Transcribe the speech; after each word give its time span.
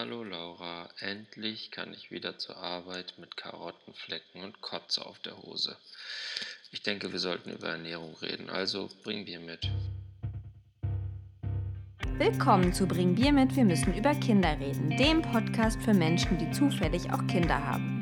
Hallo 0.00 0.22
Laura, 0.22 0.88
endlich 1.00 1.72
kann 1.72 1.92
ich 1.92 2.12
wieder 2.12 2.38
zur 2.38 2.56
Arbeit 2.56 3.14
mit 3.18 3.36
Karottenflecken 3.36 4.44
und 4.44 4.60
Kotze 4.60 5.04
auf 5.04 5.18
der 5.18 5.36
Hose. 5.42 5.76
Ich 6.70 6.84
denke, 6.84 7.10
wir 7.10 7.18
sollten 7.18 7.50
über 7.50 7.70
Ernährung 7.70 8.14
reden, 8.22 8.48
also 8.48 8.88
bring 9.02 9.24
Bier 9.24 9.40
mit. 9.40 9.68
Willkommen 12.16 12.72
zu 12.72 12.86
Bring 12.86 13.16
Bier 13.16 13.32
mit, 13.32 13.56
wir 13.56 13.64
müssen 13.64 13.92
über 13.92 14.14
Kinder 14.14 14.56
reden, 14.60 14.96
dem 14.96 15.20
Podcast 15.20 15.82
für 15.82 15.94
Menschen, 15.94 16.38
die 16.38 16.52
zufällig 16.52 17.12
auch 17.12 17.26
Kinder 17.26 17.60
haben. 17.60 18.00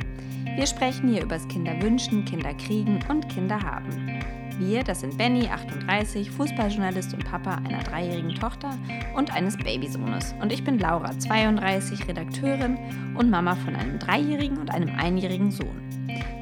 Wir 0.55 0.67
sprechen 0.67 1.09
hier 1.09 1.23
übers 1.23 1.49
Kinderwünschen, 1.49 2.27
Kinderkriegen 2.27 3.03
und 3.09 3.27
Kinder 3.31 3.59
haben. 3.59 4.16
Wir, 4.59 4.82
das 4.84 5.00
sind 5.00 5.18
Benny, 5.18 5.48
38, 5.48 6.30
Fußballjournalist 6.30 7.12
und 7.12 7.25
Papa 7.25 7.57
einer 7.68 7.82
dreijährigen 7.82 8.34
Tochter 8.34 8.71
und 9.14 9.34
eines 9.34 9.59
Babysohnes. 9.59 10.34
Und 10.40 10.50
ich 10.50 10.64
bin 10.64 10.79
Laura, 10.79 11.18
32, 11.18 12.08
Redakteurin 12.08 12.79
und 13.14 13.29
Mama 13.29 13.54
von 13.54 13.76
einem 13.76 13.98
dreijährigen 13.98 14.57
und 14.57 14.71
einem 14.71 14.95
einjährigen 14.96 15.50
Sohn. 15.50 15.82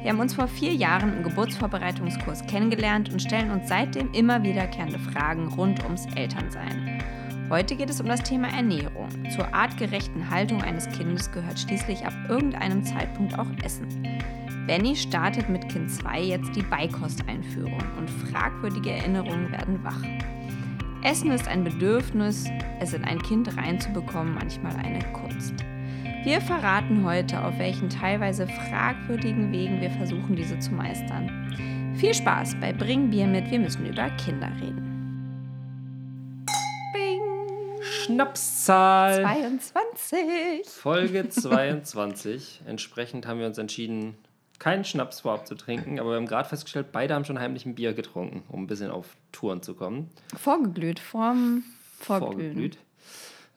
Wir 0.01 0.11
haben 0.11 0.21
uns 0.21 0.33
vor 0.33 0.47
vier 0.47 0.73
Jahren 0.73 1.17
im 1.17 1.23
Geburtsvorbereitungskurs 1.23 2.47
kennengelernt 2.47 3.11
und 3.11 3.21
stellen 3.21 3.51
uns 3.51 3.67
seitdem 3.67 4.13
immer 4.13 4.41
wiederkehrende 4.43 4.99
Fragen 4.99 5.49
rund 5.49 5.83
ums 5.83 6.05
Elternsein. 6.15 7.03
Heute 7.49 7.75
geht 7.75 7.89
es 7.89 7.99
um 7.99 8.07
das 8.07 8.23
Thema 8.23 8.47
Ernährung. 8.47 9.09
Zur 9.35 9.53
artgerechten 9.53 10.29
Haltung 10.29 10.61
eines 10.61 10.89
Kindes 10.89 11.31
gehört 11.31 11.59
schließlich 11.59 12.05
ab 12.05 12.13
irgendeinem 12.29 12.83
Zeitpunkt 12.85 13.37
auch 13.37 13.47
Essen. 13.63 13.87
Benny 14.67 14.95
startet 14.95 15.47
mit 15.47 15.69
Kind 15.69 15.91
2 15.91 16.21
jetzt 16.21 16.55
die 16.55 16.63
Beikosteinführung 16.63 17.83
und 17.99 18.09
fragwürdige 18.09 18.91
Erinnerungen 18.91 19.51
werden 19.51 19.83
wach. 19.83 20.01
Essen 21.03 21.29
ist 21.29 21.47
ein 21.47 21.63
Bedürfnis, 21.63 22.45
es 22.79 22.93
in 22.93 23.03
ein 23.03 23.21
Kind 23.21 23.55
reinzubekommen 23.55 24.33
manchmal 24.33 24.75
eine 24.77 25.03
Kunst. 25.13 25.53
Wir 26.23 26.41
verraten 26.41 27.05
heute, 27.05 27.43
auf 27.43 27.59
welchen 27.59 27.89
teilweise 27.89 28.47
fragwürdigen 28.47 29.51
Wegen 29.51 29.81
wir 29.81 29.91
versuchen, 29.91 30.35
diese 30.35 30.57
zu 30.57 30.73
meistern. 30.73 31.93
Viel 31.97 32.15
Spaß 32.15 32.55
bei 32.59 32.73
Bring 32.73 33.11
Bier 33.11 33.27
mit, 33.27 33.51
wir 33.51 33.59
müssen 33.59 33.85
über 33.85 34.09
Kinder 34.17 34.49
reden. 34.59 36.43
Bing. 36.91 37.21
Schnapszahl 37.83 39.21
22. 39.21 40.67
Folge 40.67 41.29
22. 41.29 42.61
Entsprechend 42.65 43.27
haben 43.27 43.39
wir 43.39 43.45
uns 43.45 43.59
entschieden, 43.59 44.15
keinen 44.59 44.83
Schnaps 44.83 45.21
vorab 45.21 45.47
zu 45.47 45.55
trinken, 45.55 45.99
aber 45.99 46.11
wir 46.11 46.15
haben 46.17 46.27
gerade 46.27 46.47
festgestellt, 46.47 46.87
beide 46.91 47.13
haben 47.13 47.25
schon 47.25 47.39
heimlich 47.39 47.65
ein 47.65 47.75
Bier 47.75 47.93
getrunken, 47.93 48.43
um 48.49 48.63
ein 48.63 48.67
bisschen 48.67 48.91
auf 48.91 49.15
Touren 49.31 49.61
zu 49.61 49.73
kommen. 49.73 50.09
Vorgeglüht, 50.37 50.99
vorm 50.99 51.63
Vorglühen. 51.99 52.31
Vorgeglüht. 52.31 52.77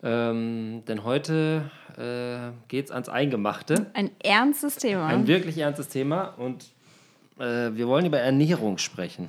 Ähm, 0.03 0.83
denn 0.87 1.03
heute 1.05 1.71
äh, 1.97 2.53
geht 2.69 2.87
es 2.87 2.91
ans 2.93 3.09
Eingemachte. 3.09 3.91
Ein 3.95 4.11
ernstes 4.23 4.77
Thema. 4.77 5.07
Ein 5.07 5.27
wirklich 5.27 5.59
ernstes 5.59 5.89
Thema 5.89 6.35
und 6.37 6.67
äh, 7.39 7.71
wir 7.73 7.89
wollen 7.89 8.07
über 8.07 8.19
Ernährung 8.19 8.79
sprechen. 8.79 9.29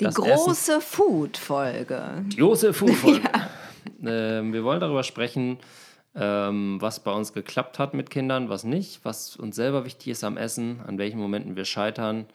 Die 0.00 0.04
Das 0.04 0.14
große 0.14 0.80
Food-Folge. 0.80 2.24
Die 2.26 2.36
große 2.36 2.72
Food-Folge. 2.72 3.22
Ähm, 4.04 4.52
wir 4.52 4.62
wollen 4.62 4.78
darüber 4.78 5.02
sprechen, 5.02 5.58
ähm, 6.14 6.76
was 6.80 7.00
bei 7.00 7.12
uns 7.12 7.32
geklappt 7.32 7.78
hat 7.78 7.94
mit 7.94 8.10
Kindern, 8.10 8.48
was 8.48 8.64
nicht, 8.64 9.04
was 9.04 9.36
uns 9.36 9.56
selber 9.56 9.84
wichtig 9.84 10.08
ist 10.08 10.24
am 10.24 10.36
Essen, 10.36 10.80
an 10.86 10.98
welchen 10.98 11.18
Momenten 11.18 11.56
wir 11.56 11.64
scheitern, 11.64 12.26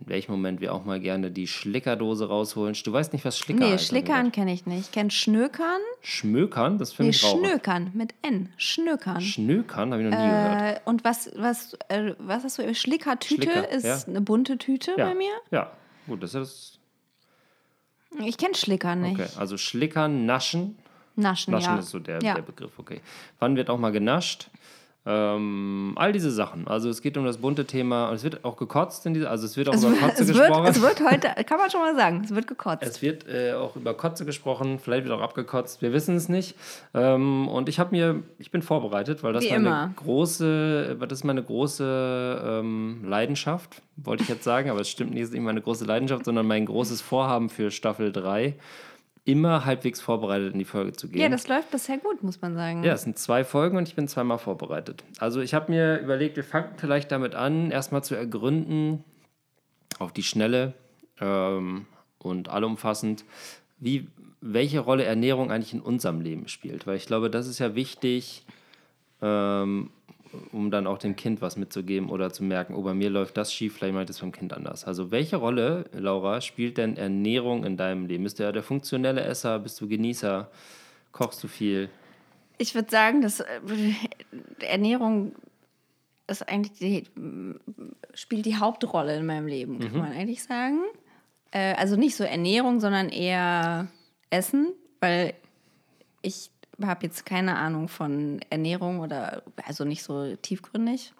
in 0.00 0.08
welchem 0.08 0.32
Moment 0.32 0.60
wir 0.60 0.74
auch 0.74 0.84
mal 0.84 0.98
gerne 0.98 1.30
die 1.30 1.46
Schlickerdose 1.46 2.26
rausholen. 2.26 2.74
Du 2.82 2.92
weißt 2.92 3.12
nicht, 3.12 3.24
was 3.24 3.38
Schlicker 3.38 3.60
Nee, 3.60 3.72
heißt. 3.74 3.86
Schlickern 3.86 4.32
kenne 4.32 4.52
ich 4.52 4.66
nicht. 4.66 4.80
Ich 4.80 4.90
kenne 4.90 5.12
Schnökern. 5.12 5.80
Schmökern, 6.00 6.78
das 6.78 6.92
finde 6.92 7.10
Nee, 7.10 7.16
ich 7.16 7.22
Raucher. 7.24 7.38
Schnökern 7.46 7.90
mit 7.94 8.12
N. 8.22 8.48
Schnökern. 8.56 9.20
Schnökern, 9.20 9.92
habe 9.92 10.02
ich 10.02 10.10
noch 10.10 10.18
nie 10.18 10.26
gehört. 10.26 10.76
Äh, 10.78 10.80
und 10.86 11.04
was, 11.04 11.30
was, 11.36 11.74
äh, 11.88 12.14
was 12.18 12.42
hast 12.42 12.58
du? 12.58 12.74
Schlickertüte 12.74 13.42
Schlicker, 13.42 13.68
ist 13.68 13.84
ja. 13.84 13.98
eine 14.08 14.20
bunte 14.20 14.58
Tüte 14.58 14.92
Ja. 14.98 15.06
bei 15.06 15.14
mir. 15.14 15.30
Ja, 15.52 15.70
gut, 16.08 16.24
das 16.24 16.34
ist 16.34 16.80
Ich 18.24 18.36
kenne 18.36 18.56
Schlickern 18.56 19.02
nicht. 19.02 19.20
okay. 19.20 19.28
Also 19.36 19.56
Schlickern, 19.56 20.26
Naschen. 20.26 20.76
Naschen, 21.16 21.52
Naschen 21.52 21.74
ja. 21.74 21.78
ist 21.78 21.90
so 21.90 21.98
der, 21.98 22.20
ja. 22.22 22.34
der 22.34 22.42
Begriff, 22.42 22.72
okay. 22.78 23.00
Wann 23.38 23.56
wird 23.56 23.70
auch 23.70 23.78
mal 23.78 23.92
genascht? 23.92 24.48
Ähm, 25.04 25.94
all 25.96 26.12
diese 26.12 26.30
Sachen. 26.30 26.68
Also 26.68 26.88
es 26.88 27.02
geht 27.02 27.16
um 27.16 27.24
das 27.24 27.38
bunte 27.38 27.64
Thema. 27.64 28.08
Und 28.08 28.14
es 28.14 28.22
wird 28.22 28.44
auch 28.44 28.56
gekotzt 28.56 29.04
in 29.04 29.14
dieser, 29.14 29.30
also 29.30 29.46
es 29.46 29.56
wird 29.56 29.68
auch 29.68 29.74
Es, 29.74 29.82
über 29.82 29.90
wird, 29.90 30.00
Kotze 30.00 30.28
wird, 30.28 30.38
gesprochen. 30.38 30.66
es 30.66 30.80
wird 30.80 31.00
heute, 31.10 31.44
kann 31.44 31.58
man 31.58 31.70
schon 31.70 31.80
mal 31.80 31.96
sagen, 31.96 32.22
es 32.24 32.32
wird 32.32 32.46
gekotzt. 32.46 32.84
Es 32.84 33.02
wird 33.02 33.26
äh, 33.26 33.54
auch 33.54 33.74
über 33.74 33.94
Kotze 33.94 34.24
gesprochen, 34.24 34.78
vielleicht 34.78 35.04
wird 35.04 35.12
auch 35.12 35.20
abgekotzt, 35.20 35.82
wir 35.82 35.92
wissen 35.92 36.14
es 36.14 36.28
nicht. 36.28 36.54
Ähm, 36.94 37.48
und 37.48 37.68
ich 37.68 37.80
habe 37.80 37.90
mir, 37.90 38.22
ich 38.38 38.52
bin 38.52 38.62
vorbereitet, 38.62 39.24
weil 39.24 39.32
das 39.32 39.42
Wie 39.42 39.50
meine 39.50 39.66
immer. 39.66 39.92
große, 39.96 40.96
das 41.00 41.18
ist 41.18 41.24
meine 41.24 41.42
große 41.42 42.60
ähm, 42.60 43.04
Leidenschaft, 43.04 43.82
wollte 43.96 44.22
ich 44.22 44.28
jetzt 44.28 44.44
sagen, 44.44 44.70
aber 44.70 44.80
es 44.80 44.88
stimmt 44.88 45.14
nicht, 45.14 45.22
es 45.22 45.28
ist 45.30 45.34
nicht 45.34 45.42
meine 45.42 45.62
große 45.62 45.84
Leidenschaft, 45.84 46.26
sondern 46.26 46.46
mein 46.46 46.64
großes 46.64 47.00
Vorhaben 47.00 47.48
für 47.48 47.72
Staffel 47.72 48.12
3, 48.12 48.54
immer 49.24 49.64
halbwegs 49.64 50.00
vorbereitet 50.00 50.52
in 50.52 50.58
die 50.58 50.64
Folge 50.64 50.92
zu 50.92 51.08
gehen. 51.08 51.20
ja, 51.20 51.28
das 51.28 51.46
läuft 51.46 51.70
bisher 51.70 51.98
gut, 51.98 52.22
muss 52.22 52.40
man 52.40 52.54
sagen. 52.54 52.82
Ja, 52.82 52.94
es 52.94 53.02
sind 53.02 53.18
zwei 53.18 53.44
Folgen 53.44 53.76
und 53.76 53.88
ich 53.88 53.94
bin 53.94 54.08
zweimal 54.08 54.38
vorbereitet. 54.38 55.04
Also 55.18 55.40
ich 55.40 55.54
habe 55.54 55.70
mir 55.70 56.00
überlegt, 56.00 56.36
wir 56.36 56.44
fangen 56.44 56.70
vielleicht 56.76 57.12
damit 57.12 57.34
an, 57.34 57.70
erstmal 57.70 58.02
zu 58.02 58.16
ergründen, 58.16 59.04
auf 60.00 60.12
die 60.12 60.24
Schnelle 60.24 60.74
ähm, 61.20 61.86
und 62.18 62.48
allumfassend, 62.48 63.24
wie, 63.78 64.08
welche 64.40 64.80
Rolle 64.80 65.04
Ernährung 65.04 65.52
eigentlich 65.52 65.74
in 65.74 65.80
unserem 65.80 66.20
Leben 66.20 66.48
spielt. 66.48 66.86
Weil 66.88 66.96
ich 66.96 67.06
glaube, 67.06 67.30
das 67.30 67.46
ist 67.46 67.60
ja 67.60 67.76
wichtig, 67.76 68.44
ähm, 69.20 69.90
um 70.52 70.70
dann 70.70 70.86
auch 70.86 70.98
dem 70.98 71.16
Kind 71.16 71.42
was 71.42 71.56
mitzugeben 71.56 72.10
oder 72.10 72.32
zu 72.32 72.44
merken, 72.44 72.74
oh, 72.74 72.82
bei 72.82 72.94
mir 72.94 73.10
läuft 73.10 73.36
das 73.36 73.52
schief, 73.52 73.76
vielleicht 73.76 73.94
meint 73.94 74.10
es 74.10 74.20
beim 74.20 74.32
Kind 74.32 74.52
anders. 74.52 74.84
Also 74.84 75.10
welche 75.10 75.36
Rolle, 75.36 75.84
Laura, 75.92 76.40
spielt 76.40 76.78
denn 76.78 76.96
Ernährung 76.96 77.64
in 77.64 77.76
deinem 77.76 78.06
Leben? 78.06 78.24
Bist 78.24 78.38
du 78.38 78.42
ja 78.44 78.52
der 78.52 78.62
funktionelle 78.62 79.22
Esser, 79.22 79.58
bist 79.58 79.80
du 79.80 79.88
Genießer, 79.88 80.50
kochst 81.12 81.42
du 81.42 81.48
viel? 81.48 81.88
Ich 82.58 82.74
würde 82.74 82.90
sagen, 82.90 83.22
dass 83.22 83.40
äh, 83.40 83.44
Ernährung 84.60 85.34
ist 86.26 86.48
eigentlich 86.48 86.78
die, 86.78 87.04
spielt 88.14 88.46
die 88.46 88.56
Hauptrolle 88.56 89.16
in 89.16 89.26
meinem 89.26 89.46
Leben, 89.46 89.78
kann 89.80 89.98
man 89.98 90.12
eigentlich 90.12 90.42
sagen. 90.42 90.80
Äh, 91.50 91.74
also 91.74 91.96
nicht 91.96 92.16
so 92.16 92.24
Ernährung, 92.24 92.80
sondern 92.80 93.08
eher 93.08 93.88
Essen, 94.30 94.72
weil 95.00 95.34
ich 96.22 96.50
habe 96.86 97.06
jetzt 97.06 97.24
keine 97.26 97.56
Ahnung 97.56 97.88
von 97.88 98.40
Ernährung 98.50 99.00
oder 99.00 99.42
also 99.66 99.84
nicht 99.84 100.02
so 100.02 100.34
tiefgründig 100.36 101.12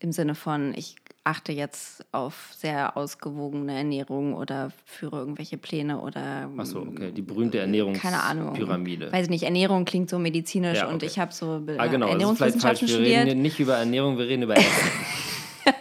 im 0.00 0.12
Sinne 0.12 0.34
von 0.34 0.74
ich 0.76 0.96
achte 1.24 1.50
jetzt 1.52 2.04
auf 2.12 2.50
sehr 2.56 2.96
ausgewogene 2.96 3.76
Ernährung 3.76 4.34
oder 4.34 4.70
führe 4.84 5.16
irgendwelche 5.18 5.56
Pläne 5.58 6.00
oder 6.00 6.48
Achso, 6.56 6.80
okay. 6.82 7.10
Die 7.10 7.22
berühmte 7.22 7.58
Ernährungspyramide. 7.58 8.26
keine 8.28 8.70
Ahnung. 8.70 9.12
Weiß 9.12 9.24
ich 9.24 9.30
nicht, 9.30 9.42
Ernährung 9.42 9.84
klingt 9.84 10.08
so 10.08 10.18
medizinisch 10.20 10.78
Ja, 10.78 10.86
und 10.86 10.96
okay. 10.96 11.06
ich 11.06 11.18
habe 11.18 11.32
so 11.32 11.58
Be- 11.60 11.76
Ah, 11.80 11.86
genau. 11.88 12.06
Falsch. 12.06 12.12
Ernährungswissenschaften 12.12 12.86
Wir 12.88 12.94
studiert. 12.94 13.26
reden 13.26 13.42
nicht 13.42 13.58
über 13.58 13.76
Ernährung, 13.76 14.18
wir 14.18 14.26
reden 14.28 14.42
über 14.44 14.56
Essen. 14.56 14.70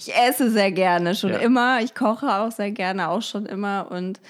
Ich 0.00 0.14
esse 0.14 0.50
sehr 0.50 0.70
gerne, 0.72 1.14
schon 1.14 1.30
Ja. 1.30 1.38
immer. 1.38 1.80
Ich 1.82 1.94
koche 1.94 2.26
auch 2.32 2.52
sehr 2.52 2.70
gerne, 2.70 3.08
auch 3.08 3.22
schon 3.22 3.46
immer. 3.46 3.90
Und 3.90 4.20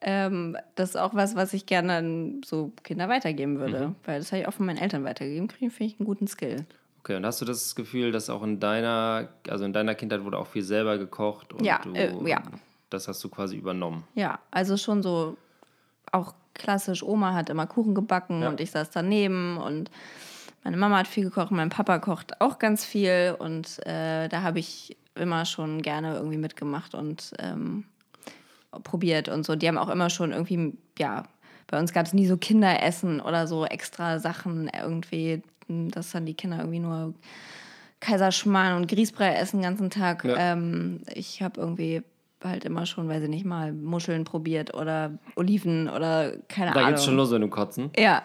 ähm, 0.00 0.56
das 0.74 0.90
ist 0.90 0.96
auch 0.96 1.14
was, 1.14 1.34
was 1.36 1.52
ich 1.52 1.66
gerne 1.66 1.94
an 1.96 2.40
so 2.44 2.72
Kinder 2.84 3.08
weitergeben 3.08 3.58
würde. 3.58 3.88
Mhm. 3.88 3.94
Weil 4.04 4.18
das 4.20 4.32
habe 4.32 4.42
ich 4.42 4.48
auch 4.48 4.52
von 4.52 4.66
meinen 4.66 4.78
Eltern 4.78 5.04
weitergegeben. 5.04 5.48
Kriege 5.48 5.70
finde 5.70 5.92
ich 5.92 5.98
einen 6.00 6.06
guten 6.06 6.26
Skill. 6.28 6.64
Okay, 7.00 7.16
und 7.16 7.24
hast 7.24 7.40
du 7.40 7.44
das 7.44 7.74
Gefühl, 7.74 8.12
dass 8.12 8.28
auch 8.28 8.42
in 8.42 8.60
deiner, 8.60 9.28
also 9.48 9.64
in 9.64 9.72
deiner 9.72 9.94
Kindheit 9.94 10.24
wurde 10.24 10.38
auch 10.38 10.46
viel 10.46 10.62
selber 10.62 10.98
gekocht 10.98 11.52
und 11.52 11.64
Ja, 11.64 11.80
du, 11.82 11.94
äh, 11.94 12.12
ja. 12.28 12.42
das 12.90 13.08
hast 13.08 13.22
du 13.24 13.28
quasi 13.28 13.56
übernommen? 13.56 14.04
Ja, 14.14 14.38
also 14.50 14.76
schon 14.76 15.02
so 15.02 15.36
auch 16.12 16.34
klassisch. 16.54 17.02
Oma 17.02 17.34
hat 17.34 17.50
immer 17.50 17.66
Kuchen 17.66 17.94
gebacken 17.94 18.42
Ja. 18.42 18.48
und 18.48 18.60
ich 18.60 18.70
saß 18.72 18.90
daneben 18.90 19.56
und 19.58 19.90
meine 20.64 20.76
Mama 20.76 20.98
hat 20.98 21.06
viel 21.08 21.24
gekocht, 21.24 21.50
mein 21.50 21.70
Papa 21.70 21.98
kocht 21.98 22.40
auch 22.40 22.58
ganz 22.58 22.84
viel 22.84 23.36
und 23.38 23.78
äh, 23.86 24.28
da 24.28 24.42
habe 24.42 24.58
ich 24.58 24.96
immer 25.14 25.44
schon 25.46 25.82
gerne 25.82 26.16
irgendwie 26.16 26.36
mitgemacht 26.36 26.94
und 26.94 27.32
ähm, 27.38 27.84
probiert 28.82 29.28
und 29.28 29.44
so. 29.44 29.56
Die 29.56 29.68
haben 29.68 29.78
auch 29.78 29.88
immer 29.88 30.10
schon 30.10 30.32
irgendwie, 30.32 30.74
ja, 30.98 31.24
bei 31.66 31.78
uns 31.78 31.92
gab 31.92 32.06
es 32.06 32.12
nie 32.14 32.26
so 32.26 32.36
Kinderessen 32.36 33.20
oder 33.20 33.46
so 33.46 33.64
extra 33.66 34.18
Sachen 34.18 34.70
irgendwie, 34.74 35.42
dass 35.68 36.10
dann 36.12 36.24
die 36.26 36.34
Kinder 36.34 36.58
irgendwie 36.58 36.78
nur 36.80 37.14
Kaiserschmarrn 38.00 38.76
und 38.76 38.88
Grießbrei 38.88 39.34
essen 39.34 39.58
den 39.58 39.64
ganzen 39.64 39.90
Tag. 39.90 40.24
Ja. 40.24 40.36
Ähm, 40.36 41.02
ich 41.14 41.42
habe 41.42 41.60
irgendwie 41.60 42.02
halt 42.42 42.64
immer 42.64 42.86
schon, 42.86 43.08
weiß 43.08 43.24
ich 43.24 43.28
nicht 43.28 43.44
mal, 43.44 43.72
Muscheln 43.72 44.24
probiert 44.24 44.72
oder 44.74 45.10
Oliven 45.34 45.88
oder 45.88 46.32
keine 46.48 46.72
Da 46.72 46.78
Ahnung. 46.80 46.90
geht's 46.90 47.04
schon 47.04 47.16
los 47.16 47.30
mit 47.32 47.42
dem 47.42 47.50
Kotzen. 47.50 47.90
Ja. 47.98 48.22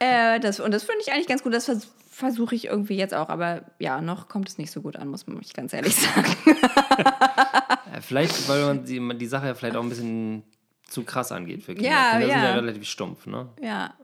äh, 0.00 0.40
das, 0.40 0.60
und 0.60 0.72
das 0.74 0.82
finde 0.82 1.00
ich 1.06 1.12
eigentlich 1.12 1.28
ganz 1.28 1.42
gut. 1.42 1.54
Das 1.54 1.64
vers 1.66 1.88
versuche 2.10 2.54
ich 2.54 2.64
irgendwie 2.64 2.96
jetzt 2.96 3.12
auch. 3.14 3.28
Aber 3.28 3.60
ja, 3.78 4.00
noch 4.00 4.28
kommt 4.28 4.48
es 4.48 4.56
nicht 4.58 4.70
so 4.70 4.80
gut 4.80 4.96
an, 4.96 5.08
muss 5.08 5.26
man 5.26 5.36
mich 5.36 5.52
ganz 5.52 5.72
ehrlich 5.74 5.94
sagen. 6.14 6.34
Vielleicht, 8.00 8.48
weil 8.48 8.64
man 8.66 8.84
die, 8.84 9.00
die 9.18 9.26
Sache 9.26 9.46
ja 9.46 9.54
vielleicht 9.54 9.76
auch 9.76 9.82
ein 9.82 9.88
bisschen 9.88 10.42
zu 10.88 11.02
krass 11.02 11.32
angeht 11.32 11.62
für 11.62 11.74
Kinder. 11.74 11.90
Ja, 11.90 12.10
Kinder 12.12 12.26
sind 12.26 12.36
ja. 12.36 12.44
ja 12.50 12.54
relativ 12.54 12.84
stumpf, 12.88 13.26
ne? 13.26 13.48
ja. 13.62 13.94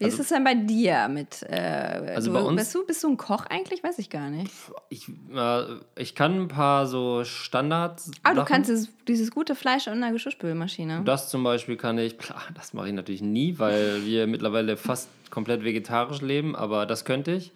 Wie 0.00 0.04
Also- 0.04 0.18
ist 0.18 0.22
es 0.22 0.28
denn 0.28 0.44
bei 0.44 0.54
dir 0.54 1.08
mit. 1.08 1.42
Äh, 1.42 2.12
Also 2.14 2.28
du, 2.32 2.34
bei 2.38 2.42
uns- 2.44 2.56
bist, 2.56 2.72
du, 2.74 2.86
bist 2.86 3.02
du 3.02 3.08
ein 3.08 3.16
Koch 3.16 3.46
eigentlich? 3.46 3.82
Weiß 3.82 3.98
ich 3.98 4.10
gar 4.10 4.30
nicht. 4.30 4.52
Ich, 4.90 5.08
äh, 5.34 5.62
ich 5.96 6.14
kann 6.14 6.42
ein 6.42 6.46
paar 6.48 6.86
so 6.86 7.24
Standards. 7.24 8.12
Ah, 8.22 8.32
du 8.32 8.44
kannst 8.44 8.70
dieses, 8.70 8.90
dieses 9.08 9.32
gute 9.32 9.56
Fleisch 9.56 9.88
in 9.88 9.94
einer 9.94 10.12
Geschirrspülmaschine. 10.12 11.02
Das 11.04 11.28
zum 11.30 11.42
Beispiel 11.42 11.76
kann 11.76 11.98
ich, 11.98 12.16
klar, 12.16 12.42
das 12.54 12.74
mache 12.74 12.86
ich 12.86 12.94
natürlich 12.94 13.22
nie, 13.22 13.58
weil 13.58 14.04
wir 14.04 14.28
mittlerweile 14.28 14.76
fast 14.76 15.08
komplett 15.30 15.64
vegetarisch 15.64 16.20
leben, 16.20 16.54
aber 16.54 16.86
das 16.86 17.04
könnte 17.04 17.32
ich. 17.32 17.50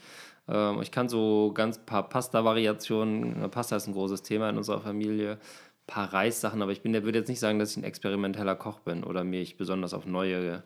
Ähm, 0.52 0.82
ich 0.82 0.90
kann 0.90 1.08
so 1.08 1.52
ganz 1.54 1.78
paar 1.78 2.08
Pasta-Variationen, 2.08 3.50
Pasta 3.50 3.76
ist 3.76 3.86
ein 3.86 3.94
großes 3.94 4.22
Thema 4.22 4.50
in 4.50 4.58
unserer 4.58 4.80
Familie, 4.80 5.38
paar 5.86 6.12
Reissachen, 6.12 6.62
aber 6.62 6.72
ich 6.72 6.82
bin, 6.82 6.92
der 6.92 7.02
würde 7.04 7.18
jetzt 7.18 7.28
nicht 7.28 7.40
sagen, 7.40 7.58
dass 7.58 7.72
ich 7.72 7.78
ein 7.78 7.84
experimenteller 7.84 8.54
Koch 8.54 8.80
bin 8.80 9.02
oder 9.02 9.24
mich 9.24 9.56
besonders 9.56 9.94
auf 9.94 10.06
neue 10.06 10.62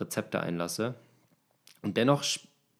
Rezepte 0.00 0.40
einlasse. 0.40 0.94
Und 1.82 1.96
dennoch 1.96 2.24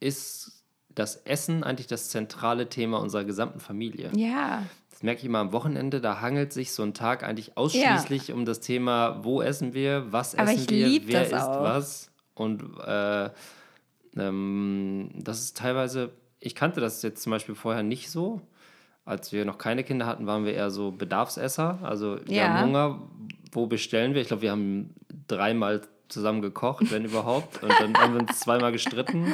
ist 0.00 0.64
das 0.88 1.16
Essen 1.16 1.62
eigentlich 1.62 1.86
das 1.86 2.08
zentrale 2.08 2.68
Thema 2.68 2.98
unserer 2.98 3.24
gesamten 3.24 3.60
Familie. 3.60 4.10
Ja. 4.16 4.64
Das 4.90 5.02
merke 5.02 5.20
ich 5.20 5.26
immer 5.26 5.40
am 5.40 5.52
Wochenende, 5.52 6.00
da 6.00 6.22
hangelt 6.22 6.54
sich 6.54 6.72
so 6.72 6.82
ein 6.82 6.94
Tag 6.94 7.22
eigentlich 7.22 7.56
ausschließlich 7.58 8.32
um 8.32 8.46
das 8.46 8.60
Thema, 8.60 9.22
wo 9.22 9.42
essen 9.42 9.74
wir, 9.74 10.10
was 10.10 10.34
Aber 10.34 10.50
essen 10.50 10.70
wir, 10.70 11.06
wer 11.06 11.20
das 11.20 11.32
isst 11.32 11.48
auch. 11.48 11.62
was. 11.62 12.10
Und 12.34 12.64
äh, 12.86 13.30
ähm, 14.16 15.10
das 15.14 15.40
ist 15.40 15.56
teilweise, 15.56 16.12
ich 16.40 16.54
kannte 16.54 16.80
das 16.80 17.02
jetzt 17.02 17.22
zum 17.22 17.30
Beispiel 17.30 17.54
vorher 17.54 17.82
nicht 17.82 18.10
so. 18.10 18.40
Als 19.04 19.32
wir 19.32 19.44
noch 19.44 19.58
keine 19.58 19.84
Kinder 19.84 20.06
hatten, 20.06 20.26
waren 20.26 20.44
wir 20.44 20.52
eher 20.54 20.70
so 20.70 20.90
Bedarfsesser. 20.90 21.78
Also 21.82 22.18
wir 22.24 22.36
Ja. 22.36 22.48
haben 22.48 22.66
Hunger, 22.66 23.02
wo 23.52 23.66
bestellen 23.66 24.14
wir? 24.14 24.20
Ich 24.20 24.28
glaube, 24.28 24.42
wir 24.42 24.50
haben 24.50 24.94
dreimal 25.28 25.82
zusammen 26.08 26.42
gekocht, 26.42 26.90
wenn 26.90 27.04
überhaupt. 27.12 27.62
Und 27.62 27.72
dann 27.80 27.94
haben 27.96 28.14
wir 28.14 28.20
uns 28.20 28.40
zweimal 28.40 28.72
gestritten. 28.72 29.32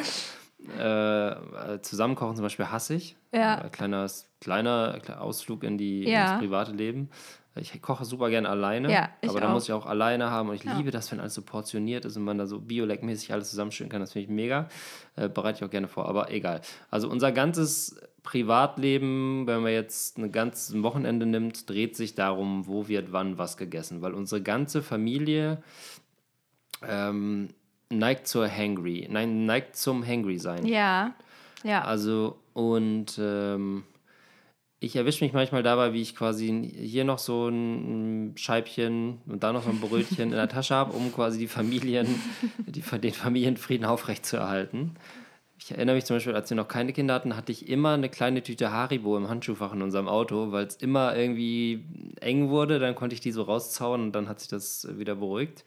Äh, 0.78 1.28
äh, 1.30 1.80
zusammenkochen 1.82 2.36
zum 2.36 2.44
Beispiel 2.44 2.66
hasse 2.70 2.94
ich. 2.94 3.16
Ja. 3.32 3.56
Ein 3.56 3.72
kleiner, 3.72 4.06
kleiner 4.40 5.00
Ausflug 5.20 5.64
in 5.64 5.76
die, 5.76 6.04
Ja. 6.04 6.32
ins 6.34 6.40
private 6.40 6.72
Leben. 6.72 7.08
Ich 7.54 7.82
koche 7.82 8.06
super 8.06 8.30
gerne 8.30 8.48
alleine, 8.48 8.90
Ja, 8.90 9.10
aber 9.26 9.40
da 9.40 9.50
muss 9.50 9.64
ich 9.64 9.72
auch 9.72 9.84
alleine 9.84 10.30
haben 10.30 10.48
und 10.48 10.54
ich 10.54 10.64
liebe 10.64 10.90
das, 10.90 11.12
wenn 11.12 11.20
alles 11.20 11.34
so 11.34 11.42
portioniert 11.42 12.06
ist 12.06 12.16
und 12.16 12.24
man 12.24 12.38
da 12.38 12.46
so 12.46 12.60
bioleckmäßig 12.60 13.32
alles 13.32 13.50
zusammenstellen 13.50 13.90
kann. 13.90 14.00
Das 14.00 14.12
finde 14.12 14.24
ich 14.24 14.30
mega. 14.30 14.68
Äh, 15.16 15.28
bereite 15.28 15.58
ich 15.58 15.64
auch 15.64 15.70
gerne 15.70 15.88
vor, 15.88 16.08
aber 16.08 16.30
egal. 16.30 16.62
Also 16.90 17.10
unser 17.10 17.30
ganzes 17.30 18.00
Privatleben, 18.22 19.46
wenn 19.46 19.62
man 19.62 19.72
jetzt 19.72 20.16
ein 20.16 20.32
ganzes 20.32 20.82
Wochenende 20.82 21.26
nimmt, 21.26 21.68
dreht 21.68 21.94
sich 21.96 22.14
darum, 22.14 22.66
wo 22.66 22.88
wird 22.88 23.12
wann 23.12 23.36
was 23.36 23.58
gegessen, 23.58 24.00
weil 24.00 24.14
unsere 24.14 24.40
ganze 24.40 24.82
Familie 24.82 25.62
ähm, 26.88 27.48
neigt 27.90 28.28
zur 28.28 28.48
Hangry, 28.48 29.08
nein, 29.10 29.44
neigt 29.44 29.76
zum 29.76 30.06
Hangry 30.06 30.38
sein. 30.38 30.64
Ja. 30.66 31.12
Ja. 31.64 31.82
Also, 31.84 32.38
und 32.54 33.18
ähm, 33.20 33.84
ich 34.82 34.96
erwische 34.96 35.24
mich 35.24 35.32
manchmal 35.32 35.62
dabei, 35.62 35.92
wie 35.92 36.02
ich 36.02 36.16
quasi 36.16 36.72
hier 36.76 37.04
noch 37.04 37.18
so 37.18 37.48
ein 37.48 38.34
Scheibchen 38.36 39.18
und 39.26 39.42
da 39.44 39.52
noch 39.52 39.62
so 39.62 39.70
ein 39.70 39.80
Brötchen 39.80 40.24
in 40.24 40.30
der 40.30 40.48
Tasche 40.48 40.74
habe, 40.74 40.92
um 40.92 41.12
quasi 41.14 41.38
die 41.38 41.46
Familien, 41.46 42.08
die, 42.66 42.80
den 42.80 43.12
Familienfrieden 43.12 43.86
aufrechtzuerhalten. 43.86 44.96
Ich 45.56 45.70
erinnere 45.70 45.94
mich 45.94 46.04
zum 46.04 46.16
Beispiel, 46.16 46.34
als 46.34 46.50
wir 46.50 46.56
noch 46.56 46.66
keine 46.66 46.92
Kinder 46.92 47.14
hatten, 47.14 47.36
hatte 47.36 47.52
ich 47.52 47.68
immer 47.68 47.90
eine 47.90 48.08
kleine 48.08 48.42
Tüte 48.42 48.72
Haribo 48.72 49.16
im 49.16 49.28
Handschuhfach 49.28 49.72
in 49.72 49.82
unserem 49.82 50.08
Auto, 50.08 50.50
weil 50.50 50.66
es 50.66 50.74
immer 50.74 51.16
irgendwie 51.16 51.84
eng 52.20 52.48
wurde. 52.48 52.80
Dann 52.80 52.96
konnte 52.96 53.14
ich 53.14 53.20
die 53.20 53.30
so 53.30 53.42
rauszauen 53.42 54.02
und 54.02 54.12
dann 54.12 54.28
hat 54.28 54.40
sich 54.40 54.48
das 54.48 54.88
wieder 54.98 55.14
beruhigt. 55.14 55.64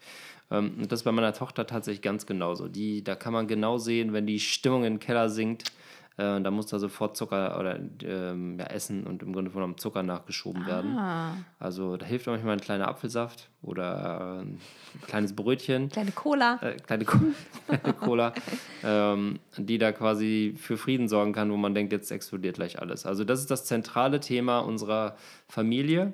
Ähm, 0.50 0.74
und 0.76 0.92
das 0.92 1.00
ist 1.00 1.04
bei 1.04 1.12
meiner 1.12 1.32
Tochter 1.32 1.66
tatsächlich 1.66 2.02
ganz 2.02 2.26
genauso. 2.26 2.68
Die, 2.68 3.02
da 3.02 3.14
kann 3.14 3.32
man 3.32 3.46
genau 3.46 3.78
sehen, 3.78 4.12
wenn 4.12 4.26
die 4.26 4.40
Stimmung 4.40 4.82
den 4.82 4.98
Keller 4.98 5.30
sinkt, 5.30 5.72
äh, 6.18 6.40
da 6.40 6.50
muss 6.50 6.66
da 6.66 6.78
sofort 6.78 7.16
Zucker 7.16 7.58
oder 7.58 7.78
ähm, 8.02 8.58
ja, 8.58 8.66
Essen 8.66 9.06
und 9.06 9.22
im 9.22 9.32
Grunde 9.32 9.50
genommen 9.50 9.76
Zucker 9.76 10.02
nachgeschoben 10.02 10.66
werden. 10.66 10.96
ah. 10.96 11.36
Also 11.58 11.96
da 11.96 12.06
hilft 12.06 12.26
manchmal 12.26 12.54
ein 12.54 12.60
kleiner 12.60 12.88
Apfelsaft 12.88 13.50
oder 13.62 14.38
äh, 14.38 14.42
ein 14.42 14.60
kleines 15.06 15.34
Brötchen 15.36 15.90
Kleine 15.90 16.12
Cola. 16.12 16.58
äh, 16.62 16.76
kleine, 16.76 17.04
Co 17.04 17.18
kleine 17.66 17.92
Cola, 17.94 18.32
ähm, 18.82 19.40
die 19.58 19.76
da 19.78 19.92
quasi 19.92 20.54
für 20.56 20.78
Frieden 20.78 21.08
sorgen 21.08 21.32
kann, 21.32 21.52
wo 21.52 21.56
man 21.56 21.74
denkt, 21.74 21.92
jetzt 21.92 22.10
explodiert 22.10 22.56
gleich 22.56 22.80
alles. 22.80 23.04
Also 23.04 23.24
das 23.24 23.40
ist 23.40 23.50
das 23.50 23.66
zentrale 23.66 24.20
Thema 24.20 24.60
unserer 24.60 25.16
Familie. 25.48 26.12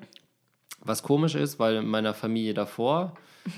Was 0.81 1.01
komisch 1.01 1.35
ist, 1.35 1.59
weil 1.59 1.77
in 1.77 1.87
meiner 1.87 2.13
Familie 2.13 2.53
davor, 2.53 3.13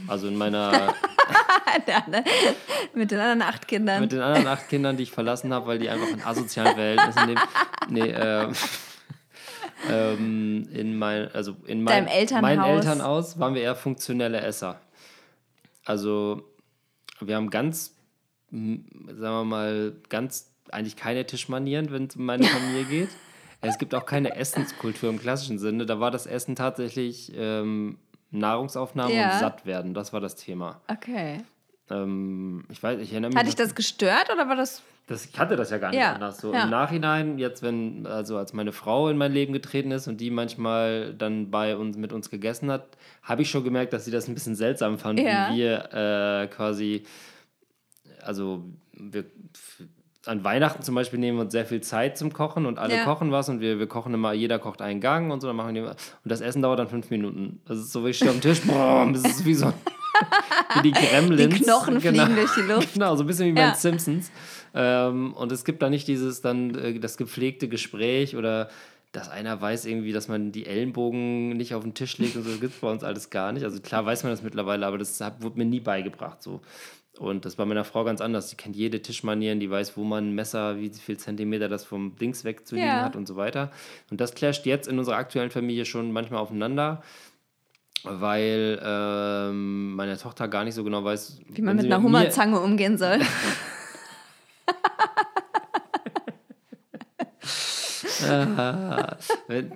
also 0.08 0.28
in 0.28 0.36
meiner 0.36 0.94
Mit 2.94 3.12
den 3.12 3.20
anderen 3.20 3.42
acht 3.42 3.68
Kindern. 3.68 4.02
mit 4.02 4.12
den 4.12 4.22
anderen 4.22 4.48
acht 4.48 4.70
Kindern, 4.70 4.98
die 4.98 5.04
ich 5.04 5.12
verlassen 5.12 5.54
habe, 5.54 5.68
weil 5.68 5.80
die 5.80 5.90
einfach 5.90 6.08
in 6.08 6.24
asozialen 6.24 6.76
Verhältnissen 6.76 7.28
leben. 7.28 7.42
Nee, 7.90 8.12
ähm, 8.12 8.54
ähm, 9.90 10.70
in 10.72 10.98
mein, 10.98 11.30
also 11.34 11.56
in 11.66 11.84
mein, 11.84 12.06
Deinem 12.06 12.08
Elternhaus. 12.08 12.42
meinen 12.42 12.64
Elternhaus 12.64 13.40
waren 13.40 13.56
wir 13.56 13.62
eher 13.62 13.76
funktionelle 13.76 14.40
Esser. 14.42 14.80
Also 15.84 16.44
wir 17.20 17.36
haben 17.36 17.50
ganz, 17.50 17.94
sagen 18.52 18.84
wir 19.18 19.44
mal, 19.44 19.94
ganz 20.10 20.52
eigentlich 20.72 20.96
keine 20.96 21.26
Tischmanieren, 21.26 21.92
wenn 21.92 22.06
es 22.06 22.16
um 22.16 22.26
meine 22.26 22.46
Familie 22.46 22.86
geht. 22.86 23.10
Es 23.62 23.80
gibt 23.80 23.96
auch 23.96 24.06
keine 24.06 24.36
Essenskultur 24.36 25.10
im 25.10 25.18
klassischen 25.18 25.58
Sinne. 25.58 25.88
Da 25.88 26.00
war 26.00 26.12
das 26.12 26.28
Essen 26.28 26.56
tatsächlich 26.56 27.32
ähm, 27.36 27.98
Nahrungsaufnahme 28.40 29.14
Ja. 29.14 29.34
und 29.34 29.40
satt 29.40 29.66
werden. 29.66 29.94
Das 29.94 30.14
war 30.14 30.22
das 30.22 30.36
Thema. 30.36 30.82
okay. 30.88 31.42
Ähm, 31.90 32.66
ich 32.72 32.82
weiß, 32.82 33.00
ich 33.00 33.12
erinnere 33.12 33.30
mich. 33.30 33.38
Hat 33.38 33.46
dich 33.46 33.56
das 33.56 33.76
gestört 33.76 34.32
oder 34.34 34.48
war 34.50 34.56
das. 34.56 34.82
das, 35.06 35.26
ich 35.26 35.38
hatte 35.38 35.56
das 35.56 35.70
ja 35.70 35.78
gar 35.78 35.92
nicht 35.92 36.00
Ja, 36.00 36.14
anders. 36.14 36.40
So 36.42 36.52
ja. 36.52 36.64
im 36.64 36.72
Nachhinein, 36.72 37.38
jetzt 37.38 37.62
wenn, 37.62 38.08
also 38.08 38.38
als 38.38 38.54
meine 38.54 38.72
Frau 38.72 39.08
in 39.10 39.18
mein 39.18 39.32
Leben 39.32 39.54
getreten 39.54 39.92
ist 39.92 40.08
und 40.08 40.20
die 40.20 40.32
manchmal 40.32 41.14
dann 41.14 41.52
bei 41.52 41.78
uns 41.78 41.96
mit 41.96 42.12
uns 42.12 42.32
gegessen 42.32 42.72
hat, 42.72 42.88
habe 43.22 43.44
ich 43.44 43.52
schon 43.52 43.64
gemerkt, 43.64 43.94
dass 43.94 44.04
sie 44.06 44.10
das 44.12 44.28
ein 44.28 44.34
bisschen 44.34 44.56
seltsam 44.56 44.98
fand, 44.98 45.20
wie 45.20 45.26
wir 45.58 45.94
äh, 45.94 46.48
quasi, 46.48 47.04
also 48.24 48.64
wir 48.94 49.26
an 50.28 50.44
Weihnachten 50.44 50.82
zum 50.84 50.96
Beispiel 50.96 51.20
nehmen 51.20 51.38
wir 51.38 51.44
uns 51.44 51.52
sehr 51.52 51.66
viel 51.66 51.82
Zeit 51.82 52.18
zum 52.18 52.34
Kochen 52.34 52.66
und 52.66 52.80
alle 52.80 52.96
Ja. 52.98 53.04
kochen 53.04 53.32
was 53.32 53.50
und 53.50 53.60
wir, 53.62 53.80
wir 53.80 53.88
kochen 53.88 54.14
immer, 54.14 54.34
jeder 54.34 54.60
kocht 54.60 54.82
einen 54.82 55.02
Gang 55.02 55.32
und 55.32 55.42
so, 55.42 55.48
dann 55.48 55.56
machen 55.56 55.76
wir 55.76 55.84
und 55.90 55.96
das 56.24 56.42
Essen 56.42 56.62
dauert 56.62 56.80
dann 56.80 56.88
fünf 56.90 57.10
Minuten. 57.10 57.62
Das 57.66 57.78
ist 57.78 57.92
so, 57.92 58.06
wie 58.06 58.10
ich 58.10 58.18
stehe 58.18 58.32
am 58.32 58.42
Tisch, 58.42 58.62
boah, 58.66 59.08
das 59.12 59.24
ist 59.24 59.46
wie 59.46 59.54
so 59.54 59.72
wie 60.76 60.82
die 60.82 60.92
Gremlins. 60.94 61.56
Die 61.56 61.64
Knochen 61.64 62.00
fliegen 62.00 62.36
durch 62.36 62.54
die 62.56 62.62
Luft. 62.62 62.94
Genau, 62.94 63.16
so 63.16 63.24
ein 63.24 63.28
bisschen 63.28 63.48
wie 63.48 63.52
bei 63.54 63.62
Ja. 63.62 63.72
den 63.72 63.76
Simpsons. 63.76 64.32
Ähm, 64.74 65.34
und 65.34 65.52
es 65.52 65.66
gibt 65.66 65.82
da 65.82 65.90
nicht 65.90 66.08
dieses 66.08 66.42
dann 66.42 66.74
äh, 66.76 67.00
das 67.00 67.18
gepflegte 67.18 67.68
Gespräch 67.68 68.36
oder 68.36 68.70
dass 69.12 69.30
einer 69.30 69.60
weiß 69.62 69.86
irgendwie, 69.86 70.12
dass 70.12 70.28
man 70.28 70.52
die 70.52 70.66
Ellenbogen 70.66 71.50
nicht 71.56 71.74
auf 71.74 71.84
den 71.84 71.94
Tisch 71.94 72.18
legt 72.18 72.36
und 72.36 72.44
so, 72.44 72.50
das 72.52 72.60
gibt 72.60 72.74
es 72.76 72.80
bei 72.82 72.90
uns 72.92 73.04
alles 73.04 73.30
gar 73.30 73.52
nicht. 73.54 73.64
Also 73.64 73.80
klar 73.80 74.06
weiß 74.06 74.24
man 74.24 74.32
das 74.34 74.42
mittlerweile, 74.42 74.86
aber 74.86 74.98
das 74.98 75.20
hat, 75.22 75.42
wurde 75.42 75.58
mir 75.58 75.66
nie 75.66 75.80
beigebracht 75.80 76.42
so. 76.44 76.62
Und 77.20 77.46
das 77.46 77.58
war 77.58 77.66
meiner 77.66 77.86
Frau 77.86 78.04
ganz 78.04 78.20
anders. 78.20 78.48
Die 78.50 78.56
kennt 78.58 78.76
jede 78.76 79.02
Tischmanieren, 79.02 79.60
die 79.62 79.70
weiß, 79.72 79.96
wo 79.96 80.04
man 80.04 80.30
ein 80.30 80.36
Messer, 80.36 80.78
wie 80.80 80.90
viel 80.90 81.18
Zentimeter 81.18 81.70
das 81.70 81.86
vom 81.86 82.16
Dings 82.18 82.44
wegzuliegen 82.44 82.90
Ja. 82.90 83.04
hat 83.04 83.16
und 83.16 83.26
so 83.28 83.36
weiter. 83.38 83.72
Und 84.12 84.20
das 84.20 84.34
clasht 84.34 84.66
jetzt 84.66 84.88
in 84.88 85.00
unserer 85.00 85.16
aktuellen 85.16 85.50
Familie 85.50 85.86
schon 85.86 86.12
manchmal 86.12 86.42
aufeinander, 86.42 87.02
weil 88.04 88.80
ähm, 88.84 89.96
meine 89.96 90.18
Tochter 90.18 90.48
gar 90.50 90.64
nicht 90.66 90.76
so 90.76 90.84
genau 90.84 91.04
weiß, 91.06 91.40
Wie 91.48 91.62
man 91.62 91.78
mit 91.78 91.86
einer 91.86 92.04
Hummerzange 92.04 92.60
umgehen 92.60 92.98
soll. 92.98 93.20
Wenn- 99.48 99.72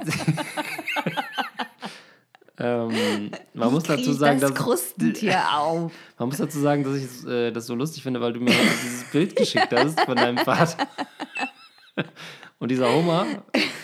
ähm, 2.59 3.31
man 3.53 3.71
muss 3.71 3.83
dazu 3.83 4.11
sagen, 4.11 4.39
das 4.39 4.51
dass 4.51 4.59
Krustentier 4.59 5.41
auf. 5.55 5.91
man 6.17 6.27
muss 6.27 6.37
dazu 6.37 6.59
sagen, 6.59 6.83
dass 6.83 6.95
ich 6.95 7.27
äh, 7.27 7.51
das 7.51 7.65
so 7.67 7.75
lustig 7.75 8.03
finde, 8.03 8.19
weil 8.21 8.33
du 8.33 8.41
mir 8.41 8.51
heute 8.51 8.77
dieses 8.83 9.03
Bild 9.11 9.35
geschickt 9.35 9.73
hast 9.73 9.99
von 10.01 10.15
deinem 10.15 10.37
Vater. 10.37 10.87
Und 12.59 12.69
dieser 12.71 12.93
Hummer, 12.93 13.25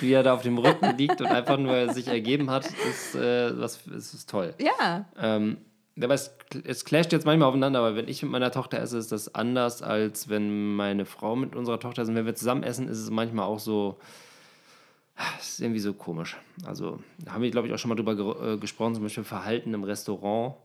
wie 0.01 0.12
er 0.12 0.24
da 0.24 0.34
auf 0.34 0.41
dem 0.41 0.58
Rücken 0.58 0.98
liegt 0.98 1.22
und 1.22 1.27
einfach 1.27 1.58
nur 1.58 1.94
sich 1.94 2.10
ergeben 2.10 2.51
hat, 2.51 2.65
ist, 2.89 3.15
äh, 3.15 3.58
was, 3.58 3.88
ist, 3.88 4.13
ist 4.13 4.29
toll. 4.29 4.53
Ja. 4.60 5.05
Ähm, 5.17 5.58
aber 6.01 6.13
es, 6.13 6.36
es 6.65 6.84
clasht 6.84 7.13
jetzt 7.13 7.25
manchmal 7.25 7.48
aufeinander, 7.48 7.82
weil 7.82 7.96
wenn 7.96 8.10
ich 8.10 8.22
mit 8.22 8.34
meiner 8.34 8.51
Tochter 8.51 8.79
esse, 8.79 8.98
ist 8.98 9.13
das 9.13 9.34
anders, 9.34 9.82
als 9.82 10.27
wenn 10.27 10.75
meine 10.75 11.05
Frau 11.05 11.38
mit 11.38 11.55
unserer 11.55 11.79
Tochter 11.79 12.01
ist. 12.01 12.10
Und 12.10 12.15
wenn 12.15 12.25
wir 12.25 12.36
zusammen 12.36 12.63
essen, 12.63 12.89
ist 12.89 13.00
es 13.00 13.10
manchmal 13.10 13.46
auch 13.46 13.60
so, 13.60 13.98
es 15.39 15.51
ist 15.51 15.62
irgendwie 15.62 15.79
so 15.79 15.93
komisch. 15.93 16.38
Also, 16.65 17.00
da 17.19 17.34
haben 17.34 17.41
wir, 17.41 17.51
glaube 17.51 17.67
ich, 17.67 17.74
auch 17.74 17.77
schon 17.77 17.89
mal 17.89 17.95
drüber 17.95 18.53
äh, 18.53 18.57
gesprochen, 18.57 18.95
zum 18.95 19.03
Beispiel 19.03 19.24
Verhalten 19.24 19.74
im 19.74 19.84
Restaurant. 19.84 20.55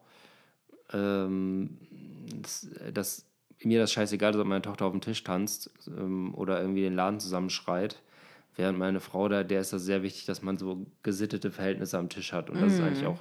Ähm, 0.92 1.78
das, 2.42 2.68
das, 2.92 3.26
mir 3.62 3.78
das 3.78 3.92
scheißegal 3.92 4.34
ist, 4.34 4.40
ob 4.40 4.46
meine 4.46 4.62
Tochter 4.62 4.86
auf 4.86 4.92
dem 4.92 5.00
Tisch 5.00 5.22
tanzt 5.22 5.70
ähm, 5.86 6.34
oder 6.34 6.60
irgendwie 6.60 6.82
den 6.82 6.94
Laden 6.94 7.20
zusammenschreit. 7.20 8.02
Während 8.56 8.78
meine 8.78 9.00
Frau 9.00 9.28
da, 9.28 9.44
der 9.44 9.60
ist 9.60 9.72
das 9.72 9.84
sehr 9.84 10.02
wichtig, 10.02 10.26
dass 10.26 10.42
man 10.42 10.58
so 10.58 10.86
gesittete 11.02 11.50
Verhältnisse 11.50 11.98
am 11.98 12.08
Tisch 12.08 12.32
hat. 12.32 12.50
Und 12.50 12.60
das 12.60 12.74
ist 12.74 12.80
eigentlich 12.80 13.06
auch, 13.06 13.20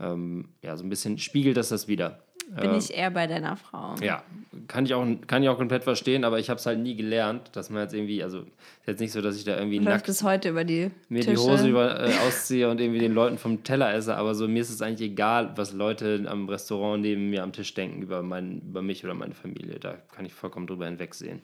ähm, 0.00 0.48
ja, 0.62 0.76
so 0.76 0.84
ein 0.84 0.88
bisschen 0.88 1.18
spiegelt 1.18 1.56
das 1.56 1.68
das 1.68 1.86
wieder. 1.86 2.24
Bin 2.48 2.74
ich 2.74 2.94
eher 2.94 3.10
bei 3.10 3.26
deiner 3.26 3.56
Frau. 3.56 3.94
Ja, 4.02 4.22
kann 4.68 4.84
ich, 4.86 4.94
auch, 4.94 5.04
kann 5.26 5.42
ich 5.42 5.48
auch 5.48 5.56
komplett 5.56 5.82
verstehen, 5.84 6.24
aber 6.24 6.38
ich 6.38 6.50
habe 6.50 6.58
es 6.58 6.66
halt 6.66 6.78
nie 6.78 6.94
gelernt, 6.94 7.50
dass 7.52 7.70
man 7.70 7.82
jetzt 7.82 7.94
irgendwie, 7.94 8.22
also 8.22 8.40
ist 8.40 8.86
jetzt 8.86 9.00
nicht 9.00 9.12
so, 9.12 9.20
dass 9.22 9.36
ich 9.36 9.44
da 9.44 9.56
irgendwie 9.56 9.78
Läuft 9.78 9.88
nackt 9.88 10.06
bis 10.06 10.22
heute 10.22 10.50
über 10.50 10.64
die 10.64 10.90
mir 11.08 11.20
Tische. 11.22 11.30
die 11.32 11.36
Hose 11.38 11.68
über, 11.68 12.00
äh, 12.08 12.12
ausziehe 12.26 12.68
und 12.70 12.80
irgendwie 12.80 13.00
den 13.00 13.12
Leuten 13.14 13.38
vom 13.38 13.64
Teller 13.64 13.92
esse, 13.94 14.16
aber 14.16 14.34
so 14.34 14.46
mir 14.46 14.60
ist 14.60 14.70
es 14.70 14.82
eigentlich 14.82 15.10
egal, 15.10 15.52
was 15.56 15.72
Leute 15.72 16.24
am 16.28 16.48
Restaurant 16.48 17.02
neben 17.02 17.30
mir 17.30 17.42
am 17.42 17.52
Tisch 17.52 17.74
denken 17.74 18.02
über, 18.02 18.22
mein, 18.22 18.60
über 18.60 18.82
mich 18.82 19.04
oder 19.04 19.14
meine 19.14 19.34
Familie. 19.34 19.80
Da 19.80 19.94
kann 20.14 20.24
ich 20.24 20.34
vollkommen 20.34 20.66
drüber 20.66 20.86
hinwegsehen. 20.86 21.40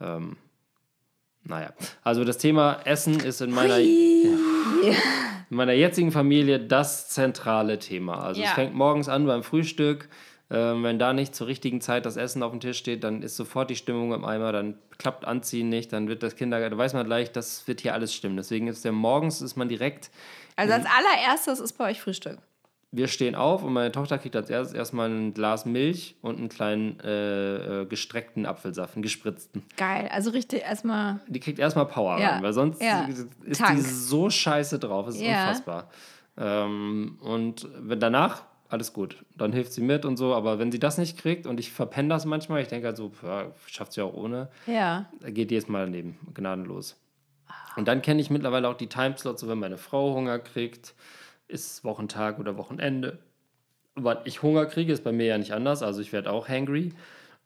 Ähm, 0.00 0.36
naja, 1.44 1.72
also 2.02 2.24
das 2.24 2.38
Thema 2.38 2.80
Essen 2.84 3.20
ist 3.20 3.40
in 3.40 3.50
meiner, 3.50 3.78
in 3.78 4.96
meiner 5.48 5.72
jetzigen 5.72 6.12
Familie 6.12 6.60
das 6.60 7.08
zentrale 7.08 7.78
Thema. 7.78 8.22
Also 8.22 8.40
es 8.42 8.48
Ja. 8.48 8.54
fängt 8.54 8.74
morgens 8.74 9.08
an 9.08 9.26
beim 9.26 9.42
Frühstück. 9.42 10.08
Ähm, 10.52 10.82
wenn 10.82 10.98
da 10.98 11.12
nicht 11.12 11.34
zur 11.34 11.46
richtigen 11.46 11.80
Zeit 11.80 12.04
das 12.06 12.16
Essen 12.16 12.42
auf 12.42 12.50
dem 12.50 12.58
Tisch 12.60 12.78
steht, 12.78 13.04
dann 13.04 13.22
ist 13.22 13.36
sofort 13.36 13.70
die 13.70 13.76
Stimmung 13.76 14.12
im 14.12 14.24
Eimer, 14.24 14.50
dann 14.50 14.74
klappt 14.98 15.24
Anziehen 15.24 15.68
nicht, 15.68 15.92
dann 15.92 16.08
wird 16.08 16.22
das 16.24 16.34
Kindergarten, 16.34 16.76
da 16.76 16.78
weiß 16.82 16.92
man 16.92 17.06
gleich, 17.06 17.30
das 17.30 17.66
wird 17.68 17.80
hier 17.80 17.94
alles 17.94 18.12
stimmen. 18.12 18.36
Deswegen 18.36 18.66
ist 18.66 18.84
der 18.84 18.90
morgens, 18.92 19.40
ist 19.42 19.56
man 19.56 19.68
direkt, 19.68 20.10
Also 20.56 20.72
als 20.74 20.86
allererstes 20.86 21.60
ist 21.60 21.74
bei 21.74 21.90
euch 21.90 22.00
Frühstück. 22.00 22.38
wir 22.90 23.06
stehen 23.06 23.36
auf 23.36 23.62
und 23.62 23.72
meine 23.72 23.92
Tochter 23.92 24.18
kriegt 24.18 24.34
als 24.34 24.50
erstes 24.50 24.74
erstmal 24.76 25.08
ein 25.08 25.32
Glas 25.34 25.66
Milch 25.66 26.16
und 26.20 26.38
einen 26.38 26.48
kleinen 26.48 26.98
äh, 26.98 27.82
äh, 27.82 27.86
gestreckten 27.86 28.44
Apfelsaft, 28.44 28.96
einen 28.96 29.02
gespritzten. 29.04 29.62
Geil. 29.76 30.08
Also 30.12 30.30
richtig 30.30 30.62
erstmal. 30.62 31.20
Die 31.28 31.38
kriegt 31.38 31.60
erstmal 31.60 31.86
Power 31.86 32.18
Ja. 32.18 32.30
rein, 32.32 32.42
weil 32.42 32.52
sonst 32.52 32.82
Ja. 32.82 33.06
ist 33.44 33.60
Tank. 33.60 33.76
die 33.76 33.82
so 33.82 34.28
scheiße 34.28 34.80
drauf. 34.80 35.06
Das 35.06 35.14
ist 35.14 35.22
Ja. 35.22 35.42
unfassbar. 35.42 35.88
Ähm, 36.36 37.18
und 37.20 37.68
wenn 37.78 38.00
danach, 38.00 38.42
alles 38.70 38.92
gut, 38.92 39.24
dann 39.36 39.52
hilft 39.52 39.72
sie 39.72 39.80
mit 39.80 40.04
und 40.04 40.16
so, 40.16 40.34
aber 40.34 40.58
wenn 40.58 40.70
sie 40.72 40.78
das 40.78 40.96
nicht 40.96 41.18
kriegt 41.18 41.46
und 41.46 41.58
ich 41.60 41.72
verpenne 41.72 42.08
das 42.08 42.24
manchmal, 42.24 42.62
ich 42.62 42.68
denke 42.68 42.86
halt 42.86 42.96
so, 42.96 43.10
ja, 43.22 43.50
schafft 43.66 43.92
sie 43.92 44.00
auch 44.02 44.14
ohne, 44.14 44.48
Ja. 44.66 45.10
geht 45.24 45.50
jedes 45.50 45.68
Mal 45.68 45.86
daneben, 45.86 46.18
gnadenlos. 46.34 46.96
Und 47.76 47.88
dann 47.88 48.00
kenne 48.02 48.20
ich 48.20 48.30
mittlerweile 48.30 48.68
auch 48.68 48.76
die 48.76 48.86
Timeslots, 48.88 49.40
so 49.40 49.48
wenn 49.48 49.58
meine 49.58 49.76
Frau 49.76 50.14
Hunger 50.14 50.38
kriegt, 50.38 50.94
ist 51.48 51.82
Wochentag 51.84 52.38
oder 52.38 52.56
Wochenende. 52.56 53.18
Wann 53.96 54.18
ich 54.24 54.42
Hunger 54.42 54.66
kriege, 54.66 54.92
ist 54.92 55.02
bei 55.02 55.12
mir 55.12 55.26
ja 55.26 55.38
nicht 55.38 55.52
anders, 55.52 55.82
also 55.82 56.00
ich 56.00 56.12
werde 56.12 56.30
auch 56.30 56.48
hangry. 56.48 56.92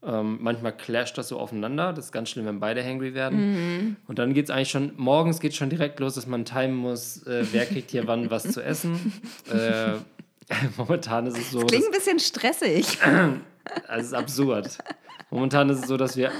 Ähm, 0.02 0.36
manchmal 0.42 0.76
clasht 0.76 1.16
das 1.16 1.28
so 1.28 1.38
aufeinander. 1.38 1.94
Das 1.94 2.06
ist 2.06 2.12
ganz 2.12 2.28
schlimm, 2.28 2.44
wenn 2.44 2.60
beide 2.60 2.84
hangry 2.84 3.14
werden. 3.14 3.96
Und 4.06 4.18
dann 4.18 4.34
geht 4.34 4.44
es 4.44 4.50
eigentlich 4.50 4.70
schon, 4.70 4.92
morgens 4.96 5.40
geht 5.40 5.54
schon 5.54 5.70
direkt 5.70 5.98
los, 6.00 6.14
dass 6.16 6.26
man 6.26 6.44
timen 6.44 6.74
muss, 6.76 7.26
äh, 7.26 7.46
wer 7.52 7.64
kriegt 7.64 7.90
hier 7.90 8.06
wann 8.06 8.30
was 8.30 8.52
zu 8.52 8.62
essen. 8.62 9.12
Äh, 9.50 9.94
momentan 10.76 11.26
ist 11.26 11.38
es 11.38 11.50
so. 11.50 11.60
Klingt 11.60 11.84
dass- 11.84 11.90
ein 11.90 11.92
bisschen 11.92 12.18
stressig. 12.20 12.98
also 13.88 14.00
es 14.00 14.06
ist 14.06 14.14
absurd. 14.14 14.78
Momentan 15.30 15.68
ist 15.70 15.80
es 15.80 15.88
so, 15.88 15.96
dass 15.96 16.16
wir 16.16 16.30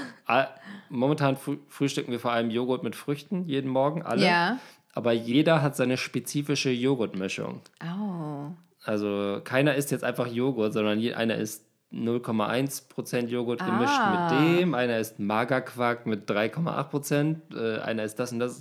momentan 0.89 1.35
frü 1.37 1.57
frühstücken 1.67 2.11
wir 2.11 2.19
vor 2.19 2.31
allem 2.31 2.49
Joghurt 2.49 2.83
mit 2.83 2.95
Früchten 2.95 3.45
jeden 3.45 3.69
Morgen, 3.69 4.03
alle. 4.03 4.25
Ja. 4.25 4.59
Aber 4.93 5.11
jeder 5.11 5.61
hat 5.61 5.75
seine 5.75 5.97
spezifische 5.97 6.69
Joghurtmischung. 6.69 7.61
Oh. 7.83 8.51
Also 8.83 9.41
keiner 9.43 9.75
isst 9.75 9.91
jetzt 9.91 10.03
einfach 10.05 10.27
Joghurt, 10.27 10.71
sondern 10.73 10.99
je, 10.99 11.13
einer 11.15 11.35
isst 11.35 11.65
0,1% 11.91 13.27
Joghurt 13.27 13.65
gemischt 13.65 13.93
Ah. 13.97 14.31
mit 14.31 14.59
dem, 14.61 14.73
einer 14.73 14.99
isst 14.99 15.19
Magerquark 15.19 16.05
mit 16.05 16.29
3,8%, 16.29 17.55
äh, 17.55 17.79
einer 17.81 18.03
isst 18.03 18.19
das 18.19 18.31
und 18.31 18.39
das. 18.39 18.59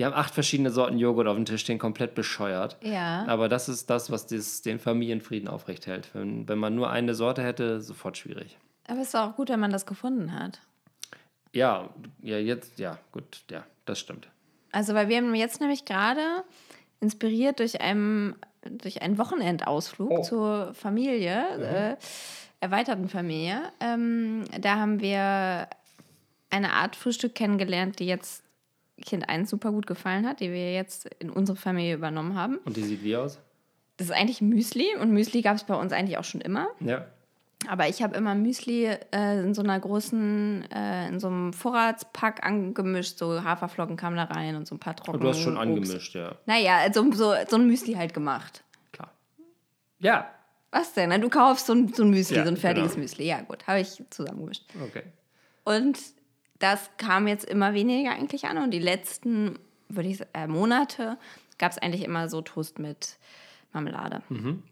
Wir 0.00 0.06
haben 0.06 0.14
acht 0.14 0.32
verschiedene 0.32 0.70
Sorten 0.70 0.96
Joghurt 0.96 1.26
auf 1.26 1.36
dem 1.36 1.44
Tisch 1.44 1.60
stehen, 1.60 1.78
komplett 1.78 2.14
bescheuert. 2.14 2.78
Ja. 2.80 3.26
Aber 3.26 3.50
das 3.50 3.68
ist 3.68 3.90
das, 3.90 4.10
was 4.10 4.26
das, 4.26 4.62
den 4.62 4.78
Familienfrieden 4.78 5.46
aufrechthält. 5.46 6.08
Wenn, 6.14 6.48
wenn 6.48 6.56
man 6.56 6.74
nur 6.74 6.88
eine 6.88 7.14
Sorte 7.14 7.42
hätte, 7.42 7.82
sofort 7.82 8.16
schwierig. 8.16 8.56
Aber 8.88 9.02
es 9.02 9.08
ist 9.08 9.14
auch 9.14 9.36
gut, 9.36 9.50
wenn 9.50 9.60
man 9.60 9.70
das 9.70 9.84
gefunden 9.84 10.32
hat. 10.32 10.58
Ja, 11.52 11.90
ja, 12.22 12.38
jetzt, 12.38 12.78
ja, 12.78 12.96
gut, 13.12 13.42
ja, 13.50 13.62
das 13.84 14.00
stimmt. 14.00 14.28
Also, 14.72 14.94
weil 14.94 15.10
wir 15.10 15.18
haben 15.18 15.34
jetzt 15.34 15.60
nämlich 15.60 15.84
gerade 15.84 16.44
inspiriert 17.00 17.58
durch 17.58 17.82
einen, 17.82 18.36
durch 18.62 19.02
einen 19.02 19.18
Wochenendausflug 19.18 20.10
Oh. 20.10 20.22
zur 20.22 20.72
Familie, 20.72 21.44
äh, 21.58 21.96
erweiterten 22.60 23.10
Familie. 23.10 23.60
Ähm, 23.80 24.44
da 24.62 24.76
haben 24.76 25.00
wir 25.02 25.68
eine 26.48 26.72
Art 26.72 26.96
Frühstück 26.96 27.34
kennengelernt, 27.34 27.98
die 27.98 28.06
jetzt 28.06 28.44
Kind 29.00 29.28
1 29.28 29.50
super 29.50 29.70
gut 29.72 29.86
gefallen 29.86 30.26
hat, 30.26 30.40
die 30.40 30.50
wir 30.52 30.72
jetzt 30.72 31.08
in 31.18 31.30
unsere 31.30 31.56
Familie 31.56 31.94
übernommen 31.94 32.34
haben. 32.36 32.58
Und 32.64 32.76
die 32.76 32.82
sieht 32.82 33.02
wie 33.02 33.16
aus? 33.16 33.38
Das 33.96 34.06
ist 34.08 34.12
eigentlich 34.14 34.40
Müsli 34.40 34.96
und 35.00 35.10
Müsli 35.12 35.42
gab 35.42 35.56
es 35.56 35.64
bei 35.64 35.74
uns 35.74 35.92
eigentlich 35.92 36.16
auch 36.18 36.24
schon 36.24 36.40
immer. 36.40 36.68
Ja. 36.80 37.04
Aber 37.68 37.88
ich 37.88 38.02
habe 38.02 38.16
immer 38.16 38.34
Müsli 38.34 38.86
äh, 38.86 39.40
in 39.42 39.52
so 39.52 39.62
einer 39.62 39.78
großen, 39.78 40.64
äh, 40.70 41.08
in 41.08 41.20
so 41.20 41.26
einem 41.28 41.52
Vorratspack 41.52 42.42
angemischt. 42.42 43.18
So 43.18 43.44
Haferflocken 43.44 43.96
kamen 43.98 44.16
da 44.16 44.24
rein 44.24 44.56
und 44.56 44.66
so 44.66 44.74
ein 44.76 44.78
paar 44.78 44.96
Trocken. 44.96 45.16
Und 45.18 45.24
du 45.24 45.28
hast 45.28 45.40
schon 45.40 45.58
Obst. 45.58 45.62
angemischt, 45.68 46.14
ja, 46.14 46.32
Naja, 46.46 46.78
also 46.78 47.04
so, 47.12 47.34
so 47.48 47.56
ein 47.56 47.66
Müsli 47.66 47.92
halt 47.92 48.14
gemacht. 48.14 48.64
klar. 48.92 49.10
Ja, 49.98 50.30
Was 50.70 50.94
denn? 50.94 51.10
Na, 51.10 51.18
Du 51.18 51.28
kaufst 51.28 51.66
so 51.66 51.74
ein, 51.74 51.92
so 51.92 52.02
ein 52.04 52.08
Müsli, 52.10 52.36
Ja, 52.36 52.44
so 52.44 52.48
ein 52.50 52.56
fertiges 52.56 52.92
genau. 52.92 53.02
Müsli. 53.02 53.26
Ja, 53.26 53.42
gut, 53.42 53.66
habe 53.66 53.80
ich 53.80 54.02
zusammengemischt. 54.08 54.64
okay. 54.82 55.02
Und 55.64 55.98
das 56.60 56.90
kam 56.98 57.26
jetzt 57.26 57.44
immer 57.44 57.74
weniger 57.74 58.12
eigentlich 58.12 58.44
an. 58.46 58.58
Und 58.58 58.70
die 58.70 58.78
letzten, 58.78 59.58
würde 59.88 60.08
ich 60.08 60.20
äh, 60.32 60.46
Monate 60.46 61.18
gab 61.58 61.72
es 61.72 61.78
eigentlich 61.78 62.04
immer 62.04 62.28
so 62.28 62.40
Toast 62.40 62.78
mit 62.78 63.18
Marmelade. 63.72 64.22
Mhm. 64.28 64.62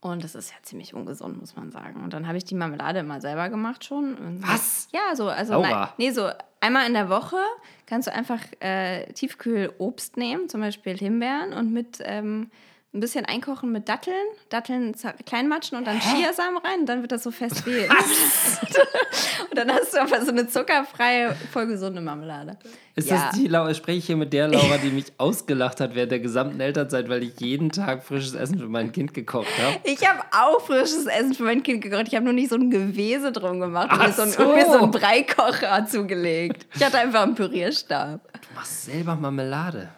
Und 0.00 0.22
das 0.22 0.34
ist 0.34 0.50
ja 0.50 0.56
ziemlich 0.62 0.94
ungesund, 0.94 1.40
muss 1.40 1.56
man 1.56 1.70
sagen. 1.72 2.02
Und 2.04 2.12
dann 2.12 2.26
habe 2.26 2.36
ich 2.36 2.44
die 2.44 2.54
Marmelade 2.54 3.00
immer 3.00 3.20
selber 3.20 3.48
gemacht 3.48 3.84
schon. 3.84 4.14
Und 4.14 4.42
Was? 4.46 4.88
Ja, 4.92 5.16
so, 5.16 5.28
also 5.28 5.60
nein, 5.60 5.88
nee, 5.98 6.10
so 6.10 6.30
einmal 6.60 6.86
in 6.86 6.94
der 6.94 7.08
Woche 7.08 7.38
kannst 7.86 8.08
du 8.08 8.12
einfach 8.12 8.40
äh, 8.60 9.12
Tiefkühlobst 9.12 10.16
nehmen, 10.16 10.48
zum 10.48 10.60
Beispiel 10.60 10.96
Himbeeren 10.96 11.52
und 11.52 11.72
mit 11.72 11.98
ähm, 12.02 12.50
ein 12.96 13.00
bisschen 13.00 13.24
einkochen 13.26 13.70
mit 13.72 13.88
Datteln, 13.88 14.14
Datteln 14.48 14.94
zer- 14.94 15.14
klein 15.24 15.48
matschen 15.48 15.76
und 15.78 15.86
dann 15.86 16.00
Chiasamen 16.00 16.58
rein 16.58 16.80
und 16.80 16.86
dann 16.86 17.02
wird 17.02 17.12
das 17.12 17.22
so 17.22 17.30
fest 17.30 17.66
wie. 17.66 17.80
und 19.50 19.54
dann 19.58 19.70
hast 19.70 19.92
du 19.94 20.00
einfach 20.00 20.22
so 20.22 20.30
eine 20.30 20.48
zuckerfreie, 20.48 21.36
voll 21.52 21.66
gesunde 21.66 22.00
Marmelade. 22.00 22.56
Ist 22.94 23.10
Ja. 23.10 23.26
das 23.26 23.38
die 23.38 23.46
Laura? 23.48 23.74
Spreche 23.74 23.98
ich 23.98 24.06
hier 24.06 24.16
mit 24.16 24.32
der 24.32 24.48
Laura, 24.48 24.78
die 24.78 24.88
mich 24.90 25.12
ausgelacht 25.18 25.80
hat 25.80 25.94
während 25.94 26.12
der 26.12 26.20
gesamten 26.20 26.58
Elternzeit, 26.60 27.08
weil 27.10 27.22
ich 27.22 27.38
jeden 27.40 27.70
Tag 27.70 28.02
frisches 28.02 28.34
Essen 28.34 28.58
für 28.58 28.68
mein 28.68 28.90
Kind 28.92 29.12
gekocht 29.12 29.48
habe? 29.62 29.76
Ich 29.84 30.08
habe 30.08 30.20
auch 30.32 30.60
frisches 30.62 31.04
Essen 31.06 31.34
für 31.34 31.42
mein 31.42 31.62
Kind 31.62 31.82
gekocht. 31.82 32.04
Ich 32.08 32.14
habe 32.14 32.24
nur 32.24 32.32
nicht 32.32 32.48
so 32.48 32.56
ein 32.56 32.70
Gewese 32.70 33.32
drum 33.32 33.60
gemacht 33.60 33.92
und 33.92 33.98
mir 33.98 34.12
so, 34.12 34.22
ein, 34.22 34.30
so. 34.30 34.72
so 34.72 34.78
einen 34.78 34.90
Breikocher 34.90 35.86
zugelegt. 35.86 36.66
Ich 36.74 36.82
hatte 36.82 36.98
einfach 36.98 37.22
einen 37.22 37.34
Pürierstab. 37.34 38.20
Du 38.32 38.54
machst 38.54 38.86
selber 38.86 39.14
Marmelade. 39.14 39.90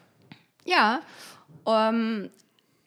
Ja, 0.64 1.00
ähm, 1.66 2.30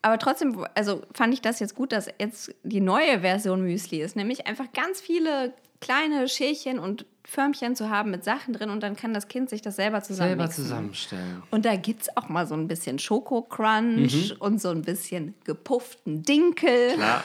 aber 0.01 0.17
trotzdem, 0.17 0.65
also 0.75 1.01
fand 1.13 1.33
ich 1.33 1.41
das 1.41 1.59
jetzt 1.59 1.75
gut, 1.75 1.91
dass 1.91 2.07
jetzt 2.19 2.53
die 2.63 2.81
neue 2.81 3.21
Version 3.21 3.61
Müsli 3.61 4.01
ist, 4.01 4.15
nämlich 4.15 4.47
einfach 4.47 4.71
ganz 4.73 4.99
viele 4.99 5.53
kleine 5.79 6.27
Schälchen 6.27 6.79
und 6.79 7.05
Förmchen 7.23 7.75
zu 7.75 7.89
haben 7.89 8.11
mit 8.11 8.23
Sachen 8.23 8.53
drin 8.53 8.69
und 8.69 8.81
dann 8.81 8.95
kann 8.95 9.13
das 9.13 9.27
Kind 9.27 9.49
sich 9.49 9.61
das 9.61 9.75
selber 9.75 10.01
zusammen 10.01 10.29
Selber 10.29 10.49
zusammenstellen. 10.49 11.43
Und 11.51 11.65
da 11.65 11.75
gibt 11.75 12.03
es 12.03 12.17
auch 12.17 12.29
mal 12.29 12.47
so 12.47 12.55
ein 12.55 12.67
bisschen 12.67 12.99
Schokocrunch 12.99 14.35
und 14.39 14.61
so 14.61 14.69
ein 14.69 14.81
bisschen 14.81 15.35
gepufften 15.43 16.23
Dinkel. 16.23 16.93
Klar. 16.95 17.23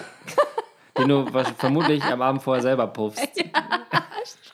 Den 0.98 1.08
du 1.08 1.26
vermutlich 1.58 2.02
am 2.04 2.22
Abend 2.22 2.42
vorher 2.42 2.62
selber 2.62 2.86
puffst. 2.86 3.20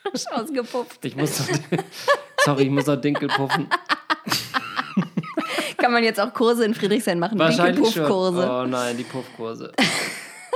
Frisch 0.03 0.27
ausgepufft. 0.31 1.03
Ich 1.05 1.15
muss 1.15 1.39
noch, 1.39 1.47
sorry, 2.45 2.63
ich 2.63 2.69
muss 2.69 2.85
noch 2.85 2.97
Dinkel 2.97 3.27
puffen. 3.29 3.67
Kann 5.83 5.91
man 5.91 6.05
jetzt 6.05 6.17
auch 6.21 6.33
Kurse 6.33 6.63
in 6.63 6.73
Friedrichshain 6.73 7.19
machen, 7.19 7.37
Wahrscheinlich. 7.37 7.75
Dinkelpuffkurse. 7.83 8.49
Oh 8.49 8.65
nein, 8.65 8.95
die 8.95 9.03
Puffkurse. 9.03 9.73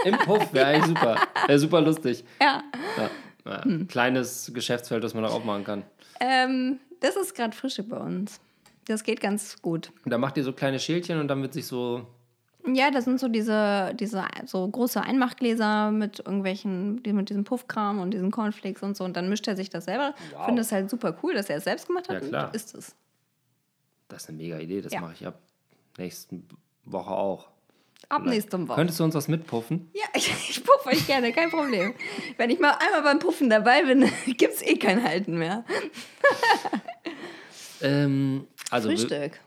Im 0.06 0.18
Puff 0.20 0.54
wäre 0.54 0.68
eigentlich 0.68 0.86
super. 0.86 1.18
Wäre 1.48 1.60
super 1.60 1.82
lustig. 1.82 2.24
Ja. 2.42 2.64
Ja. 2.98 3.10
Ja. 3.46 3.64
Kleines 3.90 4.50
Geschäftsfeld, 4.54 5.04
das 5.04 5.14
man 5.14 5.26
auch 5.26 5.34
aufmachen 5.34 5.66
kann. 5.66 5.84
Ähm, 6.22 6.80
das 7.02 7.18
ist 7.18 7.36
gerade 7.36 7.54
Frühstück 7.54 7.90
bei 7.90 7.98
uns. 7.98 8.40
Das 8.88 9.04
geht 9.04 9.20
ganz 9.20 9.62
gut. 9.62 9.92
Und 10.06 10.12
da 10.12 10.18
macht 10.18 10.38
ihr 10.38 10.46
so 10.46 10.54
kleine 10.54 10.80
Schälchen 10.80 11.20
und 11.20 11.28
dann 11.28 11.42
wird 11.42 11.54
sich 11.54 11.68
so. 11.68 12.08
Ja, 12.66 12.90
das 12.90 13.04
sind 13.04 13.20
so 13.20 13.28
diese, 13.28 13.94
diese 14.00 14.24
so 14.46 14.66
große 14.66 15.02
Einmachgläser 15.02 15.92
mit 15.92 16.20
irgendwelchen, 16.20 17.02
mit 17.06 17.30
diesem 17.30 17.44
Puffkram 17.44 18.00
und 18.00 18.12
diesen 18.12 18.32
Cornflakes 18.32 18.82
und 18.82 18.96
so. 18.96 19.04
Und 19.04 19.18
dann 19.18 19.28
mischt 19.28 19.46
er 19.50 19.58
sich 19.58 19.70
das 19.70 19.84
selber. 19.86 20.14
Wow. 20.34 20.46
Finde 20.46 20.62
es 20.62 20.72
halt 20.72 20.90
super 20.90 21.18
cool, 21.22 21.34
dass 21.34 21.50
er 21.50 21.58
es 21.58 21.66
selbst 21.66 21.88
gemacht 21.88 22.08
hat 22.08 22.22
Ja, 22.24 22.30
klar. 22.30 22.48
und 22.48 22.56
isst 22.56 22.74
es. 22.76 22.96
Das 24.08 24.24
ist 24.24 24.30
eine 24.30 24.38
mega 24.38 24.58
Idee, 24.60 24.82
das 24.82 24.94
Ja. 24.94 25.02
mache 25.02 25.14
ich 25.14 25.26
ab 25.28 25.40
nächsten 25.98 26.48
Woche 26.86 27.12
auch. 27.12 27.48
Ab 28.10 28.24
nächste 28.26 28.66
Woche. 28.68 28.76
Könntest 28.76 29.00
du 29.00 29.04
uns 29.04 29.16
was 29.16 29.28
mitpuffen? 29.28 29.90
Ja, 29.94 30.06
ich, 30.16 30.32
ich 30.50 30.64
puffe 30.64 30.90
euch 30.90 31.06
gerne, 31.08 31.32
kein 31.34 31.50
Problem. 31.50 31.94
Wenn 32.38 32.50
ich 32.50 32.60
mal 32.60 32.72
einmal 32.80 33.02
beim 33.04 33.20
Puffen 33.20 33.50
dabei 33.50 33.84
bin, 33.84 34.10
gibt 34.38 34.54
es 34.54 34.62
eh 34.62 34.78
kein 34.78 35.04
Halten 35.04 35.38
mehr. 35.38 35.64
Ähm, 37.82 38.48
also 38.72 38.90
Frühstück. 38.90 39.40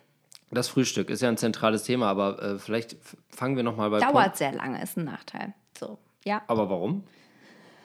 das 0.52 0.68
Frühstück 0.68 1.10
ist 1.10 1.20
ja 1.20 1.28
ein 1.28 1.36
zentrales 1.36 1.82
Thema, 1.82 2.08
aber 2.08 2.40
äh, 2.40 2.58
vielleicht 2.58 2.96
fangen 3.28 3.56
wir 3.56 3.64
nochmal 3.64 3.90
bei 3.90 3.98
Dauert 3.98 4.36
sehr 4.36 4.52
lange, 4.52 4.80
ist 4.82 4.96
ein 4.96 5.04
Nachteil. 5.04 5.52
So, 5.76 5.98
ja. 6.24 6.40
Aber 6.46 6.70
warum? 6.70 7.04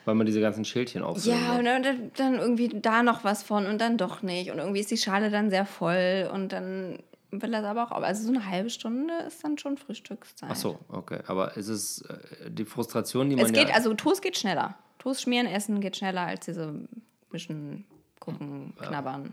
Weil 0.06 0.14
man 0.14 0.24
diese 0.24 0.40
ganzen 0.40 0.64
Schildchen 0.64 1.02
auffüllen 1.02 1.36
Ja, 1.36 1.48
muss. 1.48 1.58
und 1.58 1.64
dann, 1.64 2.10
dann 2.16 2.34
irgendwie 2.38 2.68
da 2.68 3.02
noch 3.02 3.24
was 3.24 3.42
von 3.42 3.66
und 3.66 3.80
dann 3.80 3.98
doch 3.98 4.22
nicht. 4.22 4.50
Und 4.50 4.58
irgendwie 4.58 4.80
ist 4.80 4.90
die 4.90 4.96
Schale 4.96 5.30
dann 5.30 5.50
sehr 5.50 5.66
voll 5.66 6.30
und 6.32 6.52
dann 6.52 7.00
will 7.30 7.52
er 7.52 7.60
es 7.60 7.66
aber 7.66 7.84
auch. 7.84 7.90
Also 7.90 8.22
so 8.22 8.30
eine 8.30 8.48
halbe 8.48 8.70
Stunde 8.70 9.12
ist 9.26 9.42
dann 9.44 9.58
schon 9.58 9.76
Frühstückszeit. 9.76 10.48
Ach 10.50 10.56
so, 10.56 10.78
okay. 10.88 11.18
Aber 11.26 11.56
ist 11.56 11.68
es 11.68 12.02
äh, 12.02 12.50
die 12.50 12.64
Frustration, 12.64 13.28
die 13.28 13.36
man 13.36 13.46
Es 13.46 13.52
geht, 13.52 13.68
ja... 13.68 13.74
also 13.74 13.94
Toast 13.94 14.22
geht 14.22 14.38
schneller. 14.38 14.76
Toast 14.98 15.22
schmieren, 15.22 15.46
essen 15.46 15.80
geht 15.80 15.96
schneller 15.96 16.22
als 16.22 16.46
diese 16.46 16.72
Mischen, 17.30 17.84
gucken, 18.20 18.72
knabbern. 18.80 19.32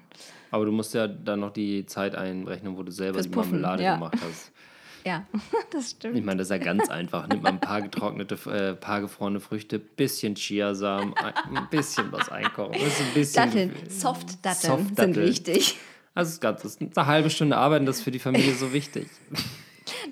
aber 0.51 0.65
du 0.65 0.71
musst 0.71 0.93
ja 0.93 1.07
dann 1.07 1.39
noch 1.39 1.53
die 1.53 1.85
Zeit 1.85 2.15
einrechnen, 2.15 2.77
wo 2.77 2.83
du 2.83 2.91
selber 2.91 3.15
Fürs 3.15 3.27
die 3.27 3.31
Puffen, 3.31 3.61
Marmelade 3.61 3.83
ja. 3.83 3.95
gemacht 3.95 4.17
hast. 4.21 4.51
Ja, 5.05 5.25
das 5.71 5.85
Ich 5.85 5.89
stimmt. 5.91 6.25
meine, 6.25 6.37
das 6.37 6.47
ist 6.47 6.51
ja 6.51 6.57
ganz 6.57 6.89
einfach. 6.89 7.27
Nimmt 7.27 7.43
man 7.43 7.53
ein 7.55 7.59
paar 7.59 7.81
getrocknete, 7.81 8.35
äh, 8.49 8.73
paar 8.75 9.01
gefrorene 9.01 9.39
Früchte, 9.39 9.79
bisschen 9.79 10.35
Chiasamen, 10.35 11.13
ein 11.15 11.67
bisschen 11.69 12.11
was 12.11 12.29
einkochen. 12.29 12.73
Das 12.73 12.83
ist 12.87 13.01
ein 13.01 13.13
bisschen 13.13 13.45
Datteln, 13.45 13.89
Soft-Datteln 13.89 14.55
sind 14.77 14.87
Soft-Datteln. 14.87 15.27
wichtig. 15.27 15.77
Also 16.15 16.29
das 16.29 16.33
ist 16.35 16.41
ganz, 16.41 16.61
das 16.61 16.75
ist 16.75 16.97
eine 16.97 17.07
halbe 17.07 17.29
Stunde 17.29 17.57
Arbeiten, 17.57 17.85
das 17.85 17.97
ist 17.97 18.03
für 18.03 18.11
die 18.11 18.19
Familie 18.19 18.53
so 18.53 18.71
wichtig. 18.71 19.07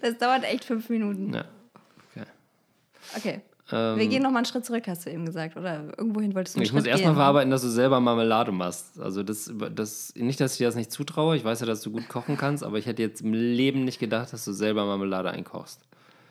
Das 0.02 0.18
dauert 0.18 0.44
echt 0.44 0.66
fünf 0.66 0.90
Minuten. 0.90 1.34
Ja. 1.34 1.46
Okay. 2.16 2.26
Okay. 3.18 3.42
Ähm, 3.72 3.98
Wir 3.98 4.08
gehen 4.08 4.24
noch 4.24 4.32
mal 4.32 4.38
einen 4.40 4.46
Schritt 4.46 4.66
zurück, 4.66 4.84
hast 4.88 5.06
du 5.06 5.12
eben 5.12 5.26
gesagt. 5.26 5.56
Oder 5.58 5.86
irgendwohin 5.98 6.34
wolltest 6.36 6.56
du 6.56 6.60
einen 6.60 6.66
Ich 6.66 6.74
muss 6.74 6.82
Schritt 6.84 6.92
erstmal 6.92 7.14
gehen. 7.14 7.18
verarbeiten, 7.18 7.52
dass 7.52 7.62
du 7.62 7.70
selber 7.70 8.00
Marmelade 8.00 8.52
machst. 8.52 9.00
Also 9.00 9.24
das, 9.24 9.52
das, 9.74 10.14
nicht, 10.16 10.40
dass 10.40 10.54
ich 10.54 10.58
dir 10.60 10.68
das 10.68 10.76
nicht 10.76 10.92
zutraue. 10.92 11.36
Ich 11.38 11.44
weiß 11.44 11.60
ja, 11.62 11.66
dass 11.66 11.82
du 11.82 11.92
gut 11.92 12.08
kochen 12.10 12.38
kannst, 12.38 12.64
aber 12.64 12.78
ich 12.78 12.86
hätte 12.86 13.02
jetzt 13.02 13.22
im 13.22 13.34
Leben 13.34 13.84
nicht 13.86 14.00
gedacht, 14.00 14.34
dass 14.34 14.46
du 14.46 14.52
selber 14.54 14.86
Marmelade 14.86 15.32
einkochst. 15.32 15.82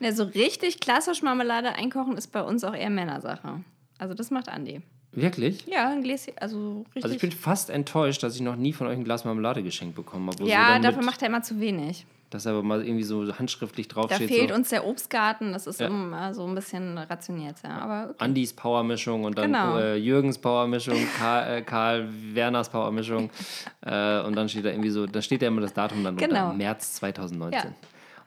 Ja, 0.00 0.12
so 0.12 0.25
richtig 0.25 0.80
klassisch 0.80 1.23
Marmelade 1.23 1.75
einkochen 1.75 2.16
ist 2.16 2.28
bei 2.28 2.42
uns 2.42 2.64
auch 2.64 2.75
eher 2.75 2.90
Männersache. 2.90 3.62
Also 3.99 4.14
das 4.14 4.30
macht 4.30 4.49
Andi. 4.49 4.80
Wirklich? 5.12 5.66
Ja, 5.66 5.88
ein 5.90 6.02
Gläschen, 6.02 6.35
also 6.40 6.85
richtig. 6.94 7.04
Also 7.04 7.14
ich 7.16 7.20
bin 7.20 7.32
fast 7.32 7.68
enttäuscht, 7.68 8.23
dass 8.23 8.35
ich 8.37 8.40
noch 8.42 8.56
nie 8.56 8.73
von 8.73 8.87
euch 8.87 8.97
ein 8.97 9.04
Glas 9.04 9.25
Marmelade 9.25 9.62
geschenkt 9.62 9.97
bekommen 9.97 10.30
habe. 10.30 10.44
ja, 10.49 10.78
dafür 10.78 11.02
macht 11.02 11.20
er 11.23 11.28
immer 11.28 11.42
zu 11.42 11.59
wenig. 11.61 12.06
Dass 12.30 12.46
aber 12.46 12.62
mal 12.62 12.84
irgendwie 12.87 13.02
so 13.02 13.37
handschriftlich 13.37 13.88
Da 13.88 13.94
draufsteht. 14.02 14.28
fehlt 14.28 14.50
so, 14.50 14.54
uns 14.54 14.68
der 14.68 14.87
Obstgarten, 14.87 15.52
das 15.52 15.66
ist 15.66 15.80
Ja. 15.80 15.88
immer 15.88 16.32
so 16.32 16.46
ein 16.46 16.54
bisschen 16.54 16.96
rationiert, 16.96 17.56
ja. 17.64 17.78
Aber 17.78 18.14
Andis 18.18 18.52
Powermischung 18.52 19.25
und 19.25 19.37
dann 19.37 19.52
Genau. 19.52 19.76
äh, 19.78 19.96
Jürgens 19.96 20.38
Powermischung, 20.38 20.96
Karl, 21.18 21.58
äh, 21.58 21.62
Karl 21.62 22.08
Werners 22.32 22.68
Powermischung. 22.68 23.30
äh, 23.82 24.20
und 24.20 24.37
dann 24.37 24.49
steht 24.49 24.64
da 24.64 24.68
irgendwie 24.70 24.90
so, 24.90 25.06
da 25.06 25.20
steht 25.20 25.42
ja 25.42 25.49
immer 25.49 25.60
das 25.60 25.75
Datum 25.75 26.04
dann 26.04 26.16
Genau. 26.16 26.44
unter, 26.46 26.56
März 26.56 26.94
2019. 26.94 27.58
Ja. 27.62 27.66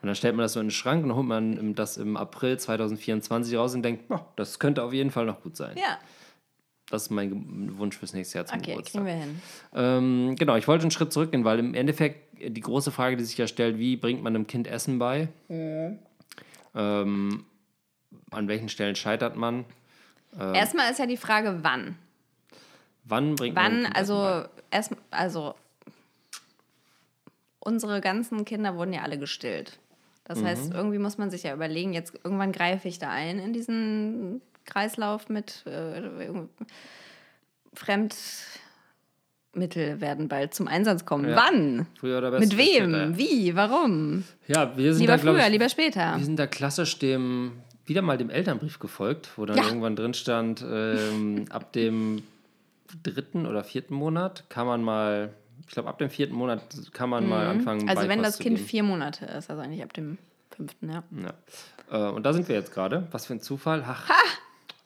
Und 0.02 0.08
dann 0.08 0.16
stellt 0.16 0.36
man 0.36 0.44
das 0.44 0.52
so 0.52 0.60
in 0.60 0.66
den 0.66 0.72
Schrank 0.72 1.06
und 1.06 1.16
holt 1.16 1.26
man 1.26 1.56
im- 1.56 1.76
das 1.76 1.96
im 1.96 2.18
April 2.18 2.60
2024 2.60 3.56
raus 3.56 3.74
und 3.74 3.84
denkt, 3.84 4.04
oh, 4.10 4.20
das 4.36 4.60
könnte 4.60 4.84
auf 4.84 4.92
jeden 4.92 5.12
Fall 5.12 5.26
noch 5.26 5.42
gut 5.42 5.56
sein. 5.56 5.78
ja, 5.78 5.98
Das 6.90 7.04
ist 7.04 7.10
mein 7.10 7.78
Wunsch 7.78 7.98
fürs 7.98 8.14
nächste 8.14 8.40
Jahr 8.40 8.46
zum 8.46 8.60
okay, 8.60 8.72
Geburtstag. 8.72 9.02
kriegen 9.02 9.06
wir 9.06 9.14
hin. 9.24 9.42
Ähm, 9.74 10.36
genau, 10.38 10.58
ich 10.58 10.68
wollte 10.68 10.82
einen 10.82 10.92
Schritt 10.92 11.14
zurückgehen, 11.14 11.46
weil 11.46 11.58
im 11.60 11.74
Endeffekt 11.74 12.33
die 12.50 12.62
große 12.62 12.92
Frage, 12.92 13.18
die 13.18 13.24
sich 13.24 13.38
ja 13.38 13.48
stellt, 13.48 13.78
wie 13.78 13.96
bringt 13.98 14.24
man 14.24 14.36
einem 14.36 14.48
Kind 14.48 14.68
Essen 14.68 15.00
bei? 15.00 15.28
Ähm, 16.76 17.46
an 18.32 18.48
welchen 18.48 18.70
Stellen 18.70 18.96
scheitert 18.96 19.36
man? 19.36 19.66
Ähm. 20.40 20.56
Erstmal 20.56 20.92
ist 20.92 21.00
ja 21.00 21.06
die 21.06 21.18
Frage, 21.18 21.60
wann. 21.62 21.98
Wann 23.06 23.36
bringt 23.36 23.56
man 23.56 23.64
Wann, 23.66 23.80
Essen 23.86 23.94
bei? 23.94 24.00
also 24.00 24.50
erst, 24.72 24.92
also 25.12 25.56
unsere 27.60 28.02
ganzen 28.02 28.46
Kinder 28.46 28.76
wurden 28.76 28.94
ja 28.94 29.02
alle 29.04 29.18
gestillt. 29.18 29.80
Das 30.26 30.40
Mhm. 30.40 30.46
heißt, 30.46 30.74
irgendwie 30.74 31.00
muss 31.00 31.18
man 31.18 31.30
sich 31.30 31.44
ja 31.44 31.54
überlegen, 31.54 31.94
jetzt 31.94 32.14
irgendwann 32.24 32.52
greife 32.52 32.88
ich 32.88 32.98
da 33.00 33.10
ein 33.10 33.40
in 33.40 33.54
diesen 33.54 34.42
Kreislauf 34.66 35.30
mit 35.30 35.64
äh, 35.66 36.00
irgend- 36.00 36.50
Fremdmittel 39.54 40.02
werden 40.02 40.28
bald 40.28 40.54
zum 40.54 40.68
Einsatz 40.68 41.06
kommen. 41.06 41.30
Ja. 41.30 41.36
Wann? 41.36 41.86
Früher 42.00 42.18
oder 42.18 42.32
besser? 42.32 42.46
Mit 42.46 42.58
wem? 42.58 43.18
Wie? 43.18 43.56
Warum? 43.56 44.24
Ja, 44.48 44.76
wir 44.76 44.94
sind 44.94 45.02
Lieber 45.02 45.14
da, 45.14 45.20
früher, 45.20 45.46
ich, 45.46 45.50
lieber 45.52 45.70
später. 45.70 46.18
Wir 46.18 46.26
sind 46.26 46.38
da 46.38 46.48
klassisch 46.48 46.98
dem, 47.00 47.54
wieder 47.86 48.02
mal 48.02 48.18
dem 48.18 48.30
Elternbrief 48.30 48.80
gefolgt, 48.80 49.30
wo 49.36 49.46
dann 49.46 49.58
Ja. 49.58 49.66
irgendwann 49.68 49.96
drin 49.96 50.14
stand, 50.16 50.66
ähm, 50.68 51.46
ab 51.50 51.72
dem 51.74 52.24
dritten 53.04 53.46
oder 53.46 53.64
vierten 53.64 53.94
Monat 53.94 54.44
kann 54.50 54.66
man 54.68 54.82
mal, 54.84 55.30
ich 55.68 55.74
glaube, 55.74 55.90
ab 55.90 55.98
dem 56.00 56.10
vierten 56.10 56.34
Monat 56.36 56.62
kann 56.92 57.10
man 57.10 57.28
mal 57.28 57.48
anfangen. 57.48 57.88
Also 57.90 58.08
wenn 58.08 58.22
das 58.24 58.40
Kind 58.40 58.58
geben. 58.58 58.68
vier 58.68 58.84
Monate 58.84 59.26
ist, 59.26 59.50
also 59.50 59.62
eigentlich 59.62 59.84
ab 59.84 59.94
dem 59.94 60.18
fünften, 60.56 60.90
ja. 60.92 61.04
Ja. 61.92 62.10
Äh, 62.10 62.12
und 62.12 62.24
da 62.26 62.34
sind 62.34 62.48
wir 62.48 62.56
jetzt 62.56 62.74
gerade. 62.74 63.08
Was 63.12 63.26
für 63.28 63.34
ein 63.34 63.42
Zufall. 63.42 63.84
Ach, 63.88 64.10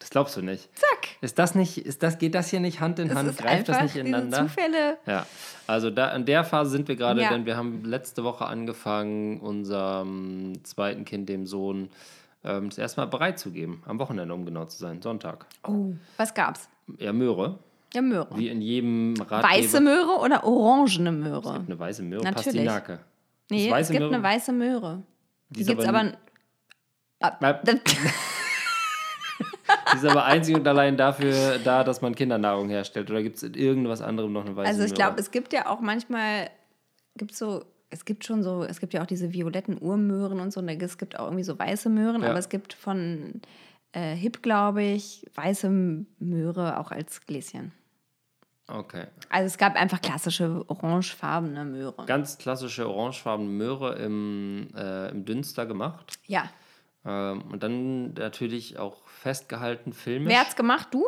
das 0.07 0.11
glaubst 0.11 0.37
du 0.37 0.41
nicht. 0.41 0.69
Zack. 0.77 1.09
Ist 1.19 1.37
das 1.37 1.53
nicht, 1.53 1.77
ist 1.79 2.01
das, 2.01 2.17
geht 2.17 2.33
das 2.33 2.49
hier 2.49 2.61
nicht 2.61 2.79
Hand 2.79 2.97
in 2.99 3.09
Es 3.09 3.15
Hand? 3.15 3.37
Greift 3.37 3.67
das 3.67 3.81
nicht 3.83 3.95
ineinander? 3.97 4.43
Zufälle. 4.47 4.97
Ja, 5.05 5.25
also 5.67 5.89
da, 5.89 6.15
in 6.15 6.25
der 6.25 6.45
Phase 6.45 6.71
sind 6.71 6.87
wir 6.87 6.95
gerade, 6.95 7.21
Ja. 7.21 7.29
denn 7.29 7.45
wir 7.45 7.57
haben 7.57 7.83
letzte 7.83 8.23
Woche 8.23 8.45
angefangen, 8.45 9.41
unserem 9.41 10.63
zweiten 10.63 11.03
Kind, 11.03 11.27
dem 11.27 11.45
Sohn, 11.45 11.89
ähm, 12.45 12.69
das 12.69 12.77
erste 12.77 13.01
Mal 13.01 13.07
bereit 13.07 13.37
zu 13.37 13.51
geben. 13.51 13.83
Am 13.85 13.99
Wochenende, 13.99 14.33
um 14.33 14.45
genau 14.45 14.63
zu 14.63 14.77
sein. 14.77 15.01
Sonntag. 15.01 15.45
Oh. 15.67 15.93
Was 16.15 16.33
gab's? 16.33 16.69
Ja, 16.99 17.11
Möhre. 17.11 17.59
Ja, 17.93 18.01
Möhre. 18.01 18.29
Wie 18.37 18.47
in 18.47 18.61
jedem 18.61 19.13
Ratgeber. 19.19 19.43
Weiße 19.43 19.81
Möhre 19.81 20.19
oder 20.21 20.45
orangene 20.45 21.11
Möhre? 21.11 21.55
Eine 21.65 21.77
weiße 21.77 22.03
Möhre, 22.03 22.23
Natürlich. 22.23 22.65
Pastinake. 22.65 22.99
Nee, 23.49 23.69
Das 23.69 23.81
es 23.81 23.89
gibt 23.89 24.03
Möhre- 24.03 24.13
eine 24.13 24.23
weiße 24.23 24.53
Möhre. 24.53 25.03
Die, 25.49 25.61
ist 25.61 25.67
gibt's 25.67 25.85
aber 25.85 26.13
aber. 27.19 27.59
Die 29.93 29.97
ist 29.97 30.05
aber 30.05 30.25
einzig 30.25 30.55
und 30.55 30.67
allein 30.67 30.97
dafür 30.97 31.59
da, 31.63 31.83
dass 31.83 32.01
man 32.01 32.15
Kindernahrung 32.15 32.69
herstellt. 32.69 33.09
Oder 33.09 33.23
gibt 33.23 33.37
es 33.37 33.43
in 33.43 33.53
irgendwas 33.53 34.01
anderem 34.01 34.33
noch 34.33 34.45
eine 34.45 34.55
weiße 34.55 34.67
also 34.69 34.83
ich 34.83 34.93
glaube, 34.93 35.19
es 35.19 35.31
gibt 35.31 35.53
ja 35.53 35.67
auch 35.67 35.79
manchmal, 35.79 36.49
gibt 37.15 37.35
so, 37.35 37.65
es 37.89 38.05
gibt 38.05 38.25
schon 38.25 38.43
so, 38.43 38.63
es 38.63 38.79
gibt 38.79 38.93
ja 38.93 39.01
auch 39.01 39.07
diese 39.07 39.33
violetten 39.33 39.77
Urmöhren 39.79 40.39
und 40.39 40.51
so, 40.51 40.59
und 40.59 40.69
es 40.69 40.97
gibt 40.97 41.17
auch 41.19 41.25
irgendwie 41.25 41.43
so 41.43 41.57
weiße 41.57 41.89
Möhren, 41.89 42.21
Ja. 42.21 42.29
aber 42.29 42.39
es 42.39 42.49
gibt 42.49 42.73
von 42.73 43.41
äh, 43.93 44.15
Hip, 44.15 44.41
glaube 44.43 44.83
ich, 44.83 45.25
weiße 45.35 45.69
Möhre 46.19 46.79
auch 46.79 46.91
als 46.91 47.25
Gläschen. 47.25 47.71
Okay. 48.69 49.05
Also 49.29 49.45
es 49.45 49.57
gab 49.57 49.75
einfach 49.75 50.01
klassische 50.01 50.65
orangefarbene 50.67 51.63
Möhre. 51.63 52.05
Ganz 52.05 52.37
klassische 52.37 52.89
orangefarbene 52.89 53.49
Möhre 53.49 53.95
im, 53.95 54.67
äh, 54.75 55.09
im 55.09 55.23
Dünster 55.23 55.65
gemacht. 55.65 56.19
Ja. 56.25 56.49
Ähm, 57.05 57.43
und 57.49 57.63
dann 57.63 58.13
natürlich 58.13 58.77
auch 58.77 58.97
festgehalten, 59.27 59.91
filmisch. 59.91 60.31
Wer 60.31 60.39
hat's 60.39 60.55
gemacht? 60.55 60.87
Du? 60.91 61.05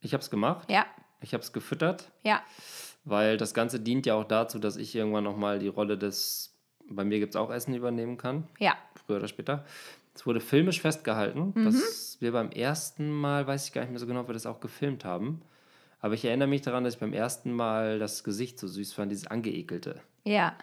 Ich 0.00 0.14
habe 0.14 0.22
es 0.22 0.30
gemacht. 0.30 0.70
Ja. 0.70 0.86
Ich 1.20 1.34
habe 1.34 1.42
es 1.42 1.52
gefüttert, 1.52 2.10
Ja. 2.22 2.40
weil 3.04 3.36
das 3.36 3.52
Ganze 3.52 3.78
dient 3.78 4.06
ja 4.06 4.14
auch 4.14 4.24
dazu, 4.24 4.58
dass 4.58 4.76
ich 4.76 4.94
irgendwann 4.94 5.24
nochmal 5.24 5.58
die 5.58 5.68
Rolle 5.68 5.98
des, 5.98 6.56
bei 6.88 7.04
mir 7.04 7.18
gibt 7.18 7.34
es 7.34 7.36
auch 7.36 7.50
Essen 7.50 7.74
übernehmen 7.74 8.16
kann, 8.16 8.48
Ja. 8.58 8.74
früher 9.04 9.18
oder 9.18 9.28
später. 9.28 9.66
Es 10.14 10.24
wurde 10.26 10.40
filmisch 10.40 10.80
festgehalten, 10.80 11.52
Mhm. 11.54 11.64
dass 11.66 12.16
wir 12.20 12.32
beim 12.32 12.50
ersten 12.52 13.10
Mal, 13.10 13.46
weiß 13.46 13.66
ich 13.66 13.72
gar 13.74 13.82
nicht 13.82 13.90
mehr 13.90 14.00
so 14.00 14.06
genau, 14.06 14.20
ob 14.20 14.28
wir 14.28 14.34
das 14.34 14.46
auch 14.46 14.60
gefilmt 14.60 15.04
haben. 15.04 15.42
Aber 16.00 16.14
ich 16.14 16.24
erinnere 16.24 16.48
mich 16.48 16.62
daran, 16.62 16.84
dass 16.84 16.94
ich 16.94 17.00
beim 17.00 17.12
ersten 17.12 17.52
Mal 17.52 17.98
das 17.98 18.24
Gesicht 18.24 18.58
so 18.58 18.66
süß 18.66 18.94
fand, 18.94 19.12
dieses 19.12 19.26
Angeekelte. 19.26 20.00
Ja. 20.24 20.56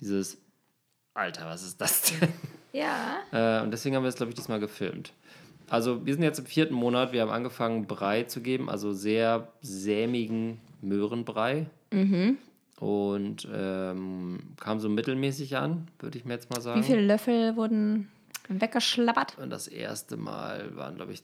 Dieses, 0.00 0.38
Alter, 1.14 1.46
was 1.46 1.62
ist 1.64 1.80
das 1.80 2.02
denn? 2.02 2.32
Ja. 2.72 3.16
Äh, 3.32 3.60
und 3.62 3.70
deswegen 3.72 3.96
haben 3.96 4.04
wir 4.04 4.08
es, 4.08 4.14
glaube 4.16 4.30
ich, 4.30 4.36
diesmal 4.36 4.60
gefilmt. 4.60 5.12
Also 5.70 6.04
wir 6.06 6.14
sind 6.14 6.22
jetzt 6.22 6.38
im 6.38 6.46
vierten 6.46 6.74
Monat. 6.74 7.12
Wir 7.12 7.22
haben 7.22 7.30
angefangen, 7.30 7.86
Brei 7.86 8.24
zu 8.24 8.40
geben, 8.40 8.68
also 8.70 8.92
sehr 8.92 9.48
sämigen 9.60 10.60
Möhrenbrei. 10.80 11.66
Und 12.80 13.48
ähm, 13.52 14.38
kam 14.60 14.78
so 14.80 14.88
mittelmäßig 14.88 15.56
an, 15.56 15.88
würde 15.98 16.18
ich 16.18 16.24
mir 16.24 16.34
jetzt 16.34 16.50
mal 16.50 16.60
sagen. 16.60 16.80
Wie 16.80 16.84
viele 16.86 17.00
Löffel 17.02 17.56
wurden 17.56 18.08
weggeschlappert? 18.48 19.36
Und 19.38 19.50
das 19.50 19.68
erste 19.68 20.16
Mal 20.16 20.74
waren, 20.76 20.96
glaube 20.96 21.12
ich, 21.12 21.22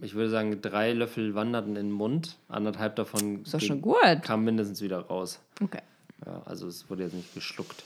ich 0.00 0.14
würde 0.14 0.30
sagen, 0.30 0.60
drei 0.62 0.92
Löffel 0.92 1.34
wanderten 1.34 1.76
in 1.76 1.88
den 1.88 1.92
Mund. 1.92 2.36
Anderthalb 2.48 2.96
davon 2.96 3.42
Ist 3.42 3.54
doch 3.54 3.60
schon 3.60 3.82
gut. 3.82 4.22
kam 4.22 4.44
mindestens 4.44 4.80
wieder 4.80 5.00
raus. 5.00 5.40
Okay. 5.62 5.82
Ja, 6.26 6.42
also 6.46 6.66
es 6.66 6.88
wurde 6.90 7.04
jetzt 7.04 7.14
nicht 7.14 7.34
geschluckt. 7.34 7.84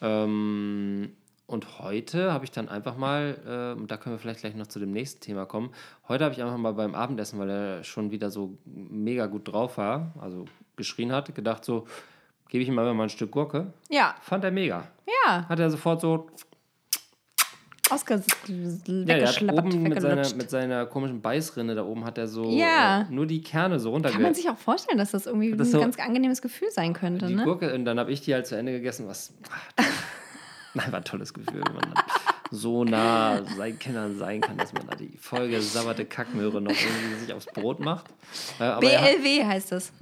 Ähm, 0.00 1.10
und 1.46 1.78
heute 1.80 2.32
habe 2.32 2.44
ich 2.44 2.50
dann 2.50 2.68
einfach 2.68 2.96
mal, 2.96 3.36
äh, 3.76 3.78
und 3.78 3.90
da 3.90 3.96
können 3.96 4.14
wir 4.14 4.18
vielleicht 4.20 4.40
gleich 4.40 4.54
noch 4.54 4.66
zu 4.68 4.78
dem 4.78 4.92
nächsten 4.92 5.20
Thema 5.20 5.44
kommen, 5.46 5.70
heute 6.08 6.24
habe 6.24 6.34
ich 6.34 6.42
einfach 6.42 6.56
mal 6.56 6.72
beim 6.72 6.94
Abendessen, 6.94 7.38
weil 7.38 7.50
er 7.50 7.84
schon 7.84 8.10
wieder 8.10 8.30
so 8.30 8.56
mega 8.64 9.26
gut 9.26 9.48
drauf 9.52 9.76
war, 9.78 10.12
also 10.20 10.46
geschrien 10.76 11.12
hat, 11.12 11.34
gedacht 11.34 11.64
so, 11.64 11.86
gebe 12.48 12.62
ich 12.62 12.68
ihm 12.68 12.78
einfach 12.78 12.94
mal 12.94 13.04
ein 13.04 13.08
Stück 13.10 13.30
Gurke. 13.32 13.72
Ja. 13.90 14.14
Fand 14.22 14.44
er 14.44 14.50
mega. 14.50 14.84
Ja. 15.26 15.48
Hat 15.48 15.58
er 15.58 15.70
sofort 15.70 16.00
so, 16.00 16.28
Ausge 17.90 18.22
ja, 18.46 19.26
hat 19.26 19.42
oben 19.42 19.82
mit 19.82 20.00
seiner, 20.00 20.34
mit 20.34 20.48
seiner 20.48 20.86
komischen 20.86 21.20
Beißrinne 21.20 21.74
da 21.74 21.84
oben 21.84 22.04
hat 22.06 22.16
er 22.16 22.26
so 22.26 22.48
Ja. 22.50 23.02
äh, 23.02 23.12
nur 23.12 23.26
die 23.26 23.42
Kerne 23.42 23.78
so 23.78 23.90
runterge... 23.90 24.14
Kann 24.14 24.22
man 24.22 24.34
sich 24.34 24.48
auch 24.48 24.56
vorstellen, 24.56 24.96
dass 24.96 25.10
das 25.10 25.26
irgendwie 25.26 25.50
Das 25.54 25.68
ein 25.68 25.72
so- 25.72 25.80
ganz 25.80 25.98
angenehmes 25.98 26.40
Gefühl 26.40 26.70
sein 26.70 26.94
könnte, 26.94 27.26
die 27.26 27.34
ne? 27.34 27.44
Gurke 27.44 27.74
und 27.74 27.84
dann 27.84 27.98
habe 27.98 28.10
ich 28.10 28.22
die 28.22 28.32
halt 28.32 28.46
zu 28.46 28.56
Ende 28.56 28.72
gegessen, 28.72 29.06
was. 29.08 29.34
Nein, 30.74 30.90
war 30.92 31.00
ein 31.00 31.04
tolles 31.04 31.32
Gefühl. 31.34 31.62
wenn 31.66 31.74
Man 31.74 31.94
so 32.50 32.84
nah 32.84 33.42
seinen 33.56 33.78
Kindern 33.78 34.16
sein 34.18 34.40
kann, 34.40 34.56
dass 34.58 34.72
man 34.72 34.86
da 34.86 34.94
die 34.94 35.16
Folge 35.18 35.60
sabberte 35.62 36.04
Kackmöhre 36.04 36.60
noch 36.60 36.70
irgendwie 36.72 37.14
sich 37.20 37.32
aufs 37.32 37.46
Brot 37.46 37.80
macht. 37.80 38.06
Äh, 38.60 38.64
aber 38.64 38.90
er 38.90 39.00
BLW 39.18 39.44
heißt 39.44 39.72
das. 39.72 39.92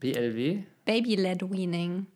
BLW? 0.00 0.62
Baby-led 0.84 1.50
Weaning. 1.50 2.06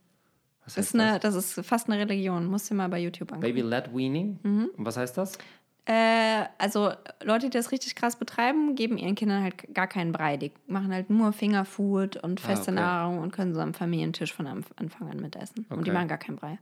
Was 0.64 0.75
Das 0.75 0.85
heißt 0.87 0.94
ist, 0.94 1.01
eine, 1.01 1.18
das 1.18 1.35
ist 1.35 1.61
fast 1.66 1.90
eine 1.90 1.98
Religion. 1.98 2.46
Musst 2.46 2.70
du 2.70 2.75
mal 2.75 2.88
bei 2.88 3.01
YouTube 3.01 3.33
angucken. 3.33 3.53
Baby-led 3.55 3.94
Weaning? 3.94 4.38
Mhm. 4.42 4.70
Und 4.77 4.87
was 4.87 4.96
heißt 4.96 5.18
das? 5.18 5.37
Äh, 5.85 6.44
also 6.59 6.92
Leute, 7.25 7.51
die 7.51 7.59
das 7.59 7.72
richtig 7.72 7.96
krass 7.96 8.14
betreiben, 8.16 8.77
geben 8.77 8.96
ihren 8.98 9.16
Kindern 9.16 9.42
halt 9.42 9.75
gar 9.75 9.88
keinen 9.88 10.12
Brei. 10.12 10.37
Die 10.37 10.53
machen 10.68 10.92
halt 10.94 11.11
nur 11.11 11.33
Fingerfood 11.33 12.16
und 12.18 12.40
feste 12.40 12.70
Ah, 12.70 12.75
okay. 12.75 12.81
Nahrung 12.81 13.18
und 13.18 13.33
können 13.33 13.53
so 13.53 13.61
am 13.61 13.75
Familientisch 13.75 14.33
von 14.33 14.46
Anf- 14.46 14.70
Anfang 14.77 15.11
an 15.11 15.18
mitessen. 15.20 15.66
Und 15.68 15.79
die 15.87 15.90
Okay. 15.90 15.92
machen 15.92 16.09
gar 16.09 16.18
keinen 16.18 16.37
Brei. 16.37 16.59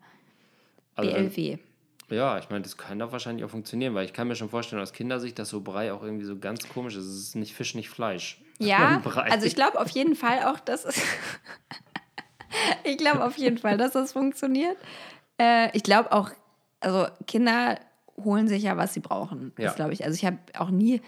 Also 1.01 1.13
wenn- 1.15 1.31
BLW. 1.31 1.59
Ja, 2.11 2.39
ich 2.39 2.51
meine, 2.51 2.63
das 2.63 2.77
kann 2.77 2.99
doch 2.99 3.13
wahrscheinlich 3.13 3.45
auch 3.45 3.51
funktionieren, 3.51 3.95
weil 3.95 4.05
ich 4.05 4.13
kann 4.13 4.27
mir 4.27 4.35
schon 4.35 4.49
vorstellen, 4.49 4.83
aus 4.83 4.93
Kindersicht, 4.93 5.39
dass 5.39 5.49
so 5.49 5.61
Brei 5.61 5.93
auch 5.93 6.03
irgendwie 6.03 6.25
so 6.25 6.37
ganz 6.37 6.69
komisch 6.69 6.97
ist. 6.97 7.05
Es 7.05 7.21
ist 7.21 7.37
nicht 7.37 7.55
Fisch, 7.55 7.75
nicht 7.75 7.89
Fleisch. 7.91 8.41
Ja, 8.63 9.01
also 9.31 9.47
ich 9.47 9.55
glaube 9.55 9.81
auf 9.81 9.89
jeden 9.89 10.15
Fall 10.15 10.43
auch, 10.45 10.61
dass 10.61 10.85
es. 10.85 11.01
ich 12.85 12.99
glaube 12.99 13.25
auf 13.25 13.39
jeden 13.39 13.57
Fall, 13.59 13.79
dass 13.79 13.93
das 13.93 14.13
funktioniert. 14.13 14.77
Äh, 15.41 15.75
ich 15.77 15.83
glaube 15.83 16.13
auch, 16.13 16.31
also 16.81 17.07
Kinder 17.27 17.79
holen 18.23 18.49
sich 18.49 18.63
ja, 18.65 18.77
was 18.77 18.93
sie 18.93 19.01
brauchen. 19.01 19.53
Ja. 19.59 19.67
Das 19.67 19.77
glaube 19.77 19.93
ich. 19.95 20.05
Also 20.05 20.15
ich 20.17 20.27
habe 20.27 20.37
auch 20.59 20.69
nie 20.71 21.01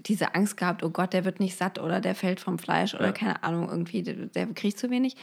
diese 0.00 0.34
Angst 0.34 0.56
gehabt, 0.56 0.82
oh 0.82 0.90
Gott, 0.90 1.12
der 1.12 1.24
wird 1.24 1.40
nicht 1.40 1.56
satt 1.56 1.78
oder 1.78 2.00
der 2.00 2.14
fällt 2.14 2.40
vom 2.40 2.58
Fleisch 2.58 2.94
oder 2.94 3.06
Ja. 3.06 3.12
keine 3.12 3.42
Ahnung, 3.42 3.68
irgendwie, 3.70 4.02
der, 4.02 4.14
der 4.14 4.46
kriegt 4.48 4.78
zu 4.78 4.90
wenig. 4.90 5.16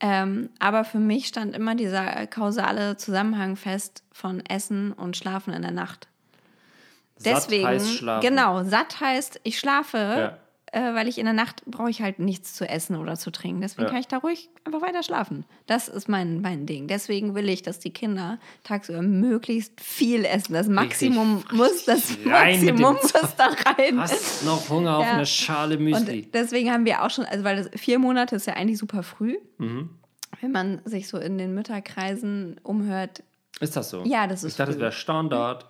Ähm, 0.00 0.50
aber 0.60 0.84
für 0.84 0.98
mich 0.98 1.26
stand 1.26 1.56
immer 1.56 1.74
dieser 1.74 2.26
kausale 2.28 2.96
Zusammenhang 2.96 3.56
fest 3.56 4.02
von 4.12 4.44
Essen 4.46 4.92
und 4.92 5.16
Schlafen 5.16 5.52
in 5.52 5.62
der 5.62 5.72
Nacht. 5.72 6.06
Deswegen, 7.24 7.62
Satt 7.62 7.70
heißt 7.72 7.92
schlafen. 7.94 8.28
genau, 8.28 8.62
satt 8.62 9.00
heißt, 9.00 9.40
ich 9.42 9.58
schlafe, 9.58 9.98
Ja. 9.98 10.38
Äh, 10.72 10.94
weil 10.94 11.08
ich 11.08 11.18
in 11.18 11.24
der 11.24 11.32
Nacht 11.34 11.62
brauche 11.66 11.90
ich 11.90 12.02
halt 12.02 12.18
nichts 12.18 12.54
zu 12.54 12.68
essen 12.68 12.96
oder 12.96 13.16
zu 13.16 13.30
trinken. 13.30 13.60
Deswegen 13.60 13.84
Ja. 13.86 13.90
kann 13.90 14.00
ich 14.00 14.08
da 14.08 14.18
ruhig 14.18 14.50
einfach 14.64 14.82
weiter 14.82 15.02
schlafen. 15.02 15.44
Das 15.66 15.88
ist 15.88 16.08
mein, 16.08 16.40
mein 16.40 16.66
Ding. 16.66 16.86
Deswegen 16.88 17.34
will 17.34 17.48
ich, 17.48 17.62
dass 17.62 17.78
die 17.78 17.90
Kinder 17.92 18.38
tagsüber 18.64 19.02
möglichst 19.02 19.80
viel 19.80 20.24
essen. 20.24 20.52
Das 20.52 20.68
Maximum 20.68 21.42
muss, 21.52 21.84
das 21.84 22.18
Maximum 22.24 22.94
muss 22.94 23.12
da 23.36 23.46
rein. 23.76 24.00
Hast 24.00 24.44
noch 24.44 24.68
Hunger 24.68 24.98
auf 24.98 25.04
Ja. 25.06 25.12
eine 25.14 25.26
Schale 25.26 25.78
Müsli? 25.78 26.24
Und 26.24 26.34
deswegen 26.34 26.70
haben 26.70 26.84
wir 26.84 27.02
auch 27.04 27.10
schon, 27.10 27.24
also 27.24 27.44
weil 27.44 27.56
das 27.56 27.70
vier 27.80 27.98
Monate 27.98 28.36
ist 28.36 28.46
ja 28.46 28.54
eigentlich 28.54 28.78
super 28.78 29.02
früh. 29.02 29.36
Mhm. 29.58 29.90
Wenn 30.40 30.52
man 30.52 30.80
sich 30.84 31.08
so 31.08 31.18
in 31.18 31.38
den 31.38 31.54
Mütterkreisen 31.54 32.60
umhört, 32.62 33.22
ist 33.60 33.74
das 33.76 33.90
so? 33.90 34.04
Ja, 34.04 34.26
das 34.26 34.44
ist 34.44 34.52
Ich 34.52 34.56
dachte, 34.56 34.68
das 34.72 34.76
früh. 34.76 34.82
wäre 34.82 34.92
Standard. 34.92 35.66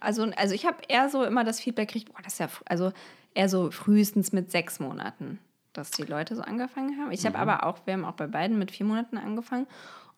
Also, 0.00 0.24
also 0.36 0.54
ich 0.54 0.66
habe 0.66 0.78
eher 0.88 1.08
so 1.08 1.24
immer 1.24 1.44
das 1.44 1.60
Feedback 1.60 1.88
gekriegt, 1.88 2.12
boah, 2.12 2.22
das 2.22 2.34
ist 2.34 2.38
ja, 2.40 2.48
also 2.66 2.92
eher 3.34 3.48
so 3.48 3.70
frühestens 3.70 4.32
mit 4.32 4.50
sechs 4.50 4.80
Monaten, 4.80 5.38
dass 5.72 5.90
die 5.90 6.02
Leute 6.02 6.34
so 6.34 6.42
angefangen 6.42 6.98
haben. 6.98 7.12
Ich 7.12 7.24
habe 7.24 7.38
aber 7.38 7.64
auch, 7.64 7.78
wir 7.84 7.94
haben 7.94 8.04
auch 8.04 8.14
bei 8.14 8.26
beiden 8.26 8.58
mit 8.58 8.70
vier 8.70 8.86
Monaten 8.86 9.18
angefangen. 9.18 9.66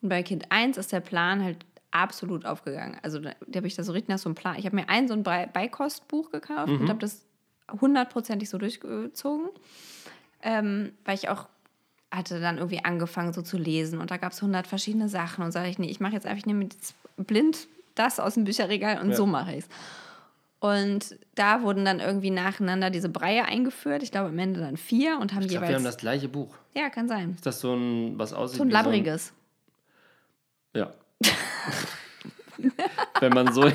Und 0.01 0.09
bei 0.09 0.23
Kind 0.23 0.51
1 0.51 0.77
ist 0.77 0.91
der 0.91 0.99
Plan 0.99 1.43
halt 1.43 1.65
absolut 1.91 2.45
aufgegangen. 2.45 2.97
Also 3.03 3.19
da, 3.19 3.31
da 3.47 3.57
habe 3.57 3.67
ich 3.67 3.75
da 3.75 3.83
so 3.83 3.93
richtig 3.93 4.09
nach 4.09 4.17
so 4.17 4.29
einem 4.29 4.35
Plan. 4.35 4.55
Ich 4.57 4.65
habe 4.65 4.75
mir 4.75 4.89
ein 4.89 5.07
so 5.07 5.13
ein 5.13 5.23
Beikostbuch 5.23 6.31
gekauft 6.31 6.69
und 6.69 6.89
habe 6.89 6.99
das 6.99 7.25
hundertprozentig 7.79 8.49
so 8.49 8.57
durchgezogen, 8.57 9.49
ähm, 10.41 10.91
weil 11.05 11.15
ich 11.15 11.29
auch 11.29 11.47
hatte 12.11 12.39
dann 12.39 12.57
irgendwie 12.57 12.83
angefangen 12.83 13.33
so 13.33 13.41
zu 13.41 13.57
lesen 13.57 13.99
und 13.99 14.11
da 14.11 14.17
gab 14.17 14.31
es 14.31 14.41
hundert 14.41 14.67
verschiedene 14.67 15.09
Sachen 15.09 15.43
und 15.43 15.51
sage 15.51 15.69
ich, 15.69 15.79
nee, 15.79 15.89
ich 15.89 15.99
mache 15.99 16.13
jetzt 16.13 16.25
einfach, 16.25 16.39
ich 16.39 16.45
nehme 16.45 16.63
jetzt 16.63 16.95
blind 17.17 17.67
das 17.95 18.19
aus 18.19 18.33
dem 18.35 18.43
Bücherregal 18.43 19.01
und 19.01 19.09
Ja. 19.11 19.15
so 19.15 19.25
mache 19.25 19.53
ich 19.53 19.59
es. 19.65 19.69
Und 20.59 21.17
da 21.35 21.61
wurden 21.61 21.85
dann 21.85 21.99
irgendwie 21.99 22.31
nacheinander 22.31 22.89
diese 22.89 23.09
Breie 23.09 23.45
eingeführt. 23.45 24.01
Ich 24.03 24.11
glaube 24.11 24.29
am 24.29 24.39
Ende 24.39 24.59
dann 24.61 24.77
vier 24.77 25.19
und 25.19 25.33
haben 25.33 25.41
Ich 25.43 25.49
glaube, 25.49 25.65
jeweils. 25.65 25.69
wir 25.69 25.75
haben 25.75 25.83
das 25.83 25.97
gleiche 25.97 26.27
Buch. 26.27 26.55
ja, 26.73 26.89
kann 26.89 27.07
sein. 27.07 27.31
Ist 27.35 27.45
das 27.45 27.59
so 27.59 27.73
ein, 27.75 28.17
was 28.17 28.33
aussieht 28.33 28.57
So 28.57 28.63
ein 28.63 28.69
labbriges. 28.71 29.33
So 30.73 30.81
ein, 30.81 30.87
ja. 30.87 30.93
Wenn 33.19 33.33
man 33.33 33.53
so. 33.53 33.61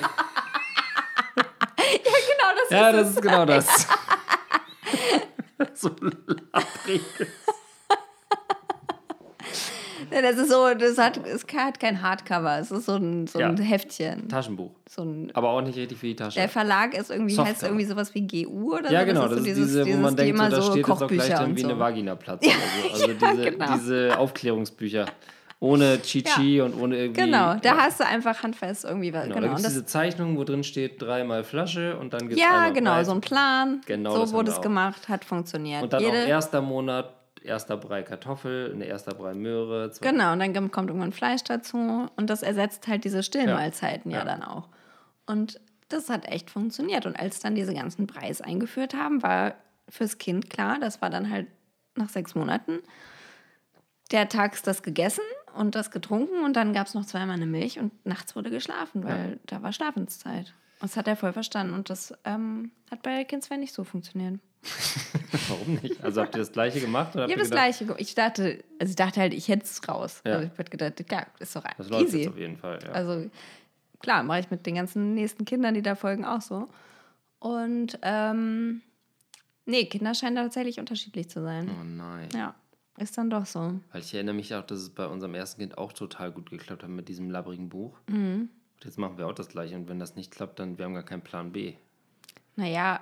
Genau, 1.92 2.50
das 2.62 2.70
Ja, 2.70 2.90
ist 2.90 2.96
das 2.98 3.10
ist 3.10 3.22
genau 3.22 3.44
das. 3.44 3.86
so 5.74 5.88
labbrig. 6.00 7.02
Ja, 7.18 7.26
Das 10.10 10.36
ist 10.36 10.50
so, 10.50 10.74
das 10.74 10.98
hat, 10.98 11.20
es 11.26 11.44
hat 11.56 11.78
kein 11.80 12.02
Hardcover, 12.02 12.58
es 12.58 12.70
ist 12.70 12.86
so 12.86 12.96
ein, 12.96 13.26
so 13.26 13.38
ein 13.38 13.56
Ja. 13.56 13.62
Heftchen. 13.62 14.28
Taschenbuch. 14.28 14.72
So 14.88 15.02
ein, 15.02 15.30
Aber 15.34 15.50
auch 15.50 15.60
nicht 15.62 15.76
richtig 15.76 15.98
für 15.98 16.06
die 16.06 16.16
Tasche. 16.16 16.38
der 16.40 16.48
Verlag 16.48 16.94
ist 16.96 17.10
irgendwie, 17.10 17.36
heißt 17.36 17.46
Softcover. 17.60 17.66
irgendwie 17.68 17.84
sowas 17.86 18.14
wie 18.14 18.26
GU 18.44 18.74
oder 18.76 18.90
ja, 18.90 19.00
so. 19.00 19.06
genau. 19.06 19.24
ist 19.24 19.30
Das 19.30 19.38
so 19.38 19.44
ist 19.46 19.56
dieses- 19.56 19.84
diese, 19.84 19.86
wo 19.98 20.00
man 20.02 20.16
denkt, 20.16 20.36
so, 20.38 20.42
da 20.50 20.62
steht 20.62 20.76
jetzt 20.88 20.90
auch 21.02 21.06
gleich 21.08 21.40
und 21.40 21.56
wie 21.56 21.60
so. 21.62 21.68
eine 21.68 21.78
Vaginaplatz. 21.78 22.46
oder 22.46 22.54
so. 22.54 22.90
Also 22.92 23.06
diese, 23.34 23.50
genau. 23.50 23.74
diese 23.74 24.18
Aufklärungsbücher. 24.18 25.06
Ohne 25.62 26.00
Chichi 26.00 26.62
und 26.62 26.74
ohne 26.80 26.96
irgendwie. 26.96 27.20
Genau, 27.20 27.54
da 27.56 27.60
ja. 27.62 27.76
hast 27.76 28.00
du 28.00 28.06
einfach 28.06 28.42
handfest 28.42 28.86
irgendwie 28.86 29.12
was. 29.12 29.24
Genau, 29.24 29.34
Genau, 29.34 29.46
da 29.48 29.52
gibt 29.52 29.58
und 29.58 29.58
es 29.58 29.62
das, 29.64 29.72
diese 29.74 29.84
Zeichnung, 29.84 30.38
wo 30.38 30.44
drin 30.44 30.64
steht 30.64 31.02
dreimal 31.02 31.44
Flasche 31.44 31.98
und 31.98 32.14
dann 32.14 32.20
gibt 32.28 32.32
es 32.32 32.38
ja, 32.40 32.70
genau, 32.70 32.92
Brei. 32.94 33.04
so 33.04 33.12
ein 33.12 33.20
Plan. 33.20 33.80
Genau, 33.84 34.08
das 34.10 34.18
so 34.20 34.26
haben 34.28 34.32
wurde 34.32 34.52
es 34.52 34.60
gemacht, 34.62 35.10
hat 35.10 35.22
funktioniert. 35.26 35.82
Und 35.82 35.92
dann 35.92 36.02
Jede, 36.02 36.16
auch 36.24 36.28
erster 36.28 36.62
Monat, 36.62 37.12
erster 37.42 37.76
Brei 37.76 38.02
Kartoffel, 38.02 38.72
ein 38.72 38.80
erster 38.80 39.14
Brei 39.14 39.34
Möhre. 39.34 39.90
Genau, 40.00 40.32
und 40.32 40.38
dann 40.40 40.70
kommt 40.70 40.88
irgendwann 40.88 41.12
Fleisch 41.12 41.42
dazu 41.44 42.08
und 42.16 42.30
das 42.30 42.42
ersetzt 42.42 42.86
halt 42.88 43.04
diese 43.04 43.22
Stillmahlzeiten 43.22 44.10
ja, 44.10 44.18
Ja. 44.18 44.24
dann 44.24 44.42
auch. 44.42 44.68
Und 45.26 45.60
das 45.88 46.08
hat 46.08 46.26
echt 46.26 46.50
funktioniert. 46.50 47.06
Und 47.06 47.18
als 47.18 47.40
dann 47.40 47.54
diese 47.54 47.74
ganzen 47.74 48.06
Preis 48.06 48.40
eingeführt 48.40 48.94
haben, 48.94 49.22
war 49.22 49.54
fürs 49.88 50.18
Kind 50.18 50.50
klar, 50.50 50.78
das 50.80 51.02
war 51.02 51.10
dann 51.10 51.30
halt 51.30 51.48
nach 51.96 52.08
sechs 52.08 52.34
Monaten, 52.34 52.78
der 54.12 54.28
tags 54.28 54.62
das 54.62 54.82
gegessen 54.82 55.24
und 55.54 55.74
das 55.74 55.90
getrunken 55.90 56.44
und 56.44 56.54
dann 56.54 56.72
gab 56.72 56.86
es 56.86 56.94
noch 56.94 57.04
zweimal 57.04 57.36
eine 57.36 57.46
Milch 57.46 57.78
und 57.78 57.92
nachts 58.06 58.34
wurde 58.36 58.50
geschlafen, 58.50 59.04
weil 59.04 59.38
da 59.46 59.62
war 59.62 59.72
Schlafenszeit. 59.72 60.54
Das 60.80 60.96
hat 60.96 61.08
er 61.08 61.16
voll 61.16 61.32
verstanden 61.32 61.74
und 61.74 61.90
das 61.90 62.14
ähm, 62.24 62.70
hat 62.90 63.02
bei 63.02 63.24
Kind 63.24 63.42
2 63.44 63.56
nicht 63.56 63.74
so 63.74 63.84
funktioniert. 63.84 64.40
Warum 65.48 65.74
nicht? 65.82 66.02
Also 66.02 66.20
habt 66.22 66.34
ihr 66.34 66.40
das 66.40 66.52
gleiche 66.52 66.80
gemacht? 66.80 67.14
Oder 67.14 67.26
Ich 67.26 67.32
habe 67.32 67.40
das 67.40 67.50
gedacht, 67.50 67.64
Gleiche. 67.78 67.86
ge- 67.86 67.96
Ich 67.98 68.14
dachte, 68.14 68.64
also 68.78 68.90
ich 68.90 68.96
dachte 68.96 69.20
halt, 69.20 69.32
ich 69.34 69.48
hätte 69.48 69.64
es 69.64 69.86
raus. 69.88 70.20
Ja. 70.24 70.34
Also 70.36 70.50
ich 70.52 70.58
hätte 70.58 70.70
gedacht, 70.70 71.06
klar, 71.08 71.26
ist 71.38 71.56
doch 71.56 71.64
Das 71.76 71.88
läuft 71.88 72.06
easy. 72.08 72.18
jetzt 72.18 72.28
auf 72.28 72.38
jeden 72.38 72.56
Fall. 72.56 72.78
Ja. 72.82 72.90
Also 72.92 73.30
klar, 74.00 74.22
mache 74.22 74.40
ich 74.40 74.50
mit 74.50 74.66
den 74.66 74.74
ganzen 74.74 75.14
nächsten 75.14 75.44
Kindern, 75.44 75.74
die 75.74 75.82
da 75.82 75.94
folgen, 75.94 76.24
auch 76.24 76.40
so. 76.42 76.68
Und 77.38 77.98
ähm, 78.02 78.82
nee, 79.64 79.86
Kinder 79.86 80.14
scheinen 80.14 80.36
da 80.36 80.42
tatsächlich 80.42 80.78
unterschiedlich 80.78 81.30
zu 81.30 81.42
sein. 81.42 81.70
oh 81.80 81.84
nein. 81.84 82.28
Ja, 82.34 82.54
ist 82.98 83.16
dann 83.16 83.30
doch 83.30 83.46
so. 83.46 83.80
Weil 83.92 84.02
ich 84.02 84.12
erinnere 84.14 84.34
mich 84.34 84.54
auch, 84.54 84.64
dass 84.66 84.78
es 84.80 84.90
bei 84.90 85.06
unserem 85.06 85.34
ersten 85.34 85.60
Kind 85.60 85.78
auch 85.78 85.92
total 85.94 86.32
gut 86.32 86.50
geklappt 86.50 86.82
hat 86.82 86.90
mit 86.90 87.08
diesem 87.08 87.30
labbrigen 87.30 87.68
Buch. 87.70 87.98
Mhm. 88.08 88.50
Und 88.76 88.84
jetzt 88.84 88.98
machen 88.98 89.16
wir 89.16 89.26
auch 89.26 89.32
das 89.34 89.48
gleiche. 89.48 89.74
Und 89.76 89.88
wenn 89.88 89.98
das 89.98 90.16
nicht 90.16 90.30
klappt, 90.30 90.58
dann 90.58 90.76
wir 90.76 90.84
haben 90.84 90.94
gar 90.94 91.02
keinen 91.02 91.22
Plan 91.22 91.52
B. 91.52 91.74
Naja, 92.56 93.00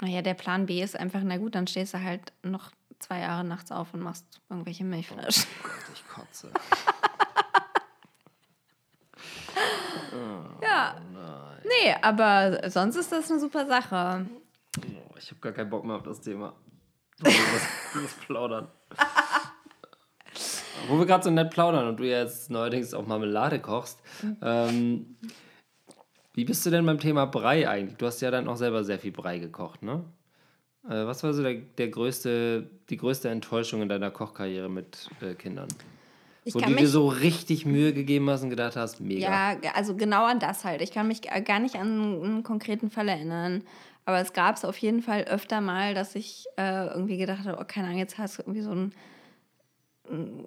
naja, 0.00 0.22
der 0.22 0.34
Plan 0.34 0.66
B 0.66 0.82
ist 0.82 0.98
einfach, 0.98 1.20
na 1.22 1.38
gut, 1.38 1.54
dann 1.54 1.66
stehst 1.66 1.94
du 1.94 2.02
halt 2.02 2.32
noch 2.42 2.72
zwei 2.98 3.20
Jahre 3.20 3.44
nachts 3.44 3.72
auf 3.72 3.94
und 3.94 4.00
machst 4.00 4.40
irgendwelche 4.48 4.84
Milchflaschen. 4.84 5.44
Gott, 5.62 5.72
ich 5.94 6.08
kotze. 6.08 6.50
Ja. 10.62 10.96
Nee, 11.62 11.94
aber 12.02 12.70
sonst 12.70 12.96
ist 12.96 13.12
das 13.12 13.30
eine 13.30 13.40
super 13.40 13.66
Sache. 13.66 14.26
Oh, 14.78 15.14
ich 15.18 15.30
habe 15.30 15.40
gar 15.40 15.52
keinen 15.52 15.70
Bock 15.70 15.84
mehr 15.84 15.96
auf 15.96 16.02
das 16.02 16.20
Thema. 16.20 16.54
Was, 17.18 17.34
was 17.94 18.12
plaudern. 18.26 18.68
Wo 20.88 20.98
wir 20.98 21.06
gerade 21.06 21.24
so 21.24 21.30
nett 21.30 21.50
plaudern 21.50 21.88
und 21.88 21.96
du 21.98 22.04
jetzt 22.04 22.50
neuerdings 22.50 22.94
auch 22.94 23.06
Marmelade 23.06 23.58
kochst. 23.60 24.00
Ähm, 24.42 25.16
wie 26.36 26.44
bist 26.44 26.64
du 26.66 26.70
denn 26.70 26.84
beim 26.84 27.00
Thema 27.00 27.24
Brei 27.24 27.66
eigentlich? 27.66 27.96
Du 27.96 28.04
hast 28.06 28.20
ja 28.20 28.30
dann 28.30 28.46
auch 28.46 28.56
selber 28.56 28.84
sehr 28.84 28.98
viel 28.98 29.10
Brei 29.10 29.38
gekocht, 29.38 29.82
ne? 29.82 30.04
Äh, 30.84 31.06
was 31.06 31.22
war 31.22 31.32
so 31.32 31.42
der, 31.42 31.54
der 31.54 31.88
größte, 31.88 32.68
die 32.90 32.96
größte 32.98 33.30
Enttäuschung 33.30 33.80
in 33.80 33.88
deiner 33.88 34.10
Kochkarriere 34.10 34.68
mit 34.68 35.08
äh, 35.22 35.34
Kindern? 35.34 35.68
Ich 36.44 36.54
Wo 36.54 36.60
du 36.60 36.74
dir 36.76 36.88
so 36.88 37.08
richtig 37.08 37.64
Mühe 37.64 37.94
gegeben 37.94 38.28
hast 38.28 38.42
und 38.42 38.50
gedacht 38.50 38.76
hast, 38.76 39.00
mega. 39.00 39.54
Ja, 39.54 39.72
also 39.74 39.96
genau 39.96 40.26
an 40.26 40.38
das 40.38 40.64
halt. 40.64 40.82
Ich 40.82 40.92
kann 40.92 41.08
mich 41.08 41.22
gar 41.22 41.58
nicht 41.58 41.74
an 41.74 42.22
einen 42.22 42.42
konkreten 42.44 42.90
Fall 42.90 43.08
erinnern. 43.08 43.62
Aber 44.04 44.20
es 44.20 44.34
gab 44.34 44.56
es 44.56 44.64
auf 44.64 44.76
jeden 44.76 45.02
Fall 45.02 45.24
öfter 45.24 45.60
mal, 45.60 45.94
dass 45.94 46.14
ich 46.14 46.44
äh, 46.56 46.86
irgendwie 46.86 47.16
gedacht 47.16 47.46
habe, 47.46 47.58
oh, 47.60 47.64
keine 47.66 47.88
Ahnung, 47.88 47.98
jetzt 47.98 48.18
hast 48.18 48.38
du 48.38 48.42
irgendwie 48.42 48.60
so 48.60 48.70
ein, 48.70 48.92
ein 50.08 50.46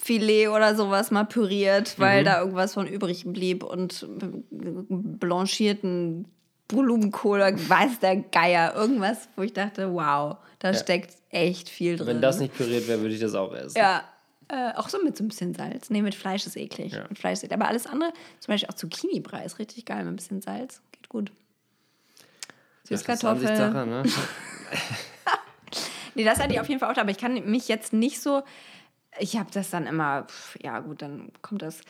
Kalbsfilet 0.00 0.48
oder 0.48 0.74
sowas 0.74 1.10
mal 1.10 1.24
püriert, 1.24 1.98
weil 1.98 2.24
da 2.24 2.40
irgendwas 2.40 2.74
von 2.74 2.86
übrig 2.86 3.24
blieb 3.26 3.62
und 3.62 4.06
blanchierten 4.50 6.26
Blumenkohl 6.68 7.38
oder 7.40 7.52
weiß 7.52 8.00
der 8.00 8.16
Geier. 8.16 8.74
Irgendwas, 8.74 9.28
wo 9.36 9.42
ich 9.42 9.52
dachte, 9.52 9.92
wow, 9.92 10.36
da 10.58 10.74
steckt 10.74 11.14
echt 11.30 11.68
viel 11.68 11.96
drin. 11.96 12.06
Wenn 12.06 12.20
das 12.22 12.38
nicht 12.38 12.54
püriert 12.54 12.88
wäre, 12.88 13.00
würde 13.00 13.14
ich 13.14 13.20
das 13.20 13.34
auch 13.34 13.52
essen. 13.54 13.76
Ja, 13.78 14.04
Äh, 14.48 14.72
auch 14.76 14.88
so 14.88 15.00
mit 15.00 15.16
so 15.16 15.22
ein 15.22 15.28
bisschen 15.28 15.54
Salz. 15.54 15.90
Nee, 15.90 16.02
mit 16.02 16.16
Fleisch 16.16 16.44
ist 16.44 16.56
eklig. 16.56 16.92
Ja. 16.92 17.04
Mit 17.08 17.20
Fleisch 17.20 17.34
ist 17.34 17.44
eklig. 17.44 17.56
Aber 17.56 17.68
alles 17.68 17.86
andere, 17.86 18.12
zum 18.40 18.52
Beispiel 18.52 18.68
auch 18.68 18.74
Zucchini-Brei 18.74 19.44
ist 19.44 19.60
richtig 19.60 19.84
geil 19.84 19.98
mit 19.98 20.08
ein 20.08 20.16
bisschen 20.16 20.42
Salz. 20.42 20.82
Geht 20.90 21.08
gut. 21.08 21.30
Süßkartoffel. 22.82 23.46
Ansichtssache, 23.46 23.86
ne? 23.86 24.02
Nee, 26.16 26.24
das 26.24 26.40
hatte 26.40 26.52
ich 26.52 26.58
auf 26.60 26.68
jeden 26.68 26.80
Fall 26.80 26.92
auch, 26.92 26.98
aber 26.98 27.10
ich 27.12 27.18
kann 27.18 27.34
mich 27.48 27.68
jetzt 27.68 27.92
nicht 27.92 28.20
so. 28.20 28.42
Ich 29.20 29.36
habe 29.38 29.50
das 29.52 29.70
dann 29.70 29.86
immer, 29.86 30.26
ja 30.62 30.80
gut, 30.80 31.02
dann 31.02 31.30
kommt 31.42 31.62
das. 31.62 31.80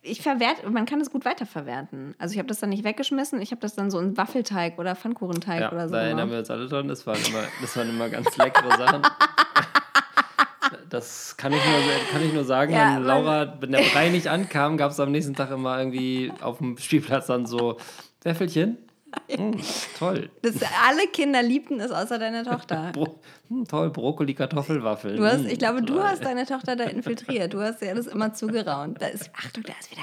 Ich 0.00 0.22
verwerte, 0.22 0.70
man 0.70 0.86
kann 0.86 1.00
es 1.00 1.10
gut 1.10 1.24
weiterverwerten. 1.24 2.14
Also 2.18 2.32
ich 2.32 2.38
habe 2.38 2.46
das 2.48 2.60
dann 2.60 2.70
nicht 2.70 2.84
weggeschmissen, 2.84 3.40
ich 3.42 3.50
habe 3.50 3.60
das 3.60 3.74
dann 3.74 3.90
so 3.90 3.98
in 3.98 4.16
Waffelteig 4.16 4.78
oder 4.78 4.94
Pfannkuchenteig 4.94 5.60
Ja, 5.60 5.72
oder 5.72 5.88
so. 5.88 5.94
da 5.94 6.02
erinnern 6.02 6.30
wir 6.30 6.38
uns 6.38 6.50
alle 6.50 6.68
dran. 6.68 6.86
Das 6.88 7.06
waren 7.06 7.18
immer, 7.28 7.42
das 7.60 7.76
waren 7.76 7.88
immer 7.90 8.08
ganz 8.08 8.36
leckere 8.36 8.76
Sachen. 8.76 9.02
Das 10.90 11.36
kann 11.36 11.52
ich 11.52 11.60
nur, 11.64 11.80
kann 12.12 12.22
ich 12.22 12.32
nur 12.32 12.44
sagen, 12.44 12.72
Ja, 12.72 12.96
wenn 12.96 13.04
Laura, 13.04 13.56
wenn 13.60 13.72
der 13.72 13.82
Brei 13.92 14.08
nicht 14.08 14.28
ankam, 14.28 14.76
gab 14.78 14.90
es 14.90 15.00
am 15.00 15.10
nächsten 15.12 15.34
Tag 15.34 15.50
immer 15.50 15.78
irgendwie 15.78 16.32
auf 16.40 16.58
dem 16.58 16.78
Spielplatz 16.78 17.26
dann 17.26 17.44
so 17.46 17.76
Wäffelchen. 18.22 18.78
Mm, 19.36 19.52
toll. 19.98 20.30
Das, 20.42 20.56
alle 20.86 21.06
Kinder 21.12 21.42
liebten 21.42 21.80
es, 21.80 21.90
außer 21.90 22.18
deine 22.18 22.44
Tochter. 22.44 22.90
Bro 22.94 23.18
hm, 23.48 23.64
toll, 23.66 23.90
Brokkoli, 23.90 24.34
Kartoffelwaffeln. 24.34 25.16
Du 25.16 25.24
hast, 25.24 25.42
Mm, 25.44 25.46
ich 25.48 25.58
glaube, 25.58 25.82
du 25.82 25.94
toll. 25.94 26.02
hast 26.02 26.24
deine 26.24 26.44
Tochter 26.46 26.76
da 26.76 26.84
infiltriert. 26.84 27.54
Du 27.54 27.60
hast 27.60 27.80
ja 27.82 27.94
das 27.94 28.06
immer 28.06 28.34
zugeraunt. 28.34 29.00
Da 29.00 29.06
ist, 29.06 29.30
Achtung, 29.34 29.62
da 29.64 29.72
ist 29.80 29.90
wieder 29.90 30.02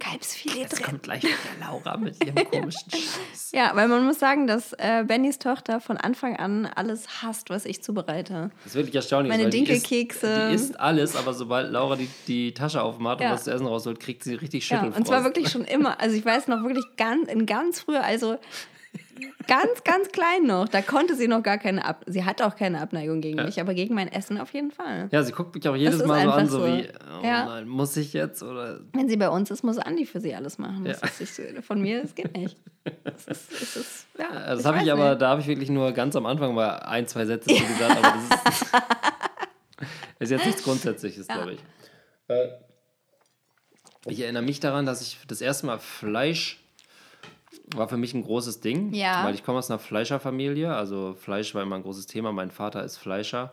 Kalbsfilet 0.00 0.56
Jetzt 0.56 0.76
drin. 0.78 0.84
kommt 0.86 1.02
gleich 1.04 1.22
wieder 1.22 1.36
Laura 1.60 1.96
mit 1.96 2.16
ihrem 2.24 2.34
komischen 2.50 2.90
Scheiß. 2.90 3.52
Ja, 3.52 3.70
weil 3.74 3.86
man 3.86 4.04
muss 4.04 4.18
sagen, 4.18 4.48
dass 4.48 4.72
äh, 4.72 5.04
Bennys 5.06 5.38
Tochter 5.38 5.80
von 5.80 5.96
Anfang 5.96 6.36
an 6.36 6.66
alles 6.66 7.22
hasst, 7.22 7.48
was 7.50 7.64
ich 7.66 7.82
zubereite. 7.82 8.50
Das 8.64 8.72
ist 8.72 8.74
wirklich 8.76 8.96
erstaunlich. 8.96 9.30
Meine 9.30 9.48
Dinkelkekse. 9.50 10.48
Die 10.50 10.54
isst 10.56 10.80
alles, 10.80 11.14
aber 11.14 11.32
sobald 11.34 11.70
Laura 11.70 11.94
die, 11.96 12.08
die 12.26 12.52
Tasche 12.54 12.82
aufmacht 12.82 13.20
Ja. 13.20 13.28
und 13.28 13.34
was 13.34 13.44
zu 13.44 13.52
essen 13.52 13.66
rausholt, 13.66 14.00
kriegt 14.00 14.24
sie 14.24 14.34
richtig 14.34 14.68
Ja, 14.68 14.78
Schüttelfrost. 14.78 14.98
und 14.98 15.06
zwar 15.06 15.22
wirklich 15.24 15.48
schon 15.50 15.64
immer. 15.64 16.00
Also 16.00 16.16
ich 16.16 16.24
weiß 16.24 16.48
noch 16.48 16.62
wirklich 16.64 16.86
ganz, 16.96 17.28
in 17.30 17.46
ganz 17.46 17.80
früher, 17.80 18.02
also 18.02 18.36
ganz, 19.46 19.84
ganz 19.84 20.08
klein 20.08 20.44
noch. 20.44 20.68
Da 20.68 20.82
konnte 20.82 21.14
sie 21.14 21.28
noch 21.28 21.42
gar 21.42 21.58
keine 21.58 21.84
Ab 21.84 22.04
Sie 22.06 22.24
hat 22.24 22.42
auch 22.42 22.56
keine 22.56 22.80
Abneigung 22.80 23.20
gegen 23.20 23.42
mich, 23.44 23.60
aber 23.60 23.74
gegen 23.74 23.94
mein 23.94 24.08
Essen 24.12 24.38
auf 24.38 24.52
jeden 24.52 24.70
Fall. 24.70 25.08
Ja, 25.12 25.22
sie 25.22 25.32
guckt 25.32 25.54
mich 25.54 25.68
auch 25.68 25.76
jedes 25.76 26.04
Mal 26.04 26.22
so 26.24 26.30
an, 26.30 26.48
so 26.48 26.58
so. 26.60 26.66
wie, 26.66 26.88
oh 27.20 27.24
Ja. 27.24 27.46
nein, 27.46 27.68
muss 27.68 27.96
ich 27.96 28.12
jetzt? 28.12 28.42
Oder 28.42 28.80
Wenn 28.92 29.08
sie 29.08 29.16
bei 29.16 29.28
uns 29.28 29.50
ist, 29.50 29.62
muss 29.62 29.78
Andi 29.78 30.06
für 30.06 30.20
sie 30.20 30.34
alles 30.34 30.58
machen. 30.58 30.84
Das 30.84 31.00
Ja. 31.00 31.08
ist 31.20 31.38
nicht, 31.38 31.64
von 31.64 31.80
mir, 31.80 32.02
das 32.02 32.14
geht 32.14 32.36
nicht. 32.36 32.56
Das 33.04 33.26
ist, 33.26 33.52
das 33.52 33.76
ist, 33.76 34.06
ja, 34.18 34.54
das 34.54 34.64
habe 34.64 34.78
ich 34.78 34.84
weiß 34.84 34.90
aber, 34.92 35.10
nicht. 35.10 35.22
da 35.22 35.28
habe 35.30 35.40
ich 35.40 35.46
wirklich 35.46 35.70
nur 35.70 35.92
ganz 35.92 36.16
am 36.16 36.26
Anfang 36.26 36.54
mal 36.54 36.76
ein, 36.80 37.06
zwei 37.06 37.26
Sätze 37.26 37.54
zu 37.54 37.64
gesagt, 37.66 37.96
aber 37.96 38.14
das 38.46 38.54
ist, 38.60 38.72
ist 40.20 40.30
jetzt 40.30 40.46
nichts 40.46 40.62
Grundsätzliches, 40.62 41.26
Ja. 41.28 41.34
glaube 41.34 41.52
ich. 41.54 41.60
Äh, 42.28 42.48
ich 44.06 44.20
erinnere 44.20 44.42
mich 44.42 44.60
daran, 44.60 44.86
dass 44.86 45.02
ich 45.02 45.18
das 45.28 45.40
erste 45.40 45.66
Mal 45.66 45.78
Fleisch 45.78 46.58
war 47.74 47.88
für 47.88 47.96
mich 47.96 48.14
ein 48.14 48.22
großes 48.22 48.60
Ding, 48.60 48.92
Ja. 48.92 49.24
weil 49.24 49.34
ich 49.34 49.44
komme 49.44 49.58
aus 49.58 49.70
einer 49.70 49.78
Fleischerfamilie, 49.78 50.74
also 50.74 51.14
Fleisch 51.18 51.54
war 51.54 51.62
immer 51.62 51.76
ein 51.76 51.82
großes 51.82 52.06
Thema. 52.06 52.32
Mein 52.32 52.50
Vater 52.50 52.84
ist 52.84 52.96
Fleischer 52.98 53.52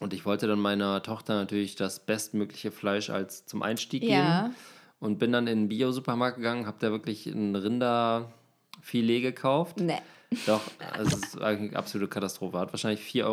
und 0.00 0.12
ich 0.12 0.24
wollte 0.26 0.46
dann 0.46 0.58
meiner 0.58 1.02
Tochter 1.02 1.34
natürlich 1.34 1.76
das 1.76 2.00
bestmögliche 2.00 2.70
Fleisch 2.70 3.10
als 3.10 3.46
zum 3.46 3.62
Einstieg 3.62 4.02
Ja. 4.02 4.42
geben 4.42 4.54
und 5.00 5.18
bin 5.18 5.32
dann 5.32 5.46
in 5.46 5.60
den 5.62 5.68
Bio-Supermarkt 5.68 6.36
gegangen, 6.38 6.66
habe 6.66 6.78
da 6.80 6.90
wirklich 6.90 7.26
ein 7.26 7.54
Rinderfilet 7.54 9.20
gekauft. 9.22 9.80
Nee. 9.80 9.98
Doch, 10.46 10.60
es 10.98 11.12
ist 11.14 11.40
eigentlich 11.40 11.70
eine 11.70 11.78
absolute 11.78 12.08
Katastrophe. 12.10 12.58
Hat 12.58 12.72
wahrscheinlich 12.72 13.00
4,99 13.00 13.24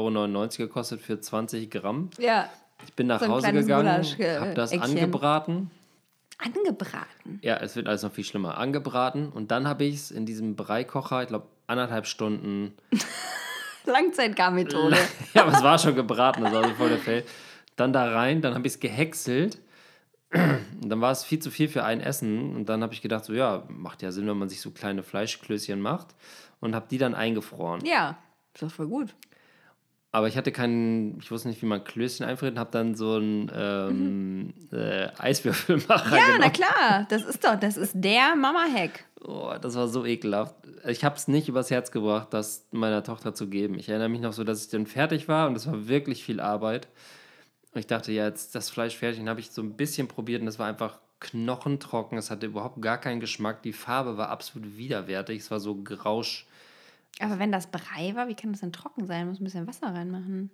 Euro 0.60 0.68
gekostet 0.68 1.02
für 1.02 1.20
20 1.20 1.72
Gramm. 1.72 2.10
Ja, 2.20 2.48
Ich 2.86 2.94
bin 2.94 3.08
nach 3.08 3.22
So 3.22 3.30
Hause 3.30 3.52
gegangen, 3.54 4.06
äh, 4.20 4.38
habe 4.38 4.54
das 4.54 4.72
Eckchen. 4.74 4.92
angebraten. 4.92 5.72
Angebraten. 6.38 7.40
Ja, 7.42 7.58
es 7.58 7.76
wird 7.76 7.88
alles 7.88 8.04
noch 8.04 8.12
viel 8.12 8.24
schlimmer. 8.24 8.58
Angebraten 8.58 9.30
und 9.30 9.52
dann 9.52 9.68
habe 9.68 9.84
ich 9.84 9.96
es 9.96 10.12
in 10.12 10.26
diesem 10.26 10.56
Breikocher, 10.56 11.22
ich 11.22 11.28
glaube, 11.28 11.48
anderthalb 11.68 12.06
Stunden. 12.08 12.74
Langzeitgarmethode. 13.86 14.98
ja, 15.34 15.44
aber 15.44 15.54
es 15.54 15.64
war 15.64 15.78
schon 15.78 15.96
gebraten, 15.96 16.44
das 16.44 16.54
war 16.54 16.64
so 16.64 16.74
voll 16.76 16.90
der 16.90 17.00
Fail. 17.00 17.24
Dann 17.76 17.92
da 17.92 18.12
rein, 18.14 18.42
dann 18.42 18.54
habe 18.54 18.68
ich 18.68 18.74
es 18.74 18.80
gehäckselt. 18.80 19.60
Und 20.34 20.90
dann 20.90 21.02
war 21.02 21.12
es 21.12 21.24
viel 21.24 21.40
zu 21.40 21.52
viel 21.52 21.68
für 21.68 21.84
ein 21.84 22.02
Essen. 22.02 22.56
Und 22.56 22.68
dann 22.68 22.82
habe 22.82 22.94
ich 22.94 23.02
gedacht, 23.02 23.26
so 23.26 23.34
ja, 23.34 23.64
macht 23.68 24.02
ja 24.02 24.12
Sinn, 24.12 24.28
wenn 24.28 24.38
man 24.38 24.50
sich 24.50 24.62
so 24.62 24.72
kleine 24.72 25.04
Fleischklößchen 25.04 25.80
macht. 25.80 26.16
Und 26.60 26.76
habe 26.76 26.88
die 26.90 26.98
dann 26.98 27.14
eingefroren. 27.14 27.86
Ja, 27.86 28.18
ist 28.54 28.64
doch 28.64 28.72
voll 28.72 28.88
gut. 28.88 29.14
Aber 30.16 30.28
ich 30.28 30.38
hatte 30.38 30.52
keinen, 30.52 31.18
ich 31.20 31.32
wusste 31.32 31.48
nicht, 31.50 31.62
wie 31.64 31.66
man 31.66 31.84
Klößchen 31.84 32.24
einfriert 32.26 32.54
und 32.54 32.60
habe 32.60 32.70
dann 32.72 32.94
so 32.94 33.16
einen 33.16 33.52
ähm, 33.54 34.54
äh, 34.72 35.08
Eiswürfelmacher 35.18 36.06
Mhm. 36.08 36.14
Ja, 36.16 36.26
genommen. 36.26 36.40
na 36.42 36.50
klar, 36.52 37.08
das 37.10 37.24
ist 37.24 37.44
doch, 37.44 37.60
das 37.60 37.78
ist 37.78 37.94
der 37.96 38.36
Mama-Hack. 38.36 39.06
Oh, 39.22 39.54
das 39.60 39.76
war 39.76 39.88
so 39.88 40.06
ekelhaft. 40.06 40.54
Ich 40.88 41.04
habe 41.04 41.16
es 41.16 41.28
nicht 41.28 41.50
übers 41.50 41.72
Herz 41.72 41.90
gebracht, 41.92 42.28
das 42.32 42.68
meiner 42.72 43.04
Tochter 43.04 43.34
zu 43.34 43.48
geben. 43.48 43.74
Ich 43.80 43.90
erinnere 43.90 44.10
mich 44.10 44.22
noch 44.22 44.34
so, 44.34 44.44
dass 44.44 44.64
ich 44.64 44.70
dann 44.70 44.86
fertig 44.86 45.28
war 45.28 45.48
und 45.48 45.56
es 45.56 45.66
war 45.66 45.88
wirklich 45.88 46.24
viel 46.24 46.40
Arbeit. 46.40 46.88
Und 47.74 47.80
ich 47.80 47.88
dachte, 47.88 48.12
ja, 48.12 48.28
jetzt 48.28 48.54
das 48.54 48.70
Fleisch 48.70 48.96
fertig. 48.96 49.20
Und 49.20 49.30
habe 49.30 49.40
ich 49.40 49.50
so 49.50 49.64
ein 49.64 49.76
bisschen 49.76 50.08
probiert 50.08 50.44
und 50.44 50.48
es 50.48 50.60
war 50.60 50.68
einfach 50.68 51.00
knochentrocken. 51.22 52.20
Es 52.20 52.30
hatte 52.30 52.46
überhaupt 52.46 52.82
gar 52.84 53.00
keinen 53.00 53.20
Geschmack. 53.20 53.64
Die 53.64 53.74
Farbe 53.74 54.16
war 54.18 54.30
absolut 54.30 54.78
widerwärtig. 54.78 55.40
Es 55.40 55.50
war 55.50 55.60
so 55.60 55.74
grausch. 55.76 56.46
Aber 57.20 57.40
wenn 57.40 57.52
das 57.52 57.68
Brei 57.68 58.14
war, 58.16 58.28
wie 58.28 58.36
kann 58.36 58.52
das 58.52 58.62
denn 58.62 58.72
trocken 58.74 59.06
sein? 59.06 59.28
Muss 59.28 59.40
ein 59.40 59.44
bisschen 59.44 59.68
Wasser 59.68 59.88
reinmachen. 59.94 60.50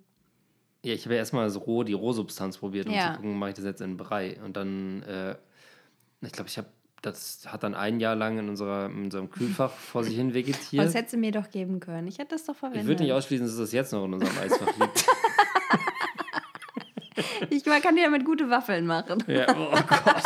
Ja, 0.84 0.94
ich 0.94 1.04
habe 1.04 1.14
ja 1.14 1.18
erstmal 1.20 1.44
das 1.46 1.56
roh, 1.66 1.82
die 1.84 1.92
Rohsubstanz 1.92 2.58
probiert, 2.58 2.86
um 2.86 2.92
Ja. 2.94 3.10
zu 3.12 3.16
gucken, 3.16 3.38
mache 3.38 3.50
ich 3.50 3.56
das 3.56 3.64
jetzt 3.64 3.80
in 3.80 3.96
Brei. 3.96 4.38
Und 4.44 4.56
dann, 4.56 5.02
äh, 5.02 5.36
ich 6.22 6.32
glaube, 6.32 6.48
ich 6.48 6.56
habe, 6.58 6.68
das 7.02 7.40
hat 7.46 7.62
dann 7.62 7.74
ein 7.74 7.98
Jahr 8.00 8.14
lang 8.16 8.38
in, 8.38 8.48
unserer, 8.48 8.86
in 8.86 9.04
unserem 9.04 9.30
Kühlfach 9.30 9.70
vor 9.76 10.04
sich 10.04 10.16
hin 10.16 10.28
Das 10.28 10.34
vegetiert. 10.36 10.94
hättest 10.94 11.14
du 11.14 11.18
mir 11.18 11.32
doch 11.32 11.50
geben 11.50 11.80
können. 11.80 12.06
Ich 12.08 12.18
hätte 12.18 12.30
das 12.34 12.44
doch 12.44 12.54
Ich 12.54 12.58
verwendet. 12.60 12.86
würde 12.86 13.02
nicht 13.04 13.12
ausschließen, 13.12 13.46
dass 13.46 13.56
das 13.56 13.72
jetzt 13.72 13.92
noch 13.92 14.04
in 14.04 14.14
unserem 14.14 14.36
Eisfach 14.38 14.66
liegt. 14.78 15.06
Ich 17.50 17.66
man 17.66 17.82
kann 17.82 17.96
dir 17.96 18.04
damit 18.04 18.24
gute 18.24 18.48
Waffeln 18.48 18.86
machen. 18.86 19.22
Ja, 19.26 19.46
oh 19.56 19.70
Gott. 19.72 20.22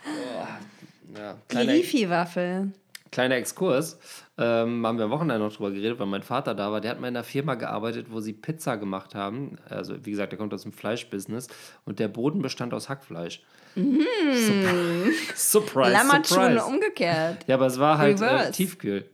oh, 0.06 1.18
ja, 1.18 1.36
kleiner, 1.48 1.72
Rifi-Waffel. 1.72 2.72
Kleiner 3.14 3.36
Exkurs. 3.36 3.98
Ähm, 4.36 4.84
haben 4.86 4.98
wir 4.98 5.04
am 5.04 5.10
Wochenende 5.10 5.42
noch 5.42 5.54
drüber 5.54 5.70
geredet, 5.70 5.98
weil 5.98 6.06
mein 6.06 6.22
Vater 6.22 6.54
da 6.54 6.72
war. 6.72 6.80
Der 6.80 6.90
hat 6.90 7.00
mal 7.00 7.08
in 7.08 7.16
einer 7.16 7.24
Firma 7.24 7.54
gearbeitet, 7.54 8.08
wo 8.10 8.20
sie 8.20 8.32
Pizza 8.32 8.76
gemacht 8.76 9.14
haben. 9.14 9.56
Also, 9.68 10.04
wie 10.04 10.10
gesagt, 10.10 10.32
der 10.32 10.38
kommt 10.38 10.52
aus 10.52 10.62
dem 10.62 10.72
Fleischbusiness. 10.72 11.46
Und 11.84 12.00
der 12.00 12.08
Boden 12.08 12.42
bestand 12.42 12.74
aus 12.74 12.88
Hackfleisch. 12.88 13.42
Surprise. 13.74 15.12
Surprise. 15.34 15.92
Lammertschuhe 15.92 16.38
surprise. 16.38 16.64
umgekehrt. 16.64 17.44
Ja, 17.46 17.54
aber 17.54 17.66
es 17.66 17.78
war 17.78 17.98
halt 17.98 18.20
äh. 18.20 18.50
Tiefkühl. 18.50 19.08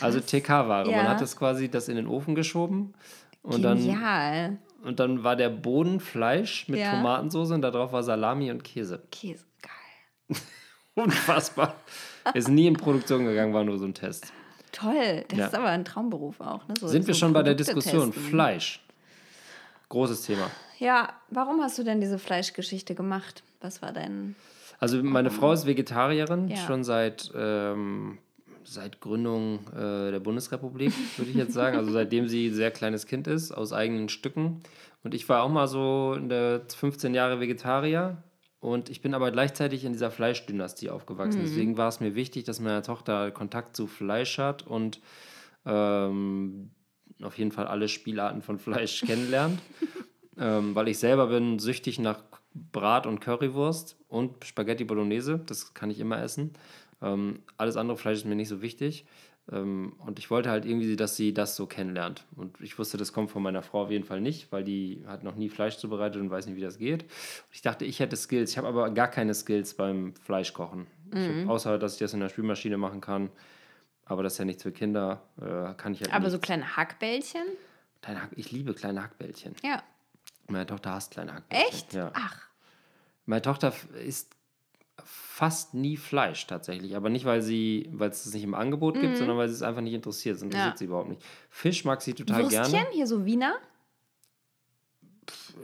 Also 0.00 0.20
TK-Ware. 0.20 0.90
Ja. 0.90 0.98
Man 0.98 1.08
hat 1.08 1.20
das 1.22 1.36
quasi 1.36 1.70
das 1.70 1.88
in 1.88 1.96
den 1.96 2.06
Ofen 2.06 2.34
geschoben. 2.34 2.94
Und 3.42 3.62
dann 3.62 3.78
Genial. 3.78 4.58
Und 4.82 5.00
dann 5.00 5.24
war 5.24 5.36
der 5.36 5.48
Boden 5.48 6.00
Fleisch 6.00 6.68
mit 6.68 6.80
Ja. 6.80 6.92
Tomatensauce 6.92 7.52
und 7.52 7.62
darauf 7.62 7.92
war 7.92 8.02
Salami 8.02 8.50
und 8.50 8.62
Käse. 8.62 9.02
Käse, 9.10 9.44
geil. 9.62 10.40
Unfassbar. 10.94 11.74
Ist 12.34 12.48
nie 12.48 12.66
in 12.66 12.74
Produktion 12.74 13.24
gegangen, 13.24 13.52
war 13.54 13.64
nur 13.64 13.78
so 13.78 13.84
ein 13.84 13.94
Test. 13.94 14.32
Toll. 14.72 15.24
Das 15.28 15.38
Ja. 15.38 15.46
ist 15.46 15.54
aber 15.54 15.68
ein 15.68 15.84
Traumberuf 15.84 16.40
auch. 16.40 16.66
Ne? 16.68 16.74
So, 16.78 16.88
Sind 16.88 17.06
wir 17.06 17.14
so 17.14 17.20
schon 17.20 17.32
bei 17.32 17.42
der 17.42 17.52
Produkte 17.54 17.74
Diskussion? 17.74 18.12
testen. 18.12 18.30
Fleisch. 18.30 18.80
Großes 19.88 20.22
Thema. 20.22 20.50
Ja, 20.78 21.10
warum 21.30 21.62
hast 21.62 21.78
du 21.78 21.82
denn 21.84 22.00
diese 22.00 22.18
Fleischgeschichte 22.18 22.94
gemacht? 22.94 23.42
Was 23.60 23.80
war 23.82 23.92
dein. 23.92 24.34
Also 24.78 25.02
meine 25.02 25.30
Frau 25.30 25.52
ist 25.52 25.64
Vegetarierin, 25.64 26.48
Ja. 26.48 26.56
schon 26.58 26.84
seit, 26.84 27.30
ähm, 27.34 28.18
seit 28.64 29.00
Gründung 29.00 29.60
äh, 29.74 30.10
der 30.10 30.20
Bundesrepublik, 30.20 30.92
würde 31.16 31.30
ich 31.30 31.36
jetzt 31.36 31.54
sagen. 31.54 31.76
Also 31.78 31.92
seitdem 31.92 32.28
sie 32.28 32.48
ein 32.48 32.54
sehr 32.54 32.70
kleines 32.70 33.06
Kind 33.06 33.26
ist, 33.28 33.52
aus 33.52 33.72
eigenen 33.72 34.08
Stücken. 34.10 34.60
Und 35.04 35.14
ich 35.14 35.26
war 35.28 35.44
auch 35.44 35.48
mal 35.48 35.68
so 35.68 36.14
in 36.18 36.28
der 36.28 36.60
15 36.68 37.14
Jahre 37.14 37.40
Vegetarier. 37.40 38.16
Und 38.60 38.88
ich 38.88 39.00
bin 39.00 39.14
aber 39.14 39.30
gleichzeitig 39.30 39.84
in 39.84 39.92
dieser 39.92 40.10
Fleischdynastie 40.10 40.90
aufgewachsen. 40.90 41.40
Deswegen 41.42 41.76
war 41.76 41.88
es 41.88 42.00
mir 42.00 42.14
wichtig, 42.14 42.44
dass 42.44 42.58
meine 42.58 42.82
Tochter 42.82 43.30
Kontakt 43.30 43.76
zu 43.76 43.86
Fleisch 43.86 44.38
hat 44.38 44.66
und 44.66 45.00
ähm, 45.66 46.70
auf 47.22 47.38
jeden 47.38 47.52
Fall 47.52 47.66
alle 47.66 47.88
Spielarten 47.88 48.42
von 48.42 48.58
Fleisch 48.58 49.00
kennenlernt. 49.06 49.60
ähm, 50.38 50.74
weil 50.74 50.88
ich 50.88 50.98
selber 50.98 51.28
bin 51.28 51.58
süchtig 51.58 51.98
nach 51.98 52.22
Brat- 52.54 53.06
und 53.06 53.20
Currywurst 53.20 53.98
und 54.08 54.44
Spaghetti 54.44 54.84
Bolognese. 54.84 55.40
Das 55.46 55.74
kann 55.74 55.90
ich 55.90 56.00
immer 56.00 56.22
essen. 56.22 56.54
Ähm, 57.02 57.40
alles 57.58 57.76
andere 57.76 57.98
Fleisch 57.98 58.18
ist 58.18 58.26
mir 58.26 58.36
nicht 58.36 58.48
so 58.48 58.62
wichtig. 58.62 59.04
Ähm, 59.52 59.94
und 60.04 60.18
ich 60.18 60.30
wollte 60.30 60.50
halt 60.50 60.64
irgendwie, 60.64 60.96
dass 60.96 61.16
sie 61.16 61.32
das 61.32 61.56
so 61.56 61.66
kennenlernt. 61.66 62.24
Und 62.36 62.60
ich 62.60 62.78
wusste, 62.78 62.96
das 62.96 63.12
kommt 63.12 63.30
von 63.30 63.42
meiner 63.42 63.62
Frau 63.62 63.82
auf 63.84 63.90
jeden 63.90 64.04
Fall 64.04 64.20
nicht, 64.20 64.50
weil 64.50 64.64
die 64.64 65.04
hat 65.06 65.22
noch 65.22 65.36
nie 65.36 65.48
Fleisch 65.48 65.76
zubereitet 65.78 66.20
und 66.20 66.30
weiß 66.30 66.46
nicht, 66.46 66.56
wie 66.56 66.60
das 66.62 66.78
geht. 66.78 67.02
Und 67.04 67.10
ich 67.52 67.62
dachte, 67.62 67.84
ich 67.84 68.00
hätte 68.00 68.16
Skills. 68.16 68.50
Ich 68.50 68.58
habe 68.58 68.68
aber 68.68 68.90
gar 68.90 69.08
keine 69.08 69.34
Skills 69.34 69.74
beim 69.74 70.14
Fleischkochen. 70.14 70.86
Ich 71.12 71.28
hab, 71.28 71.48
außer, 71.48 71.78
dass 71.78 71.92
ich 71.94 71.98
das 72.00 72.12
in 72.14 72.20
der 72.20 72.28
Spülmaschine 72.28 72.76
machen 72.76 73.00
kann. 73.00 73.30
Aber 74.04 74.22
das 74.22 74.34
ist 74.34 74.38
ja 74.38 74.44
nichts 74.44 74.62
für 74.62 74.72
Kinder. 74.72 75.22
Äh, 75.40 75.74
kann 75.74 75.92
ich 75.92 76.00
halt 76.00 76.12
Aber 76.12 76.24
nicht. 76.24 76.32
so 76.32 76.38
kleine 76.38 76.76
Hackbällchen? 76.76 77.42
Ich 78.36 78.52
liebe 78.52 78.72
kleine 78.74 79.02
Hackbällchen. 79.02 79.54
Ja. 79.64 79.82
Meine 80.48 80.66
Tochter 80.66 80.92
hasst 80.92 81.10
kleine 81.12 81.34
Hackbällchen. 81.34 81.68
Echt? 81.68 81.92
Ja. 81.92 82.12
Ach. 82.14 82.40
Meine 83.24 83.42
Tochter 83.42 83.72
isst 84.04 84.35
fast 85.04 85.74
nie 85.74 85.96
Fleisch 85.96 86.46
tatsächlich, 86.46 86.96
aber 86.96 87.08
nicht, 87.10 87.24
weil 87.26 87.42
sie, 87.42 87.88
weil 87.92 88.08
es 88.10 88.24
das 88.24 88.32
nicht 88.34 88.42
im 88.44 88.54
Angebot 88.54 88.98
gibt, 89.00 89.16
sondern 89.18 89.36
weil 89.36 89.48
sie 89.48 89.54
es 89.54 89.62
einfach 89.62 89.82
nicht 89.82 89.92
interessiert. 89.94 90.36
Das 90.36 90.42
interessiert 90.42 90.66
Mhm. 90.68 90.72
Ja. 90.72 90.76
sie 90.78 90.84
überhaupt 90.86 91.08
nicht. 91.10 91.22
Fisch 91.50 91.84
mag 91.84 92.00
sie 92.02 92.14
total 92.14 92.42
Würstchen, 92.44 92.72
gerne. 92.72 92.88
hier 92.92 93.06
so 93.06 93.24
Wiener? 93.26 93.56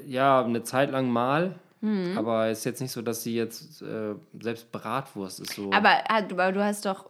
Ja, 0.06 0.44
eine 0.44 0.62
Zeit 0.64 0.90
lang 0.90 1.08
mal, 1.10 1.54
Mhm. 1.80 2.16
aber 2.18 2.50
ist 2.50 2.64
jetzt 2.64 2.80
nicht 2.80 2.92
so, 2.92 3.02
dass 3.02 3.22
sie 3.22 3.34
jetzt 3.34 3.82
äh, 3.82 4.14
selbst 4.40 4.70
Bratwurst 4.72 5.40
ist 5.40 5.54
so. 5.54 5.70
Aber, 5.72 5.98
aber 6.10 6.52
du 6.52 6.62
hast 6.62 6.84
doch, 6.86 7.08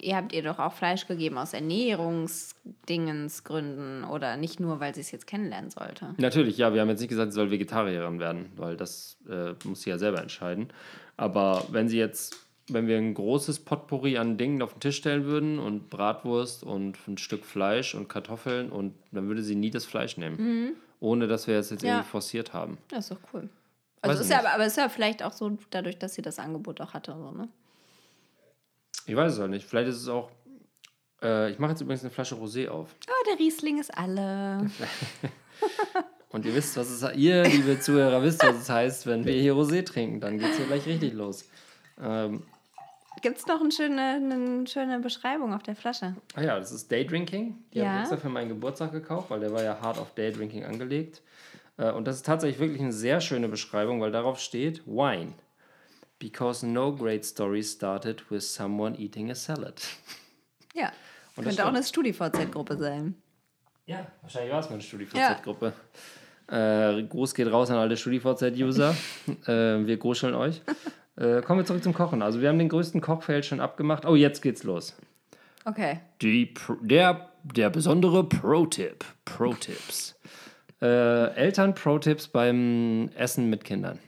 ihr 0.00 0.16
habt 0.16 0.32
ihr 0.32 0.42
doch 0.42 0.58
auch 0.58 0.72
Fleisch 0.72 1.06
gegeben 1.06 1.38
aus 1.38 1.52
Ernährungsdingensgründen 1.52 4.04
oder 4.04 4.36
nicht 4.36 4.60
nur, 4.60 4.80
weil 4.80 4.94
sie 4.94 5.00
es 5.00 5.10
jetzt 5.10 5.26
kennenlernen 5.26 5.70
sollte. 5.70 6.14
Natürlich, 6.18 6.56
ja, 6.58 6.72
wir 6.74 6.80
haben 6.80 6.88
jetzt 6.88 7.00
nicht 7.00 7.08
gesagt, 7.10 7.32
sie 7.32 7.36
soll 7.36 7.50
Vegetarierin 7.50 8.18
werden, 8.18 8.52
weil 8.56 8.76
das 8.76 9.16
äh, 9.28 9.54
muss 9.64 9.82
sie 9.82 9.90
ja 9.90 9.98
selber 9.98 10.20
entscheiden. 10.22 10.68
Aber 11.18 11.66
wenn 11.70 11.88
sie 11.88 11.98
jetzt, 11.98 12.36
wenn 12.68 12.86
wir 12.86 12.96
ein 12.96 13.12
großes 13.12 13.58
Potpourri 13.60 14.16
an 14.16 14.38
Dingen 14.38 14.62
auf 14.62 14.72
den 14.72 14.80
Tisch 14.80 14.96
stellen 14.96 15.24
würden 15.24 15.58
und 15.58 15.90
Bratwurst 15.90 16.62
und 16.62 16.96
ein 17.06 17.18
Stück 17.18 17.44
Fleisch 17.44 17.94
und 17.94 18.08
Kartoffeln 18.08 18.70
und 18.70 18.94
dann 19.12 19.28
würde 19.28 19.42
sie 19.42 19.54
nie 19.56 19.70
das 19.70 19.84
Fleisch 19.84 20.16
nehmen. 20.16 20.76
Ohne 21.00 21.26
dass 21.26 21.46
wir 21.46 21.58
es 21.58 21.70
jetzt 21.70 21.82
Ja. 21.82 21.90
irgendwie 21.96 22.08
forciert 22.08 22.52
haben. 22.54 22.78
Das 22.88 23.10
ist 23.10 23.10
doch 23.10 23.32
cool. 23.34 23.48
Also 24.00 24.22
ist 24.22 24.30
ja, 24.30 24.38
aber, 24.38 24.52
aber 24.54 24.66
ist 24.66 24.76
ja 24.76 24.88
vielleicht 24.88 25.22
auch 25.22 25.32
so 25.32 25.58
dadurch, 25.70 25.98
dass 25.98 26.14
sie 26.14 26.22
das 26.22 26.38
Angebot 26.38 26.80
auch 26.80 26.94
hatte. 26.94 27.12
So, 27.12 27.32
ne? 27.32 27.48
Ich 29.06 29.16
weiß 29.16 29.32
es 29.34 29.38
halt 29.40 29.50
nicht. 29.50 29.66
Vielleicht 29.66 29.88
ist 29.88 29.96
es 29.96 30.08
auch. 30.08 30.30
Äh, 31.20 31.50
ich 31.50 31.58
mache 31.58 31.72
jetzt 31.72 31.80
übrigens 31.80 32.02
eine 32.02 32.10
Flasche 32.10 32.36
Rosé 32.36 32.68
auf. 32.68 32.94
Oh, 33.08 33.26
der 33.30 33.38
Riesling 33.40 33.80
ist 33.80 33.96
alle. 33.96 34.70
Und 36.30 36.44
ihr 36.44 36.54
wisst, 36.54 36.76
was 36.76 36.90
es 36.90 37.16
ihr, 37.16 37.42
liebe 37.44 37.80
Zuhörer, 37.80 38.22
wisst, 38.22 38.42
was 38.44 38.56
es 38.56 38.68
heißt, 38.68 39.06
wenn 39.06 39.24
wir 39.24 39.32
hier 39.40 39.54
Rosé 39.54 39.84
trinken. 39.84 40.20
Dann 40.20 40.38
geht 40.38 40.50
es 40.50 40.56
hier 40.58 40.66
gleich 40.66 40.84
richtig 40.86 41.14
los. 41.14 41.48
Ähm, 42.00 42.42
Gibt 43.22 43.38
es 43.38 43.46
noch 43.46 43.60
eine 43.60 43.72
schöne, 43.72 44.00
eine 44.22 44.66
schöne 44.66 45.00
Beschreibung 45.00 45.52
auf 45.54 45.62
der 45.62 45.74
Flasche? 45.74 46.14
Ah 46.34 46.42
ja, 46.42 46.58
das 46.58 46.70
ist 46.70 46.92
Daydrinking. 46.92 47.56
Die 47.72 47.80
habe 47.80 47.88
Ja. 47.88 47.94
ich 47.96 48.00
extra 48.02 48.16
für 48.18 48.28
meinen 48.28 48.48
Geburtstag 48.50 48.92
gekauft, 48.92 49.30
weil 49.30 49.40
der 49.40 49.52
war 49.52 49.62
ja 49.62 49.80
hart 49.80 49.98
auf 49.98 50.14
Daydrinking 50.14 50.64
angelegt. 50.64 51.22
Äh, 51.78 51.90
Und 51.90 52.06
das 52.06 52.16
ist 52.16 52.26
tatsächlich 52.26 52.60
wirklich 52.60 52.80
eine 52.80 52.92
sehr 52.92 53.20
schöne 53.20 53.48
Beschreibung, 53.48 54.00
weil 54.00 54.12
darauf 54.12 54.38
steht 54.38 54.86
Wine. 54.86 55.32
Because 56.20 56.66
no 56.66 56.94
great 56.94 57.24
story 57.24 57.62
started 57.62 58.30
with 58.30 58.42
someone 58.54 58.96
eating 58.98 59.30
a 59.30 59.34
salad. 59.34 59.80
Ja. 60.74 60.92
Und 61.36 61.44
Könnte 61.44 61.64
auch 61.64 61.68
eine 61.68 61.82
StudiVZ-Gruppe 61.82 62.76
sein. 62.76 63.14
Ja, 63.86 64.06
wahrscheinlich 64.22 64.52
war 64.52 64.60
es 64.60 64.66
mal 64.66 64.74
eine 64.74 64.82
StudiVZ-Gruppe. 64.82 65.72
Äh, 66.50 67.02
Gruß 67.02 67.34
geht 67.34 67.50
raus 67.52 67.70
an 67.70 67.76
alle 67.76 67.96
StudiVZ-User. 67.96 68.94
äh, 69.46 69.86
wir 69.86 69.96
gruscheln 69.98 70.34
euch. 70.34 70.62
Äh, 71.16 71.42
kommen 71.42 71.60
wir 71.60 71.66
zurück 71.66 71.82
zum 71.82 71.94
Kochen. 71.94 72.22
Also 72.22 72.40
wir 72.40 72.48
haben 72.48 72.58
den 72.58 72.68
größten 72.68 73.00
Kochfeld 73.00 73.44
schon 73.44 73.60
abgemacht. 73.60 74.06
Oh, 74.06 74.14
jetzt 74.14 74.40
geht's 74.40 74.62
los. 74.64 74.96
Okay. 75.64 76.00
Die, 76.22 76.54
der, 76.80 77.28
der 77.42 77.70
besondere 77.70 78.24
Pro-Tipp. 78.24 79.04
Pro-Tipps. 79.24 80.14
Äh, 80.80 81.34
Eltern-Pro-Tipps 81.34 82.28
beim 82.28 83.10
Essen 83.16 83.50
mit 83.50 83.64
Kindern. 83.64 83.98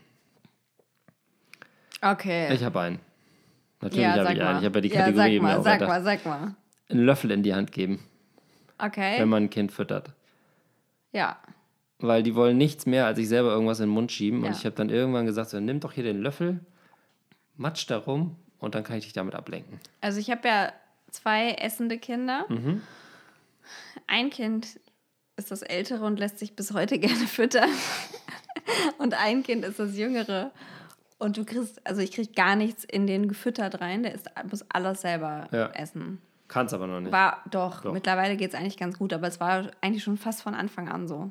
Okay. 2.00 2.54
Ich 2.54 2.62
habe 2.62 2.78
einen. 2.80 2.98
Natürlich 3.80 4.04
ja, 4.04 4.12
habe 4.12 4.22
sag 4.22 4.32
ich 4.34 4.38
mal. 4.38 4.46
einen. 4.46 4.58
Ich 4.60 4.64
habe 4.66 4.78
ja 4.78 4.80
die 4.82 4.88
ja, 4.88 4.94
Kategorie 4.94 5.16
sag 5.16 5.30
eben 5.32 5.44
mal, 5.44 5.56
auch 5.56 5.64
sag 5.64 5.80
mal, 5.80 6.02
sag 6.04 6.26
mal. 6.26 6.54
Einen 6.88 7.04
Löffel 7.04 7.32
in 7.32 7.42
die 7.42 7.54
Hand 7.54 7.72
geben, 7.72 8.00
Okay. 8.78 9.18
wenn 9.18 9.28
man 9.28 9.44
ein 9.44 9.50
Kind 9.50 9.72
füttert. 9.72 10.12
ja. 11.12 11.38
Weil 12.00 12.22
die 12.22 12.34
wollen 12.34 12.56
nichts 12.56 12.86
mehr, 12.86 13.06
als 13.06 13.18
sich 13.18 13.28
selber 13.28 13.50
irgendwas 13.50 13.80
in 13.80 13.86
den 13.86 13.94
Mund 13.94 14.10
schieben. 14.12 14.40
Ja. 14.42 14.48
Und 14.48 14.56
ich 14.56 14.64
habe 14.64 14.74
dann 14.76 14.88
irgendwann 14.90 15.26
gesagt, 15.26 15.50
so, 15.50 15.60
nimm 15.60 15.80
doch 15.80 15.92
hier 15.92 16.04
den 16.04 16.20
Löffel, 16.22 16.60
matsch 17.56 17.86
da 17.90 17.98
rum 17.98 18.36
und 18.58 18.74
dann 18.74 18.84
kann 18.84 18.96
ich 18.96 19.04
dich 19.04 19.12
damit 19.12 19.34
ablenken. 19.34 19.78
Also 20.00 20.18
ich 20.18 20.30
habe 20.30 20.46
ja 20.48 20.72
zwei 21.10 21.52
essende 21.52 21.98
Kinder. 21.98 22.46
Mhm. 22.48 22.82
Ein 24.06 24.30
Kind 24.30 24.80
ist 25.36 25.50
das 25.50 25.62
ältere 25.62 26.04
und 26.04 26.18
lässt 26.18 26.38
sich 26.38 26.56
bis 26.56 26.72
heute 26.72 26.98
gerne 26.98 27.26
füttern. 27.26 27.68
und 28.98 29.14
ein 29.14 29.42
Kind 29.42 29.64
ist 29.64 29.78
das 29.78 29.96
jüngere. 29.96 30.50
Und 31.18 31.36
du 31.36 31.44
kriegst, 31.44 31.86
also 31.86 32.00
ich 32.00 32.12
krieg 32.12 32.34
gar 32.34 32.56
nichts 32.56 32.82
in 32.84 33.06
den 33.06 33.28
gefüttert 33.28 33.80
rein. 33.82 34.02
Der 34.02 34.14
ist, 34.14 34.26
muss 34.50 34.64
alles 34.70 35.02
selber 35.02 35.48
Ja. 35.52 35.70
essen. 35.72 36.18
Kann's 36.48 36.72
aber 36.72 36.86
noch 36.86 37.00
nicht. 37.00 37.12
War 37.12 37.44
doch, 37.50 37.82
Doch. 37.82 37.92
mittlerweile 37.92 38.36
geht 38.36 38.54
es 38.54 38.58
eigentlich 38.58 38.76
ganz 38.78 38.98
gut, 38.98 39.12
aber 39.12 39.28
es 39.28 39.38
war 39.38 39.70
eigentlich 39.82 40.02
schon 40.02 40.16
fast 40.16 40.42
von 40.42 40.54
Anfang 40.54 40.88
an 40.88 41.06
so. 41.06 41.30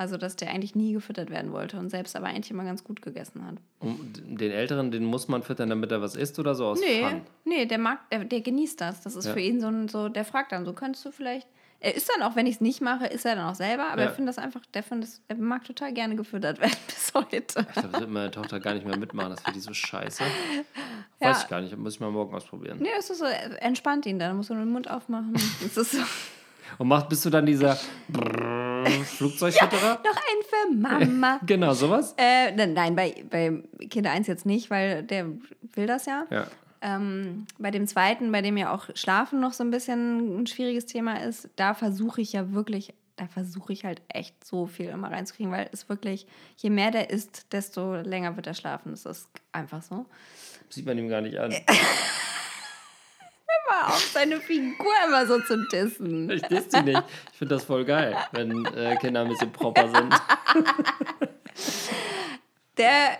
Also, 0.00 0.16
dass 0.16 0.34
der 0.34 0.48
eigentlich 0.48 0.74
nie 0.74 0.94
gefüttert 0.94 1.28
werden 1.28 1.52
wollte 1.52 1.78
und 1.78 1.90
selbst 1.90 2.16
aber 2.16 2.26
eigentlich 2.28 2.50
immer 2.50 2.64
ganz 2.64 2.84
gut 2.84 3.02
gegessen 3.02 3.44
hat. 3.46 3.56
Und 3.80 4.14
den 4.24 4.50
Älteren, 4.50 4.90
den 4.90 5.04
muss 5.04 5.28
man 5.28 5.42
füttern, 5.42 5.68
damit 5.68 5.92
er 5.92 6.00
was 6.00 6.16
isst 6.16 6.38
oder 6.38 6.54
so 6.54 6.64
aus 6.68 6.80
Nee, 6.80 7.02
Fun? 7.02 7.20
nee, 7.44 7.66
der 7.66 7.76
mag, 7.76 8.08
der, 8.08 8.24
der 8.24 8.40
genießt 8.40 8.80
das. 8.80 9.02
Das 9.02 9.14
ist 9.14 9.26
Ja. 9.26 9.34
für 9.34 9.40
ihn 9.40 9.60
so 9.60 9.66
ein, 9.66 9.88
so, 9.88 10.08
der 10.08 10.24
fragt 10.24 10.52
dann, 10.52 10.64
so 10.64 10.72
könntest 10.72 11.04
du 11.04 11.10
vielleicht. 11.10 11.46
Er 11.80 11.94
ist 11.94 12.10
dann 12.14 12.22
auch, 12.22 12.34
wenn 12.34 12.46
ich 12.46 12.54
es 12.54 12.60
nicht 12.62 12.80
mache, 12.80 13.06
ist 13.08 13.26
er 13.26 13.36
dann 13.36 13.44
auch 13.50 13.54
selber, 13.54 13.88
aber 13.92 14.00
Ja. 14.02 14.08
er 14.08 14.14
findet 14.14 14.34
das 14.36 14.42
einfach, 14.42 14.62
der 14.72 14.82
findet 14.82 15.10
das, 15.10 15.20
er 15.28 15.36
mag 15.36 15.64
total 15.64 15.92
gerne 15.92 16.16
gefüttert 16.16 16.60
werden 16.60 16.76
bis 16.86 17.12
heute. 17.14 17.36
Ich 17.36 17.54
glaube, 17.54 17.68
das 17.92 18.00
wird 18.00 18.10
meine 18.10 18.30
Tochter 18.30 18.58
gar 18.58 18.72
nicht 18.72 18.86
mehr 18.86 18.96
mitmachen. 18.96 19.30
Das 19.36 19.44
wird 19.44 19.54
die 19.56 19.60
so 19.60 19.74
scheiße. 19.74 20.24
Ja. 21.20 21.28
Weiß 21.28 21.42
ich 21.42 21.48
gar 21.48 21.60
nicht. 21.60 21.76
Muss 21.76 21.92
ich 21.96 22.00
mal 22.00 22.10
morgen 22.10 22.34
ausprobieren. 22.34 22.78
Nee, 22.80 22.88
es 22.98 23.10
ist 23.10 23.18
so, 23.18 23.26
entspannt 23.26 24.06
ihn 24.06 24.18
dann, 24.18 24.34
muss 24.38 24.48
er 24.48 24.56
nur 24.56 24.64
den 24.64 24.72
Mund 24.72 24.90
aufmachen. 24.90 25.34
Es 25.66 25.76
ist 25.76 25.92
so, 25.92 25.98
Und 26.78 26.88
macht, 26.88 27.10
bist 27.10 27.22
du 27.26 27.28
dann 27.30 27.44
dieser 27.44 27.76
Brrrr 28.84 29.04
Flugzeugfütterer? 29.04 30.00
noch 30.04 30.16
ein 30.16 30.42
für 30.48 30.76
Mama. 30.76 31.40
Genau, 31.46 31.72
sowas? 31.74 32.14
äh, 32.16 32.52
nein, 32.52 32.72
nein, 32.72 32.96
bei, 32.96 33.24
bei 33.28 33.62
Kinder 33.88 34.10
1 34.10 34.26
jetzt 34.26 34.46
nicht, 34.46 34.70
weil 34.70 35.02
der 35.02 35.26
will 35.74 35.86
das 35.86 36.06
ja. 36.06 36.26
Ja. 36.30 36.46
Ähm, 36.82 37.46
bei 37.58 37.70
dem 37.70 37.86
zweiten, 37.86 38.32
bei 38.32 38.40
dem 38.40 38.56
ja 38.56 38.74
auch 38.74 38.88
Schlafen 38.94 39.40
noch 39.40 39.52
so 39.52 39.62
ein 39.62 39.70
bisschen 39.70 40.40
ein 40.42 40.46
schwieriges 40.46 40.86
Thema 40.86 41.22
ist, 41.22 41.48
da 41.56 41.74
versuche 41.74 42.22
ich 42.22 42.32
ja 42.32 42.52
wirklich, 42.52 42.94
da 43.16 43.26
versuche 43.26 43.72
ich 43.72 43.84
halt 43.84 44.00
echt 44.08 44.44
so 44.46 44.66
viel 44.66 44.86
immer 44.86 45.10
reinzukriegen, 45.10 45.52
weil 45.52 45.68
es 45.72 45.88
wirklich, 45.90 46.26
je 46.56 46.70
mehr 46.70 46.90
der 46.90 47.10
isst, 47.10 47.52
desto 47.52 47.96
länger 47.96 48.36
wird 48.36 48.46
er 48.46 48.54
schlafen. 48.54 48.92
Das 48.92 49.04
ist 49.04 49.28
einfach 49.52 49.82
so. 49.82 50.06
Sieht 50.70 50.86
man 50.86 50.96
ihm 50.96 51.08
gar 51.08 51.20
nicht 51.20 51.38
an. 51.38 51.54
Immer 53.70 53.88
auf 53.88 54.10
seine 54.12 54.40
Figur 54.40 54.92
immer 55.06 55.26
so 55.26 55.40
zu 55.40 55.66
dissen. 55.68 56.30
Ich 56.30 56.42
diss 56.42 56.68
die 56.68 56.82
nicht. 56.82 57.02
Ich 57.32 57.38
finde 57.38 57.54
das 57.54 57.64
voll 57.64 57.84
geil, 57.84 58.16
wenn 58.32 58.64
äh, 58.66 58.96
Kinder 58.96 59.22
ein 59.22 59.28
bisschen 59.28 59.52
proper 59.52 59.88
sind. 59.88 60.14
Der, 62.76 63.18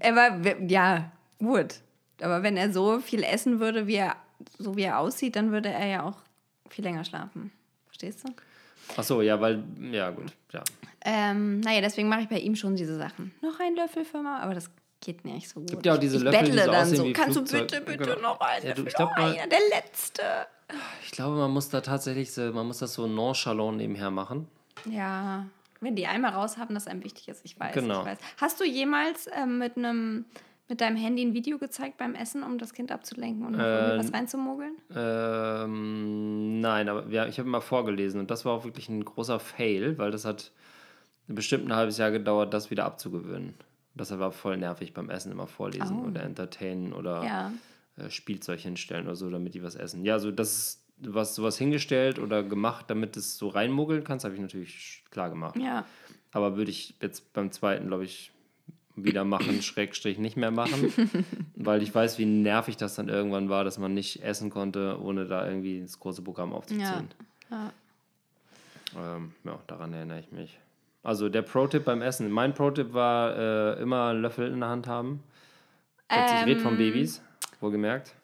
er 0.00 0.16
war, 0.16 0.60
ja, 0.68 1.12
gut. 1.38 1.76
Aber 2.20 2.42
wenn 2.42 2.56
er 2.56 2.72
so 2.72 2.98
viel 3.00 3.22
essen 3.22 3.60
würde, 3.60 3.86
wie 3.86 3.96
er, 3.96 4.16
so 4.58 4.76
wie 4.76 4.82
er 4.82 4.98
aussieht, 4.98 5.36
dann 5.36 5.52
würde 5.52 5.68
er 5.68 5.86
ja 5.86 6.02
auch 6.02 6.16
viel 6.68 6.84
länger 6.84 7.04
schlafen. 7.04 7.52
Verstehst 7.86 8.26
du? 8.26 8.32
Ach 8.96 9.04
so, 9.04 9.22
ja, 9.22 9.40
weil, 9.40 9.62
ja, 9.92 10.10
gut, 10.10 10.32
ja. 10.52 10.64
Ähm, 11.04 11.60
naja, 11.60 11.80
deswegen 11.80 12.08
mache 12.08 12.22
ich 12.22 12.28
bei 12.28 12.38
ihm 12.38 12.56
schon 12.56 12.74
diese 12.74 12.96
Sachen. 12.96 13.32
Noch 13.40 13.60
ein 13.60 13.76
Löffel 13.76 14.04
für 14.04 14.20
mal, 14.20 14.40
aber 14.40 14.54
das 14.54 14.70
geht 15.00 15.24
mir 15.24 15.34
nicht 15.34 15.48
so 15.48 15.60
gut. 15.60 15.70
Gibt 15.70 15.86
ja 15.86 15.94
auch 15.94 15.98
diese 15.98 16.16
ich 16.18 16.22
Löffel, 16.22 16.40
die 16.44 16.50
bettle 16.50 16.64
so 16.66 16.72
dann 16.72 16.86
so. 16.96 17.04
wie 17.04 17.12
Kannst 17.12 17.36
Flugzeug- 17.38 17.68
du 17.68 17.80
bitte, 17.80 17.90
bitte 17.98 18.14
Genau. 18.16 18.32
noch 18.34 18.40
einen 18.40 18.66
Ja, 18.66 18.74
du, 18.74 18.82
ich 18.84 18.94
glaub 18.94 19.10
noch 19.10 19.16
einer, 19.24 19.46
der 19.46 19.58
letzte. 19.70 20.22
Ich 21.04 21.12
glaube, 21.12 21.36
man 21.36 21.50
muss 21.50 21.68
da 21.70 21.80
tatsächlich 21.80 22.32
so, 22.32 22.42
man 22.52 22.66
muss 22.66 22.78
das 22.78 22.94
so 22.94 23.06
nonchalant 23.06 23.76
nebenher 23.78 24.10
machen. 24.10 24.48
Ja, 24.90 25.46
wenn 25.80 25.94
die 25.96 26.06
einmal 26.06 26.32
raus 26.32 26.58
haben, 26.58 26.74
das 26.74 26.86
einem 26.88 27.04
wichtig 27.04 27.28
ist. 27.28 27.40
Ich 27.44 27.58
weiß, 27.58 27.72
Genau. 27.74 28.00
ich 28.00 28.06
weiß. 28.06 28.18
Hast 28.38 28.60
du 28.60 28.64
jemals 28.64 29.28
ähm, 29.34 29.58
mit 29.58 29.76
einem 29.76 30.24
mit 30.70 30.82
deinem 30.82 30.96
Handy 30.98 31.22
ein 31.24 31.32
Video 31.32 31.56
gezeigt 31.56 31.96
beim 31.96 32.14
Essen, 32.14 32.42
um 32.42 32.58
das 32.58 32.74
Kind 32.74 32.92
abzulenken 32.92 33.46
und 33.46 33.54
Ähm, 33.54 33.98
was 33.98 34.12
reinzumogeln? 34.12 34.74
Ähm, 34.94 36.60
nein, 36.60 36.88
aber 36.88 37.10
wir, 37.10 37.26
ich 37.28 37.38
habe 37.38 37.48
mal 37.48 37.60
vorgelesen 37.60 38.20
und 38.20 38.30
das 38.30 38.44
war 38.44 38.52
auch 38.52 38.64
wirklich 38.64 38.88
ein 38.88 39.04
großer 39.04 39.40
Fail, 39.40 39.96
weil 39.98 40.10
das 40.10 40.24
hat 40.24 40.52
bestimmt 41.26 41.66
ein 41.68 41.74
halbes 41.74 41.98
Jahr 41.98 42.10
gedauert, 42.10 42.52
das 42.54 42.70
wieder 42.70 42.84
abzugewöhnen. 42.84 43.54
Das 43.98 44.18
war 44.18 44.32
voll 44.32 44.56
nervig 44.56 44.94
beim 44.94 45.10
Essen 45.10 45.30
immer 45.32 45.46
vorlesen 45.46 46.00
Oh. 46.04 46.08
oder 46.08 46.22
entertainen 46.22 46.92
oder 46.94 47.22
Ja. 47.24 47.52
äh, 47.98 48.08
Spielzeug 48.10 48.60
hinstellen 48.60 49.06
oder 49.06 49.16
so, 49.16 49.28
damit 49.28 49.54
die 49.54 49.62
was 49.62 49.74
essen. 49.74 50.04
Ja, 50.04 50.18
so 50.18 50.30
das 50.30 50.82
was 51.00 51.36
sowas 51.36 51.56
hingestellt 51.56 52.18
oder 52.18 52.42
gemacht, 52.42 52.86
damit 52.88 53.16
es 53.16 53.38
so 53.38 53.46
reinmogeln 53.48 54.02
kannst, 54.02 54.24
habe 54.24 54.34
ich 54.34 54.40
natürlich 54.40 55.04
klar 55.10 55.28
gemacht. 55.30 55.56
Ja. 55.56 55.84
Aber 56.32 56.56
würde 56.56 56.72
ich 56.72 56.94
jetzt 57.00 57.32
beim 57.32 57.52
zweiten, 57.52 57.86
glaube 57.86 58.02
ich, 58.04 58.32
wieder 58.96 59.22
machen, 59.24 59.62
Schrägstrich 59.62 60.18
nicht 60.18 60.36
mehr 60.36 60.50
machen, 60.50 60.92
weil 61.54 61.82
ich 61.84 61.94
weiß, 61.94 62.18
wie 62.18 62.24
nervig 62.26 62.76
das 62.78 62.96
dann 62.96 63.08
irgendwann 63.08 63.48
war, 63.48 63.62
dass 63.62 63.78
man 63.78 63.94
nicht 63.94 64.24
essen 64.24 64.50
konnte, 64.50 65.00
ohne 65.00 65.26
da 65.26 65.46
irgendwie 65.46 65.80
das 65.82 66.00
große 66.00 66.22
Programm 66.22 66.52
aufzuziehen. 66.52 67.08
ja. 67.48 67.72
Ähm, 68.96 69.34
ja, 69.44 69.58
daran 69.66 69.92
erinnere 69.92 70.18
ich 70.20 70.32
mich. 70.32 70.58
Also 71.08 71.30
der 71.30 71.40
Pro-Tipp 71.40 71.86
beim 71.86 72.02
Essen. 72.02 72.30
Mein 72.30 72.52
Pro-Tipp 72.52 72.92
war 72.92 73.34
äh, 73.34 73.80
immer 73.82 74.08
einen 74.10 74.20
Löffel 74.20 74.52
in 74.52 74.60
der 74.60 74.68
Hand 74.68 74.86
haben. 74.86 75.22
Jetzt, 76.10 76.34
ich 76.40 76.46
rede 76.46 76.60
von 76.60 76.72
Ähm. 76.72 76.78
Babys, 76.78 77.22
wohlgemerkt. 77.60 78.14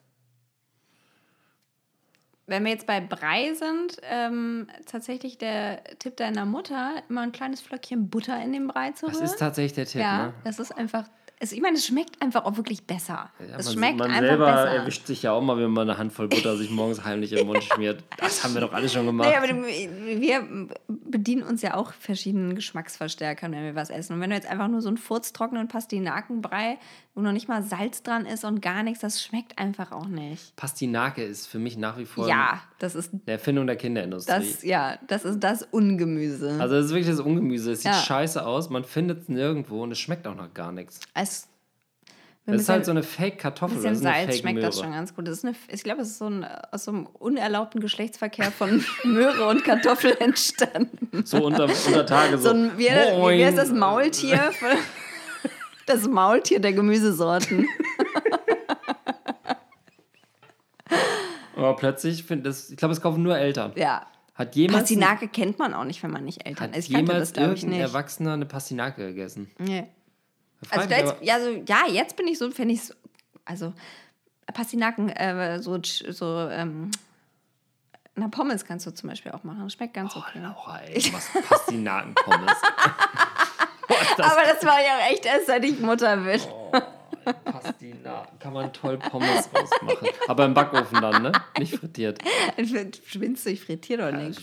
wenn 2.46 2.62
wir 2.64 2.72
jetzt 2.72 2.86
bei 2.86 3.00
Brei 3.00 3.54
sind, 3.54 3.96
ähm, 4.02 4.66
tatsächlich 4.84 5.38
der 5.38 5.82
Tipp 5.98 6.18
deiner 6.18 6.44
Mutter, 6.44 7.02
immer 7.08 7.22
ein 7.22 7.32
kleines 7.32 7.62
Flöckchen 7.62 8.10
Butter 8.10 8.38
in 8.42 8.52
den 8.52 8.68
Brei 8.68 8.90
zu 8.92 9.06
Das 9.06 9.14
rühren. 9.14 9.24
ist 9.24 9.38
tatsächlich 9.38 9.72
der 9.72 9.86
Tipp, 9.86 10.02
ja, 10.02 10.26
ne? 10.26 10.34
das 10.44 10.58
ist 10.58 10.72
einfach. 10.76 11.04
Es, 11.40 11.52
ich 11.52 11.60
meine, 11.60 11.76
es 11.76 11.86
schmeckt 11.86 12.22
einfach 12.22 12.44
auch 12.44 12.56
wirklich 12.56 12.84
besser. 12.84 13.30
Ja, 13.40 13.56
es 13.58 13.66
man, 13.66 13.74
schmeckt 13.74 13.98
man 13.98 14.10
einfach 14.10 14.26
selber 14.28 14.46
besser. 14.46 14.68
erwischt 14.70 15.06
sich 15.06 15.22
ja 15.22 15.32
auch 15.32 15.42
mal, 15.42 15.58
wenn 15.58 15.70
man 15.70 15.88
eine 15.90 15.98
Handvoll 15.98 16.28
Butter 16.28 16.56
sich 16.56 16.70
morgens 16.70 17.04
heimlich 17.04 17.32
im 17.32 17.46
Mund 17.46 17.62
schmiert. 17.64 18.02
Das 18.18 18.44
haben 18.44 18.54
wir 18.54 18.60
doch 18.60 18.72
alle 18.72 18.88
schon 18.88 19.04
gemacht. 19.06 19.28
Nee, 19.28 19.36
aber 19.36 19.66
wir 20.20 20.68
bedienen 20.88 21.42
uns 21.42 21.60
ja 21.62 21.74
auch 21.74 21.92
verschiedenen 21.92 22.54
Geschmacksverstärkern, 22.54 23.52
wenn 23.52 23.64
wir 23.64 23.74
was 23.74 23.90
essen. 23.90 24.14
Und 24.14 24.20
wenn 24.20 24.30
du 24.30 24.36
jetzt 24.36 24.48
einfach 24.48 24.68
nur 24.68 24.80
so 24.80 24.88
einen 24.88 24.96
furztrockenen 24.96 25.68
Pastinakenbrei, 25.68 26.78
wo 27.14 27.20
noch 27.20 27.32
nicht 27.32 27.48
mal 27.48 27.62
Salz 27.62 28.02
dran 28.02 28.26
ist 28.26 28.44
und 28.44 28.60
gar 28.60 28.82
nichts, 28.82 29.00
das 29.00 29.22
schmeckt 29.22 29.58
einfach 29.58 29.92
auch 29.92 30.06
nicht. 30.06 30.54
Pastinake 30.56 31.22
ist 31.22 31.46
für 31.46 31.58
mich 31.58 31.76
nach 31.76 31.96
wie 31.98 32.04
vor 32.06 32.28
Ja, 32.28 32.60
das 32.78 32.94
ist 32.94 33.12
eine 33.12 33.22
Erfindung 33.26 33.66
der 33.66 33.76
Kinderindustrie. 33.76 34.32
das, 34.32 34.62
ja, 34.62 34.98
das 35.06 35.24
ist 35.24 35.40
das 35.40 35.62
Ungemüse. 35.62 36.56
also 36.60 36.74
das 36.74 36.86
ist 36.86 36.90
wirklich 36.92 37.08
das 37.08 37.20
Ungemüse. 37.20 37.72
Es 37.72 37.82
sieht 37.82 37.92
Ja. 37.92 37.98
scheiße 37.98 38.44
aus, 38.44 38.68
man 38.70 38.84
findet 38.84 39.22
es 39.22 39.28
nirgendwo 39.28 39.82
und 39.82 39.92
es 39.92 39.98
schmeckt 39.98 40.26
auch 40.26 40.34
noch 40.34 40.52
gar 40.54 40.72
nichts. 40.72 41.00
es, 41.14 41.33
Das 42.46 42.60
ist 42.60 42.68
halt 42.68 42.84
so 42.84 42.90
eine 42.90 43.02
Fake-Kartoffel. 43.02 43.78
bisschen 43.78 43.96
Salz 43.96 44.38
schmeckt 44.38 44.62
das 44.62 44.78
schon 44.78 44.92
ganz 44.92 45.14
gut. 45.14 45.26
Das 45.26 45.38
ist 45.38 45.46
eine, 45.46 45.54
ich 45.68 45.82
glaube, 45.82 46.02
es 46.02 46.08
ist 46.08 46.18
so 46.18 46.26
ein, 46.26 46.44
aus 46.44 46.84
so 46.84 46.90
einem 46.90 47.06
unerlaubten 47.06 47.80
Geschlechtsverkehr 47.80 48.50
von 48.50 48.84
Möhre 49.04 49.48
und 49.48 49.64
Kartoffel 49.64 50.14
entstanden. 50.18 51.24
So 51.24 51.44
unter, 51.44 51.64
unter 51.64 52.04
Tage 52.04 52.36
so. 52.36 52.50
So 52.50 52.54
ein, 52.54 52.76
wie, 52.76 52.84
wie 52.84 53.44
heißt 53.44 53.58
das 53.58 53.72
Maultier? 53.72 54.50
Das 55.86 56.08
Maultier 56.08 56.60
der 56.60 56.72
Gemüsesorten. 56.72 57.68
Aber 61.56 61.76
plötzlich 61.76 62.24
finde 62.24 62.48
ich 62.48 62.74
glaube, 62.78 62.92
es 62.92 63.02
kaufen 63.02 63.22
nur 63.22 63.36
Eltern. 63.36 63.72
Ja. 63.76 64.06
Hat 64.34 64.56
jemals, 64.56 64.84
Pastinake 64.84 65.28
kennt 65.28 65.58
man 65.58 65.74
auch 65.74 65.84
nicht, 65.84 66.02
wenn 66.02 66.10
man 66.10 66.24
nicht 66.24 66.46
Eltern 66.46 66.70
hat 66.70 66.76
ist. 66.76 66.88
Ich 66.88 66.94
kannte 66.94 67.12
jemals 67.12 67.34
das, 67.34 67.42
ich, 67.42 67.48
irgendein 67.48 67.70
nicht. 67.70 67.80
Erwachsener 67.80 68.32
eine 68.32 68.46
Pastinake 68.46 69.08
gegessen? 69.08 69.50
Nee. 69.58 69.88
Also, 70.70 70.84
ich 70.90 70.96
jetzt, 70.96 71.12
aber- 71.12 71.22
ja, 71.22 71.38
ja, 71.68 71.86
jetzt 71.92 72.16
bin 72.16 72.26
ich 72.28 72.38
so, 72.38 72.50
finde 72.50 72.74
ich 72.74 72.80
also 73.44 73.72
Pastinaken, 74.52 75.08
äh, 75.10 75.58
so, 75.60 75.78
so 75.82 76.48
ähm, 76.50 76.90
na, 78.16 78.28
Pommes 78.28 78.64
kannst 78.64 78.86
du 78.86 78.92
zum 78.92 79.08
Beispiel 79.08 79.32
auch 79.32 79.42
machen. 79.44 79.68
Schmeckt 79.70 79.94
ganz 79.94 80.14
Oh, 80.14 80.20
okay. 80.20 80.38
Laura, 80.40 80.78
ey, 80.82 81.00
du 81.02 81.10
machst 81.10 81.30
Pastinaken-Pommes. 81.48 82.52
Aber 84.18 84.42
das 84.44 84.64
war 84.64 84.80
ja 84.80 84.98
echt 85.10 85.26
erst, 85.26 85.46
seit 85.46 85.64
ich 85.64 85.78
Mutter 85.80 86.16
bin. 86.18 86.40
Pastinaken. 87.44 88.38
Kann 88.38 88.52
man 88.52 88.72
toll 88.72 88.98
Pommes 88.98 89.48
rausmachen. 89.52 90.08
Aber 90.28 90.44
im 90.44 90.54
Backofen 90.54 91.00
dann, 91.00 91.22
ne? 91.22 91.32
Nicht 91.58 91.74
frittiert. 91.76 92.18
Schwindst 93.06 93.46
du, 93.46 93.50
ich 93.50 93.62
frittiere 93.64 94.02
doch 94.10 94.16
Also 94.18 94.26
nichts. 94.28 94.42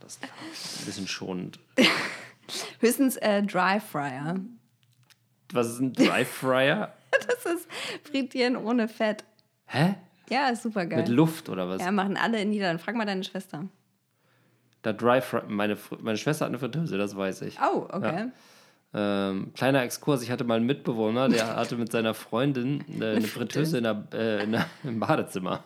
das 0.00 0.14
ist 0.14 0.80
ein 0.80 0.86
bisschen 0.86 1.08
schonend. 1.08 1.58
Höchstens 2.80 3.16
äh, 3.18 3.42
Dry 3.42 3.80
Fryer. 3.80 4.36
Was 5.52 5.68
ist 5.68 5.80
ein 5.80 5.92
Dry 5.94 6.24
Fryer? 6.24 6.92
Das 7.10 7.46
ist 7.46 7.68
Frittieren 8.04 8.56
ohne 8.56 8.88
Fett. 8.88 9.24
Hä? 9.66 9.94
Ja, 10.30 10.48
ist 10.48 10.62
super 10.62 10.86
geil. 10.86 11.00
Mit 11.00 11.08
Luft 11.08 11.48
oder 11.48 11.68
was? 11.68 11.82
Ja, 11.82 11.90
machen 11.90 12.16
alle 12.16 12.40
in 12.40 12.50
Niederlanden. 12.50 12.82
Frag 12.82 12.94
mal 12.94 13.04
deine 13.04 13.24
Schwester. 13.24 13.64
Da 14.82 14.92
Dry 14.92 15.20
Fry 15.20 15.42
meine, 15.46 15.76
meine 16.00 16.18
Schwester 16.18 16.44
hat 16.46 16.50
eine 16.50 16.58
Fritteuse, 16.58 16.98
das 16.98 17.16
weiß 17.16 17.42
ich. 17.42 17.58
Oh, 17.60 17.86
okay. 17.90 18.28
Ähm, 18.94 19.52
kleiner 19.54 19.82
Exkurs, 19.82 20.22
ich 20.22 20.30
hatte 20.30 20.44
mal 20.44 20.56
einen 20.56 20.66
Mitbewohner, 20.66 21.28
der 21.28 21.56
hatte 21.56 21.76
mit 21.76 21.90
seiner 21.92 22.14
Freundin 22.14 22.84
äh, 23.00 23.16
eine 23.16 23.22
Fritteuse 23.22 23.78
in 23.78 23.84
der, 23.84 24.04
äh, 24.12 24.44
in 24.44 24.52
der, 24.52 24.66
im 24.84 25.00
Badezimmer. 25.00 25.64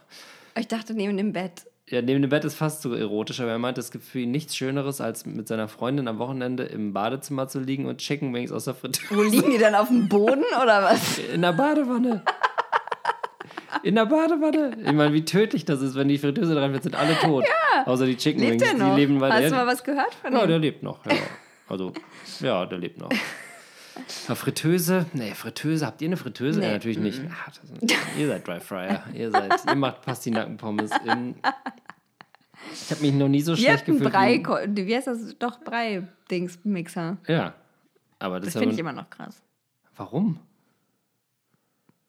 Ich 0.56 0.68
dachte 0.68 0.94
neben 0.94 1.16
dem 1.16 1.32
Bett. 1.32 1.66
Ja, 1.88 2.02
neben 2.02 2.20
dem 2.20 2.30
Bett 2.30 2.44
ist 2.44 2.56
fast 2.56 2.82
so 2.82 2.94
erotisch, 2.94 3.40
aber 3.40 3.50
er 3.52 3.58
meinte, 3.60 3.80
es 3.80 3.92
gibt 3.92 4.02
für 4.04 4.18
ihn 4.18 4.32
nichts 4.32 4.56
Schöneres, 4.56 5.00
als 5.00 5.24
mit 5.24 5.46
seiner 5.46 5.68
Freundin 5.68 6.08
am 6.08 6.18
Wochenende 6.18 6.64
im 6.64 6.92
Badezimmer 6.92 7.46
zu 7.46 7.60
liegen 7.60 7.86
und 7.86 7.98
Chicken 7.98 8.34
Wings 8.34 8.50
aus 8.50 8.64
der 8.64 8.74
Fritteuse. 8.74 9.14
Wo 9.16 9.22
liegen 9.22 9.50
die 9.52 9.58
dann 9.58 9.76
auf 9.76 9.86
dem 9.86 10.08
Boden 10.08 10.42
oder 10.60 10.82
was? 10.82 11.18
In 11.18 11.42
der 11.42 11.52
Badewanne. 11.52 12.22
In 13.84 13.94
der 13.94 14.06
Badewanne. 14.06 14.76
Ich 14.84 14.92
meine, 14.92 15.12
wie 15.12 15.24
tödlich 15.24 15.64
das 15.64 15.80
ist, 15.80 15.94
wenn 15.94 16.08
die 16.08 16.18
Fritteuse 16.18 16.56
dran 16.56 16.72
wird, 16.72 16.82
sind 16.82 16.96
alle 16.96 17.14
tot. 17.20 17.44
Außer 17.84 18.04
die 18.06 18.16
Chicken 18.16 18.40
Lebt 18.40 18.60
Wings, 18.62 18.74
die 18.74 18.96
leben 19.00 19.20
weiter. 19.20 19.34
Hast 19.36 19.42
Ja, 19.44 19.48
du 19.50 19.54
mal 19.54 19.66
was 19.68 19.84
gehört 19.84 20.12
von 20.14 20.32
Ja, 20.32 20.42
ihm? 20.42 20.48
der 20.48 20.58
lebt 20.58 20.82
noch. 20.82 21.06
Ja. 21.06 21.12
Also, 21.68 21.92
ja, 22.40 22.66
der 22.66 22.78
lebt 22.78 22.98
noch. 22.98 23.10
Ja, 24.28 24.34
Fritteuse? 24.34 25.06
Nee, 25.12 25.32
Fritteuse. 25.34 25.86
Habt 25.86 26.02
ihr 26.02 26.08
eine 26.08 26.16
Fritteuse? 26.16 26.60
Nee. 26.60 26.66
Ja, 26.66 26.72
natürlich 26.72 26.98
nicht. 26.98 27.20
Ah, 27.30 27.50
das, 27.80 27.98
ihr 28.18 28.28
seid 28.28 28.46
Dry 28.46 28.60
Fryer. 28.60 29.04
Ihr, 29.14 29.30
seid, 29.30 29.64
ihr 29.66 29.74
macht 29.74 30.02
Pastinakenpommes. 30.02 30.90
In, 31.04 31.34
ich 32.72 32.90
habe 32.90 33.00
mich 33.00 33.14
noch 33.14 33.28
nie 33.28 33.40
so 33.40 33.52
Wir 33.52 33.56
schlecht 33.64 33.86
gefühlt. 33.86 34.12
Brei, 34.12 34.42
wie- 34.68 34.94
heißt 34.94 35.06
das? 35.06 35.38
Doch, 35.38 35.60
Brei-Dings-Mixer. 35.60 37.16
Ja. 37.26 37.54
Aber 38.18 38.40
das, 38.40 38.52
Das 38.52 38.60
finde 38.60 38.74
ich 38.74 38.80
immer 38.80 38.92
noch 38.92 39.08
krass. 39.10 39.42
Warum? 39.96 40.40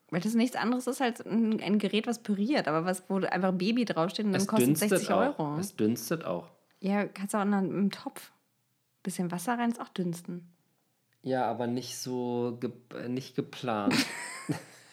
Weil 0.09 0.21
das 0.21 0.33
nichts 0.35 0.55
anderes 0.55 0.87
ist 0.87 1.01
als 1.01 1.21
ein, 1.25 1.59
ein 1.61 1.79
Gerät, 1.79 2.07
was 2.07 2.23
püriert, 2.23 2.67
aber 2.67 2.85
was, 2.85 3.03
wo 3.09 3.17
einfach 3.17 3.51
Baby 3.51 3.83
draufsteht 3.85 4.25
und 4.25 4.31
dann 4.31 4.41
Es 4.41 4.47
kostet 4.47 4.67
dünstet 4.69 4.89
60 4.89 5.11
auch. 5.11 5.19
Euro. 5.39 5.57
Es 5.59 5.75
dünstet 5.75 6.23
auch. 6.25 6.49
Ja, 6.79 7.05
kannst 7.05 7.33
du 7.33 7.37
auch 7.39 7.43
in 7.43 7.53
einem 7.53 7.91
Topf. 7.91 8.31
Bisschen 9.03 9.31
Wasser 9.31 9.57
rein, 9.57 9.69
ist 9.71 9.79
auch 9.81 9.89
dünsten. 9.89 10.47
Ja, 11.23 11.45
aber 11.45 11.67
nicht 11.67 11.97
so 11.97 12.57
ge 12.59 12.71
äh, 12.95 13.09
nicht 13.09 13.35
geplant. 13.35 13.95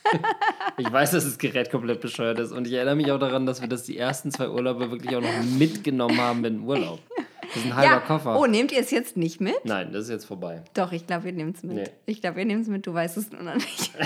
ich 0.78 0.92
weiß, 0.92 1.12
dass 1.12 1.24
das 1.24 1.38
Gerät 1.38 1.70
komplett 1.70 2.00
bescheuert 2.00 2.38
ist 2.38 2.52
und 2.52 2.66
ich 2.66 2.74
erinnere 2.74 2.96
mich 2.96 3.10
auch 3.10 3.18
daran, 3.18 3.46
dass 3.46 3.60
wir 3.60 3.68
das 3.68 3.84
die 3.84 3.96
ersten 3.96 4.30
zwei 4.30 4.48
Urlaube 4.48 4.90
wirklich 4.90 5.16
auch 5.16 5.22
noch 5.22 5.42
mitgenommen 5.58 6.20
haben 6.20 6.44
in 6.44 6.58
den 6.58 6.62
Urlaub. 6.62 7.00
Das 7.42 7.56
ist 7.56 7.66
ein 7.66 7.76
halber 7.76 7.94
ja. 7.94 8.00
Koffer. 8.00 8.38
Oh, 8.38 8.46
nehmt 8.46 8.72
ihr 8.72 8.80
es 8.80 8.90
jetzt 8.90 9.16
nicht 9.16 9.40
mit? 9.40 9.64
Nein, 9.64 9.92
das 9.92 10.04
ist 10.04 10.10
jetzt 10.10 10.24
vorbei. 10.24 10.62
Doch, 10.74 10.92
ich 10.92 11.06
glaube, 11.06 11.28
ihr 11.28 11.32
nehmt 11.32 11.56
es 11.56 11.62
mit. 11.62 11.76
Nee. 11.76 11.90
Ich 12.06 12.20
glaube, 12.20 12.40
ihr 12.40 12.46
nehmt 12.46 12.62
es 12.62 12.68
mit, 12.68 12.86
du 12.86 12.92
weißt 12.92 13.16
es 13.16 13.30
nur 13.32 13.42
noch 13.42 13.54
nicht. 13.54 13.92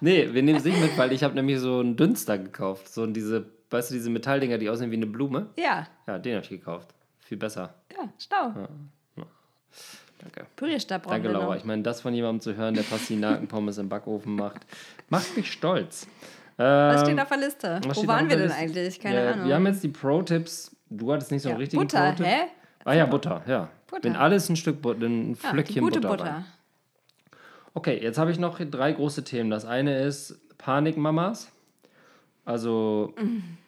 Nee, 0.00 0.34
wir 0.34 0.42
nehmen 0.42 0.58
es 0.58 0.64
nicht 0.64 0.78
mit, 0.78 0.98
weil 0.98 1.12
ich 1.12 1.24
habe 1.24 1.34
nämlich 1.34 1.58
so 1.60 1.78
einen 1.78 1.96
Dünster 1.96 2.36
gekauft. 2.36 2.92
So 2.92 3.06
diese, 3.06 3.46
weißt 3.70 3.90
du, 3.90 3.94
diese 3.94 4.10
Metalldinger, 4.10 4.58
die 4.58 4.68
aussehen 4.68 4.90
wie 4.90 4.96
eine 4.96 5.06
Blume. 5.06 5.48
ja, 5.56 5.86
Ja, 6.06 6.18
den 6.18 6.34
habe 6.34 6.44
ich 6.44 6.50
gekauft. 6.50 6.90
Viel 7.20 7.38
besser. 7.38 7.74
ja, 7.90 8.12
stau. 8.18 8.68
Danke. 10.18 10.46
Pürierstab 10.56 11.02
brauchen 11.02 11.14
Danke, 11.22 11.28
Laura. 11.32 11.46
noch. 11.46 11.56
Ich 11.56 11.64
meine, 11.64 11.82
das 11.82 12.00
von 12.00 12.14
jemandem 12.14 12.40
zu 12.40 12.56
hören, 12.56 12.74
der 12.74 12.82
Pastinakenpommes 12.82 13.78
im 13.78 13.88
Backofen 13.88 14.36
macht, 14.36 14.62
macht 15.10 15.36
mich 15.36 15.50
stolz. 15.52 16.06
Was 16.56 17.00
Ähm, 17.02 17.06
steht 17.08 17.20
auf 17.20 17.28
der 17.28 17.38
Liste? 17.38 17.80
Was 17.84 17.96
Wo 17.96 18.06
waren 18.06 18.28
wir 18.28 18.36
denn 18.36 18.52
eigentlich? 18.52 19.00
Keine 19.00 19.24
ja, 19.24 19.32
Ahnung. 19.32 19.48
Wir 19.48 19.54
haben 19.56 19.66
jetzt 19.66 19.82
die 19.82 19.88
Pro-Tipps. 19.88 20.74
Du 20.88 21.12
hattest 21.12 21.32
nicht 21.32 21.42
so 21.42 21.48
einen 21.48 21.56
Ja, 21.58 21.60
richtigen 21.60 21.82
Butter, 21.82 22.10
Pro-Tipp. 22.10 22.26
hä? 22.26 22.40
Ah 22.84 22.92
ja, 22.94 23.06
Butter, 23.06 23.42
ja. 23.46 23.68
Butter. 23.88 24.04
Wenn 24.04 24.14
alles 24.16 24.48
ein 24.48 24.56
Stück 24.56 24.80
Butter, 24.80 25.04
ein 25.06 25.30
Ja, 25.42 25.50
Flöckchen 25.50 25.82
gute 25.82 26.00
Butter. 26.00 26.16
Butter. 26.16 26.44
Okay, 27.74 27.98
jetzt 28.00 28.18
habe 28.18 28.30
ich 28.30 28.38
noch 28.38 28.58
drei 28.60 28.92
große 28.92 29.24
Themen. 29.24 29.50
Das 29.50 29.64
eine 29.64 29.98
ist 29.98 30.38
Panikmamas. 30.58 31.50
Also 32.44 33.12
Mhm. 33.18 33.58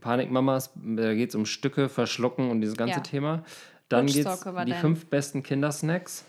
Panikmamas, 0.00 0.70
da 0.74 1.14
geht 1.14 1.30
es 1.30 1.34
um 1.34 1.46
Stücke, 1.46 1.88
Verschlucken 1.88 2.50
und 2.50 2.60
dieses 2.60 2.76
ganze 2.76 2.96
Ja. 2.96 3.00
Thema. 3.00 3.44
Dann 3.88 4.06
geht 4.06 4.26
die 4.66 4.72
fünf 4.74 5.06
besten 5.06 5.42
Kindersnacks. 5.42 6.24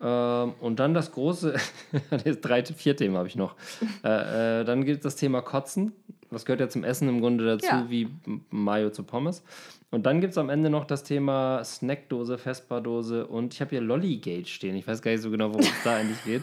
Ähm, 0.00 0.54
und 0.60 0.80
dann 0.80 0.94
das 0.94 1.12
große, 1.12 1.54
drei, 2.40 2.64
vier 2.64 2.96
Themen 2.96 3.16
habe 3.16 3.28
ich 3.28 3.36
noch. 3.36 3.54
äh, 4.04 4.60
äh, 4.60 4.64
dann 4.64 4.84
gibt 4.84 4.98
es 4.98 5.02
das 5.02 5.16
Thema 5.16 5.42
Kotzen. 5.42 5.92
Das 6.30 6.44
gehört 6.44 6.60
ja 6.60 6.68
zum 6.68 6.82
Essen 6.82 7.08
im 7.08 7.20
Grunde 7.20 7.44
dazu, 7.44 7.66
Ja. 7.66 7.86
wie 7.88 8.08
Mayo 8.50 8.90
zu 8.90 9.02
Pommes. 9.04 9.44
Und 9.90 10.06
dann 10.06 10.20
gibt 10.20 10.32
es 10.32 10.38
am 10.38 10.48
Ende 10.48 10.70
noch 10.70 10.86
das 10.86 11.02
Thema 11.04 11.62
Snackdose, 11.62 12.38
Festbardose 12.38 13.26
und 13.26 13.52
ich 13.52 13.60
habe 13.60 13.70
hier 13.70 13.82
Lollygate 13.82 14.48
stehen. 14.48 14.74
Ich 14.74 14.86
weiß 14.86 15.02
gar 15.02 15.10
nicht 15.10 15.20
so 15.20 15.30
genau, 15.30 15.50
worum 15.50 15.60
es 15.60 15.82
da 15.84 15.96
eigentlich 15.96 16.24
geht. 16.24 16.42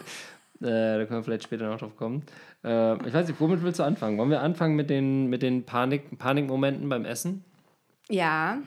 Äh, 0.61 0.99
da 0.99 1.05
können 1.05 1.19
wir 1.19 1.23
vielleicht 1.23 1.43
später 1.43 1.67
noch 1.67 1.79
drauf 1.79 1.97
kommen. 1.97 2.23
Äh, 2.63 3.07
ich 3.07 3.13
weiß 3.13 3.27
nicht, 3.27 3.39
womit 3.41 3.63
willst 3.63 3.79
du 3.79 3.83
anfangen? 3.83 4.17
Wollen 4.19 4.29
wir 4.29 4.41
anfangen 4.41 4.75
mit 4.75 4.89
den, 4.91 5.27
mit 5.27 5.41
den 5.41 5.63
Panik, 5.65 6.19
Panikmomenten 6.19 6.87
beim 6.87 7.05
Essen? 7.05 7.43
Ja. 8.09 8.59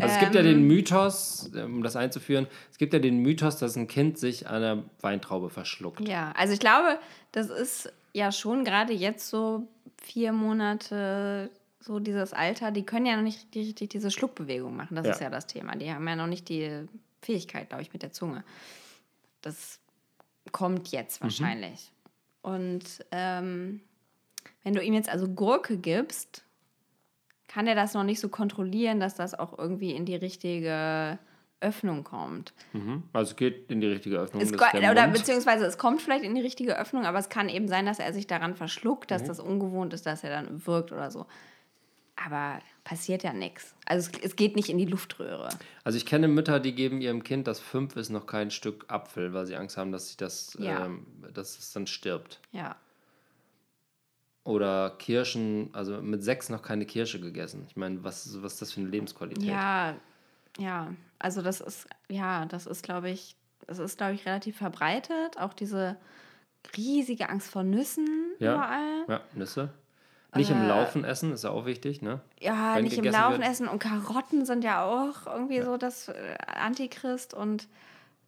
Also 0.00 0.14
es 0.14 0.20
gibt 0.20 0.34
ja 0.34 0.40
Ähm. 0.40 0.46
den 0.46 0.62
Mythos, 0.66 1.50
um 1.54 1.82
das 1.82 1.96
einzuführen, 1.96 2.46
es 2.70 2.78
gibt 2.78 2.92
ja 2.92 2.98
den 2.98 3.18
Mythos, 3.18 3.58
dass 3.58 3.76
ein 3.76 3.86
Kind 3.86 4.18
sich 4.18 4.48
an 4.48 4.56
einer 4.56 4.84
Weintraube 5.00 5.50
verschluckt. 5.50 6.06
Ja, 6.08 6.32
also 6.36 6.52
ich 6.52 6.60
glaube, 6.60 6.98
das 7.32 7.48
ist 7.50 7.92
ja 8.12 8.32
schon 8.32 8.64
gerade 8.64 8.92
jetzt 8.92 9.28
so 9.28 9.68
vier 10.02 10.32
Monate, 10.32 11.50
so 11.80 11.98
dieses 12.00 12.32
Alter, 12.32 12.70
die 12.70 12.84
können 12.84 13.06
ja 13.06 13.16
noch 13.16 13.22
nicht 13.22 13.38
richtig, 13.44 13.66
richtig 13.68 13.90
diese 13.90 14.10
Schluckbewegung 14.10 14.74
machen. 14.76 14.96
Das 14.96 15.06
Ja. 15.06 15.12
ist 15.12 15.20
ja 15.20 15.30
das 15.30 15.46
Thema. 15.46 15.76
Die 15.76 15.92
haben 15.92 16.06
ja 16.08 16.16
noch 16.16 16.26
nicht 16.26 16.48
die 16.48 16.86
Fähigkeit, 17.22 17.68
glaube 17.68 17.82
ich, 17.82 17.92
mit 17.92 18.02
der 18.02 18.12
Zunge. 18.12 18.44
Das 19.42 19.78
kommt 20.52 20.88
jetzt 20.88 21.20
wahrscheinlich. 21.22 21.92
Und 22.42 22.84
ähm, 23.10 23.80
wenn 24.62 24.74
du 24.74 24.82
ihm 24.82 24.94
jetzt 24.94 25.08
also 25.08 25.28
Gurke 25.28 25.76
gibst, 25.78 26.43
kann 27.54 27.68
er 27.68 27.76
das 27.76 27.94
noch 27.94 28.02
nicht 28.02 28.18
so 28.18 28.28
kontrollieren, 28.28 28.98
dass 28.98 29.14
das 29.14 29.32
auch 29.38 29.56
irgendwie 29.56 29.92
in 29.92 30.04
die 30.06 30.16
richtige 30.16 31.18
Öffnung 31.60 32.02
kommt. 32.02 32.52
Mhm. 32.72 33.04
Also 33.12 33.30
es 33.30 33.36
geht 33.36 33.70
in 33.70 33.80
die 33.80 33.86
richtige 33.86 34.16
Öffnung. 34.18 34.42
Es 34.42 34.52
oder 34.52 35.06
beziehungsweise 35.08 35.64
es 35.64 35.78
kommt 35.78 36.02
vielleicht 36.02 36.24
in 36.24 36.34
die 36.34 36.40
richtige 36.40 36.76
Öffnung, 36.76 37.06
aber 37.06 37.18
es 37.18 37.28
kann 37.28 37.48
eben 37.48 37.68
sein, 37.68 37.86
dass 37.86 38.00
er 38.00 38.12
sich 38.12 38.26
daran 38.26 38.56
verschluckt, 38.56 39.08
Mhm. 39.10 39.14
dass 39.14 39.22
das 39.24 39.38
ungewohnt 39.38 39.94
ist, 39.94 40.04
dass 40.04 40.24
er 40.24 40.30
dann 40.30 40.66
wirkt 40.66 40.90
oder 40.90 41.12
so. 41.12 41.26
Aber 42.16 42.58
passiert 42.82 43.22
ja 43.22 43.32
nichts. 43.32 43.74
Also 43.86 44.10
es, 44.12 44.20
es 44.24 44.36
geht 44.36 44.56
nicht 44.56 44.68
in 44.68 44.78
die 44.78 44.84
Luftröhre. 44.84 45.48
Also 45.84 45.96
ich 45.96 46.06
kenne 46.06 46.26
Mütter, 46.28 46.58
die 46.60 46.74
geben 46.74 47.00
ihrem 47.00 47.22
Kind, 47.22 47.46
das 47.46 47.60
fünf 47.60 47.94
ist, 47.96 48.10
noch 48.10 48.26
kein 48.26 48.50
Stück 48.50 48.84
Apfel, 48.88 49.32
weil 49.32 49.46
sie 49.46 49.56
Angst 49.56 49.76
haben, 49.76 49.90
dass 49.92 50.10
sie 50.10 50.16
das, 50.16 50.56
Ja. 50.60 50.86
ähm, 50.86 51.06
dass 51.32 51.56
es 51.58 51.72
dann 51.72 51.86
stirbt. 51.86 52.40
Ja. 52.52 52.76
Oder 54.44 54.90
Kirschen, 54.98 55.70
also 55.72 56.02
mit 56.02 56.22
sechs 56.22 56.50
noch 56.50 56.62
keine 56.62 56.84
Kirsche 56.84 57.18
gegessen. 57.18 57.64
Ich 57.68 57.76
meine, 57.76 58.04
was, 58.04 58.42
was 58.42 58.54
ist 58.54 58.62
das 58.62 58.72
für 58.72 58.80
eine 58.80 58.90
Lebensqualität? 58.90 59.44
Ja, 59.48 59.94
ja. 60.58 60.92
Also 61.18 61.40
das 61.40 61.60
ist, 61.62 61.86
ja, 62.08 62.44
das 62.46 62.66
ist, 62.66 62.82
glaube 62.82 63.08
ich, 63.10 63.36
das 63.66 63.78
ist, 63.78 63.96
glaube 63.96 64.12
ich, 64.12 64.26
relativ 64.26 64.58
verbreitet. 64.58 65.38
Auch 65.38 65.54
diese 65.54 65.96
riesige 66.76 67.30
Angst 67.30 67.50
vor 67.50 67.62
Nüssen 67.62 68.06
Ja. 68.38 68.54
überall. 68.54 69.04
Ja, 69.08 69.20
Nüsse. 69.32 69.70
Nicht 70.36 70.50
im 70.50 70.66
Laufen 70.66 71.04
essen, 71.04 71.32
ist 71.32 71.44
ja 71.44 71.50
auch 71.50 71.64
wichtig, 71.64 72.02
ne? 72.02 72.20
Ja, 72.40 72.74
Wenn 72.74 72.84
nicht 72.84 72.98
im 72.98 73.04
Laufen 73.04 73.38
wird. 73.38 73.50
essen. 73.50 73.68
Und 73.68 73.78
Karotten 73.78 74.44
sind 74.44 74.64
ja 74.64 74.82
auch 74.84 75.26
irgendwie 75.26 75.62
so 75.62 75.76
das 75.76 76.08
äh, 76.08 76.34
Antichrist. 76.46 77.34
Und 77.34 77.68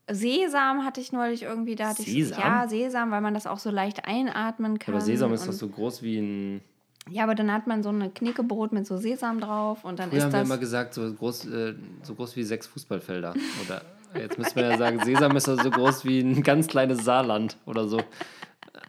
Sesam 0.09 0.85
hatte 0.85 1.01
ich 1.01 1.13
neulich 1.13 1.43
irgendwie, 1.43 1.75
da 1.75 1.89
hatte 1.89 2.03
Sesam? 2.03 2.39
ich. 2.39 2.45
Ja, 2.45 2.69
Sesam, 2.69 3.11
weil 3.11 3.21
man 3.21 3.35
das 3.35 3.47
auch 3.47 3.59
so 3.59 3.71
leicht 3.71 4.07
einatmen 4.07 4.79
kann. 4.79 4.95
Aber 4.95 5.03
Sesam 5.03 5.33
ist 5.33 5.47
doch 5.47 5.53
so 5.53 5.69
groß 5.69 6.03
wie 6.03 6.19
ein. 6.19 6.61
Ja, 7.09 7.25
aber 7.25 7.35
dann 7.35 7.53
hat 7.53 7.67
man 7.67 7.83
so 7.83 7.89
eine 7.89 8.11
Knickebrot 8.11 8.73
mit 8.73 8.87
so 8.87 8.97
Sesam 8.97 9.41
drauf 9.41 9.85
und 9.85 9.99
dann 9.99 10.11
Früher 10.11 10.19
ist 10.19 10.25
haben 10.25 10.33
wir 10.33 10.39
das. 10.41 10.49
immer 10.49 10.59
gesagt, 10.59 10.95
so 10.95 11.13
groß, 11.13 11.47
äh, 11.47 11.75
so 12.03 12.15
groß 12.15 12.35
wie 12.37 12.43
sechs 12.43 12.67
Fußballfelder. 12.67 13.35
Oder 13.65 13.83
jetzt 14.21 14.39
müssen 14.39 14.57
wir 14.57 14.71
ja 14.71 14.79
sagen, 14.79 15.01
Sesam 15.05 15.37
ist 15.37 15.47
doch 15.49 15.61
so 15.61 15.71
groß 15.71 16.05
wie 16.05 16.21
ein 16.21 16.43
ganz 16.43 16.67
kleines 16.67 17.05
Saarland 17.05 17.57
oder 17.67 17.87
so. 17.87 18.01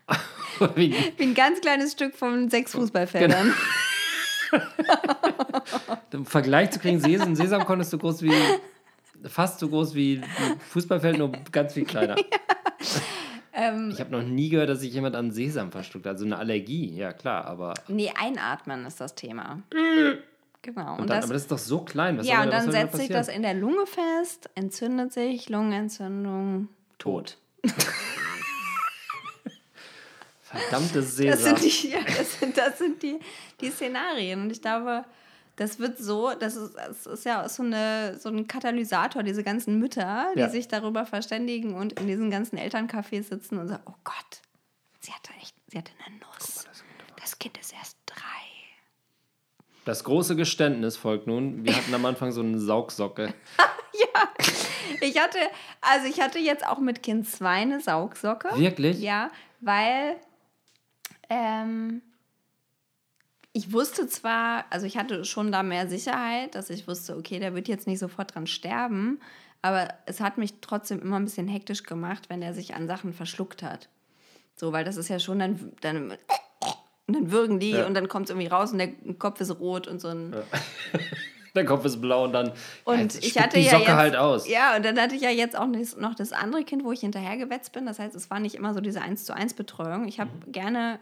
wie, 0.75 0.95
wie 1.17 1.23
ein 1.23 1.35
ganz 1.35 1.61
kleines 1.61 1.91
Stück 1.91 2.15
von 2.15 2.49
sechs 2.49 2.71
Fußballfeldern. 2.73 3.53
Im 6.11 6.25
Vergleich 6.25 6.71
zu 6.71 6.79
kriegen, 6.79 6.99
Sesam, 6.99 7.35
Sesamkorn 7.35 7.79
ist 7.81 7.89
so 7.91 7.97
groß 7.97 8.21
wie, 8.23 8.31
fast 9.25 9.59
so 9.59 9.69
groß 9.69 9.93
wie 9.95 10.17
ein 10.17 10.59
Fußballfeld, 10.69 11.17
nur 11.17 11.31
ganz 11.51 11.73
viel 11.73 11.85
kleiner. 11.85 12.15
Ähm, 13.59 13.89
ich 13.91 13.99
habe 13.99 14.11
noch 14.11 14.21
nie 14.21 14.49
gehört, 14.49 14.69
dass 14.69 14.81
sich 14.81 14.93
jemand 14.93 15.15
an 15.15 15.31
Sesam 15.31 15.71
verschluckt 15.71 16.05
hat. 16.05 16.13
Also 16.13 16.25
eine 16.25 16.37
Allergie, 16.37 16.95
ja 16.95 17.11
klar, 17.11 17.45
aber. 17.45 17.73
Nee, 17.87 18.13
einatmen 18.15 18.85
ist 18.85 19.01
das 19.01 19.15
Thema. 19.15 19.63
Genau. 20.61 20.93
Und, 20.93 21.01
Und 21.01 21.09
dann, 21.09 21.17
das, 21.17 21.25
aber 21.25 21.33
das 21.33 21.41
ist 21.41 21.51
doch 21.51 21.57
so 21.57 21.79
klein. 21.79 22.19
Was 22.19 22.27
ja, 22.27 22.43
und 22.43 22.49
was 22.51 22.65
dann 22.65 22.67
da 22.67 22.71
setzt 22.81 22.97
sich 22.97 23.09
das 23.09 23.29
in 23.29 23.41
der 23.41 23.55
Lunge 23.55 23.87
fest, 23.87 24.51
entzündet 24.53 25.11
sich, 25.11 25.49
Lungenentzündung, 25.49 26.67
tot. 26.99 27.39
Verdammtes 30.41 30.93
Das 30.93 31.15
Sesam. 31.15 31.57
sind 31.57 31.83
die, 31.83 31.89
ja, 31.89 31.99
das 32.05 32.39
sind, 32.39 32.57
das 32.57 32.77
sind 32.77 33.01
die, 33.01 33.19
die 33.59 33.71
Szenarien. 33.71 34.43
Und 34.43 34.51
ich 34.51 34.61
glaube, 34.61 35.03
das 35.57 35.79
wird 35.79 35.97
so, 35.99 36.31
das 36.39 36.55
ist, 36.55 36.75
das 36.75 37.05
ist 37.05 37.25
ja 37.25 37.47
so, 37.49 37.63
eine, 37.63 38.17
so 38.17 38.29
ein 38.29 38.47
Katalysator, 38.47 39.23
diese 39.23 39.43
ganzen 39.43 39.77
Mütter, 39.79 40.31
die 40.35 40.39
Ja. 40.39 40.49
sich 40.49 40.67
darüber 40.67 41.05
verständigen 41.05 41.75
und 41.75 41.99
in 41.99 42.07
diesen 42.07 42.31
ganzen 42.31 42.57
Elterncafés 42.57 43.23
sitzen 43.23 43.57
und 43.57 43.67
sagen, 43.67 43.83
oh 43.85 43.95
Gott, 44.03 44.41
sie 45.01 45.11
hatte 45.11 45.31
echt, 45.41 45.55
sie 45.67 45.77
hatte 45.77 45.91
eine 46.05 46.15
Nuss. 46.17 46.65
Das 47.19 47.37
Kind 47.39 47.57
ist 47.57 47.73
erst 47.73 47.97
drei. 48.05 48.15
Das 49.85 50.03
große 50.03 50.35
Geständnis 50.35 50.95
folgt 50.97 51.27
nun. 51.27 51.65
Wir 51.65 51.75
hatten 51.75 51.93
am 51.93 52.05
Anfang 52.05 52.31
so 52.31 52.41
eine 52.41 52.57
Saugsocke. 52.59 53.33
Ich 55.01 55.19
hatte, 55.19 55.37
also 55.81 56.07
ich 56.07 56.19
hatte 56.19 56.39
jetzt 56.39 56.65
auch 56.65 56.79
mit 56.79 57.03
Kind 57.03 57.27
2 57.29 57.47
eine 57.49 57.79
Saugsocke. 57.81 58.49
Wirklich? 58.57 58.99
Ja, 58.99 59.29
weil 59.59 60.15
ähm, 61.29 62.01
ich 63.57 63.73
wusste 63.73 64.05
zwar, 64.07 64.65
also 64.69 64.85
ich 64.85 64.97
hatte 64.97 65.25
schon 65.25 65.51
da 65.51 65.63
mehr 65.63 65.87
Sicherheit, 65.87 66.53
dass 66.53 66.69
ich 66.69 66.87
wusste, 66.87 67.17
okay, 67.17 67.39
der 67.39 67.55
wird 67.55 67.67
jetzt 67.67 67.87
nicht 67.87 67.97
sofort 67.97 68.35
dran 68.35 68.45
sterben, 68.45 69.19
aber 69.63 69.87
es 70.05 70.21
hat 70.21 70.37
mich 70.37 70.53
trotzdem 70.61 71.01
immer 71.01 71.15
ein 71.19 71.23
bisschen 71.25 71.47
hektisch 71.47 71.81
gemacht, 71.81 72.29
wenn 72.29 72.43
er 72.43 72.53
sich 72.53 72.75
an 72.75 72.87
Sachen 72.87 73.13
verschluckt 73.13 73.63
hat. 73.63 73.89
So, 74.55 74.73
weil 74.73 74.83
das 74.85 74.95
ist 74.95 75.07
ja 75.07 75.17
schon 75.19 75.39
dann, 75.39 75.71
dann, 75.81 76.11
und 77.07 77.13
dann 77.15 77.31
würgen 77.31 77.59
die 77.59 77.71
Ja. 77.71 77.87
und 77.87 77.95
dann 77.95 78.07
kommt 78.07 78.25
es 78.25 78.29
irgendwie 78.29 78.47
raus 78.47 78.71
und 78.73 78.77
der 78.77 78.89
Kopf 79.17 79.41
ist 79.41 79.59
rot 79.59 79.87
und 79.87 79.99
so 79.99 80.09
ein. 80.09 80.35
Der 81.55 81.65
Kopf 81.65 81.85
ist 81.85 81.99
blau 81.99 82.25
und 82.25 82.33
dann 82.33 82.51
Und 82.83 83.15
ja, 83.15 83.19
ich 83.23 83.39
hatte 83.39 83.57
die 83.57 83.63
ja 83.63 83.71
Socke 83.71 83.85
jetzt, 83.85 83.95
halt 83.95 84.15
aus. 84.15 84.47
Ja, 84.47 84.75
und 84.75 84.85
dann 84.85 84.99
hatte 85.01 85.15
ich 85.15 85.21
ja 85.23 85.31
jetzt 85.31 85.57
auch 85.57 85.65
noch 85.65 86.13
das 86.13 86.31
andere 86.31 86.63
Kind, 86.63 86.83
wo 86.83 86.91
ich 86.91 86.99
hinterhergewetzt 86.99 87.71
bin. 87.71 87.87
Das 87.87 87.97
heißt, 87.97 88.13
es 88.15 88.29
war 88.29 88.39
nicht 88.39 88.53
immer 88.53 88.75
so 88.75 88.79
diese 88.79 89.01
1 89.01 89.25
zu 89.25 89.33
1 89.33 89.55
Betreuung. 89.55 90.07
Ich 90.07 90.19
habe 90.19 90.29
Mhm. 90.45 90.51
gerne 90.51 90.99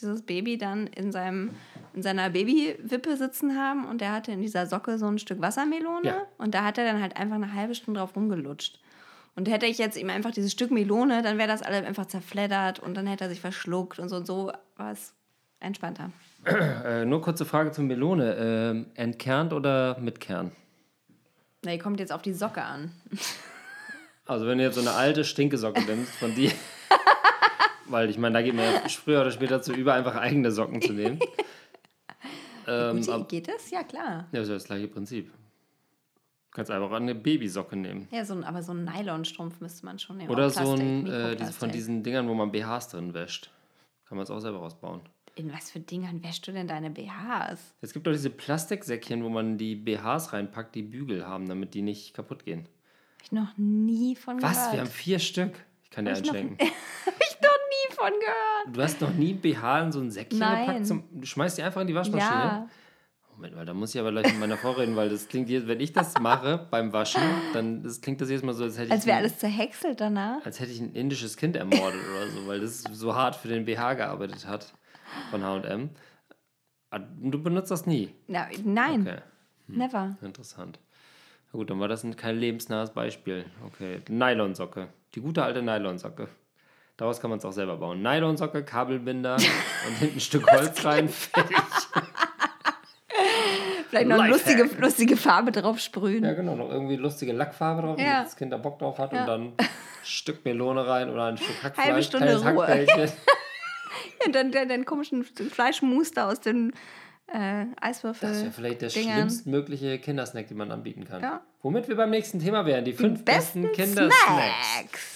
dieses 0.00 0.22
Baby 0.22 0.58
dann 0.58 0.86
in, 0.86 1.12
seinem, 1.12 1.50
in 1.94 2.02
seiner 2.02 2.30
Babywippe 2.30 3.16
sitzen 3.16 3.56
haben 3.58 3.86
und 3.86 4.00
der 4.00 4.12
hatte 4.12 4.32
in 4.32 4.40
dieser 4.40 4.66
Socke 4.66 4.98
so 4.98 5.06
ein 5.06 5.18
Stück 5.18 5.40
Wassermelone 5.40 6.06
Ja. 6.06 6.22
und 6.38 6.54
da 6.54 6.64
hat 6.64 6.78
er 6.78 6.84
dann 6.84 7.00
halt 7.02 7.16
einfach 7.16 7.36
eine 7.36 7.52
halbe 7.54 7.74
Stunde 7.74 8.00
drauf 8.00 8.14
rumgelutscht. 8.16 8.80
Und 9.34 9.48
hätte 9.50 9.66
ich 9.66 9.76
jetzt 9.76 9.98
ihm 9.98 10.08
einfach 10.08 10.30
dieses 10.30 10.52
Stück 10.52 10.70
Melone, 10.70 11.20
dann 11.22 11.36
wäre 11.36 11.48
das 11.48 11.60
alles 11.60 11.84
einfach 11.84 12.06
zerfleddert 12.06 12.78
und 12.78 12.94
dann 12.94 13.06
hätte 13.06 13.24
er 13.24 13.30
sich 13.30 13.40
verschluckt 13.40 13.98
und 13.98 14.08
so 14.08 14.16
und 14.16 14.26
so 14.26 14.50
war 14.76 14.92
es 14.92 15.12
entspannter. 15.60 16.10
Äh, 16.46 17.04
nur 17.04 17.20
kurze 17.20 17.44
Frage 17.44 17.70
zur 17.72 17.84
Melone. 17.84 18.34
Ähm, 18.38 18.86
entkernt 18.94 19.52
oder 19.52 19.98
mit 19.98 20.20
Kern? 20.20 20.52
Na, 21.64 21.72
die 21.72 21.78
kommt 21.78 22.00
jetzt 22.00 22.12
auf 22.12 22.22
die 22.22 22.32
Socke 22.32 22.62
an. 22.62 22.92
Also 24.26 24.46
wenn 24.46 24.58
du 24.58 24.64
jetzt 24.64 24.76
so 24.76 24.80
eine 24.80 24.92
alte 24.92 25.24
Stinkesocke 25.24 25.82
nimmst 25.82 26.12
von 26.16 26.34
dir, 26.34 26.50
weil 27.88 28.10
ich 28.10 28.18
meine, 28.18 28.34
da 28.34 28.42
geht 28.42 28.54
man 28.54 28.64
ja 28.64 28.88
früher 28.88 29.20
oder 29.20 29.30
später 29.30 29.62
zu 29.62 29.72
über, 29.72 29.94
einfach 29.94 30.16
eigene 30.16 30.50
Socken 30.50 30.80
zu 30.80 30.92
nehmen. 30.92 31.18
ähm, 32.66 32.96
Gute, 32.98 33.14
ab, 33.14 33.28
geht 33.28 33.48
das? 33.48 33.70
Ja, 33.70 33.82
klar. 33.84 34.28
ja, 34.32 34.38
das 34.38 34.42
ist 34.42 34.48
ja 34.48 34.54
das 34.54 34.64
gleiche 34.64 34.88
Prinzip. 34.88 35.30
Du 35.30 36.50
kannst 36.52 36.70
einfach 36.70 36.90
eine 36.92 37.14
Babysocke 37.14 37.76
nehmen. 37.76 38.08
Ja, 38.10 38.24
so 38.24 38.34
ein, 38.34 38.44
aber 38.44 38.62
so 38.62 38.72
einen 38.72 38.84
Nylonstrumpf 38.84 39.60
müsste 39.60 39.84
man 39.84 39.98
schon 39.98 40.16
nehmen. 40.16 40.30
Oder 40.30 40.46
auch 40.46 40.50
so 40.50 40.60
Plastik, 40.60 40.80
ein, 40.80 41.06
äh, 41.06 41.52
von 41.52 41.70
diesen 41.70 42.02
Dingern, 42.02 42.28
wo 42.28 42.34
man 42.34 42.50
BHs 42.50 42.88
drin 42.88 43.12
wäscht. 43.12 43.50
Kann 44.08 44.16
man 44.16 44.22
es 44.22 44.30
auch 44.30 44.40
selber 44.40 44.58
rausbauen. 44.58 45.00
In 45.34 45.52
was 45.52 45.70
für 45.70 45.80
Dingern 45.80 46.24
wäschst 46.24 46.48
du 46.48 46.52
denn 46.52 46.66
deine 46.66 46.88
BHs? 46.88 47.74
Es 47.82 47.92
gibt 47.92 48.06
doch 48.06 48.12
diese 48.12 48.30
Plastiksäckchen, 48.30 49.22
wo 49.22 49.28
man 49.28 49.58
die 49.58 49.76
BHs 49.76 50.32
reinpackt, 50.32 50.74
die 50.74 50.82
Bügel 50.82 51.26
haben, 51.26 51.46
damit 51.46 51.74
die 51.74 51.82
nicht 51.82 52.14
kaputt 52.14 52.44
gehen. 52.46 52.60
Hab 53.16 53.22
ich 53.22 53.32
noch 53.32 53.58
nie 53.58 54.16
von 54.16 54.40
Was? 54.40 54.54
gehört. 54.54 54.72
Wir 54.72 54.80
haben 54.80 54.90
vier 54.90 55.18
Stück. 55.18 55.52
Ich 55.84 55.90
kann 55.90 56.06
dir 56.06 56.12
Hab 56.12 56.18
einschenken. 56.18 56.56
Hab 56.58 57.14
ich 57.20 57.36
noch 57.42 57.50
nie 57.88 57.94
von 57.94 58.10
gehört. 58.10 58.76
Du 58.76 58.82
hast 58.82 59.00
noch 59.00 59.12
nie 59.14 59.34
BH 59.34 59.80
in 59.82 59.92
so 59.92 60.00
ein 60.00 60.10
Säckchen 60.10 60.38
Nein. 60.38 60.66
gepackt? 60.66 60.86
Zum, 60.86 61.04
du 61.12 61.26
schmeißt 61.26 61.58
die 61.58 61.62
einfach 61.62 61.80
in 61.80 61.86
die 61.86 61.94
Waschmaschine? 61.94 62.38
Ja. 62.40 62.68
Moment 63.34 63.54
mal, 63.54 63.66
da 63.66 63.74
muss 63.74 63.94
ich 63.94 64.00
aber 64.00 64.12
gleich 64.12 64.24
mit 64.32 64.40
meiner 64.40 64.56
Frau 64.56 64.70
reden, 64.72 64.96
weil 64.96 65.10
das 65.10 65.28
klingt, 65.28 65.50
jetzt, 65.50 65.66
wenn 65.68 65.78
ich 65.78 65.92
das 65.92 66.14
mache 66.20 66.66
beim 66.70 66.90
Waschen, 66.94 67.20
dann 67.52 67.82
das 67.82 68.00
klingt 68.00 68.18
das 68.22 68.30
jedes 68.30 68.42
Mal 68.42 68.54
so, 68.54 68.64
als 68.64 68.78
hätte 68.78 68.90
Als 68.90 69.02
ich 69.02 69.06
wäre 69.06 69.18
ein, 69.18 69.24
alles 69.24 69.38
zerhäckselt 69.38 70.00
danach. 70.00 70.44
als 70.46 70.58
hätte 70.58 70.72
ich 70.72 70.80
ein 70.80 70.94
indisches 70.94 71.36
Kind 71.36 71.54
ermordet 71.54 72.00
oder 72.10 72.28
so, 72.28 72.46
weil 72.46 72.60
das 72.60 72.82
so 72.82 73.14
hart 73.14 73.36
für 73.36 73.48
den 73.48 73.66
BH 73.66 73.92
gearbeitet 73.94 74.46
hat 74.46 74.72
von 75.30 75.44
H&M. 75.44 75.90
Du 77.20 77.42
benutzt 77.42 77.70
das 77.70 77.84
nie? 77.84 78.14
Na, 78.26 78.48
nein, 78.64 79.02
Okay, 79.02 79.18
never. 79.66 80.16
interessant. 80.22 80.78
Na 81.52 81.58
gut, 81.58 81.68
dann 81.68 81.78
war 81.78 81.88
das 81.88 82.04
ein 82.04 82.16
kein 82.16 82.38
lebensnahes 82.38 82.90
Beispiel. 82.90 83.44
Okay, 83.66 84.00
Nylonsocke. 84.08 84.88
Die 85.14 85.20
gute 85.20 85.42
alte 85.42 85.60
Nylonsocke. 85.60 86.28
Daraus 86.96 87.20
kann 87.20 87.28
man 87.30 87.38
es 87.38 87.44
auch 87.44 87.52
selber 87.52 87.76
bauen. 87.76 88.00
Nylonsocke, 88.02 88.64
Kabelbinder 88.64 89.34
und 89.88 89.94
hinten 89.98 90.16
ein 90.16 90.20
Stück 90.20 90.50
Holz 90.50 90.84
rein. 90.84 91.08
Fertig. 91.08 91.56
Vielleicht 93.88 94.08
noch 94.08 94.18
eine 94.18 94.30
Lifehack. 94.32 94.58
lustige, 94.58 94.80
lustige 94.82 95.16
Farbe 95.16 95.52
drauf 95.52 95.78
sprühen. 95.78 96.24
Ja, 96.24 96.34
genau, 96.34 96.56
noch 96.56 96.70
irgendwie 96.70 96.96
lustige 96.96 97.32
Lackfarbe 97.32 97.82
drauf, 97.82 97.98
Ja. 97.98 98.04
damit 98.14 98.26
das 98.26 98.36
Kind 98.36 98.52
da 98.52 98.56
Bock 98.56 98.78
drauf 98.78 98.98
hat 98.98 99.12
Ja. 99.12 99.20
und 99.20 99.26
dann 99.26 99.42
ein 99.56 99.68
Stück 100.02 100.44
Melone 100.44 100.86
rein 100.86 101.08
oder 101.10 101.26
ein 101.26 101.36
Stück 101.38 101.62
Hackfleisch, 101.62 101.86
Halbe 101.86 102.02
Stunde 102.02 102.36
Ruhe. 102.42 102.86
Und 104.26 104.34
dann 104.34 104.50
den, 104.50 104.84
komischen 104.84 105.24
Fleischmuster 105.24 106.26
aus 106.26 106.40
den 106.40 106.72
äh, 107.32 107.64
Eiswürfel. 107.80 108.28
Das 108.28 108.42
wäre 108.42 108.52
vielleicht 108.52 108.82
der 108.82 108.88
Dingern. 108.88 109.14
schlimmstmögliche 109.16 109.98
Kindersnack, 109.98 110.48
den 110.48 110.56
man 110.56 110.70
anbieten 110.72 111.04
kann. 111.04 111.22
Ja. 111.22 111.40
Womit 111.62 111.88
wir 111.88 111.96
beim 111.96 112.10
nächsten 112.10 112.38
Thema 112.40 112.66
wären, 112.66 112.84
die 112.84 112.92
fünf 112.92 113.24
besten, 113.24 113.62
besten 113.62 113.76
Kindersnacks. 113.82 114.16
Snacks. 114.24 115.15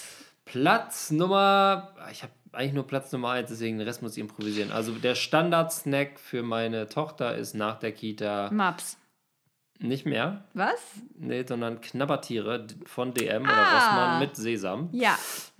Platz 0.51 1.11
Nummer, 1.12 1.94
ich 2.11 2.22
habe 2.22 2.32
eigentlich 2.53 2.72
nur 2.72 2.86
Platz 2.86 3.12
Nummer 3.12 3.30
eins, 3.30 3.51
deswegen 3.51 3.78
den 3.78 3.86
Rest 3.86 4.03
muss 4.03 4.16
ich 4.16 4.18
improvisieren. 4.18 4.72
Also 4.72 4.92
der 4.92 5.14
Standard-Snack 5.14 6.18
für 6.18 6.42
meine 6.42 6.88
Tochter 6.88 7.36
ist 7.36 7.55
nach 7.55 7.78
der 7.78 7.92
Kita, 7.92 8.51
Maps. 8.51 8.98
Nicht 9.83 10.05
mehr. 10.05 10.45
Was? 10.53 10.78
Nee, 11.18 11.43
sondern 11.49 11.81
Knabbertiere 11.81 12.66
von 12.85 13.14
DM 13.14 13.43
oder 13.45 13.51
Ah. 13.53 13.74
Rossmann 13.74 14.18
mit 14.20 14.37
Sesam. 14.37 14.91
Ja. 14.93 15.18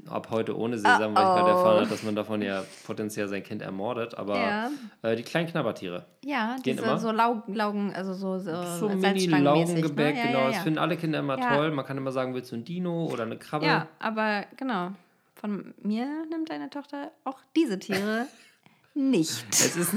Ab 0.09 0.29
heute 0.31 0.57
ohne 0.59 0.77
Sesam, 0.77 1.15
weil 1.17 1.23
ich 1.25 1.29
gerade 1.31 1.51
erfahren 1.51 1.77
habe, 1.81 1.87
dass 1.89 2.03
man 2.03 2.15
davon 2.15 2.43
ja 2.43 2.63
potenziell 2.87 3.29
sein 3.29 3.43
Kind 3.43 3.63
ermordet. 3.63 4.15
Aber 4.19 4.37
Ja. 4.39 4.71
äh, 5.03 5.17
die 5.17 5.23
kleinen 5.23 5.49
Knabbertiere. 5.49 6.05
Ja, 6.23 6.57
Gehen 6.63 6.77
diese 6.77 6.83
immer? 6.87 6.99
so 6.99 7.11
Laug, 7.13 7.45
Laugen, 7.49 7.95
also 7.95 8.13
so, 8.13 8.39
so, 8.39 8.63
So 8.79 8.89
Mini-Laugengebäck, 8.91 10.15
ne? 10.15 10.21
Ja, 10.21 10.27
genau. 10.27 10.39
Ja, 10.41 10.49
Das 10.51 10.63
finden 10.65 10.79
alle 10.79 10.97
Kinder 10.99 11.19
immer 11.21 11.39
toll. 11.41 11.71
Man 11.71 11.87
kann 11.87 11.97
immer 11.97 12.13
sagen, 12.13 12.35
willst 12.35 12.53
du 12.53 12.57
ein 12.57 12.65
Dino 12.65 13.07
oder 13.11 13.23
eine 13.23 13.39
Krabbe? 13.39 13.65
ja, 13.65 13.89
aber 14.01 14.45
genau. 14.57 14.91
Von 15.37 15.73
mir 15.83 16.07
nimmt 16.31 16.51
deine 16.51 16.69
Tochter 16.69 17.11
auch 17.25 17.39
diese 17.57 17.79
Tiere 17.79 18.27
nicht. 18.95 19.47
Es 19.51 19.77
ist, 19.77 19.95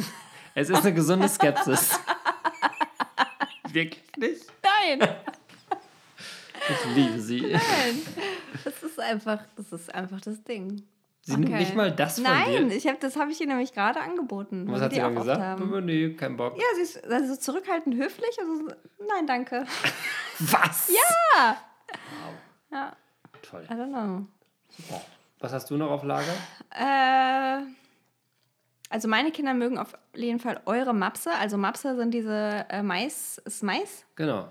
es 0.55 0.69
ist 0.69 0.85
eine 0.85 0.93
gesunde 0.93 1.27
Skepsis. 1.27 1.99
Wirklich 3.73 4.03
nicht. 4.17 4.45
Nein, 4.63 5.07
Ich 6.69 6.95
liebe 6.95 7.19
sie. 7.19 7.41
nein. 7.41 8.01
Das 8.63 8.81
ist 8.83 8.97
einfach, 8.99 9.39
das 9.57 9.71
ist 9.73 9.93
einfach 9.93 10.21
das 10.21 10.41
Ding. 10.43 10.83
Sie 11.25 11.35
nimmt 11.37 11.53
nicht 11.53 11.75
mal 11.75 11.91
das 11.91 12.15
von 12.15 12.23
Nein, 12.23 12.69
dir. 12.69 12.75
ich 12.75 12.87
hab, 12.87 12.99
das 12.99 13.15
habe 13.17 13.31
ich 13.31 13.39
ihr 13.41 13.47
nämlich 13.47 13.73
gerade 13.73 13.99
angeboten. 14.01 14.65
Was 14.69 14.81
hat 14.81 14.93
sie 14.93 14.99
dann 14.99 15.15
gesagt? 15.15 15.41
haben. 15.41 15.73
Oh, 15.73 15.79
nee, 15.79 16.13
kein 16.13 16.35
Bock. 16.37 16.55
Ja, 16.57 16.63
sie 16.75 16.81
ist 16.81 17.03
also 17.05 17.35
zurückhaltend 17.35 17.95
höflich. 17.95 18.37
Also, 18.39 18.67
nein, 19.07 19.25
danke. 19.27 19.65
Was? 20.39 20.89
Ja. 20.89 21.57
Ja, 22.71 22.95
Toll. 23.41 23.65
I 23.69 23.73
don't 23.73 23.87
know. 23.89 24.27
Was 25.39 25.51
hast 25.53 25.69
du 25.69 25.77
noch 25.77 25.91
auf 25.91 26.03
Lager? 26.03 26.33
Äh, 26.71 27.63
also 28.93 29.07
meine 29.07 29.31
Kinder 29.31 29.53
mögen 29.55 29.77
auf 29.79 29.93
jeden 30.15 30.39
Fall 30.39 30.61
eure 30.67 30.93
Mapse. 30.93 31.31
Also 31.39 31.57
Mapse 31.57 31.95
sind 31.95 32.13
diese 32.13 32.65
äh, 32.69 32.83
Mais, 32.83 33.39
ist 33.43 33.63
Mais? 33.63 34.05
Genau. 34.15 34.47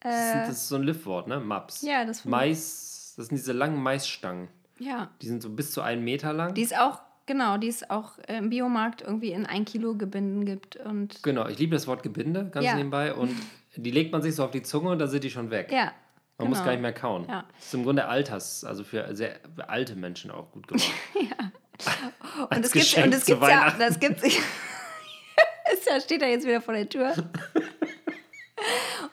Das, 0.00 0.14
ist, 0.14 0.34
das 0.34 0.48
ist 0.50 0.68
so 0.68 0.76
ein 0.76 0.82
Liftwort, 0.84 1.26
ne? 1.26 1.40
Maps. 1.40 1.82
Ja, 1.82 2.04
das 2.04 2.20
find- 2.22 2.30
Mais, 2.30 3.14
das 3.16 3.26
sind 3.26 3.36
diese 3.36 3.52
langen 3.52 3.82
Maisstangen. 3.82 4.48
Ja. 4.78 5.10
Die 5.20 5.26
sind 5.26 5.42
so 5.42 5.50
bis 5.50 5.72
zu 5.72 5.82
einen 5.82 6.02
Meter 6.04 6.32
lang. 6.32 6.54
Die 6.54 6.62
ist 6.62 6.74
auch, 6.78 7.00
genau, 7.26 7.58
die 7.58 7.68
es 7.68 7.90
auch 7.90 8.18
äh, 8.28 8.38
im 8.38 8.48
Biomarkt 8.48 9.02
irgendwie 9.02 9.32
in 9.32 9.44
ein 9.44 9.64
Kilo 9.64 9.94
Gebinden 9.94 10.46
gibt. 10.46 10.76
Und 10.76 11.22
genau, 11.22 11.48
ich 11.48 11.58
liebe 11.58 11.74
das 11.76 11.86
Wort 11.86 12.02
Gebinde, 12.02 12.48
ganz 12.50 12.64
Ja. 12.64 12.76
nebenbei. 12.76 13.12
Und 13.12 13.34
die 13.76 13.90
legt 13.90 14.12
man 14.12 14.22
sich 14.22 14.34
so 14.36 14.44
auf 14.44 14.52
die 14.52 14.62
Zunge 14.62 14.90
und 14.90 14.98
dann 15.00 15.08
sind 15.08 15.24
die 15.24 15.30
schon 15.30 15.50
weg. 15.50 15.70
ja. 15.72 15.92
Man 16.38 16.46
genau. 16.46 16.56
muss 16.56 16.64
gar 16.64 16.72
nicht 16.72 16.80
mehr 16.80 16.94
kauen. 16.94 17.26
Ja. 17.28 17.44
Das 17.54 17.66
ist 17.66 17.74
im 17.74 17.84
Grunde 17.84 18.06
Alters, 18.08 18.64
also 18.64 18.82
für 18.82 19.14
sehr 19.14 19.40
alte 19.66 19.94
Menschen 19.94 20.30
auch 20.30 20.50
gut 20.52 20.66
gemacht. 20.68 20.90
Und 22.50 22.64
es 22.64 22.72
gibt 22.72 22.96
und 23.04 23.14
es 23.14 23.24
gibt 23.26 23.42
ja, 23.42 23.70
das 23.78 23.98
gibt 23.98 24.22
ist 24.22 24.38
ja 25.88 26.00
steht 26.00 26.22
da 26.22 26.26
jetzt 26.26 26.46
wieder 26.46 26.60
vor 26.60 26.74
der 26.74 26.88
Tür. 26.88 27.12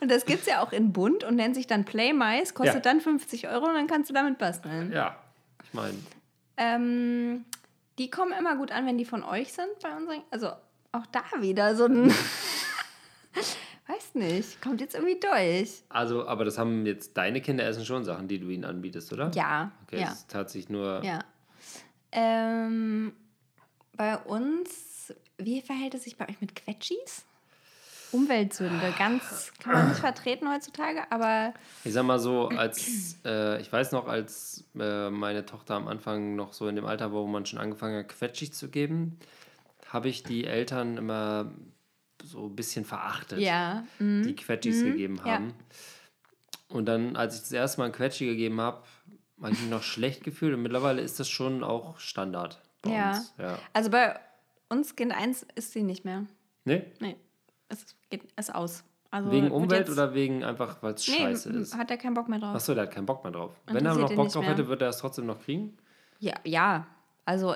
Und 0.01 0.11
das 0.11 0.26
gibt 0.26 0.41
es 0.41 0.47
ja 0.47 0.61
auch 0.61 0.74
in 0.74 0.91
bunt 0.91 1.24
und 1.24 1.36
nennt 1.36 1.55
sich 1.55 1.68
dann 1.68 1.86
Play 1.86 2.11
Mais, 2.13 2.53
kostet 2.53 2.76
Ja. 2.76 2.82
dann 2.82 2.99
50 3.01 3.47
Euro 3.47 3.65
und 3.65 3.76
dann 3.76 3.88
kannst 3.88 4.09
du 4.09 4.13
damit 4.13 4.38
basteln. 4.38 4.91
ja, 4.91 5.15
ich 5.63 5.74
meine, 5.74 5.93
Ähm, 6.57 7.45
die 7.97 8.09
kommen 8.11 8.34
immer 8.38 8.57
gut 8.57 8.72
an, 8.72 8.86
wenn 8.86 8.97
die 8.97 9.05
von 9.05 9.24
euch 9.24 9.53
sind 9.53 9.70
bei 9.82 9.95
unseren. 9.95 10.22
Also 10.32 10.47
auch 10.91 11.05
da 11.11 11.24
wieder 11.39 11.76
so 11.76 11.86
ein. 11.86 12.13
Weiß 13.88 14.15
nicht, 14.15 14.61
kommt 14.61 14.82
jetzt 14.82 14.95
irgendwie 14.95 15.18
durch. 15.20 15.82
also, 15.89 16.28
aber 16.28 16.43
das 16.43 16.57
haben 16.57 16.86
jetzt 16.86 17.15
deine 17.15 17.39
Kinder 17.41 17.63
essen 17.65 17.86
schon 17.86 18.03
Sachen, 18.03 18.28
die 18.28 18.38
du 18.39 18.49
ihnen 18.49 18.65
anbietest, 18.65 19.13
oder? 19.13 19.32
Ja. 19.34 19.72
Okay, 19.86 20.01
ja. 20.01 20.07
es 20.07 20.13
ist 20.20 20.30
tatsächlich 20.30 20.70
nur. 20.70 21.01
Ja. 21.05 21.20
Ähm, 22.12 23.14
bei 23.95 24.18
uns, 24.18 25.14
wie 25.38 25.62
verhält 25.62 25.93
es 25.95 26.03
sich 26.03 26.18
bei 26.18 26.28
euch 26.30 26.39
mit 26.41 26.55
Quetschis? 26.55 27.26
Umweltsünde, 28.12 28.93
ganz 28.97 29.51
kann 29.60 29.74
man 29.74 29.89
nicht 29.89 29.99
vertreten 29.99 30.49
heutzutage, 30.49 31.12
aber 31.12 31.53
Ich 31.84 31.91
sag 31.91 32.03
mal 32.03 32.20
so, 32.20 32.47
als 32.47 33.18
äh, 33.26 33.60
ich 33.60 33.72
weiß 33.72 33.91
noch, 33.91 34.08
als 34.08 34.64
äh, 34.80 35.10
meine 35.10 35.45
Tochter 35.45 35.76
am 35.76 35.89
Anfang 35.89 36.36
noch 36.36 36.53
so 36.53 36.70
in 36.70 36.78
dem 36.78 36.86
Alter 36.86 37.12
war, 37.12 37.24
wo 37.24 37.28
man 37.28 37.45
schon 37.45 37.60
angefangen 37.60 37.97
hat, 37.97 38.10
Quetschig 38.10 38.53
zu 38.53 38.70
geben, 38.70 39.20
habe 39.89 40.08
ich 40.08 40.24
die 40.24 40.45
Eltern 40.45 40.97
immer 40.97 41.51
so 42.24 42.45
ein 42.45 42.55
bisschen 42.55 42.86
verachtet, 42.86 43.39
ja. 43.39 43.84
mm, 43.99 44.24
die 44.24 44.36
Quetschis 44.36 44.84
gegeben 44.84 45.18
ja. 45.18 45.34
haben. 45.34 45.53
Und 46.70 46.86
dann, 46.86 47.16
als 47.16 47.36
ich 47.36 47.41
das 47.41 47.51
erste 47.51 47.80
Mal 47.80 47.86
ein 47.86 47.91
Quetschi 47.91 48.26
gegeben 48.26 48.60
habe, 48.60 48.84
habe 49.41 49.53
ich 49.53 49.61
mich 49.61 49.69
noch 49.69 49.83
schlecht 49.83 50.23
gefühlt. 50.23 50.53
Und 50.55 50.61
mittlerweile 50.63 51.01
ist 51.01 51.19
das 51.19 51.29
schon 51.29 51.63
auch 51.63 51.99
Standard 51.99 52.61
bei 52.81 52.91
Ja. 52.91 53.09
uns. 53.11 53.33
Ja. 53.38 53.59
Also 53.73 53.89
bei 53.89 54.19
uns 54.69 54.95
Kind 54.95 55.11
1 55.13 55.45
ist 55.55 55.71
sie 55.73 55.83
nicht 55.83 56.05
mehr. 56.05 56.25
Nee? 56.65 56.85
Nee, 56.99 57.15
es 57.69 57.95
geht 58.09 58.23
ist 58.38 58.53
aus. 58.53 58.83
Also 59.09 59.31
Wegen 59.31 59.51
Umwelt 59.51 59.89
oder 59.89 60.13
wegen 60.13 60.43
einfach, 60.43 60.83
weil 60.83 60.93
es 60.95 61.07
Nee, 61.07 61.15
scheiße 61.19 61.49
ist? 61.51 61.77
hat 61.77 61.89
er 61.89 61.97
keinen 61.97 62.13
Bock 62.13 62.27
mehr 62.27 62.39
drauf. 62.39 62.53
Achso, 62.55 62.73
der 62.73 62.83
hat 62.83 62.91
keinen 62.91 63.05
Bock 63.05 63.23
mehr 63.23 63.31
drauf. 63.31 63.53
Wenn 63.65 63.85
er 63.85 63.95
noch 63.95 64.13
Bock 64.13 64.27
drauf 64.29 64.41
mehr. 64.43 64.51
hätte, 64.51 64.67
wird 64.67 64.81
er 64.81 64.89
es 64.89 64.97
trotzdem 64.97 65.25
noch 65.27 65.39
kriegen? 65.41 65.77
Ja, 66.19 66.33
ja. 66.43 66.85
Also 67.23 67.55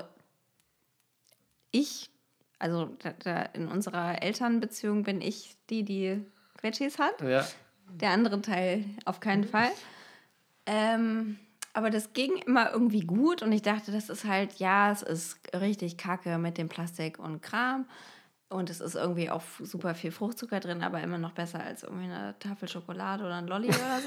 ich, 1.71 2.09
also 2.59 2.85
da, 2.99 3.11
da 3.19 3.41
in 3.53 3.67
unserer 3.67 4.21
Elternbeziehung 4.23 5.03
bin 5.03 5.21
ich 5.21 5.57
die, 5.69 5.83
die 5.83 6.25
Quetschis 6.57 6.99
hat. 6.99 7.21
Ja. 7.21 7.45
Der 7.89 8.11
andere 8.11 8.41
Teil 8.41 8.85
auf 9.05 9.19
keinen 9.19 9.43
Fall. 9.43 9.69
Ähm, 10.65 11.37
aber 11.73 11.89
das 11.89 12.13
ging 12.13 12.37
immer 12.45 12.71
irgendwie 12.71 13.01
gut 13.01 13.41
und 13.41 13.51
ich 13.51 13.61
dachte, 13.61 13.91
das 13.91 14.09
ist 14.09 14.25
halt, 14.25 14.55
ja, 14.55 14.91
es 14.91 15.01
ist 15.01 15.37
richtig 15.53 15.97
kacke 15.97 16.37
mit 16.37 16.57
dem 16.57 16.69
Plastik 16.69 17.19
und 17.19 17.41
Kram. 17.41 17.85
Und 18.49 18.69
es 18.69 18.81
ist 18.81 18.95
irgendwie 18.95 19.29
auch 19.29 19.41
super 19.61 19.95
viel 19.95 20.11
Fruchtzucker 20.11 20.59
drin, 20.59 20.83
aber 20.83 20.99
immer 21.01 21.17
noch 21.17 21.31
besser 21.31 21.63
als 21.63 21.83
irgendwie 21.83 22.11
eine 22.11 22.35
Tafel 22.37 22.67
Schokolade 22.67 23.23
oder 23.23 23.35
ein 23.35 23.47
Lolli 23.47 23.69
oder 23.69 24.01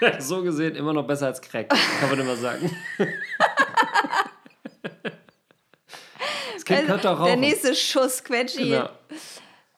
sowas. 0.00 0.28
so 0.28 0.42
gesehen 0.42 0.74
immer 0.74 0.92
noch 0.92 1.06
besser 1.06 1.26
als 1.26 1.40
Crack, 1.40 1.68
kann 1.68 2.10
man 2.10 2.18
immer 2.18 2.36
sagen. 2.36 2.70
Das 6.54 6.64
Kind 6.64 6.88
könnte 6.88 7.10
auch 7.10 7.20
Also, 7.20 7.24
der 7.24 7.36
nächste 7.36 7.74
Schuss 7.74 8.22
Quetschi. 8.22 8.68
Genau. 8.68 8.90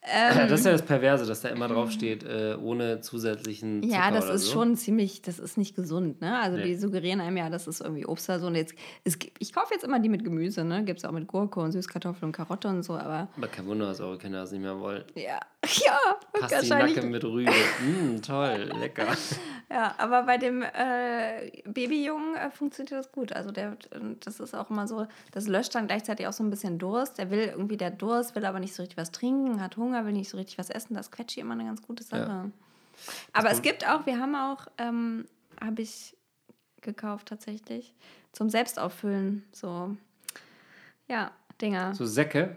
Ähm. 0.04 0.48
das 0.48 0.60
ist 0.60 0.66
ja 0.66 0.72
das 0.72 0.82
Perverse, 0.82 1.24
dass 1.26 1.42
da 1.42 1.48
immer 1.48 1.68
draufsteht, 1.68 2.24
äh, 2.24 2.56
ohne 2.60 3.00
zusätzlichen 3.02 3.82
Zucker 3.82 3.94
Ja, 3.94 4.10
das 4.10 4.28
ist 4.28 4.46
so. 4.46 4.52
schon 4.52 4.76
ziemlich, 4.76 5.22
das 5.22 5.38
ist 5.38 5.56
nicht 5.56 5.76
gesund, 5.76 6.20
ne? 6.20 6.40
Also 6.40 6.56
Nee. 6.58 6.64
die 6.64 6.74
suggerieren 6.74 7.20
einem 7.20 7.36
ja, 7.36 7.50
das 7.50 7.68
ist 7.68 7.80
irgendwie 7.80 8.04
Obst 8.06 8.28
oder 8.28 8.40
so. 8.40 8.48
Und 8.48 8.56
jetzt, 8.56 8.74
es, 9.04 9.16
ich 9.38 9.52
kaufe 9.52 9.72
jetzt 9.74 9.84
immer 9.84 10.00
die 10.00 10.08
mit 10.08 10.24
Gemüse, 10.24 10.64
ne? 10.64 10.84
Gibt 10.84 10.98
es 10.98 11.04
auch 11.04 11.12
mit 11.12 11.28
Gurke 11.28 11.60
und 11.60 11.70
Süßkartoffel 11.72 12.24
und 12.24 12.32
Karotte 12.32 12.66
und 12.68 12.82
so, 12.82 12.94
aber 12.94 13.28
Aber 13.36 13.46
kein 13.46 13.66
Wunder, 13.66 13.86
dass 13.86 14.00
eure 14.00 14.18
Kinder 14.18 14.40
das 14.40 14.50
nicht 14.50 14.62
mehr 14.62 14.78
wollen. 14.80 15.04
ja, 15.14 15.38
ja, 15.84 15.98
Pastinacke 16.32 17.02
mit 17.02 17.24
Rübe. 17.24 17.50
mm, 17.50 18.20
toll, 18.20 18.70
lecker. 18.80 19.16
Ja, 19.70 19.94
aber 19.98 20.24
bei 20.24 20.36
dem 20.36 20.62
äh, 20.62 21.62
Babyjungen 21.64 22.34
äh, 22.34 22.50
funktioniert 22.50 22.92
das 22.92 23.12
gut. 23.12 23.32
Also 23.32 23.52
der, 23.52 23.76
das 24.20 24.40
ist 24.40 24.54
auch 24.54 24.70
immer 24.70 24.88
so, 24.88 25.06
das 25.30 25.46
löscht 25.46 25.74
dann 25.74 25.86
gleichzeitig 25.86 26.26
auch 26.26 26.32
so 26.32 26.42
ein 26.42 26.50
bisschen 26.50 26.78
Durst. 26.78 27.18
Der 27.18 27.30
will 27.30 27.52
irgendwie, 27.56 27.76
der 27.76 27.90
Durst, 27.90 28.34
will 28.34 28.44
aber 28.44 28.58
nicht 28.58 28.74
so 28.74 28.82
richtig 28.82 28.98
was 28.98 29.12
trinken, 29.12 29.60
hat 29.60 29.76
Hunger, 29.76 30.04
will 30.04 30.12
nicht 30.12 30.30
so 30.30 30.36
richtig 30.36 30.58
was 30.58 30.68
essen. 30.68 30.94
Das 30.94 31.06
ist 31.06 31.12
Quetschi 31.12 31.40
immer 31.40 31.54
eine 31.54 31.64
ganz 31.64 31.80
gute 31.80 32.02
Sache. 32.02 32.50
Aber 33.32 33.50
es 33.50 33.62
gibt 33.62 33.88
auch, 33.88 34.04
wir 34.04 34.18
haben 34.18 34.34
auch, 34.34 34.66
ähm, 34.78 35.26
habe 35.60 35.82
ich 35.82 36.16
gekauft 36.80 37.28
tatsächlich, 37.28 37.94
zum 38.32 38.50
Selbstauffüllen 38.50 39.44
so, 39.52 39.96
ja, 41.08 41.30
Dinger. 41.60 41.94
So 41.94 42.04
Säcke. 42.04 42.56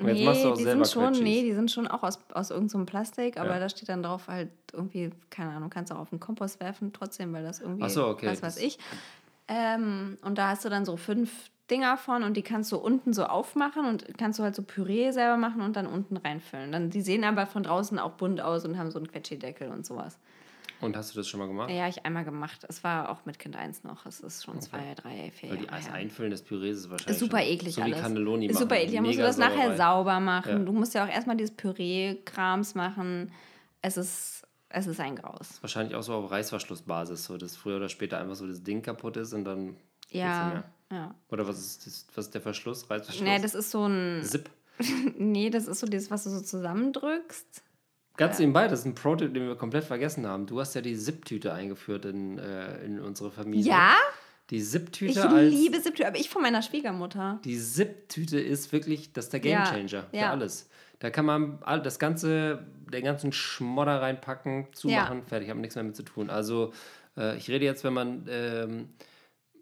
Und 0.00 0.08
jetzt 0.08 0.18
Nee, 0.18 0.24
machst 0.26 0.44
du 0.44 0.48
auch 0.52 0.56
die 0.56 0.62
selber 0.64 0.84
sind 0.84 0.92
schon, 0.94 1.04
Quetschis. 1.12 1.22
nee, 1.24 1.42
die 1.42 1.52
sind 1.54 1.70
schon 1.70 1.88
auch 1.88 2.02
aus, 2.02 2.18
aus 2.32 2.50
irgendeinem 2.50 2.86
Plastik, 2.86 3.38
aber 3.38 3.50
Ja. 3.54 3.58
da 3.58 3.68
steht 3.68 3.88
dann 3.88 4.02
drauf 4.02 4.28
halt 4.28 4.50
irgendwie, 4.72 5.10
keine 5.30 5.50
Ahnung, 5.50 5.70
kannst 5.70 5.90
du 5.90 5.96
auch 5.96 6.00
auf 6.00 6.10
den 6.10 6.20
Kompost 6.20 6.60
werfen 6.60 6.92
trotzdem, 6.92 7.32
weil 7.32 7.42
das 7.42 7.60
irgendwie, 7.60 7.82
Ach 7.84 7.90
so, 7.90 8.06
okay, 8.06 8.26
was 8.28 8.42
weiß 8.42 8.58
ich. 8.58 8.78
Ähm, 9.48 10.18
und 10.22 10.36
da 10.38 10.48
hast 10.50 10.64
du 10.64 10.68
dann 10.68 10.84
so 10.84 10.96
fünf 10.96 11.50
Dinger 11.70 11.96
von 11.96 12.22
und 12.22 12.36
die 12.36 12.42
kannst 12.42 12.72
du 12.72 12.76
unten 12.78 13.12
so 13.12 13.24
aufmachen 13.24 13.84
und 13.84 14.16
kannst 14.18 14.38
du 14.38 14.42
halt 14.42 14.54
so 14.54 14.62
Püree 14.62 15.10
selber 15.10 15.36
machen 15.36 15.60
und 15.62 15.76
dann 15.76 15.86
unten 15.86 16.16
reinfüllen. 16.16 16.72
Dann, 16.72 16.90
die 16.90 17.02
sehen 17.02 17.24
aber 17.24 17.46
von 17.46 17.62
draußen 17.62 17.98
auch 17.98 18.12
bunt 18.12 18.40
aus 18.40 18.64
und 18.64 18.78
haben 18.78 18.90
so 18.90 18.98
einen 18.98 19.08
Quetschi-Deckel 19.10 19.68
und 19.68 19.84
sowas. 19.84 20.18
Und 20.80 20.96
hast 20.96 21.12
du 21.12 21.18
das 21.18 21.26
schon 21.28 21.40
mal 21.40 21.46
gemacht? 21.48 21.70
Ja, 21.70 21.88
ich 21.88 22.06
einmal 22.06 22.24
gemacht. 22.24 22.64
Es 22.68 22.84
war 22.84 23.08
auch 23.10 23.24
mit 23.26 23.38
Kind 23.38 23.56
1 23.56 23.82
noch. 23.84 24.06
Es 24.06 24.20
ist 24.20 24.44
schon 24.44 24.60
zwei, 24.60 24.94
drei, 24.94 25.30
vier 25.32 25.50
die, 25.56 25.64
Jahre 25.64 25.76
das 25.76 25.86
her. 25.86 25.94
Einfüllen 25.94 26.30
des 26.30 26.42
Pürees 26.42 26.78
ist 26.78 26.90
wahrscheinlich 26.90 27.14
Ist 27.16 27.20
super 27.20 27.42
eklig 27.42 27.74
so 27.74 27.82
alles. 27.82 27.96
wie 27.98 28.00
Cannelloni 28.00 28.46
ist 28.46 28.54
machen. 28.54 28.62
super 28.62 28.76
eklig. 28.76 28.94
Dann 28.94 29.04
musst 29.04 29.18
du 29.18 29.22
das 29.22 29.36
nachher 29.38 29.76
Sauerei. 29.76 29.76
sauber 29.76 30.20
machen. 30.20 30.52
Ja. 30.52 30.58
Du 30.64 30.72
musst 30.72 30.94
ja 30.94 31.04
auch 31.04 31.08
erstmal 31.08 31.36
dieses 31.36 31.54
Püree-Krams 31.56 32.74
machen. 32.74 33.32
Es 33.82 33.96
ist, 33.96 34.42
es 34.68 34.86
ist 34.86 35.00
ein 35.00 35.16
Graus. 35.16 35.58
Wahrscheinlich 35.62 35.94
auch 35.96 36.02
so 36.02 36.14
auf 36.14 36.30
Reißverschlussbasis, 36.30 37.24
so 37.24 37.36
dass 37.36 37.56
früher 37.56 37.76
oder 37.76 37.88
später 37.88 38.18
einfach 38.18 38.36
so 38.36 38.46
das 38.46 38.62
Ding 38.62 38.82
kaputt 38.82 39.16
ist 39.16 39.32
und 39.32 39.44
dann 39.44 39.76
Ja, 40.10 40.46
mehr. 40.90 40.98
ja. 40.98 41.14
Oder 41.30 41.46
was 41.48 41.58
ist, 41.58 41.86
das, 41.86 42.06
was 42.14 42.26
ist 42.26 42.34
der 42.34 42.40
Verschluss? 42.40 42.88
Reißverschluss? 42.88 43.22
Nee, 43.24 43.40
das 43.40 43.54
ist 43.54 43.70
so 43.72 43.84
ein. 43.86 44.22
Zip. 44.22 44.48
Nee, 45.18 45.50
das 45.50 45.66
ist 45.66 45.80
so 45.80 45.88
dieses, 45.88 46.08
was 46.10 46.22
du 46.22 46.30
so 46.30 46.40
zusammendrückst. 46.40 47.62
Ganz 48.18 48.38
nebenbei, 48.38 48.68
das 48.68 48.80
ist 48.80 48.84
ein 48.86 48.94
Pro-Tipp, 48.94 49.32
den 49.32 49.46
wir 49.46 49.56
komplett 49.56 49.84
vergessen 49.84 50.26
haben. 50.26 50.46
Du 50.46 50.60
hast 50.60 50.74
ja 50.74 50.80
die 50.80 50.96
Zip-Tüte 50.96 51.54
eingeführt 51.54 52.04
in, 52.04 52.38
äh, 52.38 52.84
in 52.84 53.00
unsere 53.00 53.30
Familie. 53.30 53.70
Ja? 53.70 53.94
Die 54.50 54.60
Sipptüte 54.60 55.12
Ich 55.12 55.22
als. 55.22 55.52
liebe 55.52 55.80
Sipptüte, 55.80 56.08
aber 56.08 56.18
ich 56.18 56.28
von 56.28 56.42
meiner 56.42 56.62
Schwiegermutter. 56.62 57.38
Die 57.44 57.56
Sipptüte 57.56 58.40
ist 58.40 58.72
wirklich, 58.72 59.12
das 59.12 59.26
ist 59.26 59.32
der 59.34 59.44
Ja, 59.44 59.64
Gamechanger 59.70 60.06
für 60.10 60.16
ja. 60.16 60.30
alles. 60.30 60.68
Da 60.98 61.10
kann 61.10 61.26
man 61.26 61.60
das 61.84 61.98
ganze, 61.98 62.66
den 62.92 63.04
ganzen 63.04 63.30
Schmodder 63.32 64.02
reinpacken, 64.02 64.66
zumachen, 64.72 65.22
fertig, 65.22 65.48
haben 65.50 65.60
nichts 65.60 65.76
mehr 65.76 65.84
mit 65.84 65.94
zu 65.94 66.02
tun. 66.02 66.28
Also 66.28 66.72
äh, 67.16 67.36
ich 67.36 67.48
rede 67.48 67.64
jetzt, 67.66 67.84
wenn 67.84 67.92
man 67.92 68.26
ähm, 68.28 68.88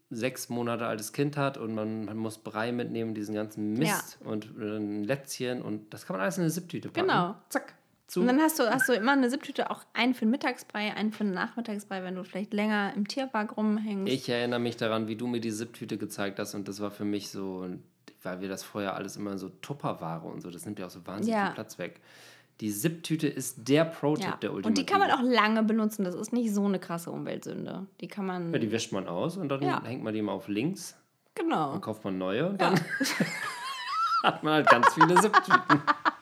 sechs 0.08 0.48
Monate 0.48 0.86
altes 0.86 1.12
Kind 1.12 1.36
hat 1.36 1.58
und 1.58 1.74
man, 1.74 2.06
man 2.06 2.16
muss 2.16 2.38
Brei 2.38 2.72
mitnehmen, 2.72 3.12
diesen 3.14 3.34
ganzen 3.34 3.74
Mist 3.74 4.18
und 4.24 4.46
äh, 4.58 4.76
ein 4.78 5.04
Lätzchen 5.04 5.60
und 5.60 5.92
das 5.92 6.06
kann 6.06 6.14
man 6.14 6.22
alles 6.22 6.38
in 6.38 6.44
eine 6.44 6.50
Sipptüte 6.50 6.88
packen. 6.88 7.08
Genau. 7.08 7.34
Zack. 7.50 7.74
Zu. 8.06 8.20
Und 8.20 8.28
dann 8.28 8.40
hast 8.40 8.58
du, 8.60 8.64
hast 8.70 8.88
du 8.88 8.92
immer 8.92 9.12
eine 9.12 9.28
Sipptüte, 9.30 9.68
auch 9.70 9.82
einen 9.92 10.14
für 10.14 10.24
den 10.26 10.30
Mittagsbrei, 10.30 10.94
einen 10.94 11.12
für 11.12 11.24
den 11.24 11.32
Nachmittagsbrei, 11.34 12.04
wenn 12.04 12.14
du 12.14 12.22
vielleicht 12.22 12.54
länger 12.54 12.92
im 12.94 13.08
Tierpark 13.08 13.56
rumhängst. 13.56 14.12
Ich 14.12 14.28
erinnere 14.28 14.60
mich 14.60 14.76
daran, 14.76 15.08
wie 15.08 15.16
du 15.16 15.26
mir 15.26 15.40
die 15.40 15.50
Sipptüte 15.50 15.98
gezeigt 15.98 16.38
hast 16.38 16.54
und 16.54 16.68
das 16.68 16.80
war 16.80 16.92
für 16.92 17.04
mich 17.04 17.30
so, 17.30 17.68
weil 18.22 18.40
wir 18.40 18.48
das 18.48 18.62
vorher 18.62 18.94
alles 18.94 19.16
immer 19.16 19.36
so 19.38 19.48
Tupperware 19.48 20.24
und 20.28 20.40
so, 20.40 20.50
das 20.50 20.64
nimmt 20.66 20.78
ja 20.78 20.86
auch 20.86 20.90
so 20.90 21.04
wahnsinnig 21.04 21.34
Ja. 21.36 21.46
viel 21.46 21.54
Platz 21.54 21.78
weg. 21.78 22.00
Die 22.60 22.70
Sipptüte 22.70 23.26
ist 23.28 23.68
der 23.68 23.84
Pro-Tipp 23.84 24.24
ja. 24.24 24.36
der 24.36 24.52
Ultimative. 24.54 24.68
Und 24.68 24.78
die 24.78 24.86
kann 24.86 25.00
man 25.00 25.10
auch 25.10 25.20
lange 25.22 25.62
benutzen. 25.62 26.04
Das 26.04 26.14
ist 26.14 26.32
nicht 26.32 26.54
so 26.54 26.64
eine 26.64 26.78
krasse 26.78 27.10
Umweltsünde. 27.10 27.86
Die 28.00 28.08
kann 28.08 28.24
man. 28.24 28.50
Ja, 28.52 28.58
die 28.58 28.72
wäscht 28.72 28.92
man 28.92 29.08
aus 29.08 29.36
und 29.36 29.48
dann 29.50 29.60
Ja. 29.62 29.82
hängt 29.84 30.02
man 30.02 30.14
die 30.14 30.22
mal 30.22 30.32
auf 30.32 30.48
links, 30.48 30.96
genau. 31.34 31.72
dann 31.72 31.80
kauft 31.82 32.04
man 32.04 32.16
neue 32.18 32.48
und 32.48 32.60
dann 32.60 32.80
hat 34.22 34.42
man 34.42 34.54
halt 34.54 34.68
ganz 34.70 34.94
viele 34.94 35.20
Sipptüten. 35.20 35.82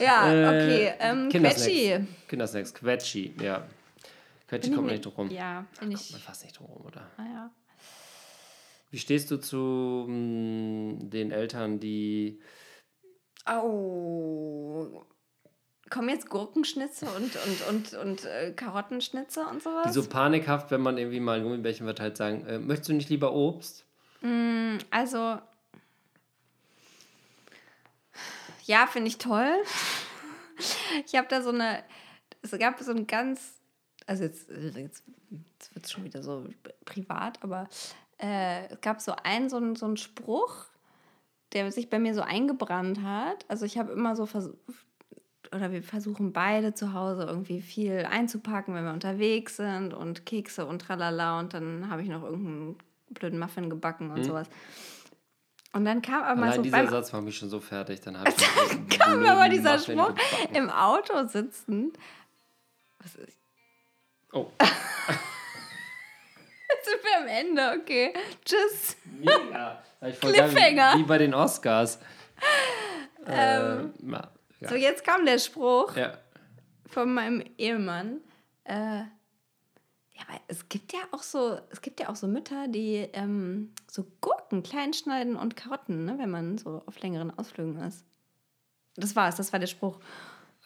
Ja, 0.00 0.24
okay. 0.48 0.86
Äh, 0.86 0.94
Ähm, 1.00 1.28
Kindersnacks. 1.28 1.64
Quetschi. 1.66 2.06
Kindersnacks, 2.28 2.74
Quetschi, 2.74 3.34
ja. 3.40 3.66
Quetschi 4.48 4.72
kommt 4.72 4.86
ich 4.88 4.92
nicht 4.94 5.04
drum 5.04 5.12
rum. 5.14 5.30
Ja, 5.30 5.66
Kommt 5.78 5.92
ich. 5.94 6.10
man 6.12 6.20
fast 6.20 6.42
nicht 6.44 6.58
drum 6.58 6.66
rum, 6.66 6.86
oder? 6.86 7.08
Naja. 7.18 7.50
Wie 8.90 8.98
stehst 8.98 9.30
du 9.30 9.36
zu 9.36 10.06
mh, 10.08 11.04
den 11.10 11.30
Eltern, 11.30 11.78
die 11.78 12.40
Au. 13.44 15.04
Kommen 15.88 16.08
jetzt 16.08 16.28
Gurkenschnitze 16.30 17.06
und, 17.06 17.34
und, 17.34 17.68
und, 17.68 17.94
und 17.94 18.24
äh, 18.24 18.52
Karottenschnitze 18.52 19.40
und 19.50 19.60
sowas? 19.62 19.86
die 19.88 19.92
so 19.92 20.04
panikhaft, 20.08 20.70
wenn 20.70 20.80
man 20.82 20.98
irgendwie 20.98 21.18
mal 21.20 21.38
ein 21.38 21.42
Gummibärchen 21.42 21.84
verteilt, 21.86 22.16
sagen, 22.16 22.46
äh, 22.46 22.58
möchtest 22.58 22.90
du 22.90 22.92
nicht 22.94 23.08
lieber 23.10 23.32
Obst? 23.32 23.84
Also, 24.90 25.38
ja, 28.70 28.86
finde 28.86 29.08
ich 29.08 29.18
toll. 29.18 29.52
Ich 31.06 31.16
habe 31.16 31.26
da 31.28 31.42
so 31.42 31.48
eine, 31.48 31.82
es 32.42 32.56
gab 32.56 32.78
so 32.80 32.92
ein 32.92 33.06
ganz, 33.06 33.54
also 34.06 34.22
jetzt, 34.22 34.48
jetzt, 34.48 35.02
jetzt 35.30 35.74
wird 35.74 35.84
es 35.86 35.90
schon 35.90 36.04
wieder 36.04 36.22
so 36.22 36.44
privat, 36.84 37.42
aber 37.42 37.68
äh, 38.18 38.66
es 38.66 38.80
gab 38.80 39.00
so 39.00 39.12
einen, 39.24 39.48
so 39.48 39.56
einen, 39.56 39.74
so 39.74 39.86
einen 39.86 39.96
Spruch, 39.96 40.66
der 41.52 41.72
sich 41.72 41.90
bei 41.90 41.98
mir 41.98 42.14
so 42.14 42.20
eingebrannt 42.20 43.02
hat. 43.02 43.44
Also 43.48 43.64
ich 43.64 43.76
habe 43.76 43.90
immer 43.92 44.14
so 44.14 44.26
versucht, 44.26 44.56
oder 45.52 45.72
wir 45.72 45.82
versuchen 45.82 46.32
beide 46.32 46.72
zu 46.72 46.92
Hause 46.92 47.24
irgendwie 47.24 47.62
viel 47.62 48.06
einzupacken, 48.08 48.74
wenn 48.74 48.84
wir 48.84 48.92
unterwegs 48.92 49.56
sind 49.56 49.94
und 49.94 50.26
Kekse 50.26 50.64
und 50.64 50.80
tralala 50.82 51.40
und 51.40 51.54
dann 51.54 51.90
habe 51.90 52.02
ich 52.02 52.08
noch 52.08 52.22
irgendeinen 52.22 52.76
blöden 53.08 53.40
Muffin 53.40 53.68
gebacken 53.68 54.10
und 54.10 54.22
sowas. 54.22 54.48
Und 55.72 55.84
dann 55.84 56.02
kam 56.02 56.22
aber 56.24 56.34
mal 56.34 56.46
Allein 56.46 56.56
so 56.56 56.62
dieser 56.62 56.86
Satz 56.88 57.12
macht 57.12 57.22
mich 57.22 57.38
schon 57.38 57.48
so 57.48 57.60
fertig. 57.60 58.00
Dann 58.00 58.14
dann 58.14 58.88
kam 58.88 59.24
aber 59.24 59.48
dieser 59.48 59.78
Spruch 59.78 60.14
im 60.52 60.68
Auto 60.68 61.26
sitzen. 61.28 61.92
Was 62.98 63.14
ist? 63.14 63.38
Oh, 64.32 64.46
Jetzt 66.70 66.84
sind 66.84 67.02
wir 67.02 67.18
am 67.20 67.26
Ende, 67.26 67.80
okay. 67.80 68.12
Tschüss. 68.44 68.96
mega. 69.04 69.82
Ich 70.02 70.20
Cliffhanger. 70.20 70.98
Wie, 70.98 71.02
bei 71.02 71.18
den 71.18 71.34
Oscars. 71.34 71.98
Ähm, 73.26 73.92
na, 74.00 74.30
ja. 74.60 74.68
So, 74.68 74.74
jetzt 74.74 75.04
kam 75.04 75.26
der 75.26 75.38
Spruch 75.38 75.96
ja. 75.96 76.16
von 76.86 77.12
meinem 77.12 77.44
Ehemann. 77.58 78.20
Äh, 78.64 79.00
ja, 79.00 79.06
aber 80.26 80.40
es 80.48 80.68
gibt 80.68 80.92
ja 80.92 81.00
auch 81.12 81.22
so, 81.22 81.58
es 81.70 81.80
gibt 81.80 82.00
ja 82.00 82.08
auch 82.08 82.16
so 82.16 82.26
Mütter, 82.26 82.68
die 82.68 83.08
ähm, 83.12 83.72
so 83.90 84.06
Gurken 84.20 84.39
klein 84.62 84.92
schneiden 84.92 85.36
und 85.36 85.56
Karotten, 85.56 86.04
ne, 86.04 86.16
wenn 86.18 86.30
man 86.30 86.58
so 86.58 86.82
auf 86.86 87.00
längeren 87.00 87.36
Ausflügen 87.36 87.76
ist. 87.82 88.04
Das 88.96 89.14
war's, 89.16 89.36
das 89.36 89.52
war 89.52 89.60
der 89.60 89.66
Spruch. 89.68 89.98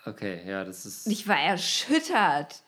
Okay, 0.06 0.42
ja, 0.46 0.64
das 0.64 0.84
ist. 0.86 1.06
Ich 1.06 1.28
war 1.28 1.38
erschüttert, 1.38 2.62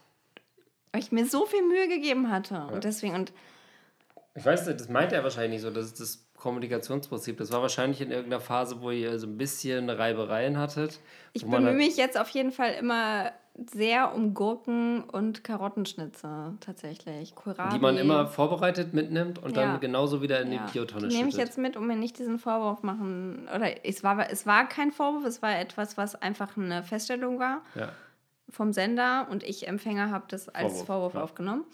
weil 0.92 1.00
ich 1.02 1.12
mir 1.12 1.26
so 1.26 1.46
viel 1.46 1.62
Mühe 1.66 1.88
gegeben 1.88 2.30
hatte. 2.30 2.66
Und 2.72 2.84
deswegen, 2.84 3.14
und 3.14 3.32
Ich 4.34 4.44
weiß 4.44 4.66
nicht, 4.66 4.80
das 4.80 4.88
meint 4.88 5.12
er 5.12 5.22
wahrscheinlich 5.24 5.52
nicht 5.52 5.62
so. 5.62 5.70
Das 5.70 5.86
ist 5.86 6.00
das 6.00 6.26
Kommunikationsprinzip. 6.36 7.36
Das 7.38 7.50
war 7.52 7.62
wahrscheinlich 7.62 8.00
in 8.00 8.10
irgendeiner 8.10 8.40
Phase, 8.40 8.80
wo 8.82 8.90
ihr 8.90 9.18
so 9.18 9.26
ein 9.26 9.36
bisschen 9.38 9.88
Reibereien 9.90 10.58
hattet. 10.58 11.00
ich 11.32 11.42
bemühe 11.42 11.64
halt- 11.68 11.76
mich 11.76 11.96
jetzt 11.96 12.18
auf 12.18 12.28
jeden 12.30 12.52
Fall 12.52 12.74
immer 12.74 13.32
sehr 13.70 14.14
um 14.14 14.34
Gurken 14.34 15.02
und 15.04 15.42
Karottenschnitze 15.44 16.54
tatsächlich. 16.60 17.34
Kohlrabi. 17.34 17.74
Die 17.74 17.80
man 17.80 17.96
immer 17.96 18.26
vorbereitet 18.26 18.92
mitnimmt 18.92 19.38
und 19.42 19.56
Ja. 19.56 19.62
dann 19.72 19.80
genauso 19.80 20.20
wieder 20.22 20.40
in 20.42 20.52
Ja. 20.52 20.66
die 20.66 20.72
Biotonne 20.72 21.08
Die 21.08 21.16
nehme 21.16 21.28
ich 21.28 21.34
schüttet. 21.34 21.48
jetzt 21.48 21.58
mit, 21.58 21.76
um 21.76 21.86
mir 21.86 21.96
nicht 21.96 22.18
diesen 22.18 22.38
Vorwurf 22.38 22.82
machen. 22.82 23.48
Oder 23.54 23.84
es 23.86 24.04
war, 24.04 24.30
es 24.30 24.46
war 24.46 24.68
kein 24.68 24.92
Vorwurf, 24.92 25.24
es 25.24 25.40
war 25.42 25.58
etwas, 25.58 25.96
was 25.96 26.14
einfach 26.20 26.56
eine 26.56 26.82
Feststellung 26.82 27.38
war 27.38 27.62
Ja. 27.74 27.88
vom 28.50 28.72
Sender 28.72 29.26
und 29.30 29.42
ich 29.42 29.66
Empfänger 29.66 30.10
habe 30.10 30.24
das 30.28 30.48
als 30.48 30.82
Vorwurf, 30.82 31.12
Vorwurf, 31.12 31.16
aufgenommen. 31.16 31.64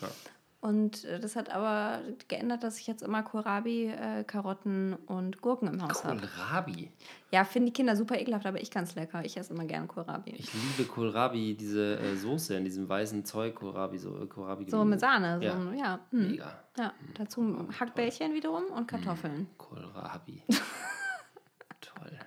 Und 0.62 1.04
äh, 1.06 1.18
das 1.18 1.34
hat 1.34 1.50
aber 1.50 1.98
geändert, 2.28 2.62
dass 2.62 2.78
ich 2.78 2.86
jetzt 2.86 3.02
immer 3.02 3.24
Kohlrabi, 3.24 3.86
äh, 3.88 4.22
Karotten 4.22 4.94
und 5.06 5.42
Gurken 5.42 5.66
im 5.66 5.82
Haus 5.82 6.04
habe. 6.04 6.20
Kohlrabi. 6.20 6.88
Ja, 7.32 7.42
finden 7.44 7.66
die 7.66 7.72
Kinder 7.72 7.96
super 7.96 8.16
ekelhaft, 8.16 8.46
aber 8.46 8.62
ich 8.62 8.70
ganz 8.70 8.94
lecker. 8.94 9.24
Ich 9.24 9.36
esse 9.36 9.52
immer 9.52 9.64
gerne 9.64 9.88
Kohlrabi. 9.88 10.30
Ich 10.36 10.54
liebe 10.54 10.88
Kohlrabi, 10.88 11.56
diese 11.56 11.98
äh, 11.98 12.14
Soße 12.14 12.54
in 12.54 12.64
diesem 12.64 12.88
weißen 12.88 13.24
Zeug, 13.24 13.56
Kohlrabi, 13.56 13.98
so 13.98 14.22
äh, 14.22 14.26
Kohlrabi. 14.28 14.70
so 14.70 14.84
mit 14.84 15.00
Sahne. 15.00 15.38
So, 15.38 15.44
Ja. 15.44 15.72
ja. 15.74 16.00
Hm. 16.10 16.30
Mega. 16.30 16.64
ja. 16.78 16.92
Dazu 17.14 17.66
Hackbällchen 17.80 18.32
wiederum 18.32 18.66
und 18.66 18.86
Kartoffeln. 18.86 19.48
Kohlrabi. 19.58 20.44
Toll. 21.80 22.18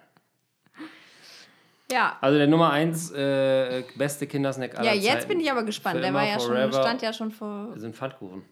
Ja. 1.92 2.18
Also 2.22 2.38
der 2.38 2.48
Nummer 2.48 2.72
1 2.72 3.12
äh, 3.12 3.84
beste 3.96 4.26
Kindersnack 4.28 4.78
aller 4.78 4.88
Ja, 4.88 4.94
jetzt 4.94 5.06
Zeiten. 5.22 5.28
bin 5.28 5.40
ich 5.40 5.52
aber 5.52 5.64
gespannt. 5.64 5.98
Für 5.98 6.02
Der 6.02 6.14
war 6.14 6.26
ja 6.26 6.40
schon, 6.40 6.50
forever. 6.54 6.82
stand 6.82 7.02
ja 7.02 7.14
schon 7.14 7.32
vor. 7.32 7.74
sind 7.78 7.96
Pfannkuchen. 7.96 8.44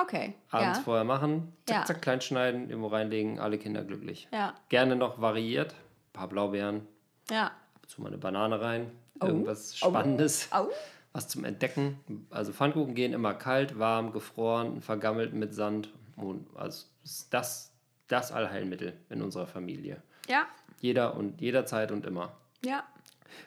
Okay. 0.00 0.34
Abends 0.50 0.78
Ja. 0.78 0.84
vorher 0.84 1.04
machen, 1.04 1.52
zack, 1.66 1.76
Ja. 1.76 1.84
zack, 1.84 2.00
klein 2.02 2.20
schneiden, 2.20 2.70
irgendwo 2.70 2.88
reinlegen, 2.88 3.38
alle 3.40 3.58
Kinder 3.58 3.84
glücklich. 3.84 4.26
Ja. 4.32 4.54
Gerne 4.68 4.96
noch 4.96 5.20
variiert, 5.20 5.72
ein 5.72 6.12
paar 6.14 6.28
Blaubeeren, 6.28 6.86
Ja. 7.30 7.46
ab 7.46 7.52
und 7.82 7.90
zu 7.90 8.00
mal 8.00 8.08
eine 8.08 8.18
Banane 8.18 8.60
rein, 8.60 8.90
Oh. 9.20 9.26
irgendwas 9.26 9.74
Oh. 9.82 9.90
Spannendes, 9.90 10.48
Au. 10.52 10.68
was 11.12 11.28
zum 11.28 11.44
Entdecken. 11.44 11.98
Also 12.30 12.52
Pfannkuchen 12.52 12.94
gehen 12.94 13.12
immer 13.12 13.34
kalt, 13.34 13.78
warm, 13.78 14.12
gefroren, 14.12 14.80
vergammelt 14.80 15.34
mit 15.34 15.52
Sand. 15.54 15.90
Also 16.54 16.86
ist 17.04 17.34
das 17.34 17.72
das 18.08 18.30
Allheilmittel 18.32 18.94
in 19.10 19.20
unserer 19.22 19.46
Familie. 19.46 20.02
Ja. 20.28 20.46
Jeder 20.80 21.16
und 21.16 21.40
jederzeit 21.40 21.90
und 21.92 22.06
immer. 22.06 22.32
Ja. 22.64 22.84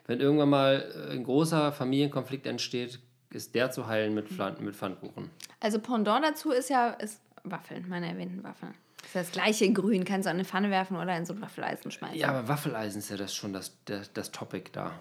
Wenn 0.07 0.19
irgendwann 0.19 0.49
mal 0.49 1.07
äh, 1.09 1.13
ein 1.13 1.23
großer 1.23 1.71
Familienkonflikt 1.71 2.47
entsteht, 2.47 2.99
ist 3.31 3.55
der 3.55 3.71
zu 3.71 3.87
heilen 3.87 4.13
mit, 4.13 4.29
Pflanzen, 4.29 4.65
mit 4.65 4.75
Pfannkuchen. 4.75 5.29
Also 5.59 5.79
Pendant 5.79 6.23
dazu 6.23 6.51
ist 6.51 6.69
ja 6.69 6.89
ist 6.91 7.21
Waffeln, 7.43 7.87
meine 7.89 8.07
erwähnten 8.07 8.43
Waffeln. 8.43 8.73
Das 9.01 9.07
ist 9.07 9.15
das 9.15 9.31
gleiche 9.31 9.65
in 9.65 9.73
grün, 9.73 10.03
kannst 10.03 10.25
du 10.25 10.29
in 10.29 10.37
eine 10.37 10.45
Pfanne 10.45 10.69
werfen 10.71 10.97
oder 10.97 11.15
in 11.15 11.25
so 11.25 11.33
ein 11.33 11.41
Waffeleisen 11.41 11.91
schmeißen. 11.91 12.17
Ja, 12.17 12.29
aber 12.29 12.47
Waffeleisen 12.47 12.99
ist 12.99 13.09
ja 13.09 13.17
das 13.17 13.35
schon 13.35 13.53
das, 13.53 13.77
das, 13.85 14.11
das 14.13 14.31
Topic 14.31 14.71
da. 14.71 14.91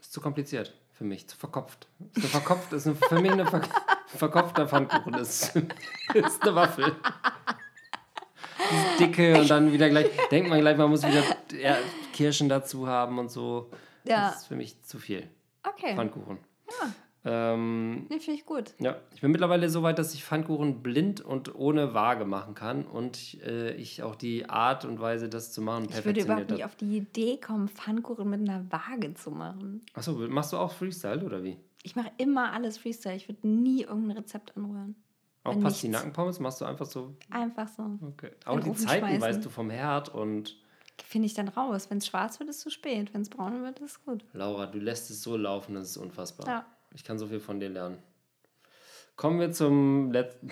Ist 0.00 0.12
zu 0.12 0.20
kompliziert 0.20 0.74
für 0.92 1.04
mich, 1.04 1.26
zu 1.28 1.36
verkopft. 1.36 1.86
Ist 2.14 2.18
eine 2.18 2.28
verkopft, 2.28 2.72
ist 2.72 2.86
eine, 2.86 2.96
für 2.96 3.20
mich 3.20 3.32
eine 3.32 3.46
ver 3.46 3.62
verkopfter 4.06 4.68
Pfannkuchen. 4.68 5.14
Ist, 5.14 5.56
ist 6.14 6.42
eine 6.42 6.54
Waffel. 6.54 6.96
Dicke 8.98 9.40
und 9.40 9.50
dann 9.50 9.72
wieder 9.72 9.88
gleich, 9.88 10.06
denkt 10.30 10.48
man 10.48 10.60
gleich, 10.60 10.76
man 10.76 10.90
muss 10.90 11.06
wieder 11.06 11.22
ja, 11.60 11.76
Kirschen 12.12 12.48
dazu 12.48 12.86
haben 12.86 13.18
und 13.18 13.30
so. 13.30 13.70
Ja. 14.04 14.28
Das 14.28 14.42
ist 14.42 14.46
für 14.46 14.56
mich 14.56 14.82
zu 14.82 14.98
viel. 14.98 15.28
Okay. 15.62 15.94
Pfannkuchen. 15.94 16.38
Ähm, 17.28 18.06
Nee, 18.08 18.20
finde 18.20 18.38
ich 18.38 18.46
gut. 18.46 18.74
ja, 18.78 18.96
ich 19.12 19.20
bin 19.20 19.32
mittlerweile 19.32 19.68
so 19.68 19.82
weit, 19.82 19.98
dass 19.98 20.14
ich 20.14 20.24
Pfannkuchen 20.24 20.80
blind 20.82 21.20
und 21.20 21.56
ohne 21.56 21.92
Waage 21.92 22.24
machen 22.24 22.54
kann 22.54 22.84
und 22.84 23.42
äh, 23.42 23.72
ich 23.74 24.04
auch 24.04 24.14
die 24.14 24.48
Art 24.48 24.84
und 24.84 25.00
Weise, 25.00 25.28
das 25.28 25.52
zu 25.52 25.60
machen, 25.60 25.88
Ich 25.90 26.04
würde 26.04 26.20
überhaupt 26.20 26.46
perfektioniert 26.46 26.50
nicht 26.50 26.64
auf 26.64 26.76
die 26.76 26.96
Idee 26.96 27.40
kommen, 27.40 27.66
Pfannkuchen 27.68 28.30
mit 28.30 28.48
einer 28.48 28.64
Waage 28.70 29.12
zu 29.14 29.32
machen. 29.32 29.80
Achso, 29.94 30.12
machst 30.12 30.52
du 30.52 30.56
auch 30.56 30.70
Freestyle 30.70 31.24
oder 31.24 31.42
wie? 31.42 31.56
Ich 31.82 31.96
mache 31.96 32.12
immer 32.16 32.52
alles 32.52 32.78
Freestyle. 32.78 33.16
Ich 33.16 33.28
würde 33.28 33.46
nie 33.46 33.82
irgendein 33.82 34.18
Rezept 34.18 34.56
anrühren. 34.56 34.94
Auch 35.46 35.54
Wenn 35.54 35.62
Pastinackenpommes 35.62 36.40
machst 36.40 36.60
du 36.60 36.64
einfach 36.64 36.86
so. 36.86 37.14
Einfach 37.30 37.68
so. 37.68 37.98
Okay. 38.02 38.30
Auch 38.44 38.60
die 38.60 38.72
Zeiten 38.72 39.20
weißt 39.20 39.44
du 39.44 39.48
vom 39.48 39.70
Herd 39.70 40.08
und 40.08 40.56
Finde 41.04 41.26
ich 41.26 41.34
dann 41.34 41.48
raus. 41.48 41.90
Wenn 41.90 41.98
es 41.98 42.06
schwarz 42.06 42.40
wird, 42.40 42.48
ist 42.48 42.56
es 42.56 42.62
zu 42.62 42.70
spät. 42.70 43.12
Wenn 43.12 43.20
es 43.20 43.28
braun 43.28 43.62
wird, 43.62 43.78
ist 43.80 43.90
es 43.90 44.04
gut. 44.04 44.24
Laura, 44.32 44.66
du 44.66 44.78
lässt 44.78 45.10
es 45.10 45.22
so 45.22 45.36
laufen, 45.36 45.74
das 45.74 45.90
ist 45.90 45.96
unfassbar. 45.98 46.46
Ja. 46.46 46.66
Ich 46.94 47.04
kann 47.04 47.18
so 47.18 47.26
viel 47.26 47.40
von 47.40 47.60
dir 47.60 47.68
lernen. 47.68 47.98
Kommen 49.14 49.38
wir 49.38 49.52
zum 49.52 50.10
letzten. 50.10 50.48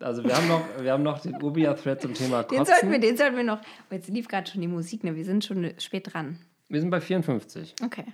Also 0.00 0.22
wir 0.22 0.36
haben 0.36 0.46
noch, 0.46 0.62
wir 0.80 0.92
haben 0.92 1.02
noch 1.02 1.20
den 1.20 1.42
Ubia-Thread 1.42 2.00
zum 2.00 2.14
Thema 2.14 2.44
Den 2.44 2.58
Kotzen. 2.58 2.74
sollten 2.74 2.90
wir, 2.92 3.00
den 3.00 3.16
sollten 3.16 3.36
wir 3.36 3.44
noch. 3.44 3.60
Oh, 3.90 3.94
jetzt 3.94 4.08
lief 4.08 4.28
gerade 4.28 4.48
schon 4.48 4.60
die 4.60 4.68
Musik, 4.68 5.02
ne? 5.02 5.16
Wir 5.16 5.24
sind 5.24 5.44
schon 5.44 5.72
spät 5.78 6.12
dran. 6.12 6.38
Wir 6.68 6.80
sind 6.80 6.90
bei 6.90 7.00
54. 7.00 7.74
Okay. 7.84 8.04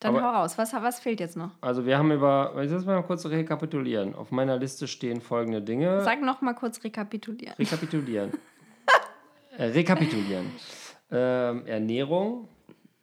Dann 0.00 0.14
Aber- 0.16 0.24
hau 0.26 0.42
raus. 0.42 0.58
Was, 0.58 0.72
was 0.74 1.00
fehlt 1.00 1.20
jetzt 1.20 1.36
noch? 1.36 1.50
Also 1.62 1.86
wir 1.86 1.96
haben 1.98 2.10
über, 2.12 2.54
ich 2.62 2.70
muss 2.70 2.84
mal 2.84 3.02
kurz 3.02 3.24
rekapitulieren. 3.26 4.14
Auf 4.14 4.30
meiner 4.30 4.58
Liste 4.58 4.86
stehen 4.88 5.20
folgende 5.20 5.62
Dinge. 5.62 6.02
Sag 6.02 6.20
noch 6.22 6.42
mal 6.42 6.52
kurz 6.54 6.82
rekapitulieren. 6.84 7.54
Rekapitulieren. 7.58 8.32
äh, 9.58 9.64
rekapitulieren. 9.64 10.46
Ähm, 11.10 11.66
Ernährung, 11.66 12.48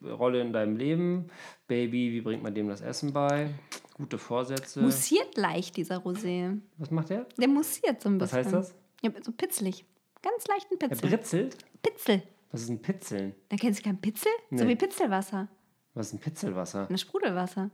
Rolle 0.03 0.41
in 0.41 0.53
deinem 0.53 0.75
Leben, 0.75 1.29
Baby, 1.67 2.11
wie 2.11 2.21
bringt 2.21 2.43
man 2.43 2.53
dem 2.53 2.67
das 2.67 2.81
Essen 2.81 3.13
bei? 3.13 3.49
Gute 3.95 4.17
Vorsätze. 4.17 4.81
Mussiert 4.81 5.37
leicht, 5.37 5.77
dieser 5.77 5.97
Rosé. 5.97 6.59
Was 6.77 6.91
macht 6.91 7.09
der? 7.09 7.25
Der 7.37 7.47
mussiert 7.47 8.01
so 8.01 8.09
ein 8.09 8.19
Was 8.19 8.31
bisschen. 8.31 8.45
heißt 8.45 8.53
das? 8.53 8.75
Ja, 9.01 9.11
so 9.23 9.31
pitzelig. 9.31 9.85
Ganz 10.21 10.45
leichten 10.47 10.75
Er 10.79 10.87
Pitzel. 10.89 11.09
britzelt? 11.09 11.57
Pitzel. 11.81 12.23
Was 12.51 12.61
ist 12.61 12.69
ein 12.69 12.81
Pitzeln? 12.81 13.33
Da 13.49 13.55
kennst 13.57 13.79
du 13.79 13.83
keinen 13.83 13.99
Pitzel? 14.01 14.31
So 14.51 14.63
Nee. 14.63 14.69
wie 14.71 14.75
Pitzelwasser. 14.75 15.47
Was 15.93 16.07
ist 16.07 16.13
ein 16.13 16.19
Pitzelwasser? 16.19 16.87
Ein 16.89 16.97
Sprudelwasser. 16.97 17.69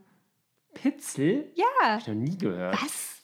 Pitzel? 0.73 1.45
Ja. 1.55 1.65
Hab 1.81 2.01
ich 2.01 2.07
noch 2.07 2.15
nie 2.15 2.37
gehört. 2.37 2.81
Was? 2.81 3.21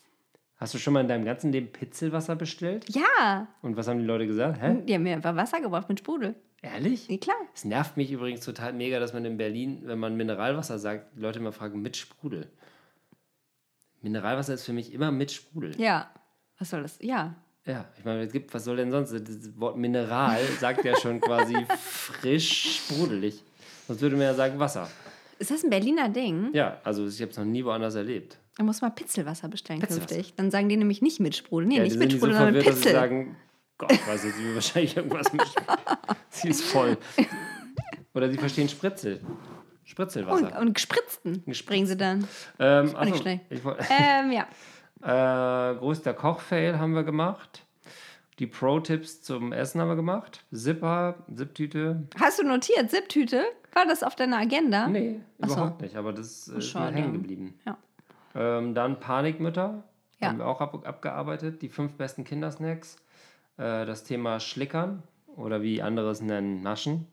Hast 0.58 0.74
du 0.74 0.78
schon 0.78 0.94
mal 0.94 1.02
in 1.02 1.08
deinem 1.08 1.26
ganzen 1.26 1.52
Leben 1.52 1.72
Pitzelwasser 1.72 2.36
bestellt? 2.36 2.86
Ja. 2.90 3.48
Und 3.62 3.76
was 3.76 3.88
haben 3.88 4.00
die 4.00 4.06
Leute 4.06 4.26
gesagt? 4.26 4.62
Hä? 4.62 4.82
Die 4.88 4.94
haben 4.94 5.04
mir 5.04 5.16
einfach 5.16 5.36
Wasser 5.36 5.60
gebracht 5.60 5.90
mit 5.90 6.00
Sprudel. 6.00 6.36
Ehrlich? 6.62 7.08
Ja, 7.10 7.18
klar. 7.18 7.36
Es 7.54 7.66
nervt 7.66 7.98
mich 7.98 8.12
übrigens 8.12 8.44
total 8.44 8.74
mega, 8.74 9.00
dass 9.00 9.14
man 9.14 9.26
in 9.26 9.38
Berlin, 9.38 9.82
wenn 9.84 10.00
man 10.00 10.16
Mineralwasser 10.16 10.80
sagt, 10.80 11.18
Leute 11.18 11.40
immer 11.40 11.52
fragen 11.52 11.82
mit 11.82 11.98
Sprudel. 11.98 12.50
Mineralwasser 14.02 14.54
ist 14.54 14.66
für 14.66 14.74
mich 14.74 14.94
immer 14.94 15.12
mit 15.12 15.32
Sprudel. 15.32 15.80
Ja. 15.80 16.10
Was 16.58 16.70
soll 16.70 16.84
das? 16.84 16.98
Ja. 17.02 17.36
Ja, 17.66 17.86
ich 17.98 18.06
meine, 18.06 18.22
es 18.22 18.32
gibt, 18.32 18.54
was 18.54 18.64
soll 18.64 18.78
denn 18.78 18.92
sonst? 18.92 19.12
Das 19.12 19.60
Wort 19.60 19.76
Mineral 19.78 20.42
sagt 20.60 20.86
ja 20.86 20.96
schon 20.96 21.20
quasi 21.20 21.56
frisch 21.80 22.80
sprudelig. 22.88 23.44
Sonst 23.88 24.02
würde 24.02 24.16
man 24.16 24.26
ja 24.26 24.34
sagen 24.34 24.60
Wasser. 24.60 24.88
Ist 25.40 25.52
das 25.52 25.64
ein 25.64 25.70
Berliner 25.70 26.10
Ding? 26.10 26.50
Ja, 26.54 26.80
also 26.84 27.06
ich 27.08 27.22
habe 27.22 27.32
es 27.32 27.38
noch 27.38 27.46
nie 27.46 27.64
woanders 27.66 27.96
erlebt. 27.96 28.38
Da 28.58 28.64
muss 28.64 28.82
man 28.82 28.96
Pitzelwasser 28.96 29.50
bestellen 29.50 29.82
Pitzelwasser. 29.82 30.16
künftig. 30.16 30.34
Dann 30.36 30.50
sagen 30.50 30.70
die 30.70 30.78
nämlich 30.78 31.02
nicht 31.02 31.20
mit 31.20 31.36
Sprudel. 31.36 31.68
Nee, 31.68 31.78
ja, 31.78 31.84
nicht 31.84 31.98
mit 31.98 32.12
sind 32.12 32.12
so 32.12 32.18
Sprudel, 32.28 32.36
sondern 32.38 32.54
mit 32.54 32.64
verwirrt, 32.64 32.78
dass 32.78 32.84
sie 32.84 32.90
Pitzel. 32.90 33.02
sagen, 33.02 33.36
Gott, 33.78 33.92
ich 33.92 34.08
weiß 34.08 34.24
jetzt, 34.24 34.40
wie 34.40 34.56
wahrscheinlich 34.56 34.96
irgendwas 34.98 35.34
mit. 35.34 35.42
sie 36.30 36.48
ist 36.50 36.64
voll. 36.64 36.98
Oder 38.14 38.30
sie 38.32 38.38
verstehen 38.38 38.70
Spritzel. 38.70 39.20
Spritzelwasser. 39.84 40.58
und, 40.58 40.68
und 40.68 40.74
gespritzten 40.74 41.44
bringen 41.66 41.86
sie 41.86 41.98
dann. 41.98 42.28
ähm, 42.60 42.86
nicht 42.86 42.96
achso, 42.96 43.16
schlecht. 43.18 43.42
ich 43.50 43.64
wollt- 43.64 43.80
Ähm, 43.90 44.32
ja. 44.32 44.48
Äh, 45.04 45.76
größter 45.76 46.14
Kochfail 46.16 46.80
haben 46.80 46.94
wir 46.96 47.04
gemacht. 47.04 47.65
Die 48.40 48.48
Pro-Tipps 48.48 49.22
zum 49.22 49.54
Essen 49.54 49.80
haben 49.80 49.88
wir 49.88 49.96
gemacht. 49.96 50.44
Zipper, 50.54 51.16
Ziptüte. 51.34 52.08
Hast 52.20 52.40
du 52.40 52.44
notiert, 52.44 52.92
Sipptüte? 52.92 53.44
War 53.74 53.86
das 53.86 54.04
auf 54.04 54.16
deiner 54.16 54.38
Agenda? 54.38 54.88
Nee, 54.88 55.22
Ach 55.42 55.48
so. 55.48 55.56
überhaupt 55.56 55.82
nicht. 55.82 55.96
Aber 55.96 56.12
das 56.12 56.50
äh, 56.50 56.58
ist 56.58 56.74
mir 56.76 56.92
hängen 56.92 57.14
geblieben. 57.14 57.60
Ja. 57.66 57.78
Ähm, 58.36 58.76
dann 58.76 59.00
Panikmütter. 59.00 59.84
Ja. 60.20 60.28
Haben 60.30 60.40
wir 60.40 60.48
auch 60.48 60.60
ab, 60.60 60.86
abgearbeitet. 60.86 61.62
Die 61.62 61.70
fünf 61.70 61.94
besten 61.94 62.26
Kindersnacks. 62.26 62.98
Äh, 63.58 63.86
das 63.86 64.04
Thema 64.04 64.40
Schlickern 64.40 65.04
oder 65.36 65.62
wie 65.62 65.82
andere 65.82 66.10
es 66.12 66.22
nennen, 66.22 66.62
Naschen. 66.62 67.08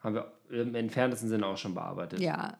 Haben 0.00 0.16
wir 0.16 0.32
im 0.50 0.74
entferntesten 0.74 1.28
Sinne 1.28 1.46
auch 1.46 1.56
schon 1.56 1.74
bearbeitet. 1.74 2.20
Ja. 2.20 2.56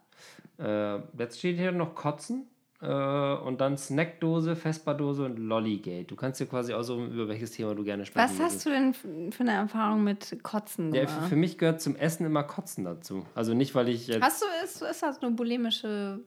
Äh, 0.58 1.00
jetzt 1.18 1.38
steht 1.38 1.56
hier 1.56 1.72
noch 1.72 1.94
Kotzen. 1.94 2.46
Äh, 2.80 2.86
und 2.86 3.60
dann 3.60 3.76
Snackdose, 3.76 4.54
Vespa-Dose 4.54 5.24
und 5.24 5.36
Lollygate. 5.38 6.04
Du 6.04 6.14
kannst 6.14 6.38
dir 6.40 6.46
quasi 6.46 6.72
aussuchen, 6.72 7.10
über 7.12 7.26
welches 7.26 7.50
Thema 7.50 7.74
du 7.74 7.82
gerne 7.82 8.06
sprechen 8.06 8.28
Was 8.28 8.38
hast 8.40 8.64
du 8.64 8.70
denn 8.70 8.94
für 8.94 9.40
eine 9.40 9.52
Erfahrung 9.52 10.04
mit 10.04 10.38
Kotzen 10.44 10.94
Ja, 10.94 11.04
gemacht? 11.04 11.22
für, 11.24 11.28
für 11.30 11.36
mich 11.36 11.58
gehört 11.58 11.80
zum 11.82 11.96
Essen 11.96 12.24
immer 12.24 12.44
Kotzen 12.44 12.84
dazu. 12.84 13.26
Also 13.34 13.52
nicht, 13.54 13.74
weil 13.74 13.88
ich 13.88 14.06
jetzt. 14.06 14.22
Hast 14.22 14.42
du, 14.42 14.46
ist, 14.64 14.80
ist 14.82 15.02
das 15.02 15.20
eine 15.20 15.32
bulimische 15.32 16.20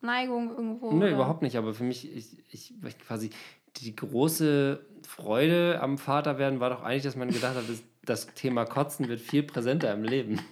Neigung 0.00 0.50
irgendwo? 0.50 0.92
Nö, 0.92 1.06
oder? 1.06 1.10
überhaupt 1.10 1.42
nicht. 1.42 1.56
Aber 1.56 1.74
für 1.74 1.84
mich, 1.84 2.14
ich, 2.14 2.38
ich, 2.52 2.74
ich 2.84 2.98
quasi 3.00 3.30
die 3.78 3.96
große 3.96 4.78
Freude 5.04 5.80
am 5.82 5.98
Vaterwerden 5.98 6.60
war 6.60 6.70
doch 6.70 6.82
eigentlich, 6.84 7.02
dass 7.02 7.16
man 7.16 7.30
gedacht 7.30 7.56
hat, 7.56 7.68
das, 7.68 7.82
das 8.04 8.32
Thema 8.34 8.64
Kotzen 8.64 9.08
wird 9.08 9.20
viel 9.20 9.42
präsenter 9.42 9.92
im 9.92 10.04
Leben. 10.04 10.38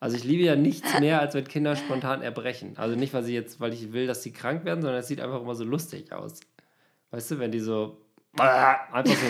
Also 0.00 0.16
ich 0.16 0.24
liebe 0.24 0.44
ja 0.44 0.54
nichts 0.56 1.00
mehr, 1.00 1.20
als 1.20 1.34
wenn 1.34 1.46
Kinder 1.48 1.74
spontan 1.74 2.22
erbrechen. 2.22 2.74
Also 2.76 2.94
nicht, 2.96 3.12
weil 3.14 3.24
sie 3.24 3.34
jetzt, 3.34 3.58
weil 3.60 3.72
ich 3.72 3.92
will, 3.92 4.06
dass 4.06 4.22
sie 4.22 4.32
krank 4.32 4.64
werden, 4.64 4.80
sondern 4.82 5.00
es 5.00 5.08
sieht 5.08 5.20
einfach 5.20 5.40
immer 5.40 5.54
so 5.56 5.64
lustig 5.64 6.12
aus. 6.12 6.40
Weißt 7.10 7.32
du, 7.32 7.38
wenn 7.40 7.50
die 7.50 7.60
so 7.60 7.98
einfach 8.36 9.04
so 9.06 9.28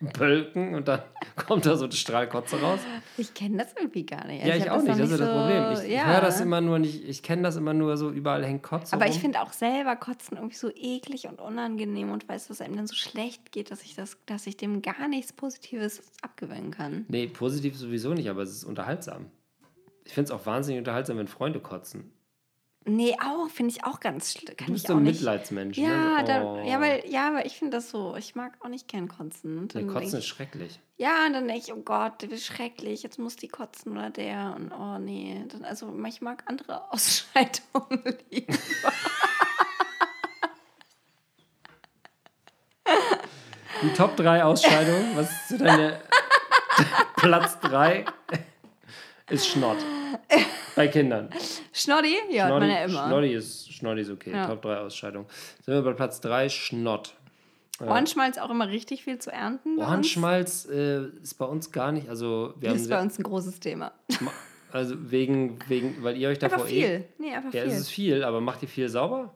lospölken 0.00 0.74
und 0.74 0.88
dann 0.88 1.00
kommt 1.36 1.64
da 1.66 1.76
so 1.76 1.86
ein 1.86 1.92
Strahl 1.92 2.28
Kotze 2.28 2.60
raus. 2.60 2.80
Ich 3.16 3.32
kenne 3.32 3.58
das 3.58 3.72
irgendwie 3.78 4.04
gar 4.04 4.26
nicht. 4.26 4.44
Ja, 4.44 4.54
Ich 4.56 4.64
ich 4.64 4.70
auch 4.70 4.82
nicht, 4.82 4.88
das 4.90 4.98
ist 4.98 5.10
ja 5.12 5.16
das 5.16 5.28
so- 5.28 5.32
Problem. 5.32 5.86
Ich 5.86 5.92
ja. 5.96 6.06
höre 6.06 6.20
das 6.20 6.40
immer 6.40 6.60
nur 6.60 6.78
nicht, 6.78 7.08
ich 7.08 7.22
kenne 7.22 7.42
das 7.42 7.56
immer 7.56 7.72
nur 7.72 7.96
so, 7.96 8.10
überall 8.10 8.44
hängt 8.44 8.62
Kotze 8.62 8.94
Aber 8.94 9.04
rum. 9.06 9.12
ich 9.14 9.20
finde 9.20 9.40
auch 9.40 9.52
selber 9.52 9.96
Kotzen 9.96 10.36
irgendwie 10.36 10.56
so 10.56 10.70
eklig 10.74 11.26
und 11.28 11.40
unangenehm 11.40 12.10
und 12.10 12.28
weiß, 12.28 12.48
dass 12.48 12.60
einem 12.60 12.76
dann 12.76 12.86
so 12.86 12.94
schlecht 12.94 13.52
geht, 13.52 13.70
dass 13.70 13.82
ich, 13.82 13.94
das, 13.94 14.18
dass 14.26 14.46
ich 14.46 14.56
dem 14.56 14.82
gar 14.82 15.08
nichts 15.08 15.32
Positives 15.32 16.02
abgewinnen 16.22 16.70
kann. 16.70 17.06
Nee, 17.08 17.28
positiv 17.28 17.76
sowieso 17.78 18.12
nicht, 18.12 18.28
aber 18.28 18.42
es 18.42 18.50
ist 18.50 18.64
unterhaltsam. 18.64 19.26
Ich 20.04 20.12
finde 20.12 20.32
es 20.32 20.38
auch 20.40 20.46
wahnsinnig 20.46 20.78
unterhaltsam, 20.78 21.18
wenn 21.18 21.28
Freunde 21.28 21.60
kotzen. 21.60 22.12
Nee, 22.86 23.16
auch, 23.24 23.48
finde 23.48 23.72
ich 23.72 23.82
auch 23.84 23.98
ganz 23.98 24.32
schlimm. 24.32 24.54
Du 24.58 24.64
ich 24.66 24.72
bist 24.72 24.86
so 24.88 24.96
ein. 24.96 25.02
Mitleidsmensch. 25.04 25.78
Ja, 25.78 26.18
ne? 26.20 26.24
da, 26.26 26.42
Oh. 26.44 26.62
ja, 26.66 26.78
weil, 26.82 27.02
ja, 27.08 27.28
aber 27.28 27.46
ich 27.46 27.56
finde 27.56 27.78
das 27.78 27.88
so. 27.88 28.14
Ich 28.16 28.34
mag 28.34 28.58
auch 28.60 28.68
nicht 28.68 28.88
gern 28.88 29.08
kotzen. 29.08 29.56
Und 29.56 29.74
Nee, 29.74 29.84
Kotzen 29.84 30.08
ich, 30.08 30.14
ist 30.18 30.26
schrecklich. 30.26 30.78
ja, 30.98 31.24
und 31.26 31.32
dann 31.32 31.48
denke 31.48 31.62
ich, 31.64 31.72
oh 31.72 31.80
Gott, 31.82 32.26
wie 32.28 32.36
schrecklich, 32.36 33.02
jetzt 33.02 33.18
muss 33.18 33.36
die 33.36 33.48
kotzen 33.48 33.92
oder 33.92 34.10
der. 34.10 34.54
Und 34.54 34.70
oh 34.72 34.98
nee. 34.98 35.42
Dann, 35.48 35.64
also 35.64 35.94
ich 36.06 36.20
mag 36.20 36.42
andere 36.46 36.90
Ausscheidungen 36.92 38.18
lieber. 38.30 38.52
Die 43.82 43.92
Top 43.94 44.16
3 44.16 44.44
Ausscheidungen, 44.44 45.16
was 45.16 45.30
ist 45.30 45.48
so 45.48 45.58
deine 45.58 46.00
Platz 47.16 47.58
3? 47.60 48.04
Ist 49.34 49.48
Schnott. 49.48 49.78
Bei 50.76 50.86
Kindern. 50.86 51.28
Schnoddy? 51.72 52.14
Ja, 52.30 52.44
hat 52.44 52.60
man 52.60 52.70
ja 52.70 52.84
immer. 52.84 53.08
Schnoddy 53.08 53.34
ist, 53.34 53.72
Schnoddy 53.72 54.02
ist 54.02 54.10
okay. 54.10 54.30
Ja. 54.30 54.46
Top 54.46 54.62
3 54.62 54.76
Ausscheidungen. 54.78 55.26
Sind 55.62 55.74
wir 55.74 55.82
bei 55.82 55.92
Platz 55.92 56.20
3, 56.20 56.48
Schnott. 56.48 57.14
Ohrenschmalz 57.80 58.38
auch 58.38 58.50
immer 58.50 58.68
richtig 58.68 59.02
viel 59.02 59.18
zu 59.18 59.32
ernten. 59.32 59.78
Ohrenschmalz 59.78 60.66
äh, 60.66 61.06
ist 61.20 61.34
bei 61.34 61.46
uns 61.46 61.72
gar 61.72 61.90
nicht, 61.90 62.08
also 62.08 62.54
wir 62.60 62.68
Das 62.68 62.78
haben 62.78 62.82
ist 62.82 62.90
bei 62.90 63.02
uns 63.02 63.18
ein 63.18 63.24
großes 63.24 63.58
Thema. 63.58 63.90
also 64.70 65.10
wegen, 65.10 65.58
wegen, 65.66 66.00
weil 66.04 66.16
ihr 66.16 66.28
euch 66.28 66.38
davor 66.38 66.60
Aber 66.60 66.70
eh. 66.70 67.02
Nee, 67.18 67.34
einfach 67.34 67.52
Ja, 67.52 67.62
viel. 67.62 67.72
es 67.72 67.80
ist 67.80 67.90
viel, 67.90 68.22
aber 68.22 68.40
macht 68.40 68.62
ihr 68.62 68.68
viel 68.68 68.88
sauber? 68.88 69.34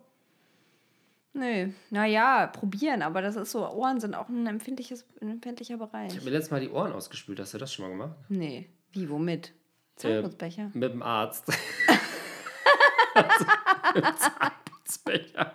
Nö, 1.32 1.70
naja, 1.90 2.46
probieren, 2.46 3.02
aber 3.02 3.20
das 3.20 3.34
ist 3.34 3.50
so, 3.50 3.68
Ohren 3.68 3.98
sind 3.98 4.14
auch 4.14 4.28
ein, 4.28 4.46
empfindliches, 4.46 5.04
ein 5.20 5.30
empfindlicher 5.30 5.76
Bereich. 5.76 6.10
Ich 6.10 6.14
habe 6.18 6.24
mir 6.26 6.30
letztes 6.30 6.52
Mal 6.52 6.60
die 6.60 6.70
Ohren 6.70 6.92
ausgespült. 6.92 7.40
Hast 7.40 7.54
du 7.54 7.58
das 7.58 7.72
schon 7.74 7.84
mal 7.86 7.90
gemacht? 7.90 8.16
Nee, 8.28 8.68
wie, 8.92 9.08
womit? 9.10 9.52
Zahnputzbecher? 9.98 10.70
Mit 10.74 10.92
dem 10.92 11.02
Arzt. 11.02 11.44
also, 13.14 13.44
mit 13.94 14.04
dem 14.04 14.16
Zahnputzbecher. 14.16 15.52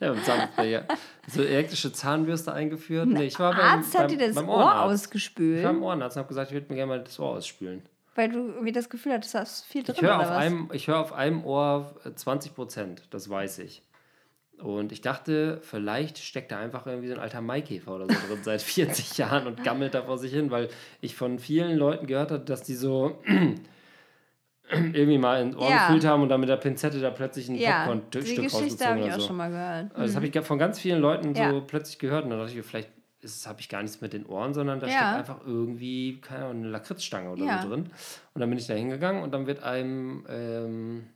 Ja, 0.00 0.08
mit 0.10 0.18
dem 0.18 0.24
Zahnputzbecher. 0.24 0.86
So 1.28 1.42
elektrische 1.42 1.92
Zahnbürste 1.92 2.52
eingeführt. 2.52 3.06
Nee, 3.08 3.24
ich 3.24 3.38
war 3.38 3.52
beim, 3.52 3.78
Arzt 3.78 3.94
hat 3.94 4.08
beim, 4.08 4.18
dir 4.18 4.26
das 4.26 4.34
beim 4.36 4.48
Ohr 4.48 4.56
Ohrenarzt. 4.56 4.74
Ich 4.74 4.80
war 4.80 4.92
ausgespült, 4.94 5.62
beim 5.62 5.82
Ohrenarzt 5.82 6.16
und 6.16 6.20
habe 6.20 6.28
gesagt, 6.28 6.50
ich 6.50 6.54
würde 6.54 6.66
mir 6.68 6.76
gerne 6.76 6.88
mal 6.88 7.02
das 7.02 7.18
Ohr 7.20 7.30
ausspülen. 7.30 7.82
weil 8.14 8.28
du 8.30 8.38
irgendwie 8.48 8.72
das 8.72 8.88
Gefühl 8.90 9.12
hattest, 9.12 9.34
da 9.34 9.42
ist 9.42 9.64
viel 9.64 9.82
drin 9.82 9.94
Ich 9.96 10.02
höre 10.02 10.16
auf, 10.16 10.22
was? 10.26 10.30
einem, 10.30 10.70
ich 10.72 10.88
hör 10.88 10.98
auf 11.00 11.12
einem 11.12 11.44
Ohr 11.44 11.94
äh, 12.04 12.12
20 12.14 12.54
Prozent, 12.54 13.02
das 13.10 13.28
weiß 13.28 13.58
ich. 13.60 13.82
Und 14.62 14.92
ich 14.92 15.00
dachte, 15.00 15.58
vielleicht 15.62 16.18
steckt 16.18 16.52
da 16.52 16.58
einfach 16.58 16.86
irgendwie 16.86 17.08
so 17.08 17.14
ein 17.14 17.20
alter 17.20 17.40
Maikäfer 17.40 17.94
oder 17.96 18.06
so 18.06 18.14
drin 18.28 18.38
seit 18.42 18.62
40 18.62 19.18
Jahren 19.18 19.46
und 19.46 19.62
gammelt 19.64 19.94
da 19.94 20.02
vor 20.02 20.18
sich 20.18 20.32
hin, 20.32 20.50
weil 20.50 20.68
ich 21.00 21.14
von 21.16 21.38
vielen 21.38 21.76
Leuten 21.76 22.06
gehört 22.06 22.30
habe, 22.30 22.44
dass 22.44 22.62
die 22.62 22.74
so 22.74 23.18
irgendwie 24.70 25.18
mal 25.18 25.42
ins 25.42 25.56
Ohr 25.56 25.68
Ja. 25.70 25.76
gefühlt 25.86 26.04
haben 26.04 26.22
und 26.22 26.28
dann 26.28 26.40
mit 26.40 26.48
der 26.48 26.56
Pinzette 26.56 27.00
da 27.00 27.10
plötzlich 27.10 27.48
ein 27.48 27.56
ja, 27.56 27.70
die 27.70 27.72
Popcorn-Stück 27.74 28.22
Geschichte 28.22 28.42
rausgezogen 28.56 28.98
habe 28.98 29.08
ich 29.08 29.12
auch 29.14 29.20
so. 29.20 29.26
schon 29.26 29.36
mal 29.36 29.50
gehört. 29.50 29.90
Also 29.94 30.06
das 30.06 30.16
habe 30.16 30.26
ich 30.26 30.46
von 30.46 30.58
ganz 30.58 30.78
vielen 30.78 31.00
Leuten 31.00 31.34
Ja. 31.34 31.50
so 31.50 31.60
plötzlich 31.66 31.98
gehört 31.98 32.24
und 32.24 32.30
dann 32.30 32.38
dachte 32.40 32.58
ich, 32.58 32.64
vielleicht 32.64 32.90
habe 33.46 33.60
ich 33.60 33.68
gar 33.68 33.82
nichts 33.82 34.00
mit 34.00 34.12
den 34.14 34.26
Ohren, 34.26 34.54
sondern 34.54 34.80
da 34.80 34.86
Ja. 34.86 34.92
steckt 34.94 35.12
einfach 35.12 35.40
irgendwie, 35.46 36.20
keine 36.20 36.46
Ahnung, 36.46 36.62
eine 36.62 36.70
Lakritzstange 36.70 37.30
oder 37.30 37.44
so 37.60 37.68
drin. 37.68 37.90
Und 38.34 38.40
dann 38.40 38.48
bin 38.48 38.58
ich 38.58 38.66
da 38.66 38.74
hingegangen 38.74 39.22
und 39.22 39.32
dann 39.32 39.46
wird 39.46 39.62
einem, 39.62 40.24
ähm, 40.28 41.06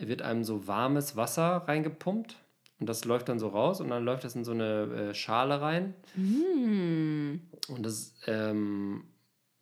wird 0.00 0.22
einem 0.22 0.44
so 0.44 0.66
warmes 0.68 1.16
Wasser 1.16 1.64
reingepumpt 1.66 2.36
und 2.78 2.88
das 2.88 3.04
läuft 3.04 3.28
dann 3.28 3.38
so 3.38 3.48
raus 3.48 3.80
und 3.80 3.88
dann 3.88 4.04
läuft 4.04 4.22
das 4.24 4.36
in 4.36 4.44
so 4.44 4.52
eine 4.52 5.10
äh, 5.10 5.14
Schale 5.14 5.60
rein. 5.60 5.94
Hm. 6.14 7.40
Und 7.68 7.84
das 7.84 8.14
ähm, 8.26 9.04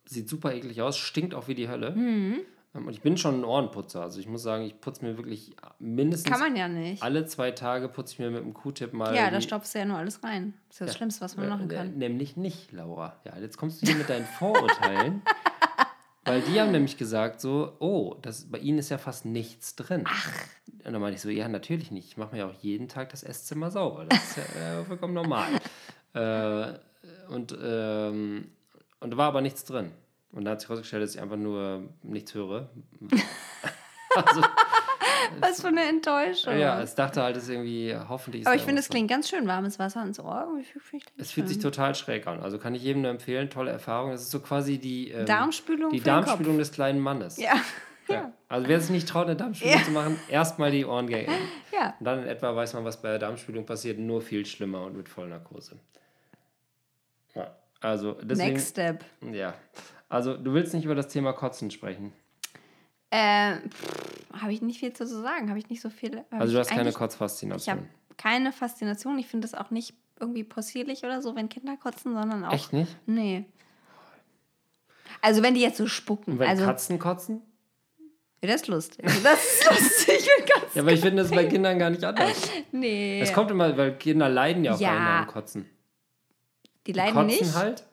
sieht 0.05 0.29
super 0.29 0.53
eklig 0.53 0.81
aus, 0.81 0.97
stinkt 0.97 1.33
auch 1.33 1.47
wie 1.47 1.55
die 1.55 1.67
Hölle. 1.69 1.93
Hm. 1.95 2.39
Ähm, 2.75 2.85
Und 2.87 2.93
ich 2.93 3.01
bin 3.01 3.17
schon 3.17 3.41
ein 3.41 3.43
Ohrenputzer. 3.45 4.01
Also 4.03 4.19
ich 4.19 4.27
muss 4.27 4.43
sagen, 4.43 4.63
ich 4.65 4.79
putze 4.79 5.03
mir 5.03 5.17
wirklich 5.17 5.55
mindestens 5.79 6.31
Kann 6.31 6.39
man 6.39 6.55
ja 6.55 6.67
nicht. 6.67 7.01
alle 7.01 7.25
zwei 7.25 7.51
Tage 7.51 7.89
putze 7.89 8.13
ich 8.13 8.19
mir 8.19 8.29
mit 8.29 8.43
einem 8.43 8.53
Q-Tip 8.53 8.93
mal. 8.93 9.15
Ja, 9.15 9.31
da 9.31 9.41
stopfst 9.41 9.73
du 9.73 9.79
ja 9.79 9.85
nur 9.85 9.97
alles 9.97 10.23
rein. 10.23 10.53
Das 10.67 10.75
ist 10.75 10.79
ja 10.81 10.85
das 10.85 10.95
Schlimmste, 10.97 11.21
was 11.21 11.35
man 11.37 11.47
Äh, 11.47 11.49
machen 11.49 11.71
äh, 11.71 11.75
kann. 11.75 11.97
Nämlich 11.97 12.37
nicht, 12.37 12.71
Laura. 12.71 13.15
Ja, 13.25 13.37
jetzt 13.39 13.57
kommst 13.57 13.81
du 13.81 13.87
hier 13.87 13.95
mit 13.95 14.09
deinen 14.09 14.25
Vorurteilen. 14.25 15.21
weil 16.27 16.41
die 16.41 16.59
haben 16.59 16.71
nämlich 16.71 16.97
gesagt 16.97 17.41
so, 17.41 17.75
oh, 17.79 18.15
das, 18.21 18.49
bei 18.51 18.59
ihnen 18.59 18.79
ist 18.79 18.89
ja 18.89 18.97
fast 18.97 19.25
nichts 19.25 19.75
drin. 19.75 20.03
Ach. 20.05 20.31
Und 20.85 20.93
dann 20.93 21.01
meinte 21.01 21.15
ich 21.15 21.21
so, 21.21 21.29
ja, 21.29 21.47
natürlich 21.47 21.91
nicht. 21.91 22.07
Ich 22.07 22.17
mache 22.17 22.33
mir 22.33 22.39
ja 22.39 22.47
auch 22.47 22.53
jeden 22.61 22.87
Tag 22.87 23.09
das 23.09 23.23
Esszimmer 23.23 23.71
sauber. 23.71 24.05
Das 24.05 24.23
ist 24.23 24.37
ja 24.37 24.43
äh, 24.81 24.85
vollkommen 24.85 25.13
normal. 25.13 25.47
äh, 26.13 26.73
und, 27.29 27.57
ähm, 27.61 28.51
und 28.99 29.11
da 29.11 29.17
war 29.17 29.27
aber 29.27 29.41
nichts 29.41 29.63
drin. 29.65 29.91
Und 30.31 30.45
da 30.45 30.51
hat 30.51 30.61
sich 30.61 30.69
herausgestellt, 30.69 31.03
dass 31.03 31.15
ich 31.15 31.21
einfach 31.21 31.37
nur 31.37 31.83
nichts 32.03 32.33
höre. 32.33 32.69
also, 34.15 34.41
Was 35.39 35.61
für 35.61 35.67
eine 35.67 35.83
Enttäuschung. 35.83 36.57
ja, 36.57 36.81
es 36.81 36.95
dachte 36.95 37.21
halt, 37.21 37.37
es 37.37 37.47
irgendwie, 37.49 37.95
hoffentlich 38.09 38.41
ist 38.41 38.47
Aber 38.47 38.55
ich 38.55 38.61
finde, 38.63 38.81
es 38.81 38.89
klingt 38.89 39.09
ganz 39.09 39.29
schön 39.29 39.47
warmes 39.47 39.79
Wasser 39.79 40.03
ins 40.03 40.19
Ohr. 40.19 40.47
Es 41.17 41.31
fühlt 41.31 41.47
sich 41.47 41.59
total 41.59 41.95
schräg 41.95 42.27
an. 42.27 42.39
Also 42.39 42.59
kann 42.59 42.75
ich 42.75 42.83
jedem 42.83 43.01
nur 43.03 43.11
empfehlen. 43.11 43.49
Tolle 43.49 43.71
Erfahrung. 43.71 44.11
Es 44.11 44.21
ist 44.21 44.31
so 44.31 44.39
quasi 44.39 44.77
die, 44.77 45.11
ähm, 45.11 45.25
Darmspülung 45.25 45.91
die. 45.91 46.01
Darmspülung 46.01 46.57
des 46.57 46.71
kleinen 46.71 46.99
Mannes. 46.99 47.37
Ja. 47.37 47.53
Ja. 48.09 48.31
Also 48.47 48.69
wer 48.69 48.79
sich 48.79 48.89
nicht 48.91 49.09
traut, 49.09 49.25
eine 49.25 49.35
Darmspülung 49.35 49.75
Ja. 49.77 49.83
zu 49.83 49.91
machen, 49.91 50.17
erstmal 50.29 50.71
die 50.71 50.85
Ohren 50.85 51.07
gängen. 51.07 51.27
Ja. 51.73 51.93
Und 51.99 52.05
dann 52.05 52.19
in 52.23 52.27
etwa 52.29 52.55
weiß 52.55 52.73
man, 52.75 52.85
was 52.85 53.01
bei 53.01 53.09
der 53.09 53.19
Darmspülung 53.19 53.65
passiert, 53.65 53.99
nur 53.99 54.21
viel 54.21 54.45
schlimmer 54.45 54.85
und 54.85 54.95
mit 54.95 55.09
Vollnarkose. 55.09 55.77
Ja. 57.35 57.53
Also 57.81 58.13
deswegen. 58.13 58.53
Next 58.53 58.69
step. 58.69 59.03
Ja. 59.33 59.55
Also 60.07 60.37
du 60.37 60.53
willst 60.53 60.73
nicht 60.73 60.85
über 60.85 60.95
das 60.95 61.09
Thema 61.09 61.33
Kotzen 61.33 61.69
sprechen. 61.69 62.13
Äh, 63.09 63.55
habe 64.41 64.51
ich 64.53 64.61
nicht 64.61 64.79
viel 64.79 64.93
zu 64.93 65.05
sagen. 65.07 65.49
Habe 65.49 65.59
ich 65.59 65.69
nicht 65.69 65.81
so 65.81 65.89
viel. 65.89 66.23
Also 66.31 66.53
du 66.53 66.59
hast 66.59 66.67
keine 66.69 66.81
eigentlich- 66.81 66.93
Ich 66.93 66.99
Kotzfaszination. 66.99 67.75
habe 67.77 67.87
keine 68.17 68.51
Faszination. 68.51 69.17
Ich 69.19 69.27
finde 69.27 69.47
das 69.47 69.59
auch 69.59 69.71
nicht 69.71 69.93
irgendwie 70.19 70.43
possierlich 70.43 71.03
oder 71.03 71.21
so, 71.21 71.35
wenn 71.35 71.49
Kinder 71.49 71.77
kotzen, 71.77 72.13
sondern 72.13 72.43
auch. 72.45 72.53
Echt 72.53 72.73
nicht? 72.73 72.95
Nee. 73.05 73.45
Also 75.21 75.41
wenn 75.43 75.53
die 75.53 75.61
jetzt 75.61 75.77
so 75.77 75.87
spucken. 75.87 76.33
Und 76.33 76.39
wenn 76.39 76.49
also, 76.49 76.65
Katzen 76.65 76.99
kotzen? 76.99 77.41
Ja, 78.41 78.49
das 78.49 78.61
ist 78.61 78.67
lustig. 78.67 79.05
Das 79.23 79.43
ist 79.43 79.65
lustig. 79.69 80.27
Ja, 80.75 80.81
aber 80.81 80.91
ich 80.91 81.01
finde 81.01 81.23
das 81.23 81.31
bei 81.31 81.45
Kindern 81.45 81.79
gar 81.79 81.89
nicht 81.89 82.03
anders. 82.03 82.49
nee. 82.71 83.19
Es 83.21 83.33
kommt 83.33 83.49
immer, 83.51 83.75
weil 83.77 83.97
Kinder 83.97 84.29
leiden 84.29 84.63
ja 84.63 84.75
auch 84.75 84.79
Ja. 84.79 85.21
am 85.21 85.27
Kotzen. 85.27 85.67
die 86.85 86.93
Die 86.93 86.97
leiden 86.97 87.13
kotzen 87.15 87.27
nicht. 87.47 87.55
halt 87.55 87.83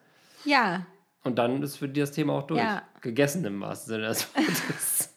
Ja. 0.44 0.84
und 1.22 1.36
dann 1.38 1.62
ist 1.62 1.76
für 1.76 1.88
die 1.88 2.00
das 2.00 2.12
Thema 2.12 2.34
auch 2.34 2.46
durch. 2.46 2.60
Ja. 2.60 2.82
Gegessen 3.00 3.44
im 3.44 3.60
wahrsten 3.60 3.94
Sinne 3.94 4.08
des 4.08 4.28
Wortes. 4.34 5.13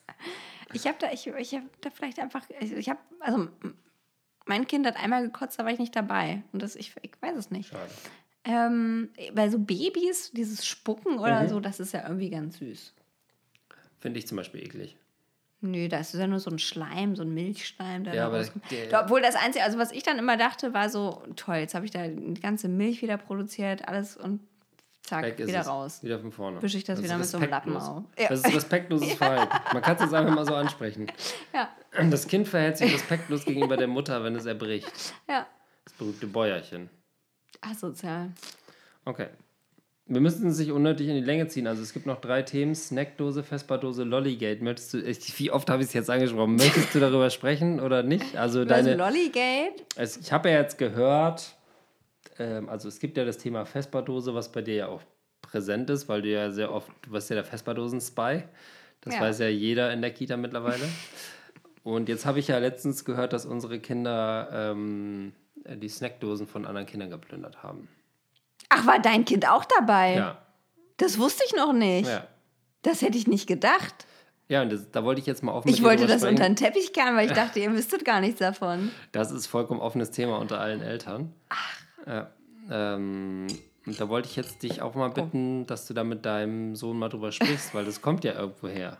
Ich 0.74 0.86
habe 0.88 0.98
da, 1.00 1.12
ich, 1.12 1.28
ich 1.28 1.54
hab 1.56 1.64
da 1.82 1.90
vielleicht 1.90 2.20
einfach, 2.20 2.44
ich, 2.60 2.72
ich 2.74 2.90
habe, 2.90 3.00
also 3.20 3.48
mein 4.46 4.68
Kind 4.68 4.86
hat 4.86 4.98
einmal 4.98 5.24
gekotzt, 5.24 5.60
da 5.60 5.66
war 5.66 5.72
ich 5.72 5.80
nicht 5.80 5.96
dabei. 5.96 6.44
Und 6.54 6.62
das, 6.62 6.76
ich, 6.76 6.94
ich 7.02 7.12
weiß 7.22 7.36
es 7.38 7.52
nicht. 7.52 7.70
Schade. 7.70 7.92
Ähm, 8.44 9.10
bei 9.34 9.50
so 9.50 9.60
Babys, 9.60 10.32
dieses 10.32 10.66
Spucken 10.66 11.20
oder 11.20 11.42
Mhm. 11.44 11.50
so, 11.50 11.60
das 11.60 11.80
ist 11.80 11.94
ja 11.94 12.04
irgendwie 12.08 12.30
ganz 12.30 12.58
süß. 12.60 12.94
Finde 14.00 14.20
ich 14.20 14.28
zum 14.28 14.38
Beispiel 14.38 14.62
eklig. 14.62 14.96
Nö, 15.60 15.88
das 15.90 16.14
ist 16.14 16.20
ja 16.20 16.28
nur 16.28 16.40
so 16.40 16.52
ein 16.52 16.60
Schleim, 16.60 17.16
so 17.16 17.24
ein 17.24 17.34
Milchschleim, 17.34 18.04
der 18.04 18.14
Ja, 18.14 18.22
da 18.22 18.28
aber 18.38 18.46
Da- 18.92 19.04
Obwohl 19.04 19.22
das 19.22 19.36
Einzige, 19.36 19.66
also 19.66 19.80
was 19.80 19.92
ich 19.92 20.04
dann 20.04 20.20
immer 20.20 20.38
dachte, 20.38 20.74
war 20.74 20.90
so, 20.90 21.24
toll, 21.36 21.56
jetzt 21.58 21.74
habe 21.74 21.84
ich 21.84 21.92
da 21.92 22.08
die 22.08 22.40
ganze 22.40 22.70
Milch 22.70 23.02
wieder 23.02 23.18
produziert, 23.18 23.88
alles 23.88 24.16
und 24.16 24.47
zack, 25.08 25.24
Weg 25.24 25.38
wieder 25.48 25.62
es. 25.62 25.68
raus. 25.68 26.04
Wieder 26.04 26.20
von 26.20 26.32
vorne. 26.32 26.62
Wische 26.62 26.78
ich 26.78 26.84
das 26.84 27.00
ist 27.00 27.06
wieder 27.06 27.18
mit 27.18 27.26
so 27.28 27.38
einem 27.38 27.50
Lappen 27.50 27.76
auf. 27.78 28.04
Ja. 28.20 28.28
Das 28.30 28.40
ist 28.42 28.54
respektloses 28.56 29.14
Verhalten. 29.16 29.56
Man 29.74 29.82
kann 29.82 29.96
es 29.96 30.02
jetzt 30.04 30.14
einfach 30.14 30.36
mal 30.36 30.46
so 30.46 30.56
ansprechen. 30.56 31.08
Ja, 31.54 31.70
Das 32.10 32.28
Kind 32.28 32.48
verhält 32.48 32.78
sich 32.78 32.94
respektlos 32.94 33.46
gegenüber 33.46 33.78
der 33.78 33.88
Mutter, 33.88 34.24
wenn 34.24 34.36
es 34.36 34.46
erbricht. 34.46 34.92
ja. 35.28 35.48
Das 35.86 35.94
berühmte 35.94 36.28
Bäuerchen. 36.28 36.90
Asozial. 37.62 38.32
Okay. 39.06 39.28
Wir 40.10 40.22
müssen 40.22 40.48
es 40.48 40.58
nicht 40.60 40.72
unnötig 40.72 41.08
in 41.08 41.16
die 41.16 41.22
Länge 41.22 41.48
ziehen. 41.48 41.68
Also 41.68 41.82
es 41.82 41.92
gibt 41.92 42.06
noch 42.06 42.22
drei 42.22 42.42
Themen. 42.42 42.76
Snackdose, 42.76 43.44
Vespa-Dose, 43.44 44.04
Lollygate. 44.04 44.64
Möchtest 44.64 44.94
du, 44.94 45.00
ich, 45.02 45.38
wie 45.40 45.52
oft 45.52 45.70
habe 45.70 45.82
ich 45.82 45.90
es 45.90 45.94
jetzt 45.94 46.10
angesprochen? 46.10 46.56
Möchtest 46.56 46.94
du 46.96 47.00
darüber 47.00 47.30
sprechen 47.30 47.80
oder 47.82 48.04
nicht? 48.04 48.38
Also 48.38 48.62
Über 48.62 48.70
deine, 48.76 48.96
Lollygate? 48.96 49.74
es, 49.96 50.16
ich 50.18 50.32
habe 50.32 50.50
ja 50.50 50.60
jetzt 50.62 50.78
gehört, 50.78 51.57
ähm, 52.40 52.70
also 52.70 52.88
es 52.88 53.00
gibt 53.00 53.18
ja 53.18 53.26
das 53.26 53.38
Thema 53.38 53.66
Vespa-Dose, 53.66 54.34
was 54.34 54.52
bei 54.52 54.62
dir 54.62 54.76
ja 54.76 54.88
auch 54.88 55.02
präsent 55.42 55.90
ist, 55.90 56.08
weil 56.10 56.22
du 56.22 56.30
ja 56.30 56.52
sehr 56.52 56.72
oft, 56.74 56.90
du 57.04 57.12
bist 57.12 57.30
ja 57.30 57.36
der 57.36 57.46
Vespa-Dosen-Spy. 57.46 58.44
Das 59.02 59.16
Ja. 59.16 59.22
weiß 59.22 59.40
ja 59.40 59.48
jeder 59.48 59.94
in 59.94 60.02
der 60.02 60.12
Kita 60.12 60.36
mittlerweile. 60.38 60.84
Und 61.84 62.10
jetzt 62.10 62.26
habe 62.26 62.40
ich 62.40 62.48
ja 62.50 62.58
letztens 62.58 63.06
gehört, 63.06 63.32
dass 63.34 63.46
unsere 63.46 63.80
Kinder 63.80 64.50
ähm, 64.52 65.34
die 65.56 65.88
Snackdosen 65.90 66.48
von 66.48 66.66
anderen 66.66 66.86
Kindern 66.88 67.10
geplündert 67.10 67.64
haben. 67.64 67.88
Ach, 68.70 68.86
war 68.86 69.00
dein 69.02 69.24
Kind 69.24 69.48
auch 69.48 69.64
dabei? 69.66 70.16
Ja. 70.16 70.38
Das 70.98 71.18
wusste 71.20 71.44
ich 71.46 71.56
noch 71.56 71.72
nicht. 71.74 72.10
Ja. 72.10 72.28
Das 72.82 73.02
hätte 73.02 73.18
ich 73.18 73.28
nicht 73.28 73.48
gedacht. 73.48 74.06
Ja, 74.50 74.62
und 74.62 74.72
das, 74.72 74.90
da 74.92 75.04
wollte 75.04 75.20
ich 75.22 75.28
jetzt 75.28 75.44
mal 75.44 75.52
offen 75.54 75.70
Ich 75.70 75.84
wollte 75.84 76.08
das 76.08 76.22
sprechen. 76.22 76.36
unter 76.36 76.46
den 76.46 76.56
Teppich 76.56 76.92
kehren, 76.94 77.16
weil 77.16 77.28
ich 77.28 77.34
dachte, 77.36 77.60
ihr 77.60 77.72
wüsstet 77.72 78.04
gar 78.04 78.20
nichts 78.22 78.40
davon. 78.40 78.92
Das 79.12 79.32
ist 79.32 79.48
vollkommen 79.48 79.80
offenes 79.80 80.12
Thema 80.12 80.38
unter 80.40 80.60
allen 80.60 80.82
Eltern. 80.82 81.34
Ja, 82.08 82.30
ähm, 82.70 83.48
und 83.86 84.00
da 84.00 84.10
wollte 84.10 84.28
ich 84.28 84.36
jetzt 84.36 84.64
dich 84.64 84.82
auch 84.82 84.96
mal 84.96 85.10
bitten, 85.10 85.66
dass 85.66 85.88
du 85.88 85.94
da 85.94 86.04
mit 86.04 86.26
deinem 86.26 86.76
Sohn 86.76 86.98
mal 86.98 87.10
drüber 87.10 87.32
sprichst, 87.32 87.74
weil 87.74 87.86
das 87.86 88.02
kommt 88.02 88.24
ja 88.24 88.34
irgendwo 88.34 88.68
her. 88.68 88.98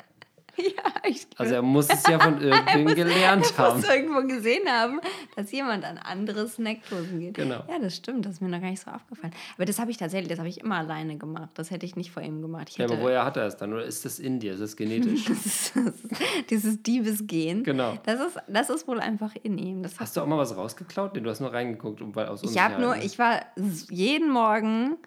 Ja, 0.78 1.10
ich 1.10 1.28
Also 1.38 1.56
er 1.56 1.62
muss 1.62 1.88
es 1.90 2.04
ja 2.08 2.20
von 2.20 2.42
irgendwem 2.42 2.96
gelernt 2.96 3.42
muss 3.42 3.58
haben. 3.58 3.84
irgendwo 3.84 4.28
gesehen 4.28 4.68
haben, 4.68 5.00
dass 5.36 5.52
jemand 5.52 5.86
an 5.86 5.98
andere 5.98 6.48
Snackdosen 6.48 7.20
geht. 7.20 7.36
Genau. 7.36 7.64
Ja, 7.70 7.80
das 7.80 7.96
stimmt. 7.96 8.26
Das 8.26 8.34
ist 8.34 8.42
mir 8.42 8.50
noch 8.50 8.60
gar 8.62 8.70
nicht 8.70 8.82
so 8.82 8.90
aufgefallen. 8.92 9.34
Aber 9.56 9.66
das 9.66 9.80
habe 9.80 9.92
ich 9.92 9.98
tatsächlich, 9.98 10.30
das 10.30 10.40
habe 10.40 10.50
ich 10.50 10.60
immer 10.62 10.78
alleine 10.78 11.18
gemacht. 11.18 11.50
Das 11.56 11.72
hätte 11.72 11.86
ich 11.86 11.96
nicht 11.96 12.12
vor 12.12 12.24
ihm 12.24 12.42
gemacht. 12.42 12.70
Ich 12.70 12.78
Ja, 12.78 12.86
aber 12.86 13.00
woher 13.02 13.24
hat 13.24 13.38
er 13.38 13.46
es 13.46 13.58
dann? 13.58 13.74
Oder 13.74 13.86
ist 13.86 14.06
das 14.06 14.20
in 14.20 14.40
dir? 14.40 14.54
Ist 14.54 14.62
das 14.62 14.76
genetisch? 14.76 15.26
das 15.28 15.46
ist, 15.46 15.76
das 15.76 15.86
ist, 15.86 16.50
dieses 16.50 16.82
Diebesgehen. 16.82 17.64
Genau. 17.64 17.98
Das 18.04 18.20
ist, 18.20 18.38
das 18.48 18.70
ist 18.70 18.88
wohl 18.88 19.00
einfach 19.00 19.36
in 19.44 19.58
ihm. 19.58 19.84
Das 19.84 20.00
Hast 20.00 20.18
du 20.18 20.22
auch 20.22 20.28
mal 20.28 20.38
was 20.38 20.56
rausgeklaut? 20.56 21.14
Nee, 21.14 21.22
du 21.22 21.30
hast 21.30 21.40
nur 21.40 21.54
reingeguckt, 21.54 22.02
um, 22.02 22.16
weil 22.16 22.28
aus 22.28 22.44
Ich 22.44 22.58
habe 22.60 22.82
nur, 22.82 22.96
ich 22.98 23.20
war 23.20 23.42
jeden 23.90 24.32
Morgen, 24.32 24.98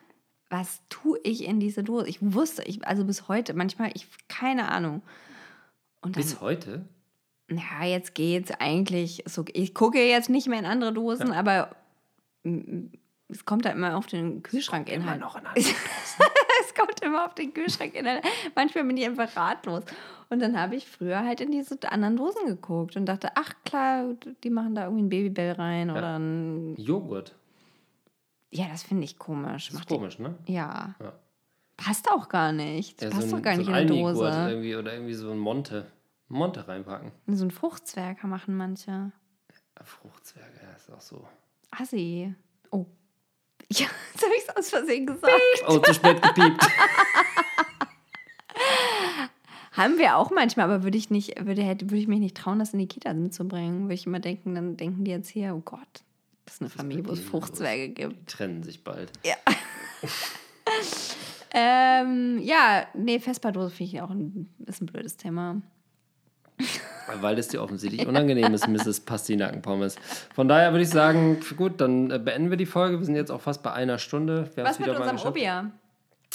was 0.49 0.83
tue 0.89 1.19
ich 1.23 1.45
in 1.45 1.61
diese 1.61 1.83
Dose? 1.83 2.09
Ich 2.09 2.19
wusste, 2.21 2.63
ich, 2.65 2.87
also 2.87 3.05
bis 3.05 3.29
heute, 3.29 3.55
manchmal, 3.55 3.91
ich, 3.95 4.07
keine 4.29 4.71
Ahnung. 4.71 5.03
Und 6.03 6.17
dann, 6.17 6.23
Bis 6.23 6.41
heute? 6.41 6.85
ja, 7.51 7.85
jetzt 7.87 8.15
geht's 8.15 8.51
eigentlich 8.59 9.23
so. 9.27 9.45
Ich 9.53 9.75
gucke 9.75 10.03
jetzt 10.03 10.31
nicht 10.31 10.49
mehr 10.49 10.59
in 10.59 10.67
andere 10.67 10.93
Dosen, 10.93 11.33
aber 11.33 11.75
mm, 12.45 12.87
es 13.29 13.45
kommt 13.45 13.65
da 13.65 13.71
immer 13.71 13.97
auf 13.97 14.07
den 14.07 14.43
Kühlschrankinhalt. 14.43 15.21
noch 15.21 15.37
in 15.37 15.43
es 15.57 16.75
kommt 16.75 17.01
immer 17.03 17.27
auf 17.27 17.35
den 17.35 17.53
Kühlschrankinhalt. 17.55 18.25
Manchmal 18.55 18.85
bin 18.85 18.97
ich 18.97 19.05
einfach 19.07 19.37
ratlos. 19.37 19.85
Und 20.31 20.41
dann 20.41 20.59
habe 20.59 20.77
ich 20.77 20.87
früher 20.87 21.25
halt 21.25 21.41
in 21.41 21.51
diese 21.51 21.77
anderen 21.91 22.17
Dosen 22.17 22.47
geguckt 22.47 22.97
und 22.97 23.07
dachte, 23.07 23.31
ach 23.35 23.53
klar, 23.65 24.15
die 24.45 24.51
machen 24.51 24.75
da 24.77 24.85
irgendwie 24.85 25.03
ein 25.03 25.09
Babybell 25.09 25.53
rein 25.53 25.91
oder 25.91 26.19
ein. 26.19 26.77
Joghurt. 26.77 27.35
Ja, 28.53 28.67
das 28.69 28.83
finde 28.85 29.05
ich 29.05 29.19
komisch. 29.19 29.67
Das 29.67 29.75
ist 29.75 29.79
Macht 29.81 29.91
die- 29.91 29.95
komisch, 29.95 30.19
ne? 30.19 30.35
Ja. 30.47 30.95
Ja. 31.01 31.13
Passt 31.85 32.11
auch 32.11 32.29
gar 32.29 32.53
nicht. 32.53 33.01
Das 33.01 33.11
Ja, 33.11 33.17
passt 33.17 33.31
so 33.31 33.37
doch 33.37 33.43
gar 33.43 33.55
so 33.55 33.61
nicht 33.61 33.71
ein 33.71 33.89
in 33.89 33.93
eine 33.93 34.03
Dose. 34.03 34.25
Irgendwie, 34.51 34.77
oder 34.77 34.93
irgendwie 34.93 35.15
so 35.15 35.31
ein 35.31 35.39
Monte. 35.39 35.87
Monte 36.29 36.69
reinpacken. 36.69 37.11
So 37.27 37.45
ein 37.45 37.51
Fruchtzwerg 37.51 38.23
machen 38.25 38.55
manche. 38.57 38.91
Ja, 38.91 39.13
Fruchtzwerge, 39.85 40.61
ja, 40.63 40.77
ist 40.77 40.93
auch 40.93 41.01
so. 41.01 41.27
Assi. 41.71 42.35
Oh. 42.71 42.87
Ja, 43.73 43.87
jetzt 44.13 44.25
habe 44.25 44.35
ich 44.37 44.43
es 44.49 44.57
aus 44.57 44.69
Versehen 44.71 45.07
gesagt. 45.07 45.33
Oh, 45.69 45.79
zu 45.79 45.95
spät 45.95 46.21
gepiept. 46.21 46.61
Haben 49.73 49.97
wir 49.99 50.17
auch 50.17 50.31
manchmal, 50.33 50.65
aber 50.67 50.83
würde 50.83 50.99
ich 50.99 51.09
nicht, 51.11 51.47
würde, 51.47 51.63
hätte, 51.63 51.87
würde 51.87 51.99
ich 51.99 52.09
mich 52.09 52.19
nicht 52.19 52.37
trauen, 52.37 52.59
das 52.59 52.73
in 52.73 52.81
die 52.81 52.89
Kita 52.89 53.15
mitzubringen. 53.15 53.83
Würde 53.85 53.95
ich 53.95 54.07
immer 54.07 54.19
denken, 54.19 54.57
dann 54.57 54.77
denken 54.77 55.05
die 55.05 55.13
jetzt 55.13 55.29
hier, 55.29 55.55
oh 55.55 55.61
Gott, 55.65 56.03
das 56.45 56.57
ist 56.57 56.61
eine 56.63 56.71
Familie, 56.71 57.07
wo 57.07 57.13
es 57.13 57.21
Fruchtzwerge 57.21 57.91
gibt. 57.91 58.13
Die 58.21 58.25
trennen 58.25 58.65
sich 58.65 58.83
bald. 58.83 59.13
Ähm, 61.53 62.39
ja, 62.43 62.87
nee, 62.95 63.19
Vespa-Dose 63.19 63.71
finde 63.71 63.93
ich 63.93 64.03
auch 64.03 64.11
ein, 64.11 64.49
ist 64.67 64.83
ein 64.83 64.87
blödes 64.87 65.17
Thema. 65.17 65.61
Weil 67.21 67.39
es 67.39 67.49
dir 67.49 67.63
offensichtlich 67.63 68.07
unangenehm 68.07 68.53
ist, 68.55 68.69
Mrs. 68.69 69.01
Pastinackenpommes. 69.01 69.97
Von 70.35 70.49
daher 70.49 70.73
würde 70.73 70.83
ich 70.83 70.91
sagen, 70.91 71.41
gut, 71.57 71.81
dann 71.81 72.11
äh, 72.11 72.19
beenden 72.19 72.51
wir 72.51 72.57
die 72.57 72.67
Folge. 72.67 72.99
Wir 72.99 73.05
sind 73.07 73.17
jetzt 73.17 73.31
auch 73.31 73.41
fast 73.41 73.63
bei 73.63 73.73
einer 73.73 73.99
Stunde. 73.99 74.51
Wir 74.55 74.65
Was 74.65 74.79
mit 74.79 74.89
unserem. 74.89 75.17
Urbia? 75.17 75.71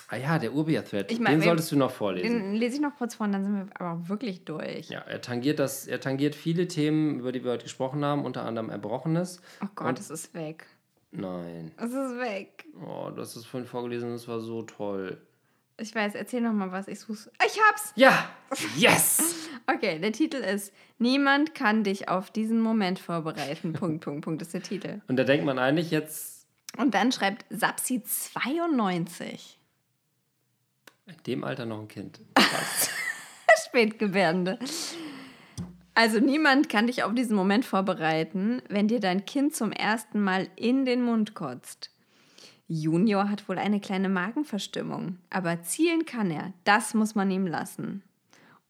Ah 0.08 0.18
ja, 0.18 0.38
der 0.38 0.54
Urbia-Thread. 0.54 1.10
Den 1.10 1.42
solltest 1.42 1.72
du 1.72 1.78
noch 1.78 1.90
vorlesen. 1.90 2.30
Den 2.30 2.56
lese 2.56 2.76
ich 2.76 2.82
noch 2.82 2.96
kurz 2.96 3.16
vor 3.16 3.26
und 3.26 3.34
dann 3.34 3.44
sind 3.44 3.56
wir 3.56 3.82
aber 3.82 4.08
wirklich 4.08 4.46
durch. 4.46 4.90
Ja, 4.90 5.00
er 5.00 5.22
tangiert, 5.22 5.58
das, 5.58 5.88
er 5.88 6.00
tangiert 6.00 6.36
viele 6.36 6.68
Themen, 6.68 7.20
über 7.20 7.32
die 7.32 7.44
wir 7.44 7.52
heute 7.52 7.64
gesprochen 7.64 8.06
haben, 8.06 8.24
unter 8.24 8.44
anderem 8.44 8.70
Erbrochenes. 8.70 9.42
Oh 9.64 9.68
Gott, 9.74 10.00
es 10.00 10.12
ist 10.12 10.34
weg. 10.36 10.68
Nein. 11.18 11.72
Es 11.78 11.92
ist 11.92 12.20
weg. 12.20 12.66
Oh, 12.80 13.10
du 13.10 13.22
hast 13.22 13.36
es 13.36 13.46
vorhin 13.46 13.68
vorgelesen, 13.68 14.12
das 14.12 14.28
war 14.28 14.40
so 14.40 14.64
toll. 14.64 15.18
Ich 15.78 15.94
weiß, 15.94 16.16
erzähl 16.16 16.42
noch 16.42 16.54
mal 16.54 16.72
was. 16.72 16.88
Ich 16.88 17.00
such's. 17.02 17.30
Ich 17.46 17.60
hab's! 17.70 17.92
Ja! 17.96 18.30
Yes! 18.78 19.42
Okay, 19.68 19.98
der 19.98 20.12
Titel 20.12 20.38
ist 20.38 20.72
Niemand 21.00 21.56
kann 21.56 21.84
dich 21.84 22.08
auf 22.08 22.30
diesen 22.30 22.60
Moment 22.62 23.00
vorbereiten. 23.00 23.74
Punkt, 23.80 24.04
Punkt, 24.04 24.24
Punkt 24.24 24.42
ist 24.44 24.54
der 24.54 24.62
Titel. 24.62 25.02
Und 25.08 25.16
da 25.16 25.24
denkt 25.24 25.44
man 25.44 25.58
eigentlich 25.58 25.90
jetzt, 25.90 26.46
Und 26.78 26.94
dann 26.94 27.12
schreibt 27.12 27.46
Sapsi 27.50 28.04
92. 28.04 29.58
in 31.08 31.16
dem 31.26 31.44
Alter 31.44 31.66
noch 31.66 31.80
ein 31.80 31.88
Kind. 31.88 32.22
Spätgebärende. 33.66 34.60
Also 35.96 36.20
niemand 36.20 36.68
kann 36.68 36.88
dich 36.88 37.04
auf 37.04 37.14
diesen 37.14 37.38
Moment 37.38 37.64
vorbereiten, 37.64 38.62
wenn 38.68 38.90
dir 38.90 39.00
dein 39.00 39.26
Kind 39.26 39.56
zum 39.56 39.72
ersten 39.72 40.22
Mal 40.22 40.50
in 40.58 40.86
den 40.86 41.02
Mund 41.02 41.34
kotzt. 41.36 41.90
Junior 42.68 43.30
hat 43.30 43.48
wohl 43.48 43.58
eine 43.58 43.80
kleine 43.80 44.10
Magenverstimmung, 44.10 45.20
aber 45.30 45.62
zielen 45.64 46.06
kann 46.06 46.32
er. 46.32 46.52
Das 46.66 46.94
muss 46.94 47.16
man 47.16 47.32
ihm 47.32 47.48
lassen. 47.48 48.04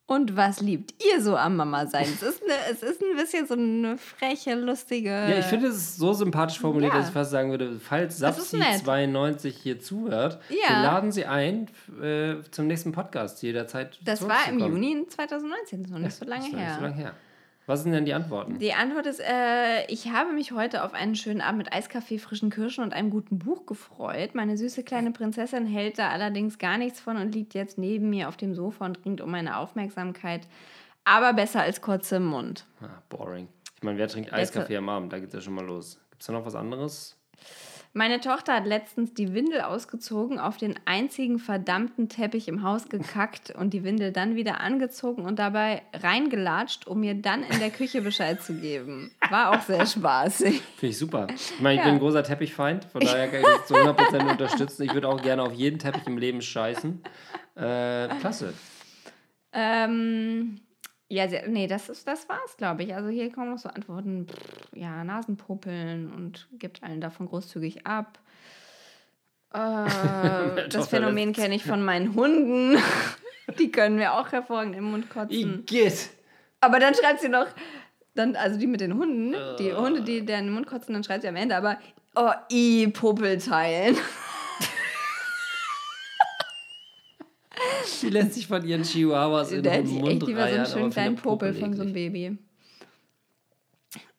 Und 0.08 0.38
was 0.38 0.62
liebt 0.62 0.93
ihr 1.03 1.20
so 1.20 1.36
am 1.36 1.56
Mama 1.56 1.88
sein? 1.88 2.03
Es 2.03 2.22
ist, 2.22 2.43
eine, 2.43 2.53
es 2.72 2.84
ist 2.84 3.01
ein 3.01 3.16
bisschen 3.16 3.47
so 3.47 3.56
eine 3.56 3.97
freche, 3.97 4.53
lustige. 4.53 5.10
Ja, 5.10 5.39
ich 5.39 5.45
finde 5.45 5.68
es 5.70 5.78
ist 5.78 5.97
so 5.97 6.14
sympathisch 6.14 6.60
formuliert, 6.60 6.93
Ja. 6.93 6.99
dass 6.99 7.08
ich 7.08 7.14
fast 7.14 7.32
sagen 7.32 7.49
würde, 7.49 7.80
falls 7.80 8.20
Das 8.20 8.38
ist 8.38 8.53
nett. 8.53 8.84
Sapsi92 8.86 9.49
hier 9.49 9.80
zuhört, 9.80 10.39
Ja. 10.49 10.76
wir 10.76 10.84
laden 10.84 11.12
sie 11.12 11.26
ein 11.26 11.70
äh, 12.01 12.36
zum 12.51 12.68
nächsten 12.68 12.91
Podcast 12.91 13.41
jederzeit. 13.41 13.97
das 14.03 14.28
war 14.28 14.47
im. 14.47 14.60
Juni 14.60 15.08
2019, 15.08 15.82
das 15.82 15.89
ist 15.89 15.93
noch 15.93 15.99
nicht 15.99 16.16
so 16.16 16.26
lange 16.26 16.45
her. 16.45 16.66
nicht 16.68 16.76
so 16.76 16.82
lange 16.82 16.95
her. 16.95 17.14
Was 17.68 17.82
sind 17.82 17.93
denn 17.93 18.05
die 18.05 18.13
Antworten? 18.13 18.59
Die 18.59 18.74
Antwort 18.74 19.07
ist, 19.07 19.20
äh, 19.20 19.86
ich 19.88 20.11
habe 20.11 20.34
mich 20.34 20.51
heute 20.51 20.84
auf 20.84 20.93
einen 20.93 21.16
schönen 21.16 21.41
Abend 21.41 21.59
mit 21.59 21.74
Eiskaffee, 21.74 22.20
frischen 22.20 22.51
Kirschen 22.51 22.84
und 22.84 22.93
einem 22.93 23.09
guten 23.09 23.39
Buch 23.39 23.66
gefreut. 23.66 24.36
Meine 24.36 24.55
süße 24.55 24.84
kleine 24.84 25.11
Prinzessin 25.11 25.66
hält 25.66 25.97
da 25.97 26.09
allerdings 26.09 26.59
gar 26.59 26.78
nichts 26.78 26.99
von 26.99 27.18
und 27.18 27.34
liegt 27.34 27.55
jetzt 27.55 27.80
neben 27.80 28.11
mir 28.11 28.30
auf 28.30 28.38
dem 28.38 28.53
Sofa 28.53 28.86
und 28.86 29.03
ringt 29.03 29.20
um 29.20 29.32
meine 29.32 29.57
Aufmerksamkeit. 29.57 30.47
Aber 31.05 31.34
besser 31.34 31.61
als 31.61 31.82
kurz 31.82 32.11
im 32.11 32.26
Mund. 32.26 32.66
Ah, 32.82 33.01
boring. 33.09 33.47
Ich 33.76 33.84
meine, 33.84 33.97
wer 33.97 34.07
trinkt 34.07 34.32
Eiskaffee 34.32 34.78
am 34.78 34.89
Abend? 34.89 35.11
Da 35.11 35.20
geht 35.20 35.30
es 35.30 35.34
ja 35.34 35.41
schon 35.41 35.53
mal 35.53 35.66
los. 35.66 35.99
Gibt 36.11 36.22
es 36.22 36.28
da 36.28 36.34
noch 36.34 36.45
was 36.45 36.55
anderes? 36.55 37.18
Meine 37.97 38.19
Tochter 38.19 38.53
hat 38.55 38.65
letztens 38.65 39.13
die 39.13 39.33
Windel 39.33 39.61
ausgezogen, 39.61 40.37
auf 40.37 40.57
den 40.57 40.75
einzigen 40.83 41.39
verdammten 41.39 42.09
Teppich 42.09 42.49
im 42.49 42.61
Haus 42.61 42.89
gekackt 42.89 43.51
und 43.51 43.73
die 43.73 43.85
Windel 43.85 44.11
dann 44.11 44.35
wieder 44.35 44.59
angezogen 44.59 45.23
und 45.23 45.39
dabei 45.39 45.81
reingelatscht, 45.93 46.87
um 46.87 46.99
mir 46.99 47.15
dann 47.15 47.43
in 47.43 47.57
der 47.59 47.69
Küche 47.69 48.01
Bescheid 48.01 48.43
zu 48.43 48.53
geben. 48.55 49.11
War 49.29 49.51
auch 49.51 49.61
sehr 49.61 49.85
spaßig. 49.85 50.59
Finde 50.75 50.91
ich 50.91 50.97
super. 50.97 51.27
Ich 51.33 51.57
meine, 51.61 51.75
ich 51.75 51.79
Ja. 51.79 51.85
bin 51.85 51.93
ein 51.93 51.99
großer 51.99 52.21
Teppichfeind, 52.23 52.83
von 52.83 52.99
daher 52.99 53.29
kann 53.29 53.39
ich 53.39 53.45
das 53.45 53.65
zu 53.67 53.75
100% 53.75 54.29
unterstützen. 54.29 54.83
Ich 54.83 54.93
würde 54.93 55.07
auch 55.07 55.21
gerne 55.21 55.43
auf 55.43 55.53
jeden 55.53 55.79
Teppich 55.79 56.05
im 56.05 56.17
Leben 56.17 56.41
scheißen. 56.41 57.01
Äh, 57.55 58.09
klasse. 58.19 58.53
Ähm, 59.53 60.59
ja, 61.08 61.28
sehr, 61.28 61.47
nee, 61.47 61.68
das, 61.68 61.89
ist, 61.89 62.08
das 62.08 62.28
war's, 62.30 62.58
glaube 62.58 62.84
ich. 62.84 62.95
Also 62.95 63.10
hier 63.10 63.32
kommen 63.32 63.51
noch 63.51 63.60
so 63.60 63.70
Antworten, 63.70 64.28
pff, 64.28 64.70
ja, 64.74 65.03
Nasenpuppeln 65.03 66.12
und 66.12 66.47
gibt 66.53 66.84
allen 66.84 67.01
davon 67.01 67.28
großzügig 67.28 67.86
ab. 67.86 68.20
Äh, 69.53 70.68
das 70.70 70.88
Phänomen 70.88 71.34
kenne 71.34 71.56
ich 71.56 71.64
von 71.64 71.84
meinen 71.84 72.16
Hunden. 72.16 72.78
Die 73.60 73.72
können 73.72 73.97
mir 73.97 74.14
auch 74.14 74.32
hervorragend 74.32 74.76
im 74.76 74.86
Mund 74.86 75.10
kotzen. 75.10 75.60
Igitt. 75.60 76.10
Aber 76.62 76.80
dann 76.80 76.95
schreibt 76.95 77.20
sie 77.20 77.30
noch, 77.30 77.45
dann, 78.16 78.36
also 78.36 78.58
die 78.58 78.66
mit 78.66 78.82
den 78.82 78.97
Hunden, 78.97 79.36
die 79.60 79.70
Äh. 79.70 79.76
Hunde, 79.76 80.01
die 80.01 80.26
den 80.26 80.49
Mund 80.49 80.66
kotzen, 80.66 80.93
dann 80.93 81.03
schreibt 81.03 81.22
sie 81.22 81.28
am 81.28 81.36
Ende 81.36 81.56
aber, 81.56 81.78
oh, 82.16 82.32
i, 82.51 82.88
Puppelteilen. 82.88 83.97
Die 88.01 88.09
lässt 88.09 88.33
sich 88.33 88.47
von 88.47 88.65
ihren 88.65 88.83
Chihuahuas 88.83 89.51
in 89.51 89.63
den 89.63 89.88
Mund 89.88 90.07
echt 90.07 90.23
lieber 90.27 90.47
so 90.47 90.55
einen 90.55 90.65
schönen 90.65 90.89
kleinen 90.91 91.15
Popel 91.15 91.53
von 91.53 91.73
so 91.73 91.81
einem. 91.83 91.93
Baby. 91.93 92.38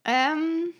Ähm, 0.04 0.72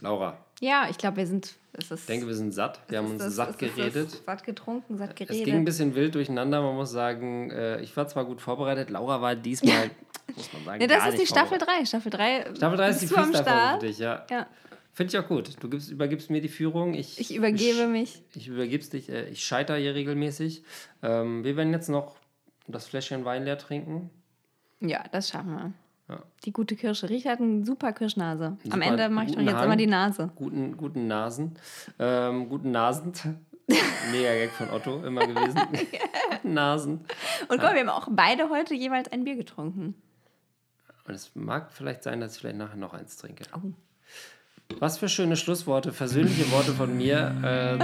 Laura, 0.00 0.38
ja, 0.60 0.86
ich 0.90 0.98
glaube, 0.98 1.18
wir 1.18 1.26
sind. 1.26 1.54
Es 1.76 1.90
ist, 1.90 2.00
ich 2.02 2.06
denke, 2.06 2.26
wir 2.28 2.34
sind 2.34 2.52
satt. 2.52 2.80
Wir 2.88 2.98
haben 2.98 3.10
uns 3.10 3.22
es 3.22 3.28
ist- 3.30 3.36
satt 3.36 3.56
es 3.60 3.62
ist- 3.68 3.76
geredet. 3.76 4.22
Satt 4.24 4.44
getrunken, 4.44 4.96
satt 4.96 5.10
Es 5.10 5.16
geredet. 5.16 5.44
ging 5.44 5.54
ein 5.56 5.64
bisschen 5.64 5.94
wild 5.94 6.14
durcheinander. 6.14 6.62
Man 6.62 6.76
muss 6.76 6.90
sagen, 6.92 7.50
äh, 7.50 7.80
ich 7.80 7.96
war 7.96 8.06
zwar 8.06 8.24
gut 8.24 8.40
vorbereitet. 8.40 8.90
Laura 8.90 9.20
war 9.20 9.34
diesmal, 9.34 9.90
muss 10.36 10.52
man 10.52 10.64
sagen, 10.64 10.78
nee, 10.78 10.86
das 10.86 10.98
gar 10.98 11.08
ist 11.08 11.20
die 11.20 11.26
Staffel 11.26 11.58
vorbereitet. 11.58 11.82
3. 11.82 11.86
Staffel 11.86 12.10
3. 12.10 12.54
Staffel 12.56 12.76
3 12.76 12.88
ist 12.90 13.02
die 13.02 13.06
Freestyle-Folge 13.08 13.38
Start. 13.50 13.80
für 13.80 13.86
dich, 13.88 13.98
ja. 13.98 14.26
Ja, 14.30 14.46
Finde 14.94 15.12
ich 15.12 15.18
auch 15.18 15.26
gut. 15.26 15.50
Du 15.60 15.68
gibst, 15.68 15.90
übergibst 15.90 16.30
mir 16.30 16.40
die 16.40 16.48
Führung. 16.48 16.94
Ich, 16.94 17.18
ich 17.18 17.34
übergebe 17.34 17.88
mich. 17.88 18.22
Ich 18.34 18.46
übergib's 18.46 18.90
dich. 18.90 19.08
Äh, 19.08 19.28
ich 19.28 19.44
scheitere 19.44 19.76
hier 19.76 19.94
regelmäßig. 19.94 20.62
Ähm, 21.02 21.42
wir 21.42 21.56
werden 21.56 21.72
jetzt 21.72 21.88
noch 21.88 22.16
das 22.68 22.86
Fläschchen 22.86 23.24
Wein 23.24 23.44
leer 23.44 23.58
trinken. 23.58 24.10
Ja, 24.80 25.02
das 25.10 25.30
schaffen 25.30 25.50
wir. 25.50 25.72
Ja. 26.14 26.22
Die 26.44 26.52
gute 26.52 26.76
Kirsche. 26.76 27.10
Riecht 27.10 27.26
hat 27.26 27.40
eine 27.40 27.64
super 27.66 27.92
Kirschnase. 27.92 28.44
Am 28.44 28.58
Super, 28.62 28.82
Ende 28.82 29.08
mache 29.08 29.26
ich 29.26 29.32
doch 29.34 29.42
jetzt 29.42 29.54
Hang. 29.54 29.64
immer 29.64 29.76
die 29.76 29.88
Nase. 29.88 30.30
Guten, 30.36 30.76
guten 30.76 31.08
Nasen. 31.08 31.58
Ähm, 31.98 32.48
guten 32.48 32.70
Nasend. 32.70 33.24
Mega 34.12 34.34
Gag 34.34 34.50
von 34.50 34.70
Otto 34.70 35.02
immer 35.04 35.26
gewesen. 35.26 35.58
guten 36.30 36.54
Nasen. 36.54 37.00
Und 37.48 37.48
guck 37.48 37.62
mal, 37.62 37.74
wir 37.74 37.80
haben 37.80 37.88
auch 37.88 38.06
beide 38.12 38.48
heute 38.48 38.74
jeweils 38.74 39.10
ein 39.10 39.24
Bier 39.24 39.34
getrunken. 39.34 39.94
Und 41.08 41.14
es 41.14 41.32
mag 41.34 41.72
vielleicht 41.72 42.04
sein, 42.04 42.20
dass 42.20 42.34
ich 42.34 42.40
vielleicht 42.40 42.58
nachher 42.58 42.76
noch 42.76 42.94
eins 42.94 43.16
trinke. 43.16 43.44
Oh. 43.56 43.72
Was 44.80 44.98
für 44.98 45.08
schöne 45.08 45.36
Schlussworte, 45.36 45.92
versöhnliche 45.92 46.50
Worte 46.50 46.72
von 46.72 46.96
mir. 46.96 47.78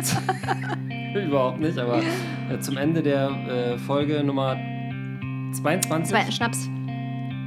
Äh, 1.14 1.18
überhaupt 1.26 1.60
nicht, 1.60 1.78
aber 1.78 2.02
äh, 2.50 2.58
zum 2.60 2.76
Ende 2.76 3.02
der 3.02 3.28
äh, 3.30 3.78
Folge 3.78 4.24
Nummer 4.24 4.56
22. 5.52 6.10
Zwei, 6.10 6.30
Schnaps. 6.30 6.68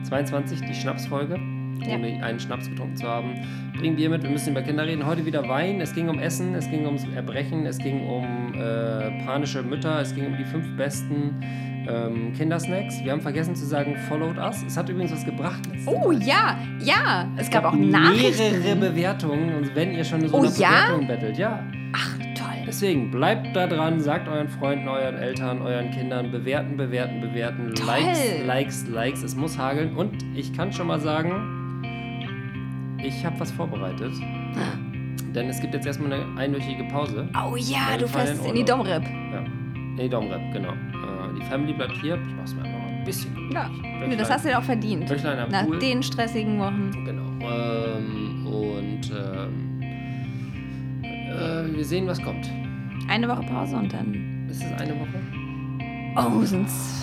22, 0.08 0.62
die 0.62 0.74
Schnapsfolge, 0.74 1.40
Ja. 1.86 1.96
ohne 1.96 2.24
einen 2.24 2.40
Schnaps 2.40 2.70
getrunken 2.70 2.96
zu 2.96 3.08
haben. 3.08 3.34
Bring 3.78 3.96
Bier 3.96 4.10
mit, 4.10 4.22
wir 4.24 4.30
müssen 4.30 4.52
über 4.52 4.62
Kinder 4.62 4.86
reden. 4.86 5.06
Heute 5.06 5.26
wieder 5.26 5.48
Wein. 5.50 5.82
Es 5.82 5.94
ging 5.96 6.10
um 6.10 6.20
Essen, 6.20 6.54
es 6.56 6.70
ging 6.70 6.86
ums 6.86 7.04
Erbrechen, 7.16 7.66
es 7.66 7.80
ging 7.80 8.08
um 8.08 8.54
äh, 8.54 9.26
panische 9.26 9.64
Mütter, 9.64 10.00
es 10.00 10.14
ging 10.14 10.28
um 10.28 10.38
die 10.38 10.46
fünf 10.46 10.66
besten 10.78 11.42
ähm, 11.88 12.34
Kindersnacks. 12.34 13.04
Wir 13.04 13.12
haben 13.12 13.22
vergessen 13.22 13.56
zu 13.56 13.66
sagen, 13.66 13.96
followed 14.10 14.38
us. 14.38 14.64
Es 14.66 14.78
hat 14.78 14.90
übrigens 14.90 15.12
was 15.12 15.26
gebracht. 15.26 15.62
Oh 15.86 16.12
Mal. 16.12 16.24
ja, 16.24 16.58
ja. 16.80 17.28
Es, 17.36 17.44
Es 17.48 17.52
gab 17.52 17.66
auch 17.66 17.74
Nachrichten. 17.74 18.62
mehrere 18.62 18.76
Bewertungen. 18.76 19.56
Und 19.56 19.76
wenn 19.76 19.92
ihr 19.94 20.04
schon 20.04 20.28
so 20.28 20.36
Oh, 20.38 20.40
eine 20.44 20.52
ja? 20.58 20.70
Bewertung 20.86 21.08
bettelt, 21.08 21.38
ja. 21.38 21.64
Ach, 21.96 22.18
toll. 22.36 22.48
Deswegen 22.66 23.12
bleibt 23.12 23.56
da 23.56 23.68
dran, 23.68 24.00
sagt 24.00 24.28
euren 24.28 24.48
Freunden, 24.48 24.88
euren 24.88 25.16
Eltern, 25.18 25.62
euren 25.62 25.92
Kindern, 25.92 26.32
bewerten, 26.32 26.78
bewerten, 26.78 27.22
bewerten, 27.22 27.74
Toll. 27.76 27.86
Likes, 27.88 28.46
Likes, 28.46 28.88
Likes, 28.88 29.24
es 29.24 29.36
muss 29.36 29.58
hageln. 29.58 29.96
Und 29.96 30.24
ich 30.36 30.54
kann 30.54 30.72
schon 30.74 30.88
mal 30.88 31.00
sagen, 31.00 31.82
ich 33.04 33.26
habe 33.26 33.40
was 33.40 33.52
vorbereitet. 33.52 34.12
Denn 35.36 35.50
es 35.50 35.60
gibt 35.60 35.74
jetzt 35.74 35.86
erstmal 35.88 36.14
eine 36.14 36.26
einwöchige 36.38 36.84
Pause. 36.86 37.28
Oh 37.36 37.56
ja, 37.56 37.98
du 38.00 38.08
fährst 38.08 38.44
in 38.44 38.50
in 38.52 38.56
die. 38.56 38.64
Domrep. 38.64 39.04
Ja. 39.04 39.44
Nee, 39.96 40.08
Domrep, 40.08 40.42
genau. 40.54 40.74
Die 41.40 41.46
Family 41.46 41.74
bleibt 41.74 41.94
hier. 42.02 42.16
Ich 42.28 42.36
mach's 42.36 42.54
mir 42.54 42.64
einfach 42.64 42.80
mal 42.80 42.88
ein 42.98 43.04
bisschen. 43.04 43.52
Ja, 43.52 43.70
nee, 44.08 44.16
das 44.16 44.30
hast 44.30 44.46
du 44.46 44.50
dir 44.50 44.60
auch 44.60 44.64
verdient. 44.64 45.08
Böchlein 45.08 45.50
Nach 45.50 45.66
Pool. 45.66 45.80
den 45.80 46.02
stressigen 46.04 46.60
Wochen. 46.60 46.92
Genau. 47.06 47.24
Ähm, 47.42 48.48
und 48.48 49.12
ähm, 49.12 49.82
äh, 51.04 51.76
wir 51.76 51.86
sehen, 51.86 52.08
was 52.08 52.22
kommt. 52.22 52.50
Eine 53.10 53.28
Woche 53.28 53.44
Pause 53.44 53.76
und 53.76 53.92
dann. 53.94 54.48
Ist 54.50 54.64
es 54.64 54.72
eine 54.82 54.94
Woche? 55.00 55.20
Oh, 56.16 56.42
sind 56.44 56.68
es 56.68 57.02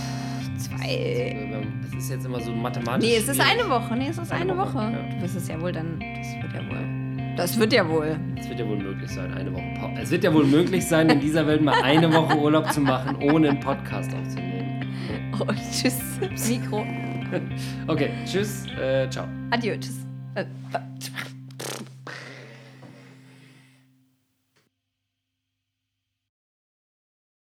zwei. 0.58 1.36
Das 1.82 1.94
ist 2.04 2.10
jetzt 2.10 2.24
immer 2.26 2.40
so 2.40 2.52
mathematisch. 2.52 3.08
Nee, 3.08 3.16
es 3.16 3.28
ist 3.28 3.36
schwierig. 3.42 3.60
eine 3.60 3.68
Woche. 3.70 3.96
Nee, 3.96 4.08
es 4.08 4.18
ist 4.18 4.32
Eine 4.32 4.52
eine 4.52 4.56
Woche, 4.56 4.74
Woche. 4.74 4.92
ja. 4.92 5.14
Du 5.16 5.22
wirst 5.22 5.36
es 5.36 5.48
ja 5.48 5.60
wohl 5.60 5.72
dann. 5.72 5.98
Das 6.00 6.42
wird 6.42 6.52
ja 6.54 6.70
wohl. 6.70 6.99
Das 7.40 7.58
wird 7.58 7.72
ja 7.72 7.88
wohl. 7.88 8.18
Es 8.38 8.50
wird 8.50 8.60
ja 8.60 8.68
wohl 8.68 8.76
möglich 8.76 9.10
sein, 9.10 9.32
eine 9.32 9.50
Woche 9.50 9.72
Pause. 9.80 10.02
Es 10.02 10.10
wird 10.10 10.24
ja 10.24 10.34
wohl 10.34 10.44
möglich 10.44 10.86
sein, 10.86 11.08
in 11.08 11.20
dieser 11.20 11.46
Welt 11.46 11.62
mal 11.62 11.80
eine 11.82 12.12
Woche 12.12 12.36
Urlaub 12.36 12.70
zu 12.70 12.82
machen, 12.82 13.16
ohne 13.16 13.48
einen 13.48 13.60
Podcast 13.60 14.12
aufzunehmen. 14.14 14.84
Oh, 15.40 15.46
tschüss. 15.72 15.98
Mikro. 16.48 16.84
Okay, 17.86 18.10
tschüss, 18.26 18.66
äh, 18.76 19.08
ciao. 19.08 19.24
Adieu, 19.50 19.76
tschüss. 19.78 20.04
Äh, 20.34 20.44